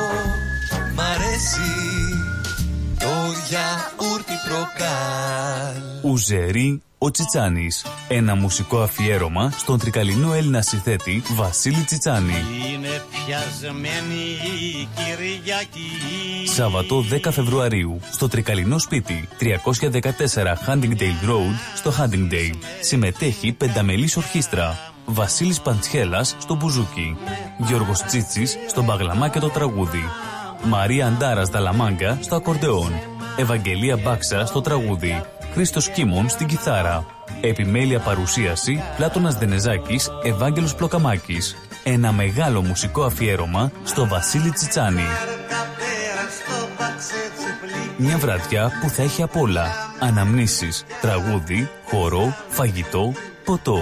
[3.49, 7.85] γιαούρτι προκάλ Ουζερί ο Τσιτσάνης.
[8.07, 12.33] Ένα μουσικό αφιέρωμα στον τρικαλινό Έλληνα συνθέτη Βασίλη Τσιτσάνη.
[12.73, 14.21] Είναι πιασμένη
[14.61, 19.49] η Κυριακή Σάββατο 10 Φεβρουαρίου στο τρικαλινό σπίτι 314
[20.67, 22.57] Huntingdale Road στο Huntingdale.
[22.81, 24.77] Συμμετέχει πενταμελής ορχήστρα.
[25.05, 27.17] Βασίλης Παντσχέλας στο μπουζούκι.
[27.57, 30.03] Γιώργος Τσίτσης στο μπαγλαμά και το τραγούδι.
[30.63, 33.18] Μαρία Αντάρας Δαλαμάγκα στο ακορντεόν.
[33.39, 35.21] Ευαγγελία Μπάξα στο τραγούδι.
[35.53, 37.05] Χρήστος Κίμων στην κιθάρα.
[37.41, 41.55] Επιμέλεια παρουσίαση Πλάτωνας Δενεζάκης, Ευάγγελος Πλοκαμάκης.
[41.83, 45.05] Ένα μεγάλο μουσικό αφιέρωμα στο Βασίλη Τσιτσάνη.
[47.97, 49.65] Μια βραδιά που θα έχει απ' όλα.
[49.99, 53.13] Αναμνήσεις, τραγούδι, χορό, φαγητό,
[53.49, 53.79] ποτό.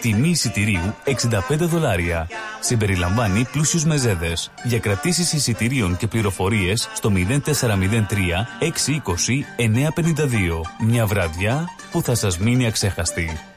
[0.00, 2.28] Τιμή εισιτηρίου 65 δολάρια.
[2.60, 4.50] Συμπεριλαμβάνει πλούσιους μεζέδες.
[4.64, 10.60] Για κρατήσεις εισιτηρίων και πληροφορίες στο 0403 620 952.
[10.86, 13.49] Μια βραδιά που θα σας μείνει αξέχαστη.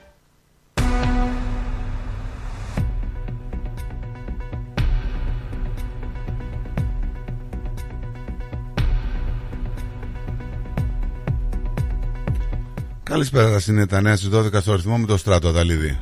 [13.13, 15.99] Καλησπέρα σας είναι τα νέα στις 12 στο ρυθμό με το Στράτο Αταλίδη.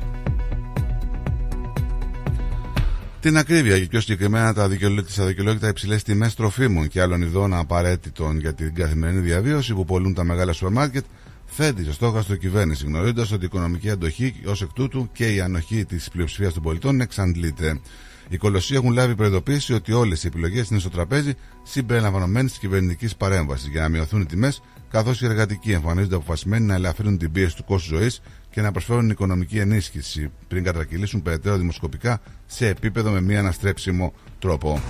[3.20, 8.38] Την ακρίβεια και πιο συγκεκριμένα τα δικαιολόγητα, αδικαιολόγητα υψηλές τιμές τροφίμων και άλλων ειδών απαραίτητων
[8.38, 11.04] για την καθημερινή διαβίωση που πολλούν τα μεγάλα σούπερ μάρκετ
[11.46, 15.84] θέτει σε στόχαστρο κυβέρνηση, γνωρίζοντας ότι η οικονομική αντοχή ως εκ τούτου και η ανοχή
[15.84, 17.80] της πλειοψηφίας των πολιτών εξαντλείται.
[18.28, 21.32] Οι κολοσσοί έχουν λάβει προειδοποίηση ότι όλες οι επιλογές είναι στο τραπέζι
[21.62, 26.74] συμπεριλαμβανομένη της κυβερνητικής παρέμβασης για να μειωθούν οι τιμές, καθώς οι εργατικοί εμφανίζονται αποφασισμένοι να
[26.74, 32.20] ελαφρύνουν την πίεση του κόστους ζωής και να προσφέρουν οικονομική ενίσχυση πριν κατρακυλήσουν περαιτέρω δημοσκοπικά
[32.46, 34.80] σε επίπεδο με μία αναστρέψιμο τρόπο.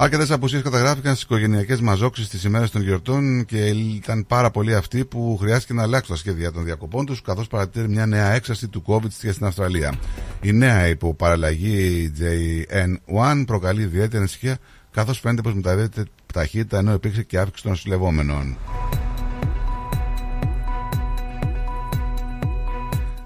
[0.00, 5.04] Αρκετέ απουσίες καταγράφηκαν στις οικογενειακές μαζόξεις τις ημέρες των γιορτών και ήταν πάρα πολλοί αυτοί
[5.04, 8.82] που χρειάστηκε να αλλάξουν τα σχέδια των διακοπών τους, καθώς παρατηρεί μια νέα έξαρση του
[8.86, 9.94] COVID και στην Αυστραλία.
[10.42, 14.58] Η νέα υποπαραλλαγή JN1 προκαλεί ιδιαίτερη ανησυχία,
[14.90, 18.56] καθώς φαίνεται πως μεταδίδεται ταχύτητα ενώ υπήρξε και αύξηση των νοσηλευόμενων.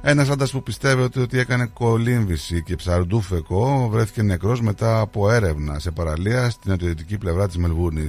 [0.05, 5.91] Ένας άντρα που πιστεύεται ότι έκανε κολύμβηση και ψαρντούφεκο βρέθηκε νεκρός μετά από έρευνα σε
[5.91, 8.07] παραλία στην νοτιοδυτική πλευρά της Μελβούρνη.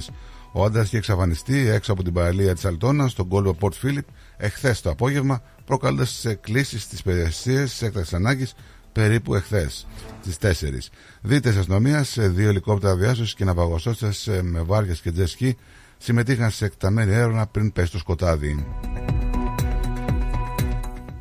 [0.52, 4.04] Ο άντρας είχε εξαφανιστεί έξω από την παραλία της Αλτόνα, στον κόλπο Port Phillip,
[4.36, 8.54] εχθές το απόγευμα, προκαλώντας κλήσει στι υπηρεσίε της έκτακτης ανάγκης
[8.92, 9.86] περίπου εχθές,
[10.20, 10.90] στις 4.
[11.20, 15.56] Δίτε αστυνομίας, δύο ελικόπτερα διάσωση και ναυαγοσώστε με βάρκες και τζεσκι
[15.98, 18.66] συμμετείχαν σε εκταμένη έρευνα πριν πέσει το σκοτάδι.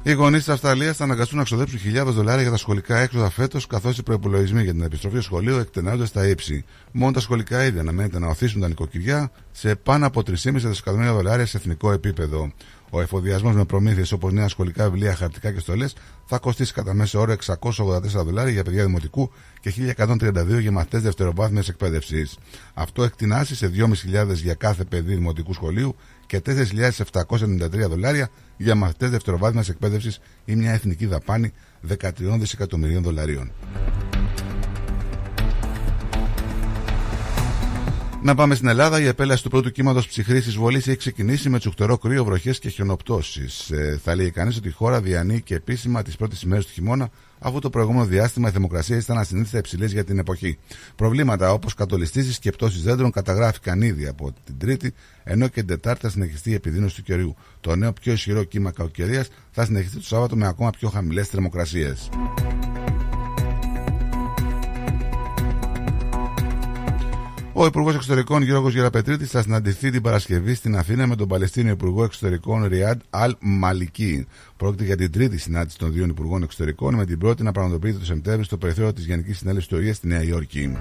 [0.06, 3.68] Οι γονείς της Αυστραλίας θα αναγκαστούν να ξοδέψουν χιλιάδες δολάρια για τα σχολικά έξοδα φέτος,
[3.68, 6.66] καθώς οι προπολογισμοί για την επιστροφή στο σχολείο εκτενάζονται στα ύψη.
[6.92, 11.46] Μόνο τα σχολικά ίδια αναμένεται να οθήσουν τα νοικοκυριά σε πάνω από 3,5 δισεκατομμύρια δολάρια
[11.46, 12.52] σε εθνικό επίπεδο.
[12.90, 17.20] Ο εφοδιασμός με προμήθειες όπως νέα σχολικά βιβλία, χαρτικά και στολές θα κοστίσει κατά μέσο
[17.20, 22.38] όρο 684 δολάρια για παιδιά δημοτικού και 1132 για μαθητές δευτεροβάθμιας εκπαίδευσης.
[22.74, 25.96] Αυτό εκτινάσει σε 2.500 για κάθε παιδί δημοτικού σχολείου
[26.40, 26.56] και
[27.26, 31.54] 4.793 δολάρια για μαθητές δευτεροβάθμιας εκπαίδευσης ή μια εθνική δαπάνη
[32.00, 33.52] 13 δισεκατομμυρίων δολαρίων.
[38.24, 39.02] Να πάμε στην Ελλάδα.
[39.02, 43.70] Η επέλαση του πρώτου κύματος ψυχρής εισβολής έχει ξεκινήσει με τσουχτερό κρύο, βροχές και χιονοπτώσεις.
[43.70, 47.10] Ε, θα λέει κανείς ότι η χώρα διανύει και επίσημα τις πρώτες ημέρες του χειμώνα,
[47.44, 50.58] αφού το προηγούμενο διάστημα η θερμοκρασία ήταν ασυνήθιστα υψηλέ για την εποχή.
[50.96, 56.02] Προβλήματα όπως κατολιστήσεις και πτώσεις δέντρων καταγράφηκαν ήδη από την Τρίτη, ενώ και την Τετάρτη
[56.02, 57.36] θα συνεχιστεί η επιδείνωση του καιριού.
[57.62, 62.10] Το νέο πιο ισχυρό κύμα κακοκαιρίας θα συνεχιστεί το Σάββατο με ακόμα πιο χαμηλές θερμοκρασίες.
[67.56, 72.04] Ο Υπουργός Εξωτερικών Γιώργος Γεραπετρίτη θα συναντηθεί την Παρασκευή στην Αθήνα με τον Παλαιστίνιο Υπουργό
[72.04, 74.28] Εξωτερικών Ριάντ Αλ Μαλική.
[74.58, 78.06] Πρόκειται για την τρίτη συνάντηση των δύο Υπουργών Εξωτερικών, με την πρώτη να πραγματοποιείται το
[78.06, 80.78] Σεπτέμβριο στο περιθώριο της Γενικής Συνέλευσης του ΟΗΕ στη Νέα Υόρκη.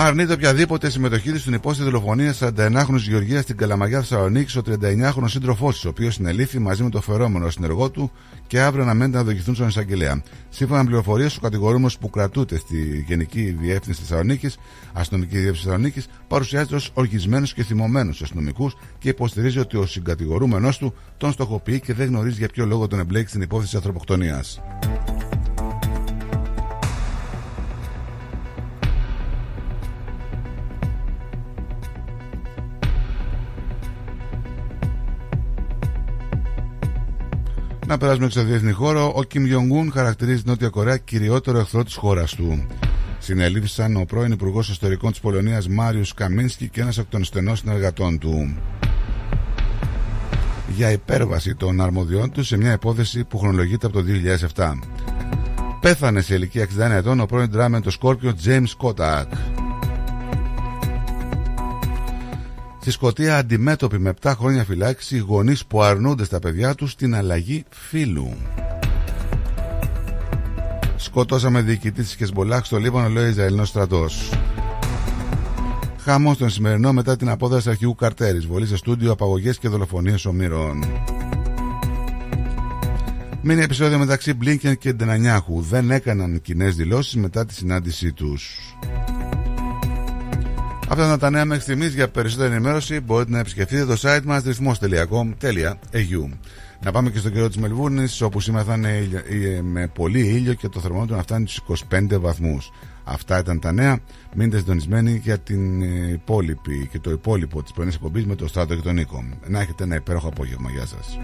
[0.00, 5.74] Αρνείται οποιαδήποτε συμμετοχή της στην υπόθεση δολοφονία 49χρονη Γεωργίας στην Καλαμαγιά Θεσσαλονίκη ο 39χρονο σύντροφός
[5.74, 8.10] της, ο οποίος συνελήφθη μαζί με το φερόμενο συνεργό του
[8.46, 10.22] και αύριο αναμένεται να δογηθούν στον εισαγγελέα.
[10.48, 14.58] Σύμφωνα με πληροφορίες, ο κατηγορούμενος που κρατούται στη Γενική Διεύθυνση Θεσσαλονίκης,
[14.92, 20.94] Αστυνομική Διεύθυνση Θεσσαλονίκης, παρουσιάζεται ως οργισμένου και θυμωμένου αστυνομικούς και υποστηρίζει ότι ο συγκατηγορούμενο του
[21.16, 24.60] τον στοχοποιεί και δεν γνωρίζει για ποιο λόγο τον εμπλέκει στην υπόθεση ανθρωποκτονίας.
[37.88, 39.12] Να περάσουμε στο διεθνή χώρο.
[39.14, 42.66] Ο Κιμ Ιονγκούν χαρακτηρίζει την Νότια Κορέα κυριότερο εχθρό της χώρας του.
[43.18, 48.18] Συνελήφθησαν ο πρώην Υπουργός Ιστορικών της Πολωνίας Μάριο Καμίνσκι και ένας εκ των στενών συνεργατών
[48.18, 48.56] του.
[50.68, 54.04] Για υπέρβαση των αρμοδιών τους σε μια υπόθεση που χρονολογείται από το
[54.54, 54.72] 2007.
[55.80, 59.26] Πέθανε σε ηλικία 61 ετών ο πρώην ντράμεν το Σκόρπιο James Kotak.
[62.88, 67.14] Στη Σκωτία αντιμέτωποι με 7 χρόνια φυλάξη οι γονείς που αρνούνται στα παιδιά τους την
[67.14, 68.36] αλλαγή φύλου.
[70.96, 74.32] Σκοτώσαμε διοικητή της Κεσμολάχ στο Λίβανο, λέει ο Ισραηλινός στρατός.
[75.98, 78.46] Χαμός τον σημερινό μετά την απόδραση αρχηγού Καρτέρης.
[78.46, 80.84] Βολή σε στούντιο, απαγωγές και δολοφονίες ομήρων.
[83.42, 85.60] Μείνει επεισόδιο μεταξύ Μπλίνκεν και Ντενανιάχου.
[85.60, 88.58] Δεν έκαναν κοινές δηλώσεις μετά τη συνάντησή τους.
[90.90, 91.94] Αυτά ήταν τα νέα μέχρι στιγμής.
[91.94, 96.28] Για περισσότερη ενημέρωση μπορείτε να επισκεφτείτε το site μας ρυθμό.com.au.
[96.82, 100.68] Να πάμε και στο καιρό της Μελβούρνης, όπου σήμερα θα είναι με πολύ ήλιο και
[100.68, 102.72] το θερμόμετρο να φτάνει στους 25 βαθμούς.
[103.04, 103.98] Αυτά ήταν τα νέα.
[104.34, 108.74] Μείνετε συντονισμένοι για την ε, υπόλοιπη και το υπόλοιπο της πρωινής εκπομπής με το Στράτο
[108.74, 109.24] και τον Νίκο.
[109.46, 110.70] Να έχετε ένα υπέροχο απόγευμα.
[110.70, 111.18] Γεια σας.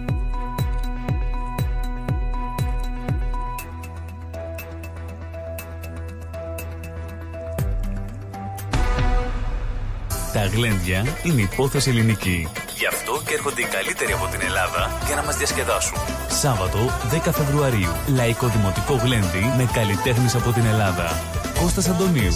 [10.34, 12.48] Τα γλέντια είναι υπόθεση ελληνική.
[12.76, 15.98] Γι' αυτό και έρχονται οι καλύτεροι από την Ελλάδα για να μας διασκεδάσουν.
[16.28, 16.78] Σάββατο
[17.26, 17.92] 10 Φεβρουαρίου.
[18.06, 21.22] Λαϊκό Δημοτικό Γλέντι με καλλιτέχνες από την Ελλάδα.
[21.60, 22.34] Κώστας Αντωνίου.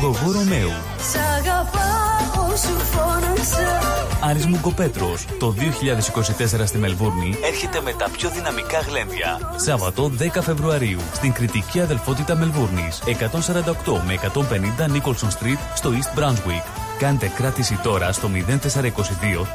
[0.00, 0.70] Γογό Ρωμαίου.
[1.12, 3.80] Σ' αγαπάω σου φώναξα.
[4.20, 5.26] Άρης Μουγκοπέτρος.
[5.38, 9.54] Το 2024 στη Μελβούρνη έρχεται με τα πιο δυναμικά γλένδια.
[9.56, 13.02] Σάββατο 10 Φεβρουαρίου στην κριτική αδελφότητα Μελβούρνης.
[13.06, 16.91] 148 με 150 Nicholson Street στο East Brunswick.
[17.02, 18.48] Κάντε κράτηση τώρα στο 0422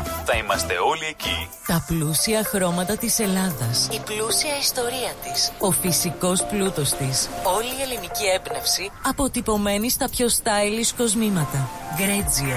[0.00, 0.06] 871.
[0.24, 1.48] Θα είμαστε όλοι εκεί.
[1.66, 3.88] Τα πλούσια χρώματα της Ελλάδας.
[3.92, 5.52] Η πλούσια ιστορία της.
[5.58, 7.28] Ο φυσικός πλούτος της.
[7.56, 11.68] Όλη η ελληνική έμπνευση αποτυπωμένη στα πιο stylish κοσμήματα.
[11.96, 12.56] Γκρέτζιο.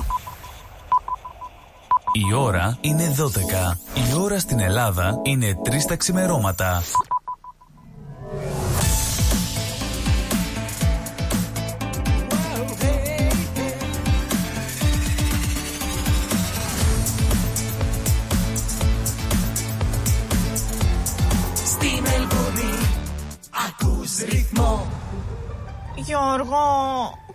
[2.13, 3.77] Η ώρα είναι 12.
[4.11, 6.81] Η ώρα στην Ελλάδα είναι 3 τα ξημερώματα.
[25.95, 26.57] Γιώργο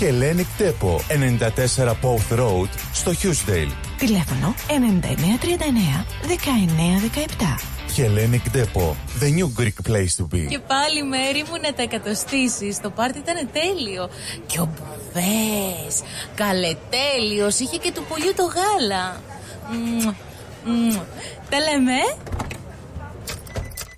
[0.00, 1.00] Hellenic Depot
[1.86, 3.72] 94 Pouth Road στο Hughesdale.
[3.98, 6.06] Τηλέφωνο 9939
[7.56, 7.74] 1917.
[7.96, 10.46] Hellenic Depot, the new Greek place to be.
[10.48, 12.80] Και πάλι μέρη μου να τα εκατοστήσεις.
[12.80, 14.10] Το πάρτι ήταν τέλειο.
[14.46, 16.02] Και ο Μπουβές,
[16.34, 19.20] καλετέλειος, είχε και του πολιού το γάλα.
[19.70, 20.14] Μμμ,
[20.64, 20.98] μμμ.
[21.50, 21.98] Τα λέμε.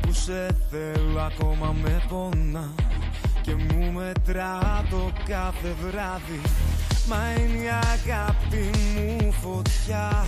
[0.00, 2.74] Που σε θέλω ακόμα με πονά
[3.42, 6.40] Και μου μετρά το κάθε βράδυ.
[7.06, 10.26] Μα είναι η αγάπη μου φωτιά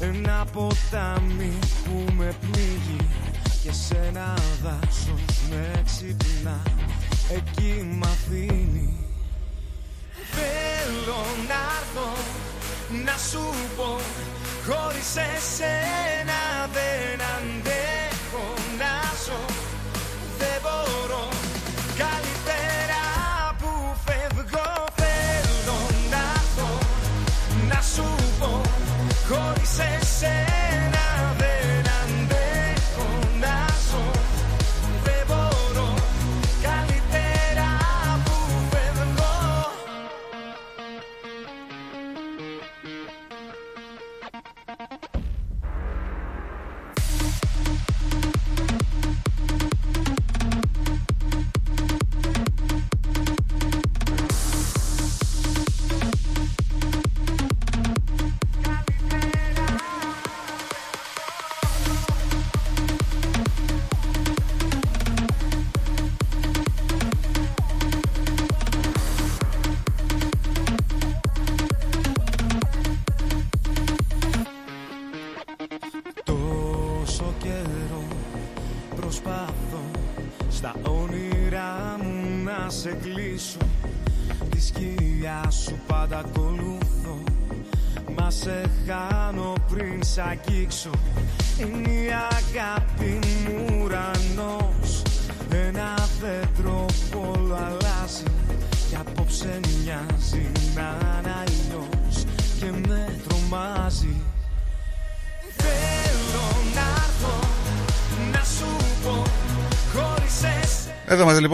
[0.00, 3.08] Ένα ποτάμι που με πνίγει
[3.62, 6.62] Και σε ένα δάσος με ξυπνά.
[7.30, 8.96] Εκεί μ' αφήνει.
[10.30, 12.08] Θέλω να έρθω
[13.04, 14.00] να σου πω
[14.66, 16.05] Χωρίς εσένα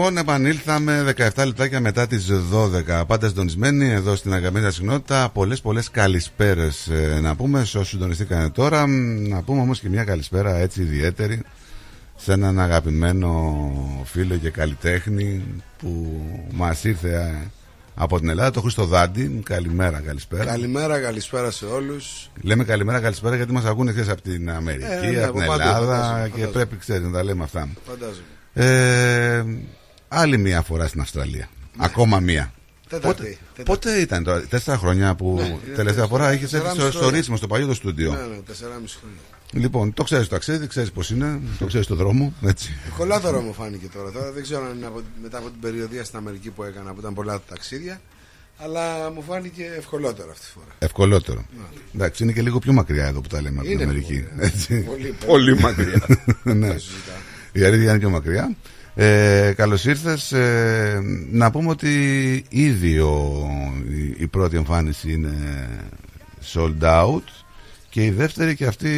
[0.03, 2.27] λοιπόν επανήλθαμε 17 λεπτάκια μετά τις
[2.91, 7.89] 12 Πάντα συντονισμένοι εδώ στην αγαπημένη συχνότητα Πολλές πολλές καλησπέρες ε, να πούμε σε όσους
[7.89, 8.87] συντονιστήκανε τώρα
[9.27, 11.41] Να πούμε όμως και μια καλησπέρα έτσι ιδιαίτερη
[12.15, 13.61] Σε έναν αγαπημένο
[14.03, 15.43] φίλο και καλλιτέχνη
[15.77, 17.47] Που μας ήρθε ε,
[17.95, 19.41] από την Ελλάδα, το Χρήστο Δάντη.
[19.45, 20.45] Καλημέρα, καλησπέρα.
[20.45, 22.29] Καλημέρα, καλησπέρα σε όλους.
[22.41, 25.57] Λέμε καλημέρα, καλησπέρα γιατί μας ακούνε χθες από την Αμερική, Ε, ναι, από την από
[25.57, 26.51] πάντου, Ελλάδα φαντάζομαι, και φαντάζομαι.
[26.51, 27.69] πρέπει ξέρει να τα λέμε αυτά.
[27.87, 28.25] Φαντάζομαι.
[28.53, 29.43] Ε,
[30.13, 31.49] άλλη μία φορά στην Αυστραλία.
[31.77, 32.53] Ακόμα μία.
[32.89, 33.63] Τέταρτη, Πότε, τέταρτη.
[33.63, 36.89] πότε ήταν τώρα, τέσσερα χρόνια που Ναι, είναι τελευταία τέσσερα- φορά είχες έρθει τεσσεράμιση στο,
[36.89, 37.15] στο χρόνια.
[37.15, 38.11] ρίτσιμο, στο παλιό το στούντιο.
[38.11, 39.17] Ναι, ναι, 4,5 χρόνια.
[39.65, 42.33] Λοιπόν, το ξέρεις το ταξίδι, ξέρεις πώς είναι, το ξέρεις το δρόμο.
[42.45, 42.73] Έτσι.
[42.87, 44.11] Ευκολότερο μου φάνηκε τώρα.
[44.11, 46.99] Τώρα δεν ξέρω αν είναι από, μετά από την περιοδία στην Αμερική που έκανα που
[46.99, 48.01] ήταν πολλά τα ταξίδια.
[48.57, 50.75] Αλλά μου φάνηκε ευκολότερο αυτή τη φορά.
[50.79, 51.45] Ευκολότερο.
[51.95, 54.13] Εντάξει, είναι και λίγο πιο μακριά εδώ που τα λέμε από την Είναι Αμερική.
[54.13, 54.45] λίγο, ναι.
[54.45, 54.79] Έτσι.
[54.83, 55.59] Πολύ, πολύ πολύ.
[55.61, 56.05] μακριά.
[56.43, 56.67] ναι.
[56.67, 57.15] Δεν συζητάω.
[57.51, 58.55] Η αλήθεια είναι πιο μακριά.
[58.95, 60.31] Ε, Καλώς ήρθες.
[60.31, 60.99] Ε,
[61.31, 63.43] να πούμε ότι ήδη ο,
[63.89, 65.67] η, η πρώτη εμφάνιση είναι
[66.53, 67.21] sold out
[67.89, 68.89] και η δεύτερη και αυτή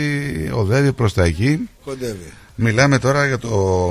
[0.53, 1.69] οδεύει προς τα εκεί.
[1.85, 2.31] Κοντεύει.
[2.55, 3.89] Μιλάμε τώρα για το...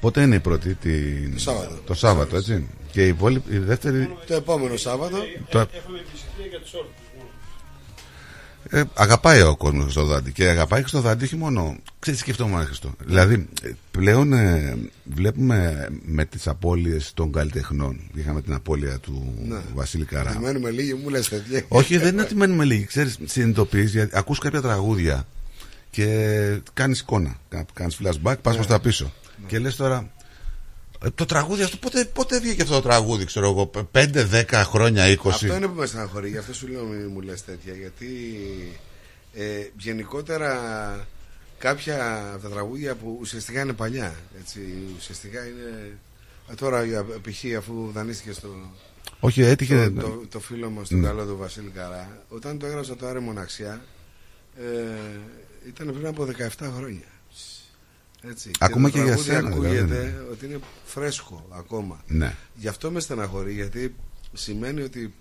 [0.00, 1.32] Πότε είναι η πρώτη, την...
[1.34, 1.74] Το Σάββατο.
[1.86, 2.66] Το Σάββατο, έτσι.
[2.92, 5.16] Και η, υπόλοιπη- η δεύτερη Το επόμενο Σάββατο.
[5.48, 6.90] Το- Έχουμε πλησιαστεί για τους όρους.
[8.70, 11.76] Ε, αγαπάει ο κόσμος στο δάντη και αγαπάει και στο δάντη όχι μόνο.
[11.98, 12.94] Ξέρεις, σκεφτόμουν Χριστό.
[13.06, 18.00] Δηλαδή, ε, πλέον ε, βλέπουμε με τις απώλειες των καλλιτεχνών.
[18.14, 19.58] Είχαμε την απώλεια του Ναι.
[19.74, 20.30] Βασίλη Καρά.
[20.30, 21.62] Ότι μένουμε λίγοι, μου λες τέτοια.
[21.68, 22.84] όχι, δεν είναι ότι μένουμε λίγοι.
[22.84, 25.26] Ξέρεις, συνειδητοποιείς, γιατί ακούς κάποια τραγούδια
[25.90, 27.36] και κάνεις εικόνα.
[27.72, 29.12] Κάνεις flashback, πας προς τα πίσω.
[29.46, 30.15] Και λες τώρα, ε,
[31.14, 35.28] το τραγούδι αυτό, πότε, πότε βγήκε αυτό το τραγούδι, ξέρω εγώ, 5, 10 χρόνια, 20.
[35.28, 37.72] Αυτό είναι που με στεναχωρεί, γι' αυτό σου λέω μην μου λες τέτοια.
[37.74, 38.08] Γιατί
[39.34, 39.44] ε,
[39.78, 40.60] γενικότερα
[41.58, 44.14] κάποια από τα τραγούδια που ουσιαστικά είναι παλιά.
[44.40, 44.60] Έτσι,
[44.96, 45.92] ουσιαστικά είναι.
[46.50, 47.56] ε, Τώρα για π.χ.
[47.58, 48.48] αφού δανείστηκε στο.
[49.20, 51.06] Όχι, έτυχε- Το, το, το φίλο μα, τον Ναι.
[51.06, 53.84] καλό του Βασίλη Καρά, όταν το έγραψα το Άρε Μοναξιά,
[54.58, 54.62] ε,
[55.68, 56.24] ήταν πριν από
[56.58, 57.04] 17 χρόνια.
[58.22, 58.50] Έτσι.
[58.58, 60.14] Ακόμα το και για τραγούδι σένα, ακούγεται δηλαδή.
[60.32, 62.04] ότι είναι φρέσκο ακόμα.
[62.06, 62.34] Ναι.
[62.54, 63.94] Γι' αυτό με στεναχωρεί, γιατί
[64.32, 65.14] σημαίνει ότι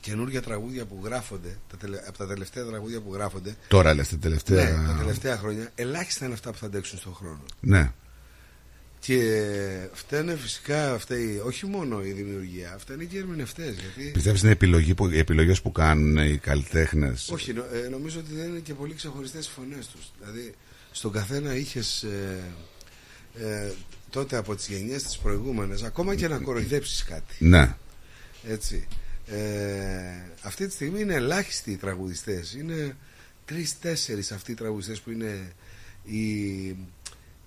[0.00, 1.98] καινούργια τραγούδια που γράφονται, τα τελε...
[2.08, 3.56] από τα τελευταία τραγούδια που γράφονται.
[3.68, 7.14] Τώρα λες, τα τελευταία- Ναι, τα τελευταία χρόνια, ελάχιστα είναι αυτά που θα αντέξουν στον
[7.14, 7.42] χρόνο.
[7.60, 7.92] Ναι.
[9.00, 13.74] Και φταίνε φυσικά φταίει όχι μόνο η δημιουργία, φταίνε και οι ερμηνευτές.
[13.74, 14.10] Γιατί...
[14.12, 18.34] Πιστεύεις είναι επιλογή που, οι επιλογές που κάνουν οι καλλιτέχνες; Όχι, νο- ε, νομίζω ότι
[18.34, 20.12] δεν είναι και πολύ ξεχωριστές οι φωνές τους.
[20.20, 20.54] Δηλαδή,
[20.92, 22.38] στον καθένα είχες ε,
[23.38, 23.72] ε,
[24.10, 27.34] τότε από τις γενιές τις προηγούμενες, ακόμα και να κοροϊδέψεις κάτι.
[27.38, 27.74] Ναι.
[28.48, 28.86] Έτσι.
[29.26, 29.36] Ε,
[30.42, 32.54] αυτή τη στιγμή είναι ελάχιστοι οι τραγουδιστές.
[32.54, 32.96] Είναι
[33.44, 35.52] τρει-τέσσερι αυτοί οι τραγουδιστές που είναι
[36.04, 36.76] οι.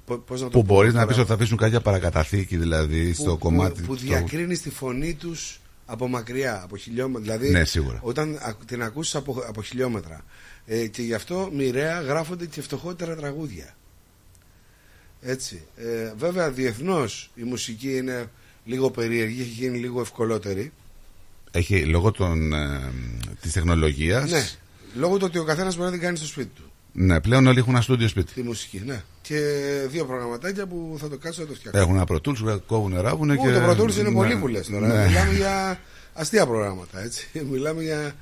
[0.06, 2.58] πο- Πώς να το Που πω μπορείς να τώρα, πεις ότι θα αφήσουν κάποια παρακαταθήκη
[2.58, 7.22] δηλαδή στο που, κομμάτι που, που το- διακρίνεις τη φωνή τους από μακριά, από χιλιόμετρα.
[7.38, 8.00] Δηλαδή, Ναι, σίγουρα.
[8.02, 10.26] όταν α- την ακούσει από, από χιλιόμετρα.
[10.66, 13.76] Ε, και γι' αυτό μοιραία γράφονται και φτωχότερα τραγούδια.
[15.22, 15.62] Έτσι.
[15.76, 18.30] Ε, βέβαια, διεθνώς η μουσική είναι
[18.66, 20.72] λίγο περίεργη, έχει γίνει λίγο ευκολότερη.
[21.52, 22.92] Έχει λόγω των, ε,
[23.42, 24.48] της τεχνολογίας Ναι.
[24.96, 26.72] Λόγω του ότι ο καθένας μπορεί να την κάνει στο σπίτι του.
[26.92, 28.34] Ναι, πλέον όλοι έχουν ένα στούντιο σπίτι.
[28.34, 29.04] Τη μουσική, ναι.
[29.22, 29.40] Και
[29.90, 31.82] δύο προγραμματάκια που θα το κάτσω να το φτιάξω.
[31.82, 33.52] Έχουν ένα πρωτούλς, κόβουν, ράβουν Ού, και...
[33.52, 34.16] Το Pro Tools είναι ναι.
[34.16, 34.88] πολύ που λες τώρα.
[34.88, 35.08] Ναι.
[35.08, 35.80] Μιλάμε για
[36.14, 37.30] αστεία προγράμματα, έτσι.
[37.52, 38.16] Μιλάμε για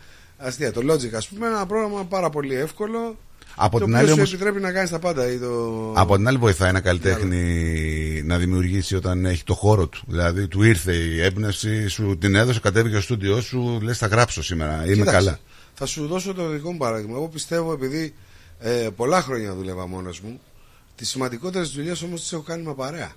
[0.43, 0.71] αστεία.
[0.71, 3.17] Το Logic, ας πούμε, είναι ένα πρόγραμμα πάρα πολύ εύκολο.
[3.55, 5.31] Από το την οποίο άλλη σου όμως- επιτρέπει να κάνεις τα πάντα.
[5.31, 5.93] Ή το...
[5.95, 10.03] Από την άλλη βοηθάει ένα καλλιτέχνη να δημιουργήσει όταν έχει το χώρο του.
[10.07, 14.43] Δηλαδή του ήρθε η έμπνευση, σου την έδωσε, κατέβηκε στο στούντιό σου, λες θα γράψω
[14.43, 15.39] σήμερα, είμαι Κοίταξε, καλά.
[15.73, 17.15] Θα σου δώσω το δικό μου παράδειγμα.
[17.15, 18.13] Εγώ πιστεύω, επειδή
[18.59, 20.39] ε, πολλά χρόνια δούλευα μόνος μου,
[20.95, 23.11] τις σημαντικότερες δουλειές όμως τις έχω κάνει με παρέα.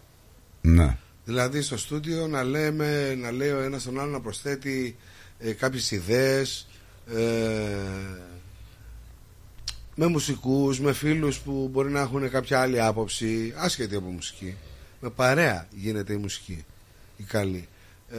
[0.61, 0.97] Ναι.
[1.25, 4.97] Δηλαδή στο στούντιο να λέμε, να λέει ο ένας τον άλλο να προσθέτει
[5.39, 6.76] ε, κάποιες ιδέες ε,
[9.95, 14.57] με μουσικούς, με φίλους που μπορεί να έχουν κάποια άλλη άποψη άσχετη από μουσική.
[15.01, 16.65] Με παρέα γίνεται η μουσική
[17.17, 17.69] η καλή.
[18.11, 18.19] Ε,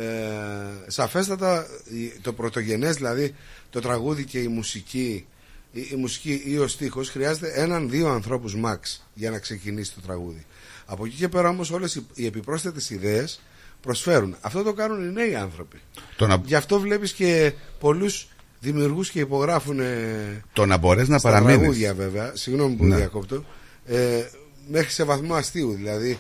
[0.88, 3.35] σαφέστατα η- το πρωτογενές δηλαδή
[3.69, 5.25] το τραγούδι και η μουσική
[5.72, 8.77] η, η μουσική ή ο στίχος χρειάζεται έναν-δύο ανθρώπους max
[9.14, 10.45] για να ξεκινήσει το τραγούδι.
[10.85, 13.40] Από εκεί και πέρα όμως όλες οι, οι επιπρόσθετες ιδέες
[13.82, 14.35] προσφέρουν.
[14.41, 15.80] Αυτό το κάνουν οι νέοι άνθρωποι.
[16.16, 18.27] Το να, γι' αυτό βλέπεις και πολλούς
[18.60, 21.58] δημιουργούς και υπογράφουν ε, το να μπορέσει να στα παραμείνεις.
[21.58, 22.95] τραγούδια βέβαια, συγγνώμη που Ναι.
[22.95, 23.45] διακόπτω,
[23.86, 24.24] ε,
[24.69, 25.72] μέχρι σε βαθμό αστείου.
[25.74, 26.19] Δηλαδή,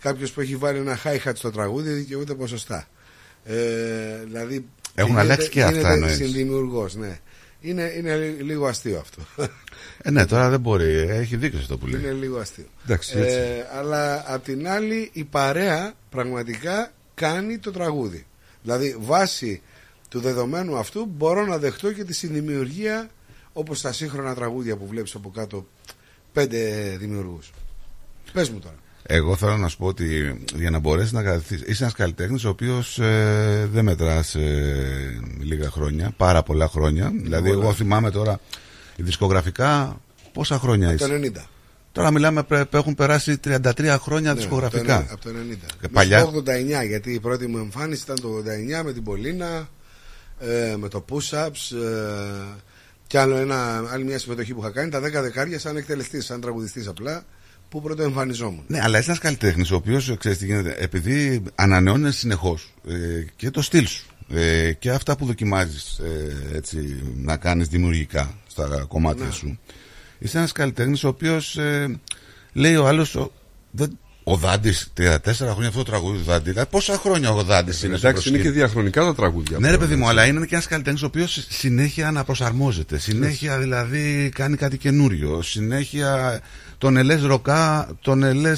[0.00, 2.88] κάποιος που έχει βάλει ένα hi-hat στο τραγούδι δικαιούται ποσοστά.
[3.44, 3.54] Ε,
[4.26, 6.16] δηλαδή, Έχουν αλλάξει και αυτά, γίνεται εννοείς.
[6.16, 7.18] συνδημιουργός, ναι.
[7.60, 9.22] Είναι, είναι λι- λίγο αστείο αυτό.
[10.02, 11.06] Ε, ναι, τώρα δεν μπορεί.
[11.08, 12.00] Έχει δίκιο σε αυτό που λέει.
[12.00, 12.64] Είναι λίγο αστείο.
[12.84, 13.36] Εντάξει, έτσι.
[13.36, 18.26] Ε, αλλά απ' την άλλη η παρέα πραγματικά κάνει το τραγούδι.
[18.62, 19.62] Δηλαδή βάσει
[20.08, 23.10] του δεδομένου αυτού μπορώ να δεχτώ και τη συνδημιουργία
[23.52, 25.66] όπως τα σύγχρονα τραγούδια που βλέπεις από κάτω
[26.32, 26.58] πέντε
[26.98, 27.50] δημιουργούς.
[28.32, 28.74] Πες μου τώρα.
[29.10, 31.64] Εγώ θέλω να σου πω ότι για να μπορέσεις να καθίσει.
[31.66, 32.98] Είσαι ένας καλλιτέχνης ο οποίος
[33.72, 34.36] δεν μετράς
[35.40, 37.12] λίγα χρόνια, πάρα πολλά χρόνια.
[37.22, 37.62] Δηλαδή, Πολλά.
[37.62, 38.40] εγώ θυμάμαι τώρα
[38.96, 40.00] δισκογραφικά
[40.32, 41.32] πόσα χρόνια Από το είσαι.
[41.36, 41.46] 90.
[41.92, 44.96] Τώρα μιλάμε, πρέ- έχουν περάσει 33 χρόνια Ναι, δισκογραφικά.
[44.96, 45.66] Από το, από το 90.
[45.80, 46.18] Και παλιά.
[46.18, 46.38] Μέσα στο
[46.82, 49.68] 89, γιατί η πρώτη μου εμφάνιση ήταν το 89 με την Πολίνα,
[50.40, 52.60] ε, με το push-ups ε,
[53.06, 54.90] και άλλο ένα, άλλη μια συμμετοχή που είχα κάνει.
[54.90, 57.24] Τα 10 δεκάρια σαν εκτελεστής, σαν τραγουδιστής απλά,
[57.68, 58.64] που πρώτο εμφανιζόμουν.
[58.66, 60.74] Ναι, αλλά είσαι ένας καλλιτέχνης ο οποίος ξέρεις τι γίνεται.
[60.78, 62.74] Επειδή ανανεώνεις συνεχώς
[63.36, 66.00] και το στυλ σου ε, και αυτά που δοκιμάζεις
[66.52, 69.30] έτσι να κάνεις δημιουργικά στα κομμάτια Ναι.
[69.32, 69.58] σου.
[70.18, 71.58] Είσαι ένας καλλιτέχνης ο οποίος
[72.52, 73.30] λέει ο άλλος.
[74.30, 76.50] Ο Δάντης, 34 χρόνια αυτό το τραγούδι του Δάντη.
[76.50, 78.42] Δηλαδή, πόσα χρόνια ο Δάντης είναι στο Εντάξει, είναι προσκήνιο.
[78.42, 79.58] και διαχρονικά τα τραγούδια.
[79.58, 80.18] Ναι, ρε αυτά, παιδί μου, έτσι.
[80.18, 82.98] αλλά είναι και ένας καλλιτέχνης ο οποίος συνέχεια αναπροσαρμόζεται.
[82.98, 85.42] Συνέχεια δηλαδή κάνει κάτι καινούριο.
[85.42, 86.40] Συνέχεια
[86.78, 88.52] τον ελε ροκά, τον ελε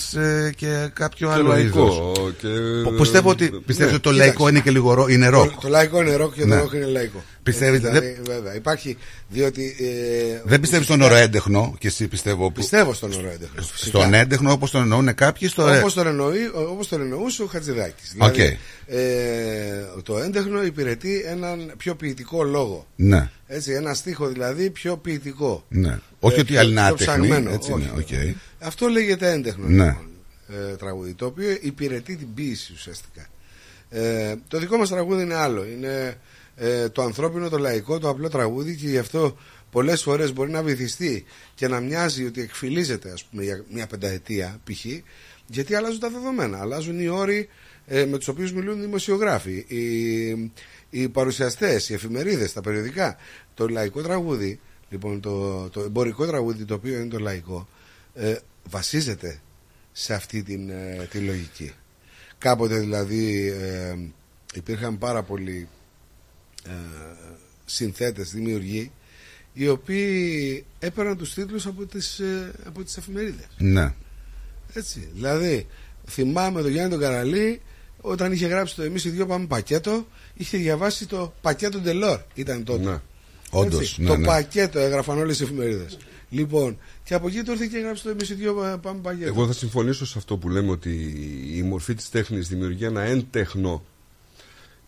[0.57, 2.35] και κάποιο Και άλλο λαϊκό, είδος.
[2.41, 2.49] και-
[2.85, 4.19] Πο- Πιστεύω ότι, πιστεύεις Ναι, ότι το κοίταξε.
[4.19, 5.51] λαϊκό είναι και λίγο ρο- είναι ροκ.
[5.51, 6.55] Το, το λαϊκό είναι ροκ και Ναι.
[6.57, 7.23] το ροκ είναι λαϊκό.
[7.43, 8.55] Πιστεύεις, Έτσι, δηλαδή, βέβαια.
[8.55, 8.97] Υπάρχει,
[9.29, 9.77] διότι.
[9.81, 12.47] Ε, Δεν πιστεύεις στον όρο έντεχνο και εσύ πιστεύω.
[12.47, 12.53] Που...
[12.53, 13.63] Πιστεύω στον όρο έντεχνο.
[13.63, 13.99] φυσικά.
[13.99, 15.49] Στον έντεχνο όπως τον εννοούν κάποιοι.
[15.49, 15.67] Στο...
[15.69, 18.15] ε- Όπως τον, εννοεί, όπως τον εννοούσε ο Χατζηδάκης.
[18.19, 18.33] Οκ.
[18.33, 22.87] Δηλαδή, ε, το έντεχνο υπηρετεί έναν πιο ποιητικό λόγο.
[22.97, 23.31] Ναι.
[23.47, 25.65] Έτσι, ένα στίχο δηλαδή πιο ποιητικό.
[25.69, 25.99] Ναι.
[26.21, 27.51] Όχι ότι πιο- άλλοι είναι πιο άτεχνοι, ψαγμένο.
[27.51, 27.83] έτσι Όχι.
[27.83, 28.37] είναι, οκ.
[28.59, 29.85] Αυτό λέγεται έντεχνο Ναι.
[29.85, 30.11] λοιπόν,
[30.73, 33.27] ε, τραγούδι, το οποίο υπηρετεί την ποίηση ουσιαστικά.
[33.91, 35.65] Ε, το δικό μας τραγούδι είναι άλλο.
[35.67, 36.19] Είναι
[36.57, 39.37] ε, το ανθρώπινο, το λαϊκό, το απλό τραγούδι και γι' αυτό
[39.71, 41.25] πολλές φορές μπορεί να βυθιστεί
[41.55, 44.85] και να μοιάζει ότι εκφυλίζεται ας πούμε, για μια πενταετία π.χ.
[45.47, 47.49] Γιατί αλλάζουν τα δεδομένα, αλλάζουν οι όροι
[47.87, 50.53] ε, με τους οποίους μιλούν οι δημοσιογράφοι, οι,
[50.91, 53.17] οι παρουσιαστές, οι εφημερίδες, τα περιοδικά.
[53.55, 54.61] Το λαϊκό τραγούδι,
[54.91, 57.69] λοιπόν το, το εμπορικό τραγούδι το οποίο είναι το λαϊκό,
[58.15, 59.41] ε, βασίζεται
[59.93, 61.73] σε αυτή την, ε, τη λογική.
[62.39, 63.97] Κάποτε δηλαδή ε,
[64.55, 65.69] υπήρχαν πάρα πολλοί
[66.67, 66.71] ε,
[67.65, 68.91] συνθέτες, δημιουργοί
[69.53, 73.47] οι οποίοι έπαιρναν τους τίτλους από τις, ε, από τις εφημερίδες.
[73.59, 73.95] Ναι.
[74.73, 75.09] Έτσι.
[75.13, 75.67] Δηλαδή,
[76.07, 77.61] θυμάμαι τον Γιάννη τον Καραλή
[78.01, 82.21] όταν είχε γράψει το Εμείς οι δυο πάμε πακέτο, είχε διαβάσει το πακέτο Ντελόρ.
[82.35, 82.91] Ήταν τότε.
[82.91, 83.01] Ναι.
[83.51, 84.27] Όντως, Έτσι, ναι, το ναι.
[84.27, 85.99] πακέτο έγραφαν όλες οι εφημερίδες.
[86.31, 89.27] Λοιπόν, και από εκεί του ήρθε και έγραψε το Εμείς οι δυο πάμε πακέτο.
[89.27, 90.91] Εγώ θα συμφωνήσω σε αυτό που λέμε ότι
[91.57, 93.83] η μορφή της τέχνης δημιουργεί ένα έντεχνο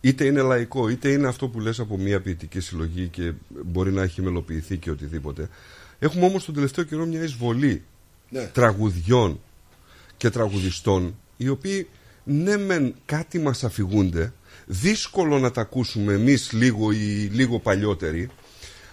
[0.00, 3.32] είτε είναι λαϊκό είτε είναι αυτό που λες από μια ποιητική συλλογή και
[3.64, 5.48] μπορεί να έχει μελοποιηθεί και οτιδήποτε
[5.98, 7.82] έχουμε όμως τον τελευταίο καιρό μια εισβολή
[8.28, 8.50] Ναι.
[8.52, 9.40] τραγουδιών
[10.16, 11.88] και τραγουδιστών οι οποίοι
[12.24, 14.32] ναι μεν κάτι μας αφηγούνται
[14.66, 18.28] δύσκολο να τα ακούσουμε εμείς λίγο ή λίγο παλιότεροι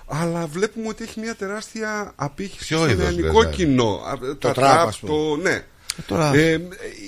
[0.10, 3.52] αλλά βλέπουμε ότι έχει μια τεράστια απήχηση Ποιο στο είδος, νεανικό βέβαια.
[3.52, 4.02] κοινό.
[4.08, 5.12] Α, Τα τραπ, τραπ, ας πούμε.
[5.14, 5.62] το, ναι.
[6.08, 6.52] τώρα- Ε,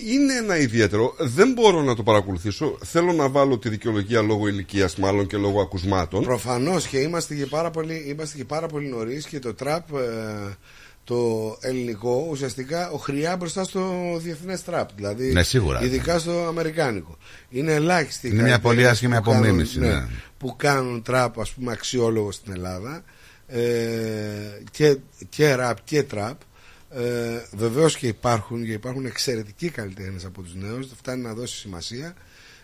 [0.08, 1.16] είναι ένα ιδιαίτερο.
[1.20, 2.78] Δεν μπορώ να το παρακολουθήσω.
[2.86, 6.24] Θέλω να βάλω τη δικαιολογία λόγω ηλικίας, μάλλον και λόγω ακουσμάτων.
[6.24, 10.56] Προφανώς και είμαστε και πάρα πολύ, είμαστε και πάρα πολύ νωρίς και το τραπ, ε,
[11.04, 14.90] το ελληνικό, ουσιαστικά οχριά μπροστά στο διεθνές τραπ.
[14.96, 15.84] Δηλαδή, Ναι, σίγουρα.
[15.84, 17.18] Ειδικά στο αμερικάνικο.
[17.50, 18.28] Είναι ελάχιστοι.
[18.28, 20.06] οι Είναι μια πολύ καλλιτέχνες άσχημη που κάνουν- απομίμηση, ναι.
[20.42, 23.04] Που κάνουν τραπ, ας πούμε, αξιόλογο στην Ελλάδα.
[23.48, 24.98] Ε, και,
[25.30, 26.42] και ραπ και τραπ.
[26.90, 30.88] Ε, Βεβαίως και υπάρχουν και υπάρχουν εξαιρετικοί καλλιτέχνες από τους νέους.
[30.98, 32.14] Φτάνει να δώσει σημασία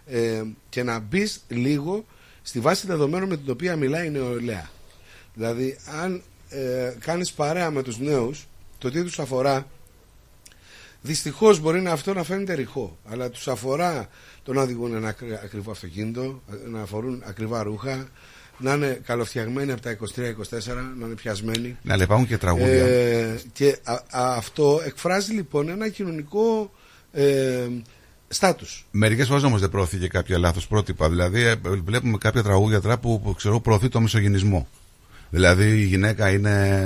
[0.05, 2.05] ε, και να μπεις λίγο
[2.41, 4.69] στη βάση δεδομένων με την οποία μιλάει η νεολαία.
[5.33, 8.47] Δηλαδή, αν ε, κάνεις παρέα με τους νέους,
[8.77, 9.67] το τι τους αφορά,
[11.01, 15.39] δυστυχώς μπορεί να αυτό να φαίνεται ρηχό, αλλά τους αφορά το να οδηγούν ένα ακρι-
[15.43, 18.07] ακριβό αυτοκίνητο, να αφορούν ακριβά ρούχα,
[18.57, 21.77] να είναι καλοφτιαγμένοι από τα 23-24, να είναι πιασμένοι.
[21.83, 22.85] Ναι, αλλά υπάρχουν και τραγούδια.
[22.85, 26.71] Ε, και α- α- αυτό εκφράζει λοιπόν ένα κοινωνικό
[27.11, 27.67] ε,
[28.27, 28.87] στάτους.
[28.91, 31.09] Μερικές φορές όμως δεν προωθεί και κάποια λάθος πρότυπα.
[31.09, 34.67] Δηλαδή, ε, βλέπουμε κάποια τραγούδια τραπ που, που ξέρω προωθεί το μισογενισμό.
[35.29, 36.77] Δηλαδή, η γυναίκα είναι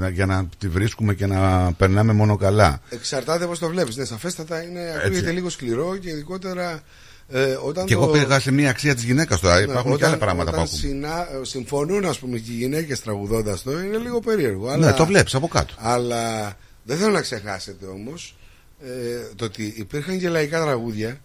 [0.00, 2.80] ε, ε, για να τη βρίσκουμε και να περνάμε μόνο καλά.
[2.90, 3.96] Εξαρτάται πώς το βλέπεις.
[3.96, 6.80] Ναι, σαφέστατα είναι, ακούγεται λίγο σκληρό και ειδικότερα
[7.28, 7.86] ε, όταν.
[7.86, 8.02] Και το...
[8.02, 9.56] εγώ πήγα σε μια αξία της γυναίκας τώρα.
[9.56, 10.78] Ναι, Υπάρχουν και όταν- άλλα πράγματα που όταν ακούμε.
[10.78, 14.66] συνα- συμφωνούν, ας πούμε, και οι γυναίκες τραγουδώντας το, είναι λίγο περίεργο.
[14.66, 15.74] Ναι, Αλλά, το βλέπεις από κάτω.
[15.78, 16.52] Αλλά
[16.84, 18.36] δεν θέλω να ξεχάσετε όμως
[18.84, 21.20] ε, το ότι υπήρχαν και λαϊκά τραγούδια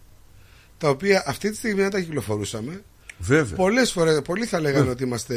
[0.77, 2.81] τα οποία αυτή τη στιγμή αν τα κυκλοφορούσαμε
[3.19, 3.55] Βέβαια.
[3.55, 5.35] Πολλές φορές, πολλοί θα λέγανε ότι είμαστε.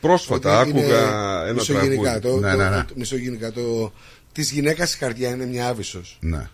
[0.00, 0.98] Πρόσφατα ότι είναι άκουγα
[1.44, 2.20] ένα μισογενικά.
[2.20, 2.42] τραγούδι.
[2.42, 2.76] Το, Ναι, το, ναι, ναι.
[2.88, 3.52] το- μισογενικά.
[3.52, 3.92] Το,
[4.32, 6.18] της γυναίκας η καρδιά είναι μια άβυσος.
[6.20, 6.48] Ναι.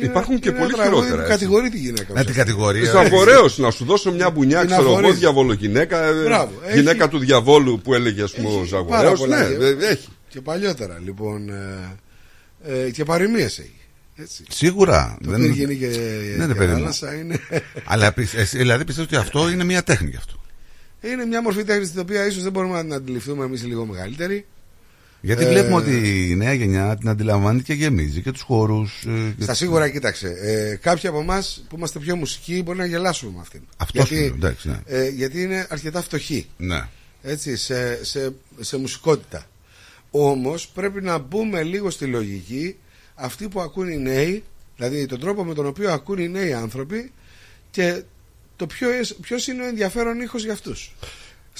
[0.00, 1.14] Υπάρχουν και πολύ χειρότερα.
[1.22, 1.28] έτσι.
[1.28, 2.12] Κατηγορεί τη γυναίκα.
[2.12, 2.80] Ναι, την κατηγορία.
[2.84, 5.18] Θησαυραίος, να σου δώσω μια μπουνιά, Την ξέρω εγώ, αφορείς.
[5.18, 6.04] διαβολογυναίκα.
[6.04, 9.18] ε, Μπράβο, Γυναίκα έχει- του διαβόλου που έλεγε, ας πούμε, ο Πάρα Ζαγορέος.
[9.18, 9.48] πολλά.
[9.48, 10.08] Ναι, ε, έχει.
[10.28, 11.48] Και παλιότερα λοιπόν.
[11.48, 11.96] Ε,
[12.86, 13.77] ε, και παροιμίες έχει.
[14.20, 14.44] Έτσι.
[14.48, 15.16] Σίγουρα.
[15.24, 15.86] Το δεν γίνει και
[16.36, 16.78] Ναι, ρε και παιδί μου.
[16.78, 17.40] θάλασσα είναι.
[17.84, 20.40] Αλλά πι- εσύ, δηλαδή πιστεύω ότι αυτό είναι μια τέχνη γι' αυτό;
[21.00, 24.46] είναι μια μορφή τέχνης την οποία ίσως δεν μπορούμε να την αντιληφθούμε εμείς λίγο μεγαλύτεροι.
[25.20, 29.06] Γιατί Ε, βλέπουμε ότι η νέα γενιά την αντιλαμβάνεται και γεμίζει και τους χώρους.
[29.40, 30.28] Στα σίγουρα, κοίταξε.
[30.42, 33.60] Ε, κάποιοι από εμάς που είμαστε πιο μουσικοί μπορεί να γελάσουμε με αυτήν.
[33.76, 34.78] Αυτό σου λέω, εντάξει, ναι.
[34.86, 36.46] ε, γιατί είναι αρκετά φτωχοί.
[36.56, 36.82] Ναι.
[37.22, 39.46] Έτσι, σε, σε, σε μουσικότητα.
[40.10, 42.76] Όμως πρέπει να μπούμε λίγο στη λογική
[43.18, 44.44] αυτοί που ακούν οι νέοι,
[44.76, 47.12] δηλαδή τον τρόπο με τον οποίο ακούν οι νέοι άνθρωποι
[47.70, 48.02] και
[48.56, 48.88] το ποιο,
[49.20, 50.94] ποιος είναι ο ενδιαφέρον ήχος για αυτούς.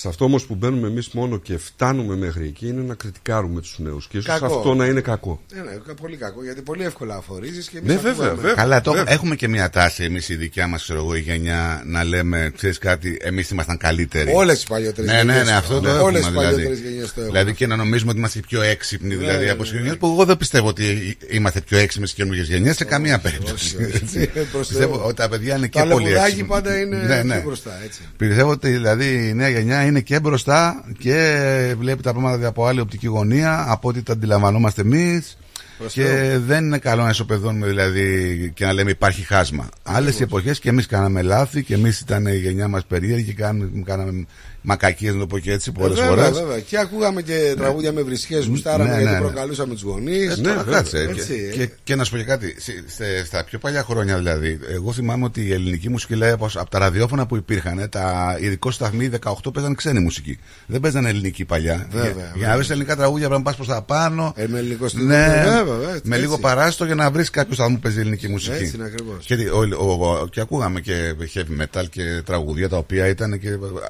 [0.01, 3.75] Σε αυτό όμως που μπαίνουμε εμείς μόνο και φτάνουμε μέχρι εκεί είναι να κριτικάρουμε τους
[3.78, 4.07] νέους.
[4.09, 4.57] Και ίσως Κακό.
[4.57, 5.41] αυτό να είναι κακό.
[5.55, 8.17] Ναι, ναι, πολύ κακό, γιατί πολύ εύκολα αφορίζεις και εμείς Ναι, ακούγαμε.
[8.18, 8.55] βέβαια, βέβαια.
[8.55, 9.12] Καλά, το, βέβαια.
[9.12, 13.51] έχουμε και μια τάση εμείς η δικιά μας η γενιά να λέμε, ξέρεις κάτι, εμείς
[13.51, 14.31] ήμασταν καλύτεροι.
[14.35, 15.85] Όλες οι παλιότερες Ναι, ναι, γενιές ναι, το αυτό έχουν.
[15.85, 16.05] το έχουμε.
[16.05, 16.47] Όλες οι δηλαδή.
[16.47, 17.33] παλιότερες γενιές το έχουν.
[17.33, 20.07] Δηλαδή και να νομίζουμε ότι είμαστε πιο έξυπνοι δηλαδή, ναι, από ναι, τι γενιέ που
[20.07, 23.77] εγώ δεν πιστεύω ότι είμαστε πιο έξυπνοι στις καινούργιες γενιές σε καμία περίπτωση.
[24.02, 24.31] Έτσι.
[24.52, 25.05] Προς Πιστεύω Θεού.
[25.07, 26.55] ότι τα παιδιά είναι Το και πολύ αλεπουδάκι έξυπνα.
[26.55, 27.35] πάντα είναι Ναι, ναι.
[27.35, 28.01] πιο μπροστά, έτσι.
[28.17, 32.81] Πιστεύω ότι δηλαδή η νέα γενιά είναι και μπροστά και βλέπει τα πράγματα από άλλη
[32.81, 35.39] οπτική γωνία από ό,τι τα αντιλαμβανόμαστε εμείς.
[35.78, 36.41] Προς Και Θεού.
[36.47, 39.68] δεν είναι καλό να ισοπεδώνουμε δηλαδή και να λέμε υπάρχει χάσμα.
[39.83, 43.70] Άλλες εποχές και εμείς κάναμε λάθη και εμείς ήταν η γενιά μας περίεργη και κάναμε,
[43.84, 44.26] κάναμε
[44.62, 46.39] μακακίες, να το πω και έτσι, πολλές Ε, βέβαια, φορές.
[46.41, 46.61] βέβαια.
[46.61, 49.25] Και ακούγαμε και τραγούδια με βρισχές, γουστάραμε Ναι, γιατί ναι, ναι.
[49.25, 50.39] προκαλούσαμε τους γονείς.
[50.39, 50.99] Ε, τώρα κάτσε.
[50.99, 51.65] Έτσι, και, ε.
[51.67, 52.55] και, και να σου πω και κάτι.
[52.59, 56.49] σε- σε- στα πιο παλιά χρόνια δηλαδή, εγώ θυμάμαι ότι η ελληνική μουσική λέει από,
[56.55, 60.39] από τα ραδιόφωνα που υπήρχαν, τα ειδικό σταθμοί 18 παίζαν ξένη μουσική.
[60.67, 61.87] Δεν παίζαν ελληνική παλιά.
[61.91, 62.49] Βέβαια, για, για βέβαια.
[62.49, 64.33] να βρεις ελληνικά τραγούδια πρέπει να πας προς τα πάνω.
[64.37, 65.07] Ε, με ελληνικό στυλ.
[65.07, 66.43] Ναι, Βέβαια, βέβαια, έτσι, με λίγο έτσι.
[66.43, 68.57] παράστο για να βρεις κάποιος σταθμό που παίζει ελληνική μουσική.
[68.62, 69.25] Έτσι είναι ακριβώς.
[69.25, 73.49] Και, ο- ο- ο- και ακούγαμε και heavy metal και τραγούδια τα οποία ήταν και.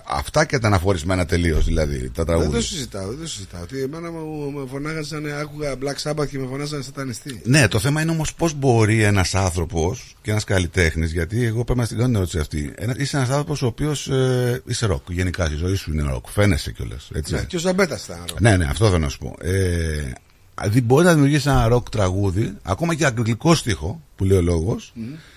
[0.09, 2.51] Αυτά και ήταν αφορισμένα τελείως δηλαδή τα Δεν τραγούδια.
[2.51, 3.63] το συζητάω, δεν το συζητάω.
[3.63, 7.41] Ότι εμένα μου με φωνάγαζαν, άκουγα Black Sabbath και με φωνάζανε σατανιστή.
[7.45, 11.79] Ναι, το θέμα είναι όμως πώς μπορεί ένας άνθρωπος και ένας καλλιτέχνης, γιατί εγώ πρέπει
[11.79, 12.73] να στην κάνω την ερώτηση αυτή.
[12.77, 15.03] Ένα, είσαι ένας άνθρωπος ο οποίος ε, είσαι ροκ.
[15.11, 16.27] Γενικά στη ζωή σου είναι ροκ.
[16.29, 17.11] Φαίνεσαι κιόλας.
[17.29, 18.41] Ναι, και ο Ζαμπέτα ήταν ροκ.
[18.41, 19.35] Ναι, ναι, αυτό θέλω να σου πω.
[19.41, 20.13] Ε,
[20.61, 24.93] δηλαδή μπορεί να δημιουργήσει ένα ροκ τραγούδι, ακόμα και αγγλικό στίχο, που λέει ο λόγος,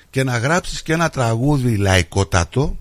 [0.09, 2.77] και να γράψεις και ένα τραγούδι λαϊκότατο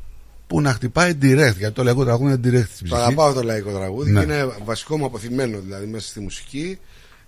[0.50, 1.56] που να χτυπάει direct.
[1.58, 3.00] Γιατί το λαϊκό τραγούδι είναι direct στην Το ψυχή.
[3.00, 4.24] αγαπάω το λαϊκό τραγούδι Ναι.
[4.24, 6.78] και είναι βασικό μου αποθυμένο δηλαδή μέσα στη μουσική.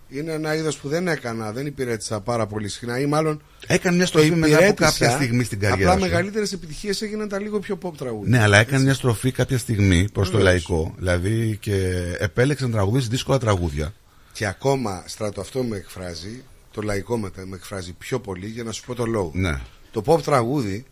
[0.08, 3.42] Είναι ένα είδος που δεν έκανα, δεν υπηρέτησα πάρα πολύ συχνά ή μάλλον.
[3.66, 6.10] Έκανε μια το στροφή μετά από υπηρέτησα, κάποια στιγμή στην καριέρα Απλά σου.
[6.10, 8.36] μεγαλύτερες επιτυχίες έγιναν τα λίγο πιο pop τραγούδια.
[8.36, 10.52] Ναι, αλλά έκανε μια στροφή κάποια στιγμή προς το Βεβαίως.
[10.68, 10.94] λαϊκό.
[10.98, 13.94] Δηλαδή και επέλεξε να τραγουδίσει δύσκολα τραγούδια.
[14.32, 16.42] Και ακόμα στράτο αυτό με εκφράζει,
[16.72, 19.30] το λαϊκό μετά με εκφράζει πιο πολύ για να σου πω το λόγο.
[19.34, 19.58] Ναι,
[19.90, 20.84] Το pop τραγούδι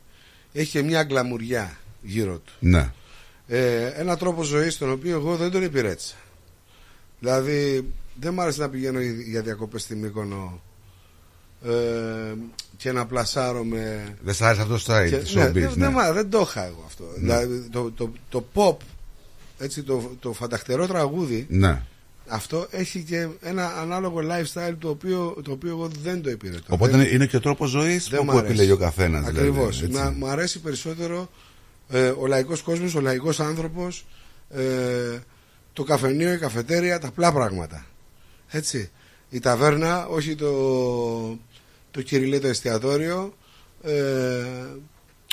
[0.52, 2.52] έχει και μια γκλαμουριά γύρω του.
[2.60, 2.92] ναι.
[3.52, 6.14] Ε, ένα τρόπο ζωής τον οποίο εγώ δεν τον υπηρέτησα.
[7.20, 7.88] Δηλαδή,
[8.20, 10.60] δεν μ' άρεσε να πηγαίνω για διακοπές στη Μύκονο
[11.64, 11.70] ε,
[12.76, 14.14] και να πλασάρω με.
[14.22, 15.68] Δεν σ' άρεσε αυτό το style Και- της ναι, showbiz, δεν, ναι.
[15.74, 17.04] δεν, μ' άρεσε, δεν το είχα εγώ αυτό.
[17.16, 18.76] Δηλαδή, το, το, το pop,
[19.58, 21.82] έτσι, το, το φανταχτερό τραγούδι, Ναι.
[22.26, 26.64] αυτό έχει και ένα ανάλογο lifestyle το οποίο, το οποίο εγώ δεν το υπηρετώ.
[26.68, 28.44] Οπότε Δεν- είναι, είναι και ο τρόπος ζωής δεν που μ' αρέσει.
[28.46, 29.26] επιλέγει ο καθένας.
[29.26, 29.80] Ακριβώς.
[29.80, 30.18] Δηλαδή, έτσι.
[30.18, 31.30] Μου αρέσει περισσότερο
[31.90, 34.06] ε, ο λαϊκός κόσμος, ο λαϊκός άνθρωπος,
[34.50, 35.18] ε,
[35.72, 37.86] το καφενείο, η καφετέρια, τα απλά πράγματα.
[38.48, 38.90] Έτσι.
[39.30, 40.52] Η ταβέρνα, όχι το,
[41.90, 43.34] το κυριλέ το εστιατόριο.
[43.82, 44.44] Ε,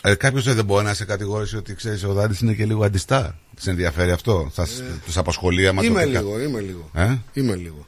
[0.04, 3.30] Ε, Κάποιος δεν μπορεί να σε κατηγορήσει ότι ξέρεις ο Δάντης είναι και λίγο αντιστάρ.
[3.58, 4.68] Σε ενδιαφέρει αυτό; Θα
[5.06, 6.90] τους απασχολεί άμα το Ε, είμαι πει κα- λίγο, είμαι λίγο.
[6.94, 7.88] Ε; Είμαι λίγο.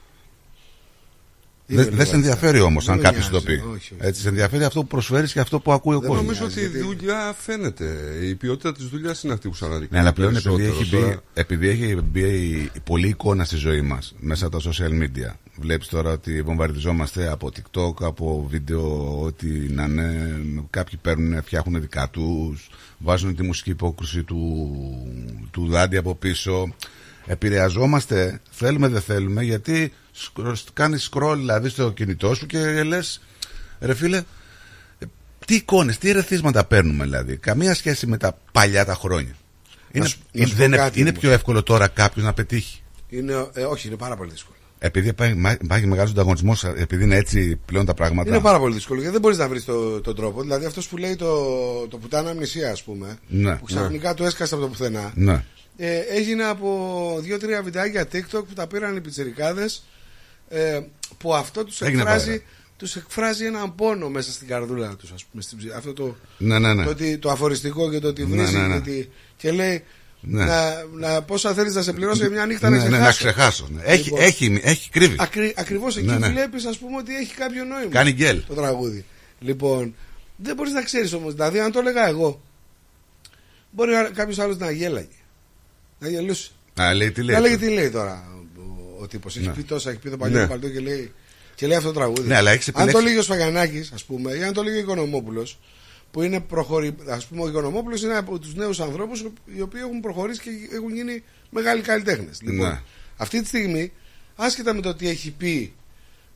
[1.72, 3.54] Είμαι Δεν λίγο σε ενδιαφέρει όμως Δεν αν με κάποιος το νοιάζει, πει.
[3.68, 3.94] όχι, όχι.
[3.98, 6.26] Έτσι, σε ενδιαφέρει αυτό που προσφέρεις και αυτό που ακούει ο Δεν κόσμος.
[6.40, 7.86] νομίζω ότι η δουλειά φαίνεται.
[8.24, 9.90] Η ποιότητα της δουλειάς είναι αυτή που σου αναδεικνύει.
[9.98, 10.82] Ναι, αλλά πλέον επειδή περισσότερο.
[10.82, 14.62] έχει, μπει, Τώρα- επειδή έχει μπει η- η πολλή εικόνα στη ζωή μας μέσα από
[14.62, 15.34] τα social media.
[15.60, 20.40] Βλέπεις τώρα ότι βομβαρδιζόμαστε από TikTok, από βίντεο, ό,τι να είναι.
[20.70, 24.68] Κάποιοι παίρνουν, φτιάχνουν δικά τους, βάζουν τη μουσική υπόκριση του,
[25.52, 26.74] του Δάντη από πίσω.
[27.44, 29.94] Επηρεαζόμαστε, θέλουμε δεν θέλουμε, γιατί
[30.74, 33.22] κάνεις scroll δηλαδή στο κινητό σου και λες,
[33.80, 34.22] ρε φίλε,
[35.46, 37.38] τι εικόνες, τι ερεθίσματα παίρνουμε δηλαδή.
[37.38, 39.36] Καμία σχέση με τα παλιά τα χρόνια.
[39.92, 41.22] Είναι, σου- να σου δεν πω είναι, κάτι είναι όμως.
[41.22, 42.82] πιο εύκολο τώρα κάποιος να πετύχει.
[43.10, 44.56] Είναι, ε, όχι, είναι πάρα πολύ δύσκολο.
[44.82, 48.30] Επειδή υπάρχει, υπάρχει μεγάλος ανταγωνισμός, επειδή είναι έτσι πλέον τα πράγματα.
[48.30, 50.42] Είναι πάρα πολύ δύσκολο γιατί δεν μπορείς να βρεις το, τον τρόπο.
[50.42, 51.36] Δηλαδή αυτός που λέει το,
[51.88, 55.12] το πουτάνα αμνησία, ας πούμε, Ναι, που ξαφνικά του έσκασε από το πουθενά.
[55.16, 55.44] Ναι.
[55.78, 59.84] Ε, έγινε από δύο-τρία βιντεάκια TikTok που τα πήραν οι πιτσιρικάδες.
[60.50, 60.80] Ε,
[61.18, 62.42] που αυτό τους Έγινε εκφράζει, παρέα.
[62.78, 65.42] τους εκφράζει έναν πόνο μέσα στην καρδούλα τους, ας πούμε.
[65.42, 65.74] Στην, ψυχή.
[65.74, 66.84] αυτό το, Ναι, ναι, ναι.
[66.84, 68.56] το, ότι- το αφοριστικό και το ότι Ναι, βρίζει.
[68.58, 68.74] ναι, ναι.
[68.74, 69.84] γιατί- και λέει.
[70.22, 70.46] Ναι.
[70.46, 73.06] Να, να, πόσα θέλεις να σε πληρώσω για μια νύχτα ναι, να ναι, ξεχάσω.
[73.26, 73.68] να ξεχάσω.
[73.72, 73.82] ναι.
[73.84, 75.16] Έχει, έχει, έχει κρύβει.
[75.20, 76.30] Ακρι, ακριβώς εκεί Ναι, ναι.
[76.30, 78.42] βλέπεις ας πούμε ότι έχει κάποιο νόημα Κάνει γκέλ.
[78.48, 79.06] το τραγούδι
[79.40, 79.96] λοιπόν
[80.36, 82.42] δεν μπορείς να ξέρεις όμως δηλαδή αν το έλεγα εγώ
[83.72, 85.08] μπορεί κάποιος άλλος να γέλαγε
[86.00, 87.36] να γελούσε Να λέει τι λέει.
[87.36, 88.28] να λέγει τι λέει τώρα
[89.00, 89.54] ο, ο τύπος έχει Ναι.
[89.54, 90.48] πει τόσα έχει πει το παλιό Ναι.
[90.48, 91.14] παλτό και λέει,
[91.56, 94.04] και λέει αυτό το τραγούδι Ναι, αλλά έχεις αν επιλέξει- το λέγει ο Σφαγιανάκης ας
[94.04, 95.60] πούμε ή αν το λέγει ο Οικονομόπουλος
[96.12, 96.96] που είναι προχωρη...
[97.08, 99.20] ας πούμε ο Οικονομόπουλος είναι από τους νέους ανθρώπους
[99.56, 102.82] οι οποίοι έχουν προχωρήσει και έχουν γίνει μεγάλοι καλλιτέχνες λοιπόν, Ναι.
[103.18, 103.92] αυτή τη στιγμή
[104.36, 105.74] άσχετα με το τι έχει πει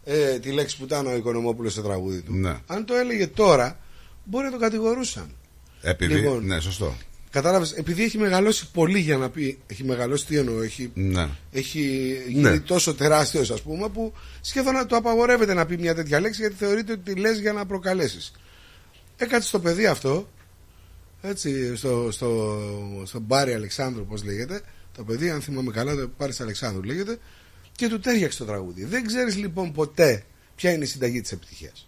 [0.04, 2.56] ε, τη λέξη πουτάνα ο Οικονομόπουλος στο τραγούδι του Ναι.
[2.68, 3.80] αν το έλεγε τώρα
[4.24, 5.36] μπορεί να τον κατηγορούσαν
[5.82, 6.46] Επειδή, Λοιπόν.
[6.46, 6.96] ναι, σωστό.
[7.34, 9.60] Κατάλαβες, επειδή έχει μεγαλώσει πολύ για να πει.
[9.68, 11.30] Έχει μεγαλώσει τι εννοώ, έχει, Ναι.
[11.52, 11.80] έχει
[12.28, 12.60] γίνει Ναι.
[12.60, 16.56] τόσο τεράστιος, ας πούμε, που σχεδόν να το απαγορεύεται να πει μια τέτοια λέξη γιατί
[16.56, 18.32] θεωρείται ότι τη λες για να προκαλέσεις.
[19.18, 20.30] Έκατσε στο παιδί αυτό,
[21.22, 22.60] έτσι, στο, στο,
[23.06, 24.62] στο Μπάρι Αλεξάνδρου, πώς λέγεται.
[24.96, 27.18] Το παιδί, αν θυμάμαι καλά, το Μπάρι Αλεξάνδρου λέγεται,
[27.76, 28.86] και του τέριαξε το τραγούδι.
[28.86, 30.24] Δεν ξέρεις λοιπόν ποτέ
[30.56, 31.88] ποια είναι η συνταγή της επιτυχίας.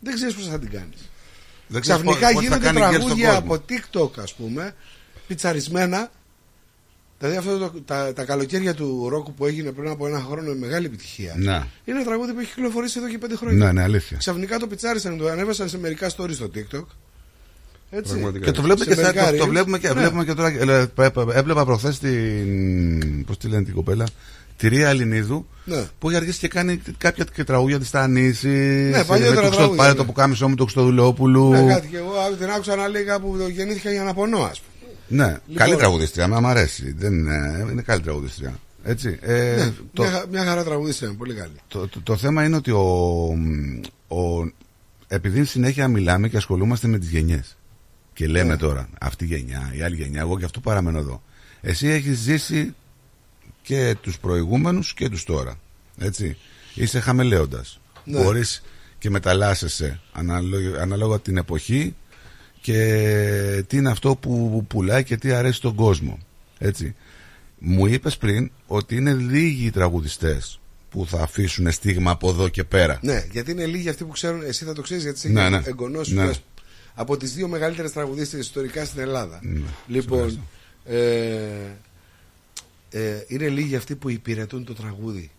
[0.00, 1.08] Δεν ξέρεις πώς θα την κάνεις.
[1.68, 3.54] Δεν ξέρεις Ξαφνικά πώς- πώς θα γίνονται κάνει γκέλ στον τραγούδια κόσμο.
[3.54, 4.74] από TikTok, ας πούμε,
[5.26, 6.10] πιτσαρισμένα.
[7.18, 10.54] Δηλαδή αυτό το, τα, τα καλοκαίρια του ρόκου που έγινε πριν από ένα χρόνο με
[10.58, 11.34] μεγάλη επιτυχία.
[11.38, 11.52] Ναι.
[11.84, 13.64] Είναι ένα τραγούδι που έχει κυκλοφορήσει εδώ και πέντε χρόνια.
[13.66, 14.16] Ναι, ναι, αλήθεια.
[14.16, 16.84] Ξαφνικά το πιτσάρισαν, το ανέβασαν σε μερικά stories στο TikTok.
[17.90, 18.30] Έτσι.
[18.42, 19.48] Και το βλέπουμε, Σε και, στα- μερικά το, το reels.
[19.48, 19.94] βλέπουμε, και, Ναι.
[19.94, 20.48] βλέπουμε και τώρα.
[20.48, 23.24] ε, ε, Έβλεπα προχθές την.
[23.24, 24.06] Πώς τη λένε την κοπέλα;
[24.58, 25.46] Τη Ρία Ελληνίδου.
[25.64, 25.84] Ναι.
[25.98, 28.48] Που έχει αρχίσει και κάνει κάποια και τραγούδια τη Τανίση.
[28.92, 29.96] Ναι, παλιότερα τραγούδια, Πάρε ναι.
[29.96, 31.48] το που κάμισό μου το Χρυστοδουλόπουλου.
[31.50, 34.92] Ναι, κάτι και εγώ την άκουσα να λέει κάπου γεννήθηκα για να πονώ, ας πούμε.
[35.24, 35.54] Ναι, Λοιπόν.
[35.56, 36.94] καλή τραγουδίστρια, με μ' αρέσει.
[36.98, 38.58] Δεν είναι, είναι καλή τραγουδίστρια.
[38.84, 39.18] Έτσι.
[39.20, 41.52] Ε, Ναι, το, μια, χα- μια χαρά τραγουδίστρια, πολύ καλή.
[41.68, 43.26] το, το, το θέμα είναι ότι ο,
[44.08, 44.52] ο,
[45.08, 47.56] επειδή συνέχεια μιλάμε και ασχολούμαστε με τις γενιές
[48.12, 48.56] και λέμε Ναι.
[48.56, 51.22] τώρα αυτή η γενιά, η άλλη γενιά, εγώ και αυτό παραμένω εδώ.
[51.60, 52.74] Εσύ έχεις ζήσει
[53.68, 55.58] και τους προηγούμενους και τους τώρα.
[55.98, 56.36] Έτσι.
[56.74, 57.80] Είσαι χαμελέοντας.
[58.04, 58.22] Ναι.
[58.22, 58.62] Μπορείς
[58.98, 61.94] και μεταλλάσσεσαι ανάλογα, ανάλογα την εποχή
[62.60, 66.18] και τι είναι αυτό που πουλάει και τι αρέσει στον κόσμο.
[66.58, 66.94] Έτσι.
[67.58, 72.64] Μου είπες πριν ότι είναι λίγοι οι τραγουδιστές που θα αφήσουν στίγμα από εδώ και
[72.64, 72.98] πέρα.
[73.02, 75.50] Ναι, γιατί είναι λίγοι αυτοί που ξέρουν, εσύ θα το ξέρεις γιατί σε Ναι, έχει
[75.50, 75.62] ναι.
[75.64, 76.24] εγγονώσει Ναι.
[76.24, 76.42] λες,
[76.94, 79.40] από τις δύο μεγαλύτερες τραγουδίστρε ιστορικά στην Ελλάδα.
[79.42, 80.40] Ναι, λοιπόν,
[80.84, 80.96] ε,
[82.90, 85.30] ε, είναι λίγοι αυτοί που υπηρετούν το τραγούδι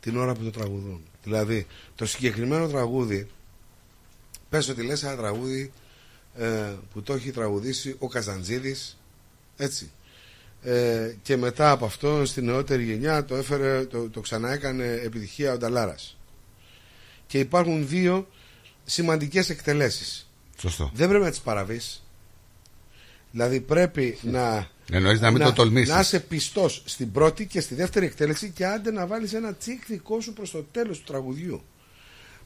[0.00, 1.02] την ώρα που το τραγουδούν.
[1.22, 3.28] Δηλαδή, το συγκεκριμένο τραγούδι,
[4.48, 5.72] πες ότι λες ένα τραγούδι
[6.36, 8.98] ε, που το έχει τραγουδήσει ο Καζαντζίδης,
[9.56, 9.90] έτσι.
[10.62, 15.52] Ε, και μετά από αυτό στην νεότερη γενιά το έφερε, το, το ξανά έκανε επιτυχία
[15.52, 16.16] ο Νταλάρας.
[17.26, 18.28] Και υπάρχουν δύο
[18.84, 20.30] σημαντικές εκτελέσεις.
[20.58, 20.90] Σωστό.
[20.94, 22.01] Δεν πρέπει να τις παραβείς.
[23.32, 25.94] Δηλαδή πρέπει να, Εννοείς να μην το τολμήσεις.
[25.94, 29.86] να είσαι πιστός στην πρώτη και στη δεύτερη εκτέλεση και άντε να βάλεις ένα τσικ
[29.86, 31.62] δικό σου προς το τέλος του τραγουδιού.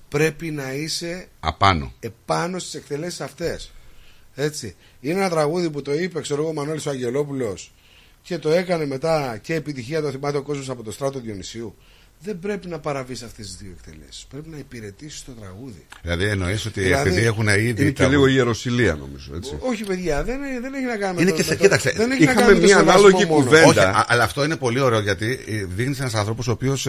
[0.08, 1.92] Πρέπει να είσαι Απάνω.
[2.00, 3.73] επάνω στις εκτελέσεις αυτές.
[4.34, 4.76] Έτσι.
[5.00, 7.73] Είναι ένα τραγούδι που το είπε, ξέρω εγώ, ο Μανώλης ο Αγγελόπουλος
[8.23, 11.74] και το έκανε μετά και επιτυχία το θυμάται ο κόσμος από το στράτο Διονυσίου.
[12.20, 14.27] Δεν πρέπει να παραβείς αυτές τις δύο εκτελέσεις.
[14.31, 15.86] Πρέπει να υπηρετήσεις το τραγούδι.
[16.03, 17.61] Δηλαδή εννοείς ότι Δηλαδή, επειδή έχουν ήδη.
[17.69, 19.35] Είναι και τραγου- λίγο ιεροσιλία νομίζω.
[19.36, 19.57] Έτσι.
[19.61, 21.93] Όχι, παιδιά, δεν, δεν έχει να κάνει Είναι με και το, σε- με το- κοίταξε,
[21.97, 23.43] δεν έχει είχαμε να κάνει με το μια σεβασμό ανάλογη μόνο.
[23.45, 23.67] κουβέντα.
[23.69, 26.89] Όχι, α- αλλά αυτό είναι πολύ ωραίο γιατί ε, δείχνει ένας άνθρωπος ο οποίος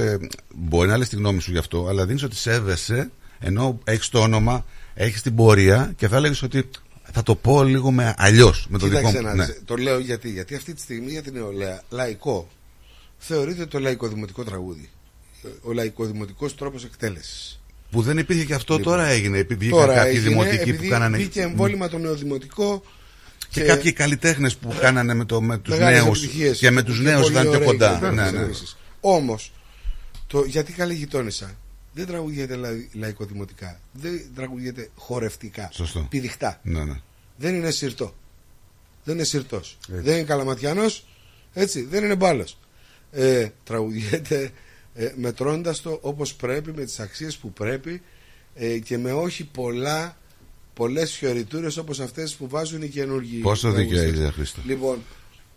[0.56, 4.20] μπορεί να λες τη γνώμη σου γι' αυτό, αλλά δείχνει ότι σέβεσαι ενώ έχεις το
[4.20, 6.70] όνομα, έχεις την πορεία και θα έλεγε ότι
[7.12, 9.36] θα το πω λίγο με αλλιώς, με το Κοίταξε δικό να μου.
[9.36, 9.46] Ναι.
[9.46, 10.30] δεις, Το λέω γιατί.
[10.30, 12.48] Γιατί αυτή τη στιγμή για την νεολαία λαϊκό
[13.18, 14.90] θεωρείται το λαϊκοδημοτικό τραγούδι.
[15.62, 17.60] Ο λαϊκοδημοτικός τρόπος εκτέλεσης.
[17.92, 19.38] Που δεν υπήρχε και αυτό Λοιπόν, τώρα έγινε.
[19.38, 21.18] Επειδή βγήκαν Τώρα κάποιοι έγινε, δημοτικοί επειδή που κάνανε.
[21.18, 22.84] Μπήκε εμβόλυμα το νεοδημοτικό
[23.50, 26.24] Και, κάποιοι καλλιτέχνες που κάνανε με, το, με τους μεγάλες νέους.
[26.24, 28.00] επιτυχίες Και με τους νέους πολύ ήταν πιο ωραίοι κοντά.
[28.00, 28.44] καλλιτέχνες Ναι, ναι.
[28.44, 28.78] επίσης.
[29.00, 29.52] Όμως,
[30.28, 31.56] το, γιατί καλή γειτόνισσα
[31.98, 33.80] δεν τραγουδιέται λαϊ, λαϊκοδημοτικά.
[33.92, 35.70] Δεν τραγουδιέται χορευτικά.
[35.74, 36.08] Σωστό.
[36.10, 36.60] Πηδιχτά.
[36.64, 37.02] Ναι, ναι.
[37.38, 38.16] Δεν είναι σιρτό.
[39.04, 39.78] Δεν είναι σιρτός.
[39.88, 41.06] Δεν είναι καλαματιανός.
[41.54, 41.82] Έτσι.
[41.82, 42.58] Δεν είναι μπάλος.
[43.12, 44.52] Ε, τραγουδιέται
[45.00, 48.02] ε, μετρώντας το όπως πρέπει, με τις αξίες που πρέπει
[48.56, 50.18] ε, και με όχι πολλά
[50.74, 54.20] πολλές φιωριτούρες όπως αυτές που βάζουν οι καινούργοι Πόσο δίκιο τραγουδιστές.
[54.20, 54.62] έχεις, Χρήστο.
[54.66, 55.04] Λοιπόν,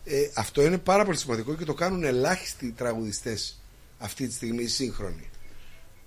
[0.05, 3.60] ε, αυτό είναι πάρα πολύ σημαντικό και το κάνουν ελάχιστοι τραγουδιστές
[3.99, 5.28] αυτή τη στιγμή οι σύγχρονοι.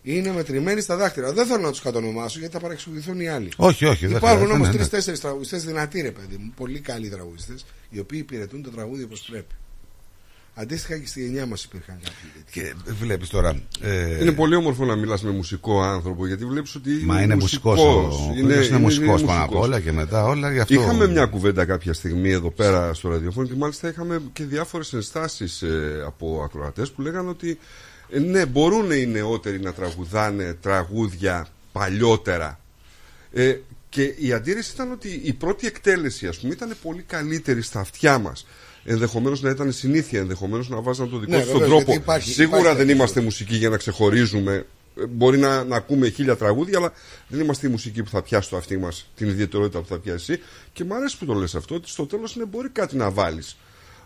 [0.02, 1.34] Είναι μετρημένοι στα δάχτυλα.
[1.34, 3.52] Δεν θέλω να τους κατονομάσω γιατί θα παρεξηγηθούν οι άλλοι.
[3.56, 4.80] Όχι, όχι, δεν Υπάρχουν χρειάζεται, όμως ναι, ναι.
[4.80, 6.54] τρει-τέσσερι τραγουδιστές δυνατοί, ρε παιδί μου.
[6.56, 9.54] Πολύ καλοί τραγουδιστές, οι οποίοι υπηρετούν το τραγούδι όπως πρέπει.
[10.56, 12.44] Αντίστοιχα και στη γενιά μας υπήρχαν κάποιοι.
[12.52, 13.62] Και βλέπεις τώρα.
[13.82, 16.90] Ε, Είναι πολύ όμορφο να μιλάς με μουσικό άνθρωπο γιατί βλέπεις ότι.
[16.90, 18.16] Μα είναι μουσικός, μουσικός.
[18.20, 21.66] ο Κούγιος είναι μουσικός πάνω απ' όλα και μετά όλα, γι' αυτό- Είχαμε μια κουβέντα
[21.66, 25.64] κάποια στιγμή εδώ πέρα στο ραδιοφώνο και μάλιστα είχαμε και διάφορες ενστάσεις
[26.06, 27.58] από ακροατές που λέγανε ότι
[28.10, 32.60] ε, ναι, μπορούν οι νεότεροι να τραγουδάνε τραγούδια παλιότερα.
[33.34, 33.56] Ε,
[33.90, 38.18] και η αντίρρηση ήταν ότι η πρώτη εκτέλεση ας πούμε ήταν πολύ καλύτερη στα αυτιά
[38.18, 38.46] μας
[38.86, 41.92] Ενδεχομένως να ήταν συνήθεια, ενδεχομένως να βάζαν το δικό Ναι, τους τον βεβαίως, τρόπο.
[41.92, 42.96] γιατί υπάρχει- Σίγουρα υπάρχει δεν τέτοιο.
[42.96, 44.66] είμαστε μουσικοί για να ξεχωρίζουμε.
[45.00, 46.94] Ε, Μπορεί να, να ακούμε χίλια τραγούδια, αλλά
[47.28, 50.32] δεν είμαστε η μουσική που θα πιάσει το αυτί μας, την ιδιαιτερότητα που θα πιάσει
[50.32, 50.42] εσύ.
[50.74, 53.58] Και μου αρέσει που το λες αυτό, ότι στο τέλος είναι μπορεί κάτι να βάλεις.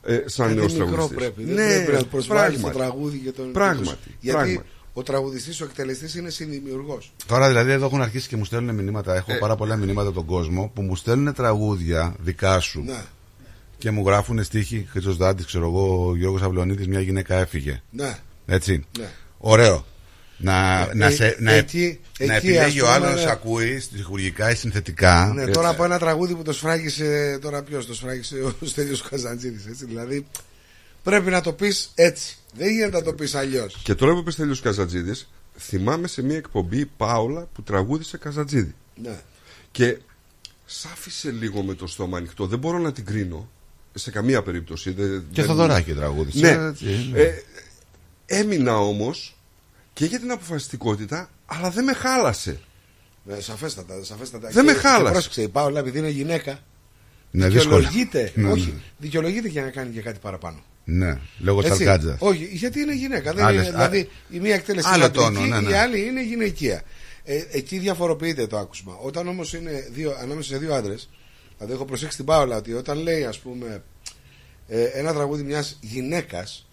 [0.04, 1.18] Ε, σαν Κάτι νέος μικρό τραγουδιστής.
[1.34, 1.44] πρέπει.
[1.54, 3.52] Δεν πρέπει να προσβάλλεις το τραγούδι και τον.
[3.52, 4.16] Πράγματι.
[4.20, 4.68] Γιατί πράγματι.
[4.94, 7.00] ο τραγουδιστής, ο εκτελεστής είναι συνδημιουργό.
[7.26, 9.16] Τώρα δηλαδή εδώ έχουν αρχίσει και μου στέλνουν μηνύματα.
[9.16, 9.38] Έχω Ε.
[9.38, 12.82] πάρα πολλά μηνύματα από τον κόσμο που μου στέλνουν τραγούδια δικά σου.
[12.86, 13.02] Ναι.
[13.78, 17.82] Και μου γράφουν στίχη Χρυσό Δάντης, ξέρω εγώ, ο Γιώργος Αυλονίδη, μια γυναίκα έφυγε.
[17.90, 18.18] Ναι.
[18.46, 18.86] Έτσι.
[19.00, 19.10] Ναι.
[19.38, 19.86] Ωραίο.
[20.38, 23.32] Να, Ε, να, ε, σε, να, εκεί- να εκεί, επιλέγει ας ο πούμε, άλλος, ναι.
[23.32, 25.32] ακούει στοιχουργικά ή συνθετικά.
[25.36, 27.40] Ναι, τώρα από ένα τραγούδι που το σφράγισε.
[27.42, 30.26] Τώρα ποιος το σφράγισε, ο Στέλιος Καζαντζίδης, Έτσι, δηλαδή
[31.04, 32.38] πρέπει να το πεις έτσι.
[32.58, 33.80] Δεν γίνεται να το πεις αλλιώς.
[33.84, 38.76] Και τώρα που είπε Τέλειο Καζατζίδης, θυμάμαι σε μια εκπομπή Πάολα που τραγούδισε Καζατζίδη.
[39.04, 39.20] Ναι.
[39.72, 39.98] Και
[40.66, 42.46] σ' άφησε λίγο με το στόμα ανοιχτό.
[42.48, 43.50] Δεν μπορώ να την κρίνω
[43.98, 44.92] σε καμία περίπτωση.
[44.92, 46.68] Δεν- Και δεν- Θοδωράκη τραγούδισε, Ναι.
[46.70, 47.20] έτσι, ναι.
[47.20, 47.34] Ε,
[48.26, 49.36] έμεινα όμως
[49.94, 52.60] και για την αποφασιστικότητα, αλλά δεν με χάλασε.
[53.24, 54.50] Ναι, σαφέστατα, σαφέστατα.
[54.50, 55.04] Δεν Και- με χάλασε.
[55.06, 56.60] και Πρόσεξε, η Πάολα επειδή είναι γυναίκα.
[57.32, 58.22] Ναι, δικαιολογείται.
[58.24, 58.46] δύσκολα.
[58.48, 58.82] Ναι, όχι, ναι.
[58.98, 60.64] δικαιολογείται για να κάνει και κάτι παραπάνω.
[60.84, 61.72] Ναι, λόγω Έτσι.
[61.72, 62.16] Τσαλκάτζα.
[62.20, 63.34] Όχι, γιατί είναι γυναίκα.
[63.34, 65.70] Δεν Άλλες- είναι, δηλαδή η μία εκτέλεση άλλο είναι αντρική, τόνο, ναι, ναι.
[65.70, 66.82] η άλλη είναι γυναικεία.
[67.24, 68.94] Ε, εκεί διαφοροποιείται το άκουσμα.
[69.02, 71.10] Όταν όμως είναι δύο, ανάμεσα σε δύο άντρες,
[71.58, 73.84] δηλαδή έχω προσέξει την Πάολα ότι όταν λέει ας πούμε
[74.68, 76.68] ε, ένα τραγούδι μιας γυναίκας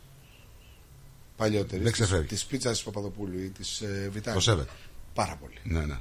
[1.37, 2.27] παλιότερης, Δεν ξεφεύγει.
[2.27, 4.37] της πίτσας της Παπαδοπούλου ή της ε, Βιτάλη.
[4.37, 4.71] Το σέβεται.
[5.15, 5.59] Πάρα πολύ.
[5.63, 5.99] Ναι, ναι.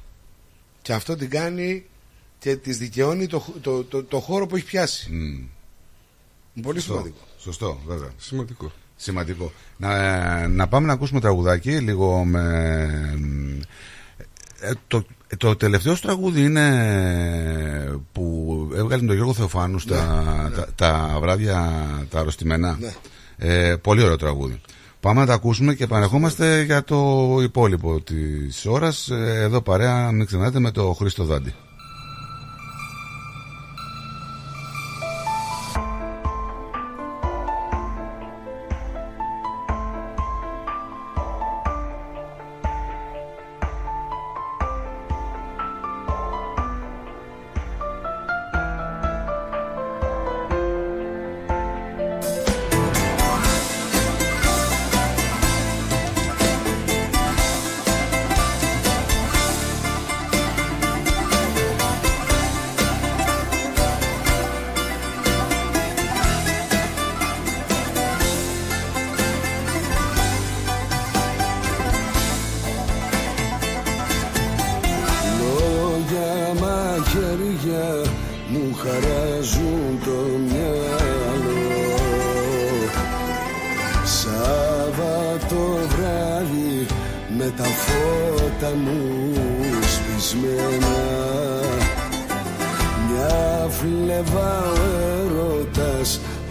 [0.82, 1.86] Και αυτό την κάνει
[2.40, 5.12] και της δικαιώνει το, χ- το, το, το χώρο που έχει πιάσει.
[5.12, 5.48] Μμ.
[6.56, 6.94] Είναι πολύ Σωστό.
[6.94, 7.26] σημαντικό.
[7.38, 8.10] Σωστό, βέβαια.
[8.18, 8.72] Σημαντικό.
[8.96, 9.52] Σημαντικό.
[9.78, 13.20] Να, να πάμε να ακούσουμε τραγουδάκι λίγο με.
[14.64, 15.06] Ε, το,
[15.38, 21.72] το τελευταίο σου τραγούδι είναι που έβγαλε τον Γιώργο Θεοφάνους στα Τα, τα βράδια
[22.10, 22.78] τα αρρωστημένα.
[22.80, 22.94] Ναι.
[23.38, 24.62] Ε, πολύ ωραίο τραγούδι.
[25.00, 29.10] Πάμε να τα ακούσουμε και επανερχόμαστε για το υπόλοιπο της ώρας.
[29.10, 31.54] Ε, εδώ παρέα, μην ξεχνάτε, με το Χρήστο Δάντη.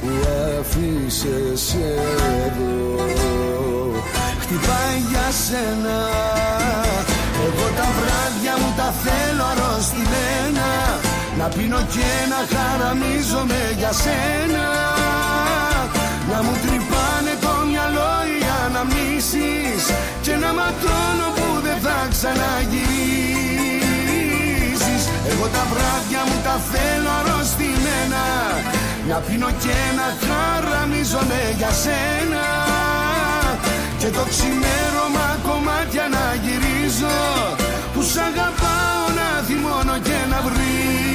[0.03, 0.11] Που
[0.59, 1.65] άφησες
[2.45, 2.73] εδώ.
[4.43, 5.99] Χτυπάει για σένα.
[7.47, 10.71] Εγώ τα βράδια μου τα θέλω αρρωστημένα.
[11.39, 14.67] Να πίνω και να χαραμίζομαι για σένα.
[16.31, 19.83] Να μου τρυπάνε το μυαλό οι αναμνήσεις.
[20.25, 25.03] Και να ματώνω που δεν θα ξαναγυρίσεις.
[25.31, 28.25] Εγώ τα βράδια μου τα θέλω αρρωστημένα
[29.09, 32.45] Να πίνω και να χαραμίζομαι για σένα.
[33.99, 37.19] Και το ξημέρωμα κομμάτια να γυρίζω.
[37.95, 41.12] Που σ' αγαπάω να θυμώνω και να βρίζω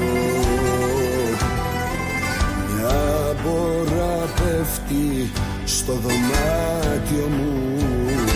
[2.75, 5.31] Μια μπόρα πέφτει
[5.65, 7.75] στο δωμάτιο μου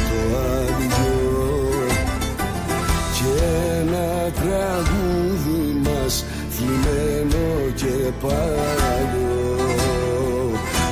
[0.09, 1.69] το άδειο.
[3.13, 3.43] Και
[3.79, 9.57] ένα τραγούδι μας θλιμμένο και παλιό.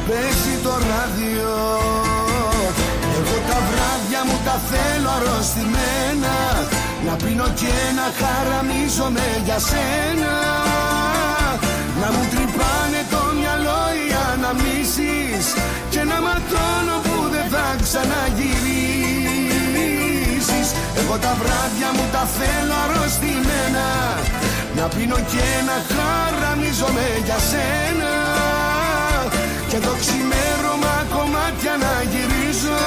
[0.07, 1.53] Παίζει το ράδιο.
[3.17, 6.60] Εγώ τα βράδια μου τα θέλω αρρωστημένα
[7.11, 10.33] να πίνω και να χαραμίζομαι για σένα.
[12.01, 15.45] Να μου τρυπάνε το μυαλό οι αναμνήσεις
[15.93, 20.67] και να ματώνω που δεν θα ξαναγυρίσεις.
[20.99, 23.87] Εγώ τα βράδια μου τα θέλω αρρωστημένα.
[24.77, 28.13] Να πίνω και να χαραμίζομαι για σένα.
[29.69, 32.81] Και το ξημέρωμα κομμάτια να γυρίζω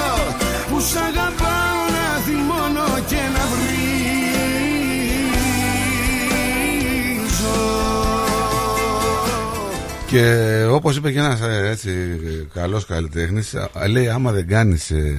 [0.68, 1.53] που σ' αγαπάω
[10.18, 11.92] Και όπως είπε και ένας έτσι
[12.54, 13.54] καλός καλλιτέχνης,
[13.88, 15.14] λέει: Άμα δεν κάνεις ε,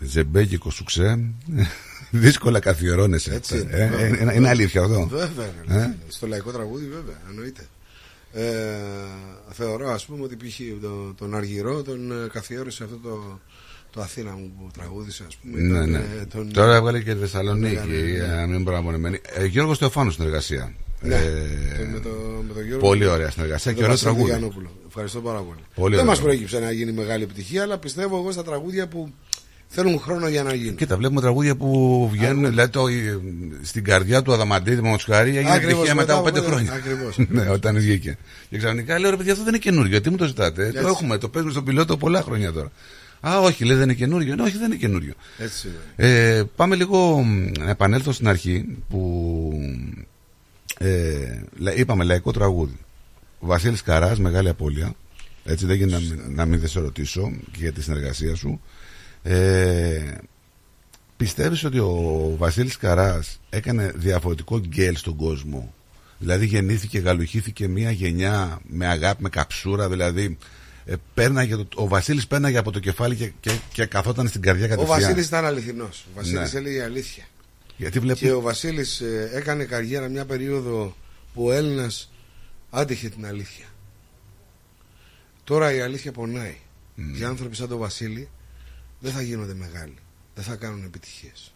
[0.00, 1.18] ζεμπέκικο σουξέ,
[2.10, 3.34] δύσκολα καθιερώνεσαι.
[3.34, 3.70] Έτσι είναι.
[3.70, 5.06] Ε, ε, είναι, είναι αλήθεια αυτό.
[5.06, 5.82] Βέβαια.
[5.82, 7.62] Ε; Στο λαϊκό τραγούδι, βέβαια, εννοείται.
[8.32, 8.42] Ε,
[9.50, 10.60] θεωρώ, ας πούμε, ότι π.χ.
[10.82, 13.40] Το, τον Αργυρό τον ε, καθιέρωσε αυτό το,
[13.90, 15.60] το Αθήνα μου που τραγούδισε, ας πούμε.
[15.60, 15.98] Ναι, Τον, ναι.
[15.98, 18.32] ε, τον- Τώρα έβγαλε και τη Θεσσαλονίκη, Ναι, ναι, ναι.
[18.32, 19.20] αν μην παραμονεμένη.
[19.34, 20.72] Ε, Γιώργος Στεφάνου στην εργασία.
[21.04, 21.18] Ναι, Ε,
[21.78, 22.08] το- με, το,
[22.48, 22.86] με τον Γιώργο.
[22.88, 24.30] πολύ ωραία συνεργασία με και τον ωραίο Βασίλη τραγούδι.
[24.30, 24.70] Γιαννόπουλο.
[24.88, 25.58] Ευχαριστώ πάρα πολύ.
[25.74, 26.10] Πολύ Δεν ωραίο.
[26.10, 29.12] μας προέκυψε να γίνει μεγάλη επιτυχία, αλλά πιστεύω εγώ στα τραγούδια που
[29.66, 30.74] θέλουν χρόνο για να γίνουν.
[30.76, 33.18] Κοίτα, βλέπουμε τραγούδια που βγαίνουν, δηλαδή το, ε,
[33.62, 36.72] στην καρδιά του Αδαμαντίδη με χάρη έγινε Ακριβώς, επιτυχία μετά από μετά πέντε από χρόνια.
[36.72, 37.18] πέντε- ακριβώς.
[37.44, 38.18] ναι, όταν βγήκε.
[38.50, 39.90] Και ξαφνικά λέω ρε παιδιά, αυτό δεν είναι καινούριο.
[39.90, 40.62] Γιατί μου το ζητάτε.
[40.66, 40.90] ε; Το Έτσι.
[40.90, 42.70] έχουμε, το παίζουμε στον πιλότο πολλά χρόνια τώρα.
[43.20, 44.34] Α, όχι, λέει δεν είναι καινούριο.
[44.34, 45.12] Ναι, όχι, δεν είναι καινούριο.
[45.38, 46.08] Έτσι είναι.
[46.10, 49.00] Ε, πάμε λίγο μ, να επανέλθω στην αρχή που
[50.78, 52.76] ε, λα- είπαμε λαϊκό τραγούδι.
[53.38, 54.94] Ο Βασίλης Καράς, μεγάλη απώλεια.
[55.44, 58.60] Έτσι δεν γίνεται να, μην- να μην δεν σε ρωτήσω και για τη συνεργασία σου.
[59.22, 60.12] Ε,
[61.16, 65.74] πιστεύεις ότι ο Βασίλης Καράς έκανε διαφορετικό γκέλ στον κόσμο;
[66.18, 70.38] Δηλαδή γεννήθηκε, γαλουχήθηκε μια γενιά με αγάπη, με καψούρα, δηλαδή
[70.84, 74.64] ε, πέρναγε, το- ο Βασίλης πέρναγε από το κεφάλι και, και, και καθόταν στην καρδιά
[74.66, 75.00] Ο κατευθείαν.
[75.00, 76.04] Βασίλης ήταν αληθινός.
[76.08, 76.58] Ο Βασίλης Ναι.
[76.58, 77.24] έλεγε αλήθεια.
[77.76, 78.28] Γιατί βλέπουμε...
[78.28, 79.00] Και ο Βασίλης
[79.32, 80.96] έκανε καριέρα μια περίοδο
[81.34, 82.12] που ο Έλληνας
[82.70, 83.66] άντεχε την αλήθεια.
[85.44, 86.56] Τώρα η αλήθεια πονάει.
[87.18, 88.28] Οι άνθρωποι σαν τον Βασίλη
[89.00, 89.94] δεν θα γίνονται μεγάλοι.
[90.34, 91.54] Δεν θα κάνουν επιτυχίες.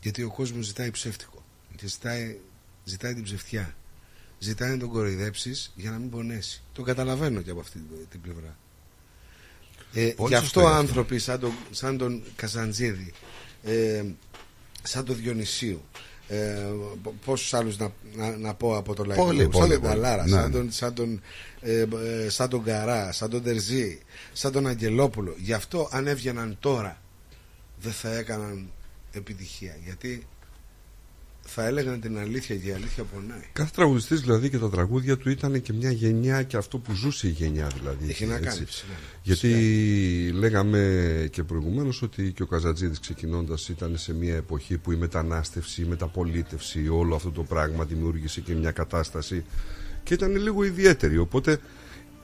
[0.00, 1.44] Γιατί ο κόσμος ζητάει ψεύτικο.
[1.76, 2.38] Και ζητάει,
[2.84, 3.76] ζητάει την ψευτιά.
[4.38, 6.62] Ζητάει να τον κοροϊδέψεις για να μην πονέσει.
[6.72, 8.56] Το καταλαβαίνω και από αυτή την πλευρά.
[9.92, 10.80] Ε, Πολύ γι' σωστό αυτό είναι αυτό.
[10.80, 13.12] άνθρωποι σαν τον, σαν τον Καζαντζίδη,
[13.64, 14.04] ε,
[14.82, 15.82] σαν τον Διονυσίου,
[16.28, 16.66] ε,
[17.24, 19.92] πόσους άλλους να, να, να πω από το λαϊκό, Πολύ, σαν πολύ, τον πολύ.
[19.92, 20.50] Ταλάρα, Ναι, σαν, ναι.
[20.50, 21.20] τον, σαν, τον,
[21.60, 21.80] ε,
[22.24, 23.98] ε, σαν τον Καρά, σαν τον Τερζή,
[24.32, 25.34] σαν τον Αγγελόπουλο.
[25.38, 27.00] Γι' αυτό αν έβγαιναν τώρα
[27.80, 28.70] δεν θα έκαναν
[29.12, 29.76] επιτυχία.
[29.84, 30.26] Γιατί
[31.50, 33.40] θα έλεγαν την αλήθεια και η αλήθεια πονάει.
[33.52, 37.26] Κάθε τραγουδιστής δηλαδή και τα τραγούδια του ήταν και μια γενιά και αυτό που ζούσε
[37.26, 38.08] η γενιά δηλαδή.
[38.08, 38.48] Έχει να έτσι.
[38.48, 38.92] κάνει, φυσικά.
[39.22, 39.50] Γιατί
[40.34, 45.82] λέγαμε και προηγουμένως ότι και ο Καζατζίδης ξεκινώντας ήταν σε μια εποχή που η μετανάστευση,
[45.82, 49.44] η μεταπολίτευση, όλο αυτό το πράγμα δημιούργησε και μια κατάσταση
[50.02, 51.18] και ήταν λίγο ιδιαίτερη.
[51.18, 51.58] Οπότε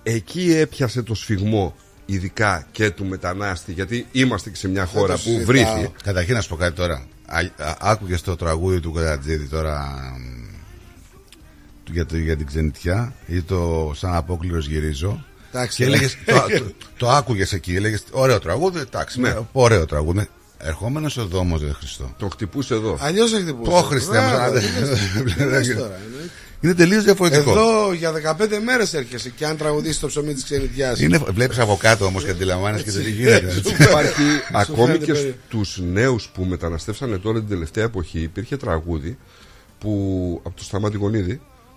[0.02, 5.16] εκεί έπιασε το σφιγμό ειδικά και του μετανάστη γιατί είμαστε και σε μια χώρα Δεν
[5.16, 5.46] το που συζητάω.
[5.76, 5.92] βρήθη.
[6.02, 7.06] Καταρχήν να σου πω κάτι τώρα.
[7.78, 9.80] Άκουγες το τραγούδι του Κατατζίδη τώρα
[10.18, 10.44] μ,
[11.84, 15.24] του- για, το, για την ξενιτιά ή το σαν απόκληρος γυρίζω.
[15.52, 15.90] Εντάξει, και ρε.
[15.90, 19.28] έλεγες, το, το, το άκουγες εκεί, έλεγες ωραίο τραγούδι, εντάξει, Ναι.
[19.28, 19.38] ναι.
[19.52, 20.28] ωραίο τραγούδι.
[20.58, 22.14] Ερχόμενος εδώ όμω, δεν Χριστό.
[22.18, 22.96] Το χτυπούσε εδώ.
[23.00, 23.70] Αλλιώς έχει χτυπούσε.
[23.70, 24.18] Πω Χριστέ
[26.66, 27.44] μου, Μπράβο, σαν- τι λες- τι λες τώρα, εννοείται.
[27.44, 27.56] Είναι τελείως διαφορετικός.
[27.56, 31.00] Εδώ για 15 μέρες έρχεσαι και αν τραγουδίσει το ψωμί της ξενιτιάς.
[31.00, 33.16] Είναι, βλέπεις από κάτω όμως και αντιλαμβάνεσαι και το τι Έτσι.
[33.20, 33.50] γίνεται.
[33.50, 33.82] Σου έτσι.
[33.82, 38.56] Υπάρχει Σου ακόμη φαίνεται και περί- στους νέους που μεταναστεύσανε τώρα την τελευταία εποχή υπήρχε
[38.56, 39.18] τραγούδι
[39.78, 41.34] που από το Σταμάτη Γονίδη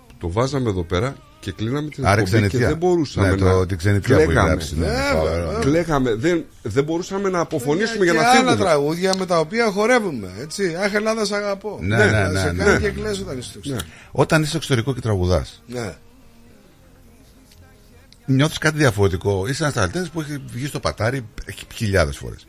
[0.08, 2.68] που το βάζαμε εδώ πέρα και κλείναμε την Άρα εκπομπή και ξενιτιά.
[2.68, 4.48] δεν μπορούσαμε Ναι, να το- την ξενιτιά που κλαίγαμε.
[4.48, 4.86] γράψει, ναι.
[4.86, 5.46] Βέβαια, Φοβερό.
[5.46, 5.58] βέβαια.
[5.60, 6.14] Κλαίγαμε.
[6.14, 8.56] Δεν, δεν μπορούσαμε να αποφωνήσουμε για και να άλλα φύγουμε.
[8.56, 10.28] τραγούδια με τα οποία χορεύουμε.
[10.40, 10.74] Έτσι.
[10.84, 11.78] Αχ, Ελλάδα, σ' αγαπώ.
[11.82, 12.64] Ναι, ναι, Θα ναι, σε ναι.
[12.64, 12.78] κάνει Ναι.
[12.88, 13.86] και κλαις όταν είσαι στο εξωτερικό.
[14.12, 15.94] Όταν είσαι στο εξωτερικό και τραγουδάς Ναι.
[18.26, 19.46] νιώθεις κάτι διαφορετικό.
[19.48, 21.26] Είσαι ένας ταλτέντη που έχει βγει στο πατάρι
[21.74, 22.46] χιλιάδες φορές.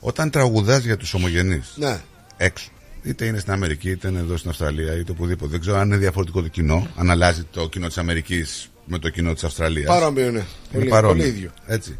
[0.00, 2.00] Όταν τραγουδάς για τους ομογενείς Ναι.
[2.36, 2.70] έξω,
[3.02, 5.50] είτε είναι στην Αμερική, είτε είναι εδώ στην Αυστραλία, είτε οπουδήποτε.
[5.50, 9.08] Δεν ξέρω αν είναι διαφορετικό το κοινό, αν αλλάζει το κοινό της Αμερικής με το
[9.08, 9.86] κοινό της Αυστραλίας.
[9.86, 10.30] Παρόμοιο είναι.
[10.38, 11.16] Είναι Πολύ- παρόμοιο.
[11.24, 11.50] πολύ ίδιο.
[11.66, 11.98] Έτσι.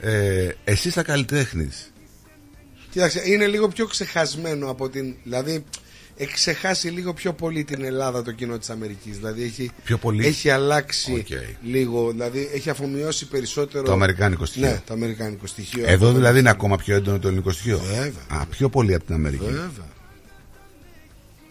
[0.00, 1.92] Ε, εσύ σαν καλλιτέχνης,
[2.90, 5.14] Κοίταξε, είναι λίγο πιο ξεχασμένο από την.
[5.24, 5.64] Δηλαδή,
[6.16, 9.16] έχει ξεχάσει λίγο πιο πολύ την Ελλάδα το κοινό της Αμερικής.
[9.16, 11.26] Δηλαδή έχει, Πιο πολύ; έχει αλλάξει Οκ.
[11.62, 13.84] λίγο, δηλαδή έχει αφομοιώσει περισσότερο.
[13.84, 14.68] Το αμερικάνικο στοιχείο.
[14.68, 15.84] Ναι, το αμερικάνικο στοιχείο.
[15.86, 17.78] Εδώ δηλαδή είναι ακόμα πιο έντονο το ελληνικό στοιχείο.
[17.78, 18.10] Βέβαια.
[18.40, 19.44] Α, πιο πολύ από την Αμερική.
[19.44, 19.70] Βέβαια.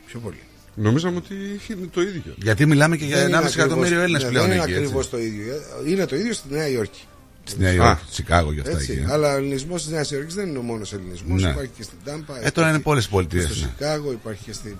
[0.10, 0.38] Πιο πολύ.
[0.76, 1.34] Νομίζαμε ότι
[1.70, 2.34] είναι το ίδιο.
[2.38, 4.74] Γιατί μιλάμε και για Δεν είναι 1,5 εκατομμύριο ακριβώς- Έλληνες ναι, πλέον Δεν είναι εκεί.
[4.74, 5.10] ακριβώς έτσι.
[5.12, 5.54] το ίδιο.
[5.86, 7.02] Ε, Είναι το ίδιο στη Νέα Υόρκη.
[7.44, 8.92] Στη Νέα Υόρκη, Σικάγο και αυτά Έτσι.
[8.92, 9.02] εκεί.
[9.02, 9.12] ε.
[9.12, 11.42] Αλλά ο ελληνισμός της Νέας Υόρκης δεν είναι ο μόνος ελληνισμός.
[11.44, 11.50] Ναι.
[11.50, 12.46] Υπάρχει και στην Τάμπα.
[12.46, 13.60] Ε, τώρα είναι πολλές και πολιτείες, Στο ναι.
[13.60, 14.76] Σικάγο υπάρχει και στην.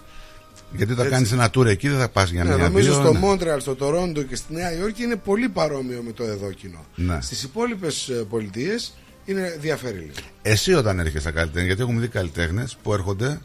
[0.76, 1.18] Γιατί όταν Έτσι.
[1.18, 3.20] κάνεις ένα tour εκεί δεν θα πας για Ναι, μια νομίζω δύο, στο ναι.
[3.20, 6.86] Μόντρεαλ, στο Τορόντο και στη Νέα Υόρκη είναι πολύ παρόμοιο με το εδώ κοινό.
[6.96, 7.18] Ναι.
[7.22, 8.94] Στις υπόλοιπες πολιτείες
[9.26, 10.12] είναι διαφέρει λίγο.
[10.42, 13.40] Εσύ όταν έρχεσαι στα καλλιτέχνη, γιατί έχουμε δει καλλιτέχνες που έρχονται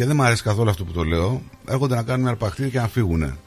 [0.00, 2.78] και δεν μου αρέσει καθόλου αυτό που το λέω, έρχονται να κάνουν μια αρπακτήρια και
[2.78, 3.38] να φύγουν.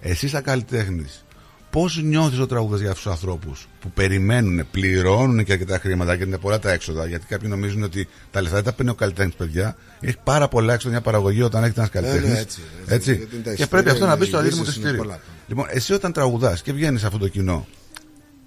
[0.00, 1.24] Εσύ σαν καλλιτέχνης,
[1.70, 6.24] πώς νιώθεις ο τραγούδα για αυτούς τους ανθρώπους που περιμένουν, πληρώνουν και αρκετά χρήματα και
[6.24, 7.06] είναι πολλά τα έξοδα.
[7.06, 9.76] Γιατί κάποιοι νομίζουν ότι τα λεφτά δεν τα παίρνει ο καλλιτέχνης, παιδιά.
[10.00, 12.30] Έχει πάρα πολλά έξοδα μια παραγωγή όταν έχετε ένας καλλιτέχνης.
[12.32, 13.14] ναι, έτσι, έτσι.
[13.14, 14.88] Γιατί είναι τα Και πρέπει αυτό εισιτήρια, να μπει οι στο αντίτιμο του λύσεις είναι
[14.88, 15.08] εισιτήριου.
[15.08, 15.20] πολλά.
[15.48, 17.66] Λοιπόν, εσύ όταν τραγουδάς και βγαίνεις σε αυτό το κοινό,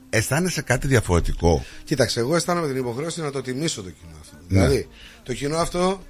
[0.10, 4.36] αισθάνεσαι κάτι διαφορετικό; Κοίταξε, εγώ αισθάνομαι την υποχρέωση να το τιμήσω το κοινό αυτό.
[4.48, 4.60] Ναι.
[4.60, 4.88] Δηλαδή,
[5.24, 6.02] το κοινό αυτό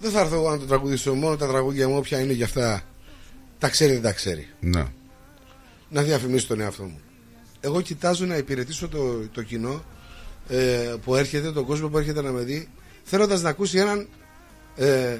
[0.00, 2.82] δεν θα έρθω εγώ να το τραγουδήσω μόνο τα τραγούδια μου, όποια είναι για αυτά.
[3.58, 4.48] Τα ξέρει, δεν τα ξέρει.
[4.60, 4.84] Ναι.
[5.88, 7.00] Να διαφημίσω τον εαυτό μου.
[7.60, 9.82] Εγώ κοιτάζω να υπηρετήσω το, το κοινό
[10.48, 12.68] ε, που έρχεται, τον κόσμο που έρχεται να με δει,
[13.02, 14.08] θέλοντας να ακούσει έναν
[14.76, 15.18] ε,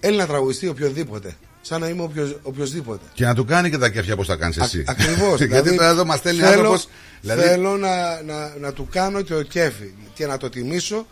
[0.00, 1.36] Έλληνα τραγουδιστή οποιοδήποτε.
[1.60, 3.04] Σαν να είμαι οποιος, οποιοδήποτε.
[3.14, 4.84] Και να του κάνει και τα κέφια όπω τα κάνεις εσύ.
[4.86, 5.40] Ακριβώς.
[5.50, 6.88] Γιατί τώρα εδώ μας στέλνει θέλω, άνθρωπος.
[7.20, 11.06] Δηλαδή, θέλω να, να, να του κάνω το κέφι και να το τιμήσω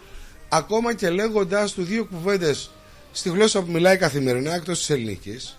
[0.49, 2.71] ακόμα και λέγοντάς του δύο κουβέντες
[3.17, 5.59] στη γλώσσα που μιλάει καθημερινά εκτός της ελληνικής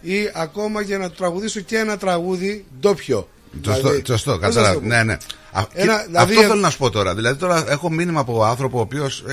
[0.00, 3.28] ή ακόμα και να του τραγουδήσω και ένα τραγούδι ντόπιο.
[3.64, 4.74] Σωστό, Δηλαδή, σωστό, πώς να σου κατάλαβα.
[4.74, 5.12] το πω; Ναι, ναι.
[5.12, 7.14] Α, Ένα- και δηλαδή, αυτό ε- θέλω να σου πω τώρα.
[7.14, 9.24] Δηλαδή, τώρα έχω μήνυμα από άνθρωπο ο οποίος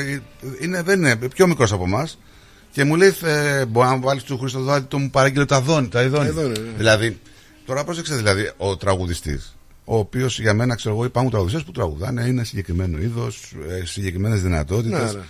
[0.61, 2.19] είναι, δεν είναι πιο μικρός από εμάς
[2.71, 5.87] και μου λέει: ε, Μπορεί να βάλεις του Χριστοδάτη το μου παράγγειλε τα δόνη.
[5.87, 6.23] Τα ειδόνη.
[6.25, 6.69] Τα ειδόνη, ναι.
[6.77, 7.19] Δηλαδή,
[7.65, 9.55] τώρα πρόσεξε δηλαδή ο τραγουδιστής.
[9.85, 13.53] Ο οποίος για μένα ξέρω εγώ υπάρχουν τραγουδιστές που τραγουδάνε, είναι συγκεκριμένο είδος,
[13.83, 15.13] συγκεκριμένες δυνατότητες.
[15.13, 15.25] Ναι, ναι.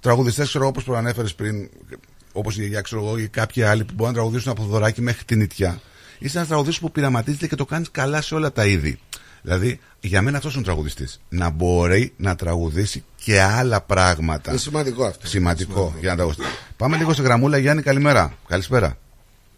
[0.00, 1.70] Τραγουδιστές, ξέρω εγώ, όπως προανέφερες πριν,
[2.32, 5.24] όπως η γιαγιά, ξέρω εγώ, ή κάποιοι άλλοι που μπορούν να τραγουδήσουν από δωράκι μέχρι
[5.24, 5.80] την νητιά.
[6.18, 8.98] Είσαι ένας τραγουδιστής που πειραματίζεται και το κάνεις καλά σε όλα τα είδη.
[9.42, 11.20] Δηλαδή, για μένα αυτός είναι ο τραγουδιστής.
[11.28, 14.50] Να μπορεί να τραγουδήσει και άλλα πράγματα.
[14.50, 15.26] Είναι σημαντικό αυτό.
[15.26, 16.48] Σημαντικό, για να τραγουδήσει.
[16.76, 18.34] Πάμε λίγο σε γραμμούλα, Γιάννη, καλημέρα.
[18.48, 18.96] Καλησπέρα.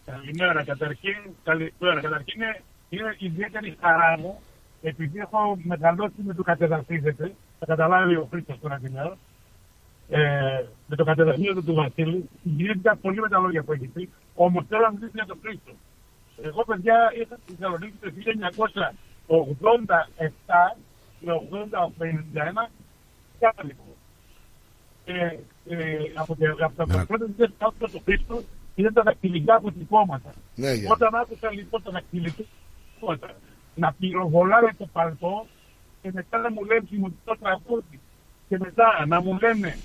[0.07, 0.65] Καλημέρα.
[0.65, 2.00] Καταρχήν, καλημέρα.
[2.00, 4.41] Καταρχήν είναι, είναι ιδιαίτερη χαρά μου
[4.83, 7.34] επειδή έχω μεγαλώσει με το κατεδαφίζεται.
[7.58, 9.17] Θα καταλάβει ο Χρήστος τώρα την ώρα.
[10.11, 12.28] Ε, με το κατεδαφίζεται του Βασίλη.
[12.43, 14.09] Συγκινήθηκα πολύ με τα λόγια που έχεις πει.
[14.35, 15.73] Όμως θέλω να μιλήσω για τον Χρήστο.
[16.43, 18.11] Εγώ, παιδιά, ήρθα στη Θεσσαλονίκη το
[19.27, 20.77] 1987
[21.20, 22.70] με 80-51
[23.39, 23.85] κάτοικο.
[25.05, 25.15] Ε,
[25.69, 28.43] ε, από, τα- από τα πρώτα δουλειές που άκουσα το Χρήστο
[28.75, 30.31] ήταν τα δακτυλικά αποτυπώματα.
[30.55, 30.89] Ναι, για.
[30.93, 33.35] Όταν άκουσα λοιπόν τα δακτυλικά αποτυπώματα
[33.75, 35.47] να πυροβολάνε το παλτό
[36.03, 38.01] και μετά να μου λένε το τραγούδι
[38.49, 39.77] και μετά να μου λένε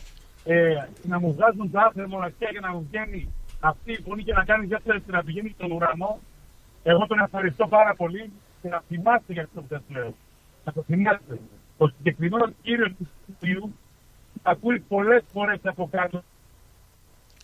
[0.45, 4.33] ε, να μου βγάζουν τα άθρα μοναξιά και να μου βγαίνει αυτή η φωνή και
[4.33, 6.19] να κάνει δεύτερη και να πηγαίνει στον ουρανό.
[6.83, 8.31] Εγώ τον ευχαριστώ πάρα πολύ
[8.61, 10.13] και να θυμάστε για αυτό που σας λέω.
[10.65, 11.39] Να το θυμάστε.
[11.77, 13.69] Ο συγκεκριμένος κύριος του studiu
[14.41, 16.23] ακούει πολλές φορές από κάτω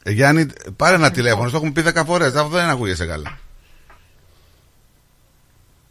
[0.03, 0.45] Ε, Γιάννη,
[0.75, 2.35] πάρε ένα τηλέφωνο, στο έχουμε πει 10 φορές.
[2.35, 3.37] Αυτό δεν ακούγεσαι καλά.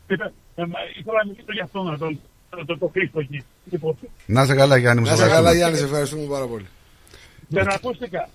[0.06, 2.20] Είπε, ε, μα, ήθελα να μιλήσω για αυτό, να τον
[2.50, 3.44] το, το, το Χρήστο εκεί.
[3.70, 5.56] Λοιπόν, Να σε καλά, Γιάννη, μου Να σε σε καλά, ευχαριστούμε.
[5.56, 6.66] Γιάννη, σε ευχαριστούμε πάρα πολύ.
[7.48, 8.28] Δεν ακούστηκα.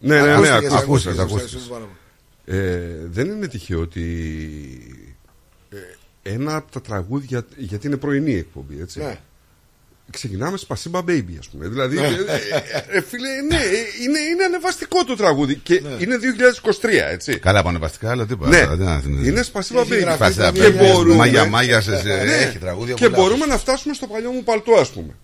[0.00, 1.44] Ναι, ναι, ναι, Ακούστηκε, ακούστηκε, ακούστηκε, ακούστηκε.
[1.44, 2.58] ευχαριστούμε πάρα πολύ.
[2.58, 4.04] Ε, δεν είναι τυχαίο ότι
[5.70, 8.98] ε, ένα από τα τραγούδια, γιατί είναι πρωινή η εκπομπή, έτσι.
[8.98, 9.18] Ναι.
[10.10, 11.68] Ξεκινάμε σπασίμπα baby, ας πούμε.
[11.68, 12.06] Δηλαδή, Ναι.
[12.06, 13.68] ε, ε, ε, φίλε, ναι, ε,
[14.04, 17.38] είναι, είναι ανεβαστικό το τραγούδι και είναι 2023, έτσι.
[17.38, 18.50] Καλά πανεπαστικά, αλλά τίποτα.
[18.50, 19.28] Ναι, τώρα, τι να θυμηθείς.
[19.28, 20.00] είναι σπασίμπα Έχει baby.
[20.00, 20.92] γραφεί στα Και βιβλία.
[20.92, 22.32] μπορούμε, Μάγια, μάγιας, σε- σε- Ναι.
[22.32, 23.16] έχει τραγούδια και πολλά.
[23.22, 25.14] μπορούμε να φτάσουμε στο παλιό μου παλτό, ας πούμε.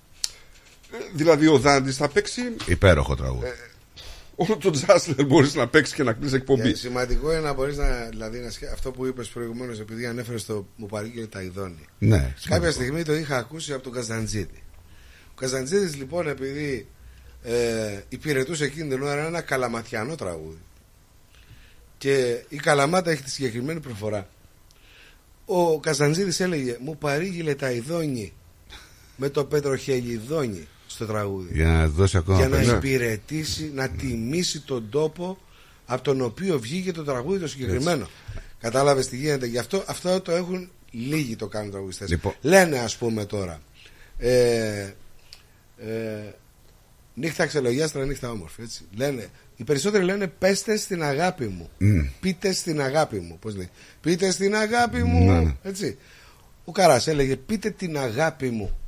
[0.93, 3.47] Ε, Δηλαδή, ο Δάντης θα παίξει Υπέροχο τραγούδι.
[4.37, 6.71] όλο το Τζάσλερ μπορείς να παίξεις και να κλείσει εκπομπή.
[6.73, 8.05] Και σημαντικό είναι να μπορείς να.
[8.11, 11.85] Δηλαδή, να σκε- αυτό που είπες προηγουμένως, επειδή ανέφερες το μου παρήγγειλε τα ειδώνει.
[11.99, 12.71] Ναι, Κάποια σημαντικό.
[12.73, 14.63] στιγμή το είχα ακούσει από τον Καζαντζίδη.
[15.31, 16.87] Ο Καζαντζίδη λοιπόν, επειδή
[17.43, 20.59] ε, υπηρετούσε εκείνη την ώρα ένα καλαματιανό τραγούδι.
[21.99, 24.29] Και η Καλαμάτα έχει τη συγκεκριμένη προφορά.
[25.45, 28.33] Ο Καζαντζίδης έλεγε Μου παρήγγειλε τα ειδόνι
[29.17, 30.69] με το πετροχελιδόνι
[31.05, 31.49] στο τραγούδι.
[31.53, 32.87] Για να δώσει ακόμα Για να περισσότερο.
[32.87, 35.39] υπηρετήσει, να τιμήσει τον τόπο
[35.87, 38.09] από τον οποίο βγήκε το τραγούδι το συγκεκριμένο.
[38.61, 39.47] Κατάλαβες τι γίνεται.
[39.47, 42.09] Γι' αυτό αυτό το έχουν λίγοι το κάνουν τραγουδιστές.
[42.09, 42.35] Λοιπόν.
[42.41, 43.61] Λένε, ας πούμε τώρα.
[44.19, 44.93] Ε,
[45.79, 46.35] ε,
[47.15, 48.63] νύχτα ξελογιάστρα, νύχτα όμορφη.
[48.63, 48.83] Έτσι.
[48.97, 51.71] Λένε Οι περισσότεροι λένε πέστε στην αγάπη μου.
[51.79, 52.01] Μμ.
[52.21, 53.39] Πείτε στην αγάπη μου.
[53.41, 53.71] Πώς λέει.
[54.01, 55.33] Πείτε στην αγάπη μου.
[55.33, 55.57] Ναι, ναι.
[55.63, 55.99] Έτσι.
[56.65, 58.79] Ο Καράς έλεγε πείτε την αγάπη μου.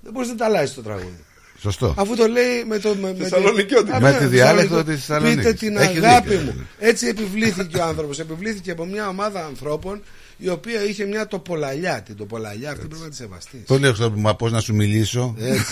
[0.00, 1.23] Δεν μπορείς να τα αλλάζεις το τραγούδι.
[1.70, 1.94] Σωστό.
[1.98, 2.94] Αφού το λέει με το.
[3.00, 3.96] Με, με, Θεσσαλονικιώτικο.
[3.96, 4.92] Α, Με ναι, τη διάλεκτο Θεσσαλονικιώτικο.
[4.92, 5.44] της Θεσσαλονίκης.
[5.44, 6.54] Πείτε την Έχει αγάπη δίκιο, μου.
[6.80, 6.88] ναι.
[6.88, 8.18] Έτσι επιβλήθηκε ο άνθρωπος.
[8.18, 10.02] Επιβλήθηκε από μια ομάδα ανθρώπων
[10.36, 12.02] η οποία είχε μια τοπολαλιά.
[12.02, 13.60] Την τοπολαλιά αυτή πρέπει να τη σεβαστείς.
[13.66, 15.34] Το λέω στο μα πώς να σου μιλήσω.
[15.38, 15.64] Έτσι.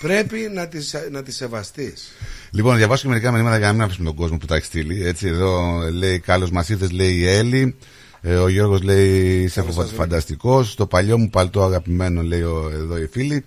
[0.00, 0.78] πρέπει να τη
[1.10, 2.12] να τη σεβαστείς.
[2.50, 5.06] Λοιπόν, διαβάσω και μερικά μηνύματα για να μην αφήσουμε τον κόσμο που τα έχει στείλει.
[5.06, 7.76] Έτσι, εδώ λέει Κάλλος Μασίθε, λέει η Έλλη.
[8.20, 10.74] Ε, ο Γιώργος λέει είσαι Καλώς σας, φανταστικός.
[10.74, 13.44] Το παλιό μου παλτό αγαπημένο, λέει ο, εδώ η φίλη.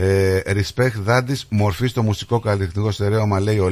[0.00, 3.70] Ε, respect Δάντης, μορφή στο μουσικό καλλιτεχνικό στερέωμα, λέει ο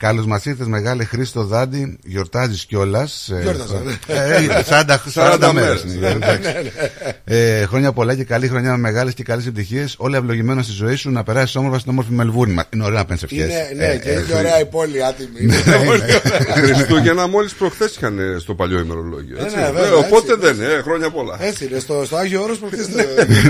[0.00, 0.14] Λάκη.
[0.14, 3.30] Κάλλο Μασίθε, μεγάλε Χρήστο Δάντη, γιορτάζεις κιόλας.
[3.42, 3.92] Γιόρταζα, ναι.
[4.06, 5.84] Ε, 40, 40, 40 μέρες.
[5.84, 6.72] μέρες.
[7.24, 9.94] Ε, χρόνια πολλά και καλή χρονιά με μεγάλες και καλές επιτυχίες.
[9.98, 12.54] Όλα ευλογημένα στη ζωή σου να περάσεις όμορφα στην όμορφη Μελβούρνη.
[12.54, 13.44] Μα Είναι ωραία να παίρνει ευχές.
[13.72, 15.52] Είναι, ναι, και είναι ωραία η πόλη άτιμη.
[16.74, 19.36] Χριστούγεννα μόλις προχθές είχαν ε, στο παλιό ημερολόγιο.
[19.38, 19.56] Ε, έτσι.
[19.56, 21.36] ναι, Ε, βέβαια, οπότε έτσι, δεν, ε, χρόνια πολλά.
[21.40, 21.78] Έτσι είναι.
[21.78, 22.96] Στο, στο Άγιο Όρος προχθές το...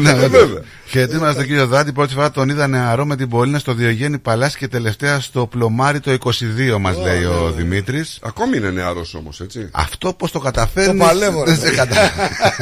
[0.01, 0.63] Ναι, Ε, βέβαια.
[0.87, 1.93] Χαιρετίσματα στον κύριο Δάντη.
[1.93, 6.01] Πρώτη φορά τον είδα νεαρό με την Πολίνα στο Διογέννη Παλάσι και τελευταία στο Πλωμάρι
[6.01, 8.19] το 22, μας λέει ναι, ο Δημήτρης.
[8.23, 9.69] Ακόμη είναι νεαρός όμως, έτσι.
[9.73, 11.01] Αυτό πώς το καταφέρνεις.
[11.01, 11.55] Το παλεύω, ρε.
[11.55, 12.13] Δεν σε, κατα...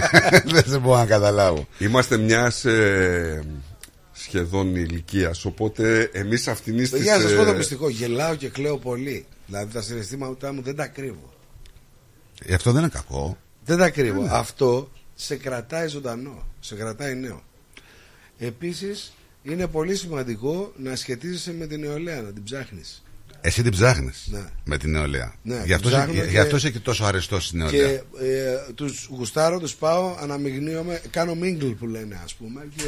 [0.55, 1.67] δεν σε μπορώ να καταλάβω.
[1.79, 3.45] Είμαστε μιας ε,
[4.13, 5.45] σχεδόν ηλικίας.
[5.45, 7.03] Οπότε εμείς αυτήν τη.
[7.03, 9.27] Για να σας πω το μυστικό, γελάω και κλαίω πολύ.
[9.47, 11.33] Δηλαδή τα συναισθήματά μου δεν τα κρύβω.
[12.45, 13.37] Ε, Αυτό δεν είναι κακό.
[13.65, 14.23] Δεν τα κρύβω.
[14.23, 14.29] Ναι.
[14.33, 16.47] Αυτό σε κρατάει ζωντανό.
[16.61, 17.43] Σε κρατάει νέο.
[18.39, 23.03] Επίσης, είναι πολύ σημαντικό να σχετίζεσαι με την νεολαία, να την ψάχνεις.
[23.41, 24.41] Εσύ την ψάχνεις Ναι.
[24.65, 25.35] με την νεολαία.
[25.43, 27.89] Ναι, γι, αυτός, ψάχνω γι' και- αυτός είσαι και τόσο αρεστό στην νεολαία.
[27.89, 27.95] Και
[28.25, 32.69] ε, τους γουστάρω, τους πάω, αναμειγνύομαι, κάνω mingle που λένε, ας πούμε.
[32.77, 32.85] Και,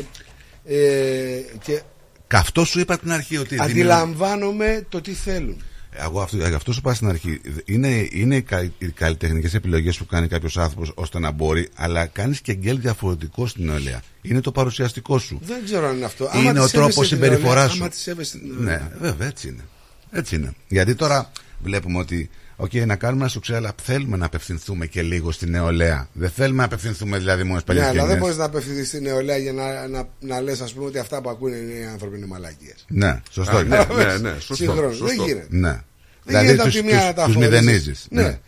[0.75, 1.81] ε, και
[2.29, 3.57] Και αυτό σου είπα από την αρχή ότι.
[3.61, 5.62] αντιλαμβάνομαι το τι θέλουν.
[5.93, 7.41] Εγώ αυτό, γι' αυτό σου είπα στην αρχή.
[7.65, 12.07] Είναι, είναι οι, κα, οι καλλιτεχνικές επιλογές που κάνει κάποιος άνθρωπος ώστε να μπορεί, αλλά
[12.07, 14.03] κάνεις και γκελ διαφορετικό στην νεολαία.
[14.23, 15.41] Είναι το παρουσιαστικό σου.
[15.43, 16.31] Δεν ξέρω αν είναι αυτό.
[16.35, 17.81] Είναι Άμα ο τη τρόπος σέβεσαι την συμπεριφοράς νεολαία, σου.
[17.83, 18.93] Άμα τη σέβεσαι την Ναι, νεολαία.
[19.01, 19.62] βέβαια, έτσι είναι.
[20.11, 20.53] Έτσι είναι.
[20.69, 21.31] Γιατί τώρα
[21.63, 26.09] βλέπουμε ότι, οκ, να κάνουμε ένα σουξέ, αλλά θέλουμε να απευθυνθούμε και λίγο στη νεολαία.
[26.13, 29.03] Δεν θέλουμε να απευθυνθούμε δηλαδή μόνο στις Ναι, παλιές αλλά δεν μπορείς να απευθυνθείς στην
[29.03, 32.17] νεολαία για να, να, να λες, ας πούμε, ότι αυτά που ακούνε είναι οι άνθρωποι
[32.17, 32.85] είναι μαλακίες.
[32.89, 33.57] Ναι, σωστό.
[33.57, 33.87] Α, είναι.
[33.97, 34.97] ναι, ναι, ναι, σωστό, Συγχρόνως.
[34.97, 35.17] σωστό.
[35.17, 35.47] Δεν γίνεται.
[35.51, 35.69] Ναι.
[35.71, 35.83] Δεν
[36.25, 37.59] Δηλαδή γίνεται από τους, τη μία τους, να τα τους χωρίζεις.
[37.61, 38.07] μηδενίζεις.
[38.11, 38.23] Ναι.
[38.23, 38.39] Ναι.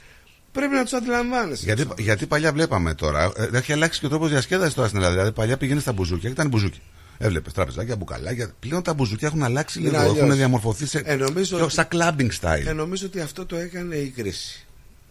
[0.53, 1.65] Πρέπει να τους αντιλαμβάνεσαι.
[1.65, 5.17] Γιατί, γιατί παλιά βλέπαμε τώρα, ε, έχει αλλάξει και ο τρόπος διασκέδασης τώρα στην Ελλάδα.
[5.17, 6.81] Δηλαδή παλιά πήγαινε στα μπουζούκια και ήταν μπουζούκι.
[7.25, 8.51] Έβλεπες τραπεζάκια, μπουκαλάκια.
[8.60, 10.01] Πλέον τα μπουζούκια έχουν αλλάξει Είναι λίγο.
[10.01, 10.17] αλλιώς.
[10.18, 11.02] Έχουν διαμορφωθεί σε.
[11.05, 12.67] Ε, νομίζω πιο ότι- σαν clubbing style.
[12.67, 14.67] Ε, νομίζω ότι αυτό το έκανε η κρίση.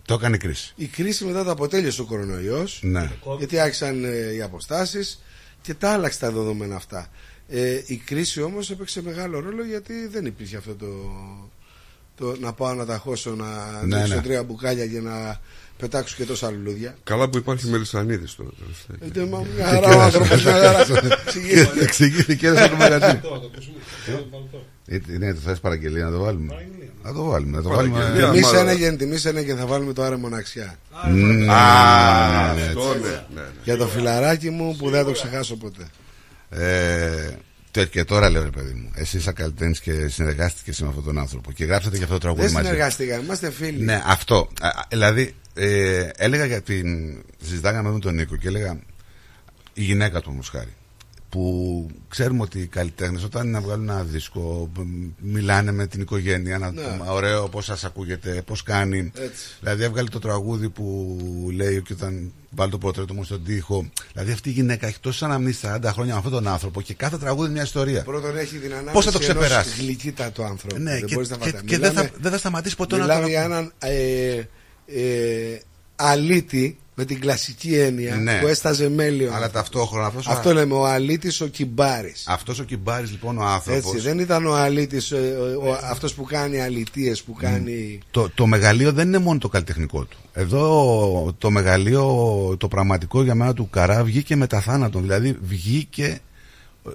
[0.05, 0.73] Το έκανε η κρίση.
[0.75, 3.11] Η κρίση μετά το αποτέλειωσε ο κορονοϊός Ναι.
[3.37, 5.21] γιατί άρχισαν ε, οι αποστάσεις
[5.61, 7.07] και τα άλλαξε τα δεδομένα αυτά.
[7.49, 10.87] Ε, η κρίση όμως έπαιξε μεγάλο ρόλο γιατί δεν υπήρχε αυτό το,
[12.15, 14.21] το να πάω να τα χώσω, να Ναι, ρίξω ναι.
[14.21, 15.39] τρία μπουκάλια και να
[15.81, 16.95] πετάξω και τόσα λουλούδια.
[17.03, 18.49] Καλά που υπάρχει Μελισανίδης τώρα.
[18.59, 19.23] τελευταία.
[19.23, 20.79] Ε, μα, μια χαρά ο άνθρωπος, μια χαρά.
[21.25, 21.83] Εξηγήστε.
[21.83, 23.19] Εξηγήθηκε ένα στο μαγαζί.
[24.85, 26.67] Ε, Ναι, το θες παραγγελία να το βάλουμε.
[27.03, 27.57] Να το βάλουμε.
[27.57, 27.97] Να το βάλουμε.
[27.99, 28.29] Παραγγελία.
[28.29, 28.57] Τιμή μάλλον.
[28.59, 30.75] Σένεγεν, τιμή Σένεγεν θα βάλουμε το άρε μοναξιά.
[31.09, 31.49] Μμμ.
[31.51, 33.01] Α, Ναι, αυτό έτσι.
[33.03, 33.47] ναι, ναι, ναι.
[33.63, 35.83] Για το φιλαράκι μου που δεν θα το ξεχάσω ποτέ.
[36.49, 37.29] Ε,
[37.71, 41.17] τε- και τώρα λέω ρε παιδί μου, εσύ είσαι καλλιτέχνης και συνεργάστηκες με αυτόν τον
[41.17, 42.65] άνθρωπο και γράψατε και αυτό το τραγούδι Δεν μαζί.
[42.65, 43.83] συνεργαστήκαμε, είμαστε φίλοι.
[43.83, 44.47] Ναι, αυτό.
[44.61, 47.17] Α, α, δηλαδή, ε, έλεγα για την.
[47.43, 48.79] Συζητάγαμε με τον Νίκο και έλεγα
[49.73, 50.73] η γυναίκα του όμως χάρη.
[51.29, 54.81] Που ξέρουμε ότι οι καλλιτέχνες όταν είναι να βγάλουν ένα δίσκο μ,
[55.17, 56.57] μιλάνε με την οικογένεια.
[56.57, 56.81] Να Ναι.
[56.81, 59.11] πούμε, ωραίο, πώς σας ακούγεται, πώς κάνει.
[59.15, 59.43] Έτσι.
[59.59, 61.17] Δηλαδή, έβγαλε το τραγούδι που
[61.55, 63.89] λέει και όταν βάλει το πορτρέτο μου στον τοίχο.
[64.13, 67.17] Δηλαδή, αυτή η γυναίκα έχει τόσε αναμνήσεις 40 χρόνια με αυτόν τον άνθρωπο και κάθε
[67.17, 68.03] τραγούδι είναι μια ιστορία.
[68.03, 70.77] Πρώτον έχει την ανάγκη Πώς θα το ξεπεράσεις; γλυκύτατο άνθρωπο.
[70.77, 71.69] Ναι, δεν και, μπορείς να και, φανταστείς.
[71.69, 74.41] και δεν, θα, Μιλάμε- δεν θα σταματήσει ποτέ να Μιλάμε το για έναν ε,
[74.95, 75.59] ε,
[75.95, 78.39] αλήτη με την κλασική έννοια Ναι.
[78.39, 79.33] που έσταζε μέλιο.
[79.33, 82.23] Αλλά ταυτόχρονα αυτός ο- Αυτό λέμε ο αλήτης ο κυμπάρης.
[82.27, 83.77] Αυτός ο Κυμπάρης λοιπόν ο άνθρωπο.
[83.77, 85.15] Έτσι, δεν ήταν ο αλήτης, ε,
[85.61, 87.99] ο, ο- αυτός που κάνει αλητίες, που κάνει...
[88.11, 90.17] Το, το μεγαλείο δεν είναι μόνο το καλλιτεχνικό του.
[90.33, 92.05] Εδώ το μεγαλείο,
[92.59, 95.01] το πραγματικό για μένα του Καρά βγήκε με τα θάνατον.
[95.01, 96.19] Δηλαδή βγήκε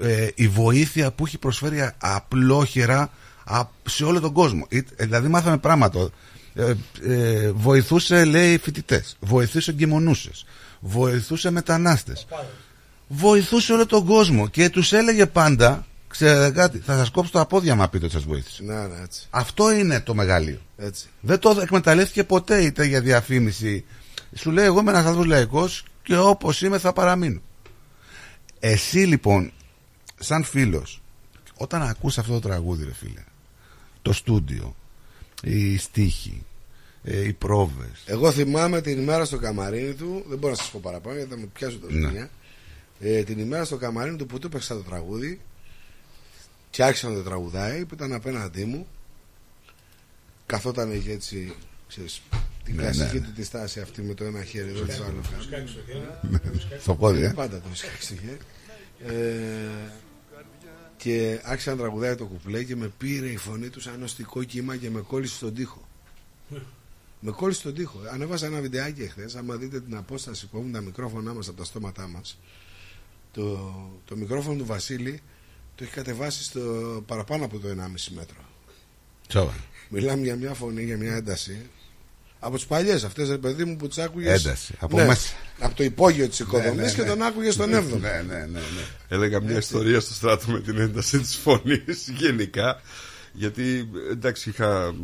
[0.02, 3.10] ε, η βοήθεια που έχει προσφέρει απλόχερα
[3.44, 4.66] α- σε όλο τον κόσμο.
[4.68, 6.10] Ε, δηλαδή μάθαμε πράγματα.
[6.56, 10.44] Ε, ε, βοηθούσε λέει φοιτητές, βοηθούσε εγκυμονούσες,
[10.80, 12.26] βοηθούσε μετανάστες
[13.08, 17.74] βοηθούσε όλο τον κόσμο και τους έλεγε πάντα ξέρετε κάτι, θα σας κόψω τα πόδια
[17.74, 18.62] μα πείτε ότι σας βοήθησε.
[18.62, 19.26] Να, ναι, έτσι.
[19.30, 20.60] Αυτό είναι το μεγαλείο.
[20.76, 21.08] έτσι.
[21.20, 23.84] Δεν το εκμεταλλεύτηκε ποτέ είτε για διαφήμιση.
[24.34, 27.40] Σου λέει εγώ είμαι ένας άνθρωπος λαϊκός και όπως είμαι θα παραμείνω.
[28.60, 29.52] Εσύ λοιπόν,
[30.18, 31.02] σαν φίλος,
[31.56, 33.24] όταν ακούς αυτό το τραγούδι ρε φίλε,
[34.02, 34.76] το στούντιο,
[35.42, 36.42] οι στίχοι,
[37.04, 38.02] ε, οι πρόβες.
[38.06, 41.36] Εγώ θυμάμαι την ημέρα στο καμαρίνι του, δεν μπορώ να σας πω παραπάνω γιατί θα
[41.36, 42.06] με πιάσω το Ναι.
[42.08, 42.30] ζημιά.
[43.00, 45.40] Ε, την ημέρα στο καμαρίνι του που του έπαιξα το τραγούδι
[46.70, 48.86] και άρχισα να το τραγουδάει που ήταν απέναντί μου.
[50.46, 51.54] Καθόταν είχε έτσι,
[51.88, 52.22] ξέρεις,
[52.64, 53.26] την Ναι, κλασική ναι, ναι.
[53.26, 55.66] του τη στάση αυτή με το ένα χέρι εδώ και το άλλο κάτω.
[56.82, 57.32] Στο πόδι, ε.
[57.34, 58.38] Πάντα το σκάκι στο χέρι.
[60.96, 64.44] Ε, και άρχισε να τραγουδάει το κουπλέ και με πήρε η φωνή του σαν οστικό
[64.44, 65.88] κύμα και με κόλλησε στον τοίχο.
[67.20, 68.00] Με κόλλησε στον τοίχο.
[68.12, 69.36] Ανέβασα ένα βιντεάκι εχθές.
[69.36, 72.38] Άμα δείτε την απόσταση που έχουν τα μικρόφωνά μας από τα στόματά μας,
[73.32, 75.22] το, το μικρόφωνο του Βασίλη
[75.74, 76.60] το έχει κατεβάσει στο
[77.06, 77.74] παραπάνω από το 1,5
[78.14, 78.36] μέτρο.
[79.28, 79.64] Σοβαρά.
[79.88, 81.70] Μιλάμε για μια φωνή, για μια ένταση.
[82.38, 84.44] Από τις παλιές αυτές, ρε παιδί μου, που τις άκουγες.
[84.44, 85.32] Ένταση, από μέσα.
[85.58, 87.08] Από το υπόγειο της οικοδομής Ναι, ναι, και ναι.
[87.08, 87.82] τον άκουγες στον Ναι, 7ο.
[88.00, 88.60] ναι, ναι, ναι, ναι.
[89.08, 92.80] Έλεγα μια ιστορία στο στράτο με την ένταση της φωνής γενικά
[93.32, 94.94] γιατί εντάξει είχα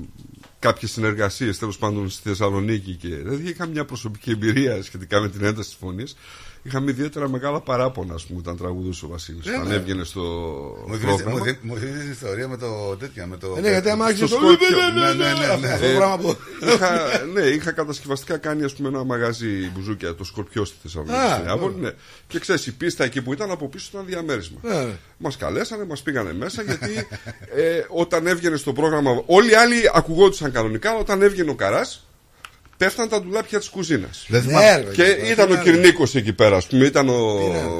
[0.58, 5.44] κάποιες συνεργασίες τέλος πάντων στη Θεσσαλονίκη και δηλαδή είχα μια προσωπική εμπειρία σχετικά με την
[5.44, 6.16] ένταση της φωνής
[6.62, 9.74] είχαμε ιδιαίτερα μεγάλα παράπονα ας πούμε όταν τραγουδούσε ο Βασίλης Ε, όταν ναι.
[9.74, 13.26] έβγαινε στο Μου θυμίζει- πρόγραμμα μου θυ- Μου θυμίζει η ιστορία με το τέτοιο.
[13.26, 13.54] Με το...
[13.56, 14.76] Ε, ναι, γιατί άμα άρχισε στο το- Σκόρπιο.
[14.94, 15.72] Ναι, ναι, ναι, ναι, ναι.
[15.72, 16.36] Αυτό το πράγμα που-
[16.74, 16.90] είχα,
[17.32, 21.16] ναι, είχα κατασκευαστικά κάνει ας πούμε, ένα μαγαζί μπουζούκια, το Σκορπιό στη Θεσσαλονίκη.
[21.16, 21.90] Α, στην Άβολη, ωραία.
[21.90, 21.96] ναι.
[22.26, 24.58] Και ξέρεις, η πίστα εκεί που ήταν από πίσω ήταν διαμέρισμα.
[24.62, 24.92] Ναι, ναι.
[25.16, 27.06] Μας καλέσανε, μας πήγανε μέσα γιατί
[27.56, 29.22] ε, όταν έβγαινε στο πρόγραμμα.
[29.26, 32.06] Όλοι οι άλλοι ακουγόντουσαν κανονικά, αλλά όταν έβγαινε ο Καράς,
[32.84, 34.24] πέφταν τα ντουλάπια της κουζίνας.
[34.28, 34.86] Δεν θυμάμαι.
[34.92, 36.84] Και ήταν ο Κυρνίκος εκεί πέρα, ας πούμε.
[36.84, 37.38] Ήταν ο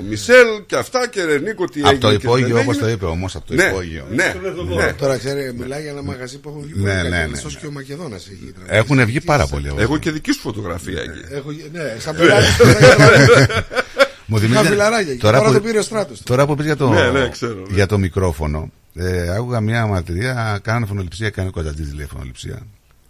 [0.08, 2.00] Μισελ και αυτά και Ρενίκο τι Από έγινε.
[2.00, 2.86] το και τι υπόγειο δεν όπως έγινε.
[2.86, 4.04] το είπε όμω, από το Ναι, υπόγειο.
[4.10, 4.34] ναι,
[4.76, 4.92] ναι.
[4.92, 7.40] Τώρα ξέρει, μιλάει για ένα μαγαζί που έχουν βγει Ναι, πολύ ναι, ναι, ναι, ναι,
[7.44, 7.58] ναι.
[7.60, 8.76] και ο Μακεδόνας έχει τραγουδίσει.
[8.78, 9.68] Έχουν βγει πάρα πολλοί.
[9.68, 10.02] από Έχω εδώ.
[10.02, 11.34] και δική σου φωτογραφία εκεί.
[11.34, 12.44] Έχω, ναι, σαν πελάτη.
[12.46, 13.64] Είχα
[14.26, 15.16] Μου θυμίζει- φιλαράκια.
[15.18, 16.22] Τώρα, το πήρε ο στράτος.
[16.22, 17.74] Τώρα που πεις για το, Ναι, ναι, ξέρω, ναι.
[17.74, 22.58] για το μικρόφωνο, ε, άκουγα μια μαρτυρία, κάνανε φωνοληψία, κάνει ο Κωνσταντίνης λέει φωνοληψία.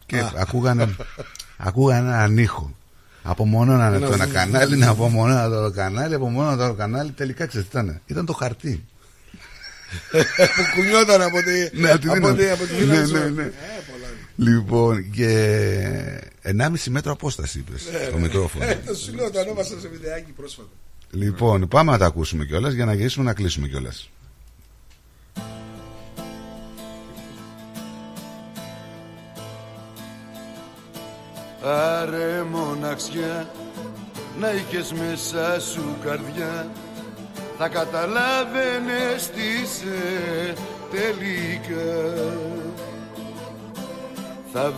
[0.07, 0.33] Και Α.
[0.37, 0.89] ακούγανε,
[1.63, 2.75] ακούγανε έναν ήχο.
[3.23, 7.11] Απομονώνανε Ένα το ένα βου- κανάλι, να απομονώνανε το άλλο κανάλι, απομονώνανε το άλλο κανάλι.
[7.11, 8.01] Τελικά ξέρετε τι ήταν.
[8.07, 8.85] Ήταν το χαρτί.
[10.11, 12.37] που κουνιόταν από τη, Ναι, από τη από δύναμη.
[12.39, 13.35] τη, από τη Ναι, δύναμη ναι, σου.
[13.35, 13.43] ναι.
[13.43, 13.51] Ε,
[13.91, 14.07] πολλά.
[14.37, 15.31] Λοιπόν, και
[16.43, 18.65] 1,5 μέτρο απόσταση είπες το μικρόφωνο.
[18.65, 20.69] Ε, το σου λέω, το ανέβασα σε βιντεάκι πρόσφατα.
[21.11, 24.11] Λοιπόν, πάμε να τα ακούσουμε κιόλας για να γυρίσουμε να κλείσουμε κιόλας.
[31.65, 33.51] Άρε μοναξιά
[34.41, 36.67] να είχες μέσα σου καρδιά.
[37.59, 40.55] Θα καταλάβαινες τι είσαι
[40.91, 42.15] τελικά.
[44.53, 44.71] Θα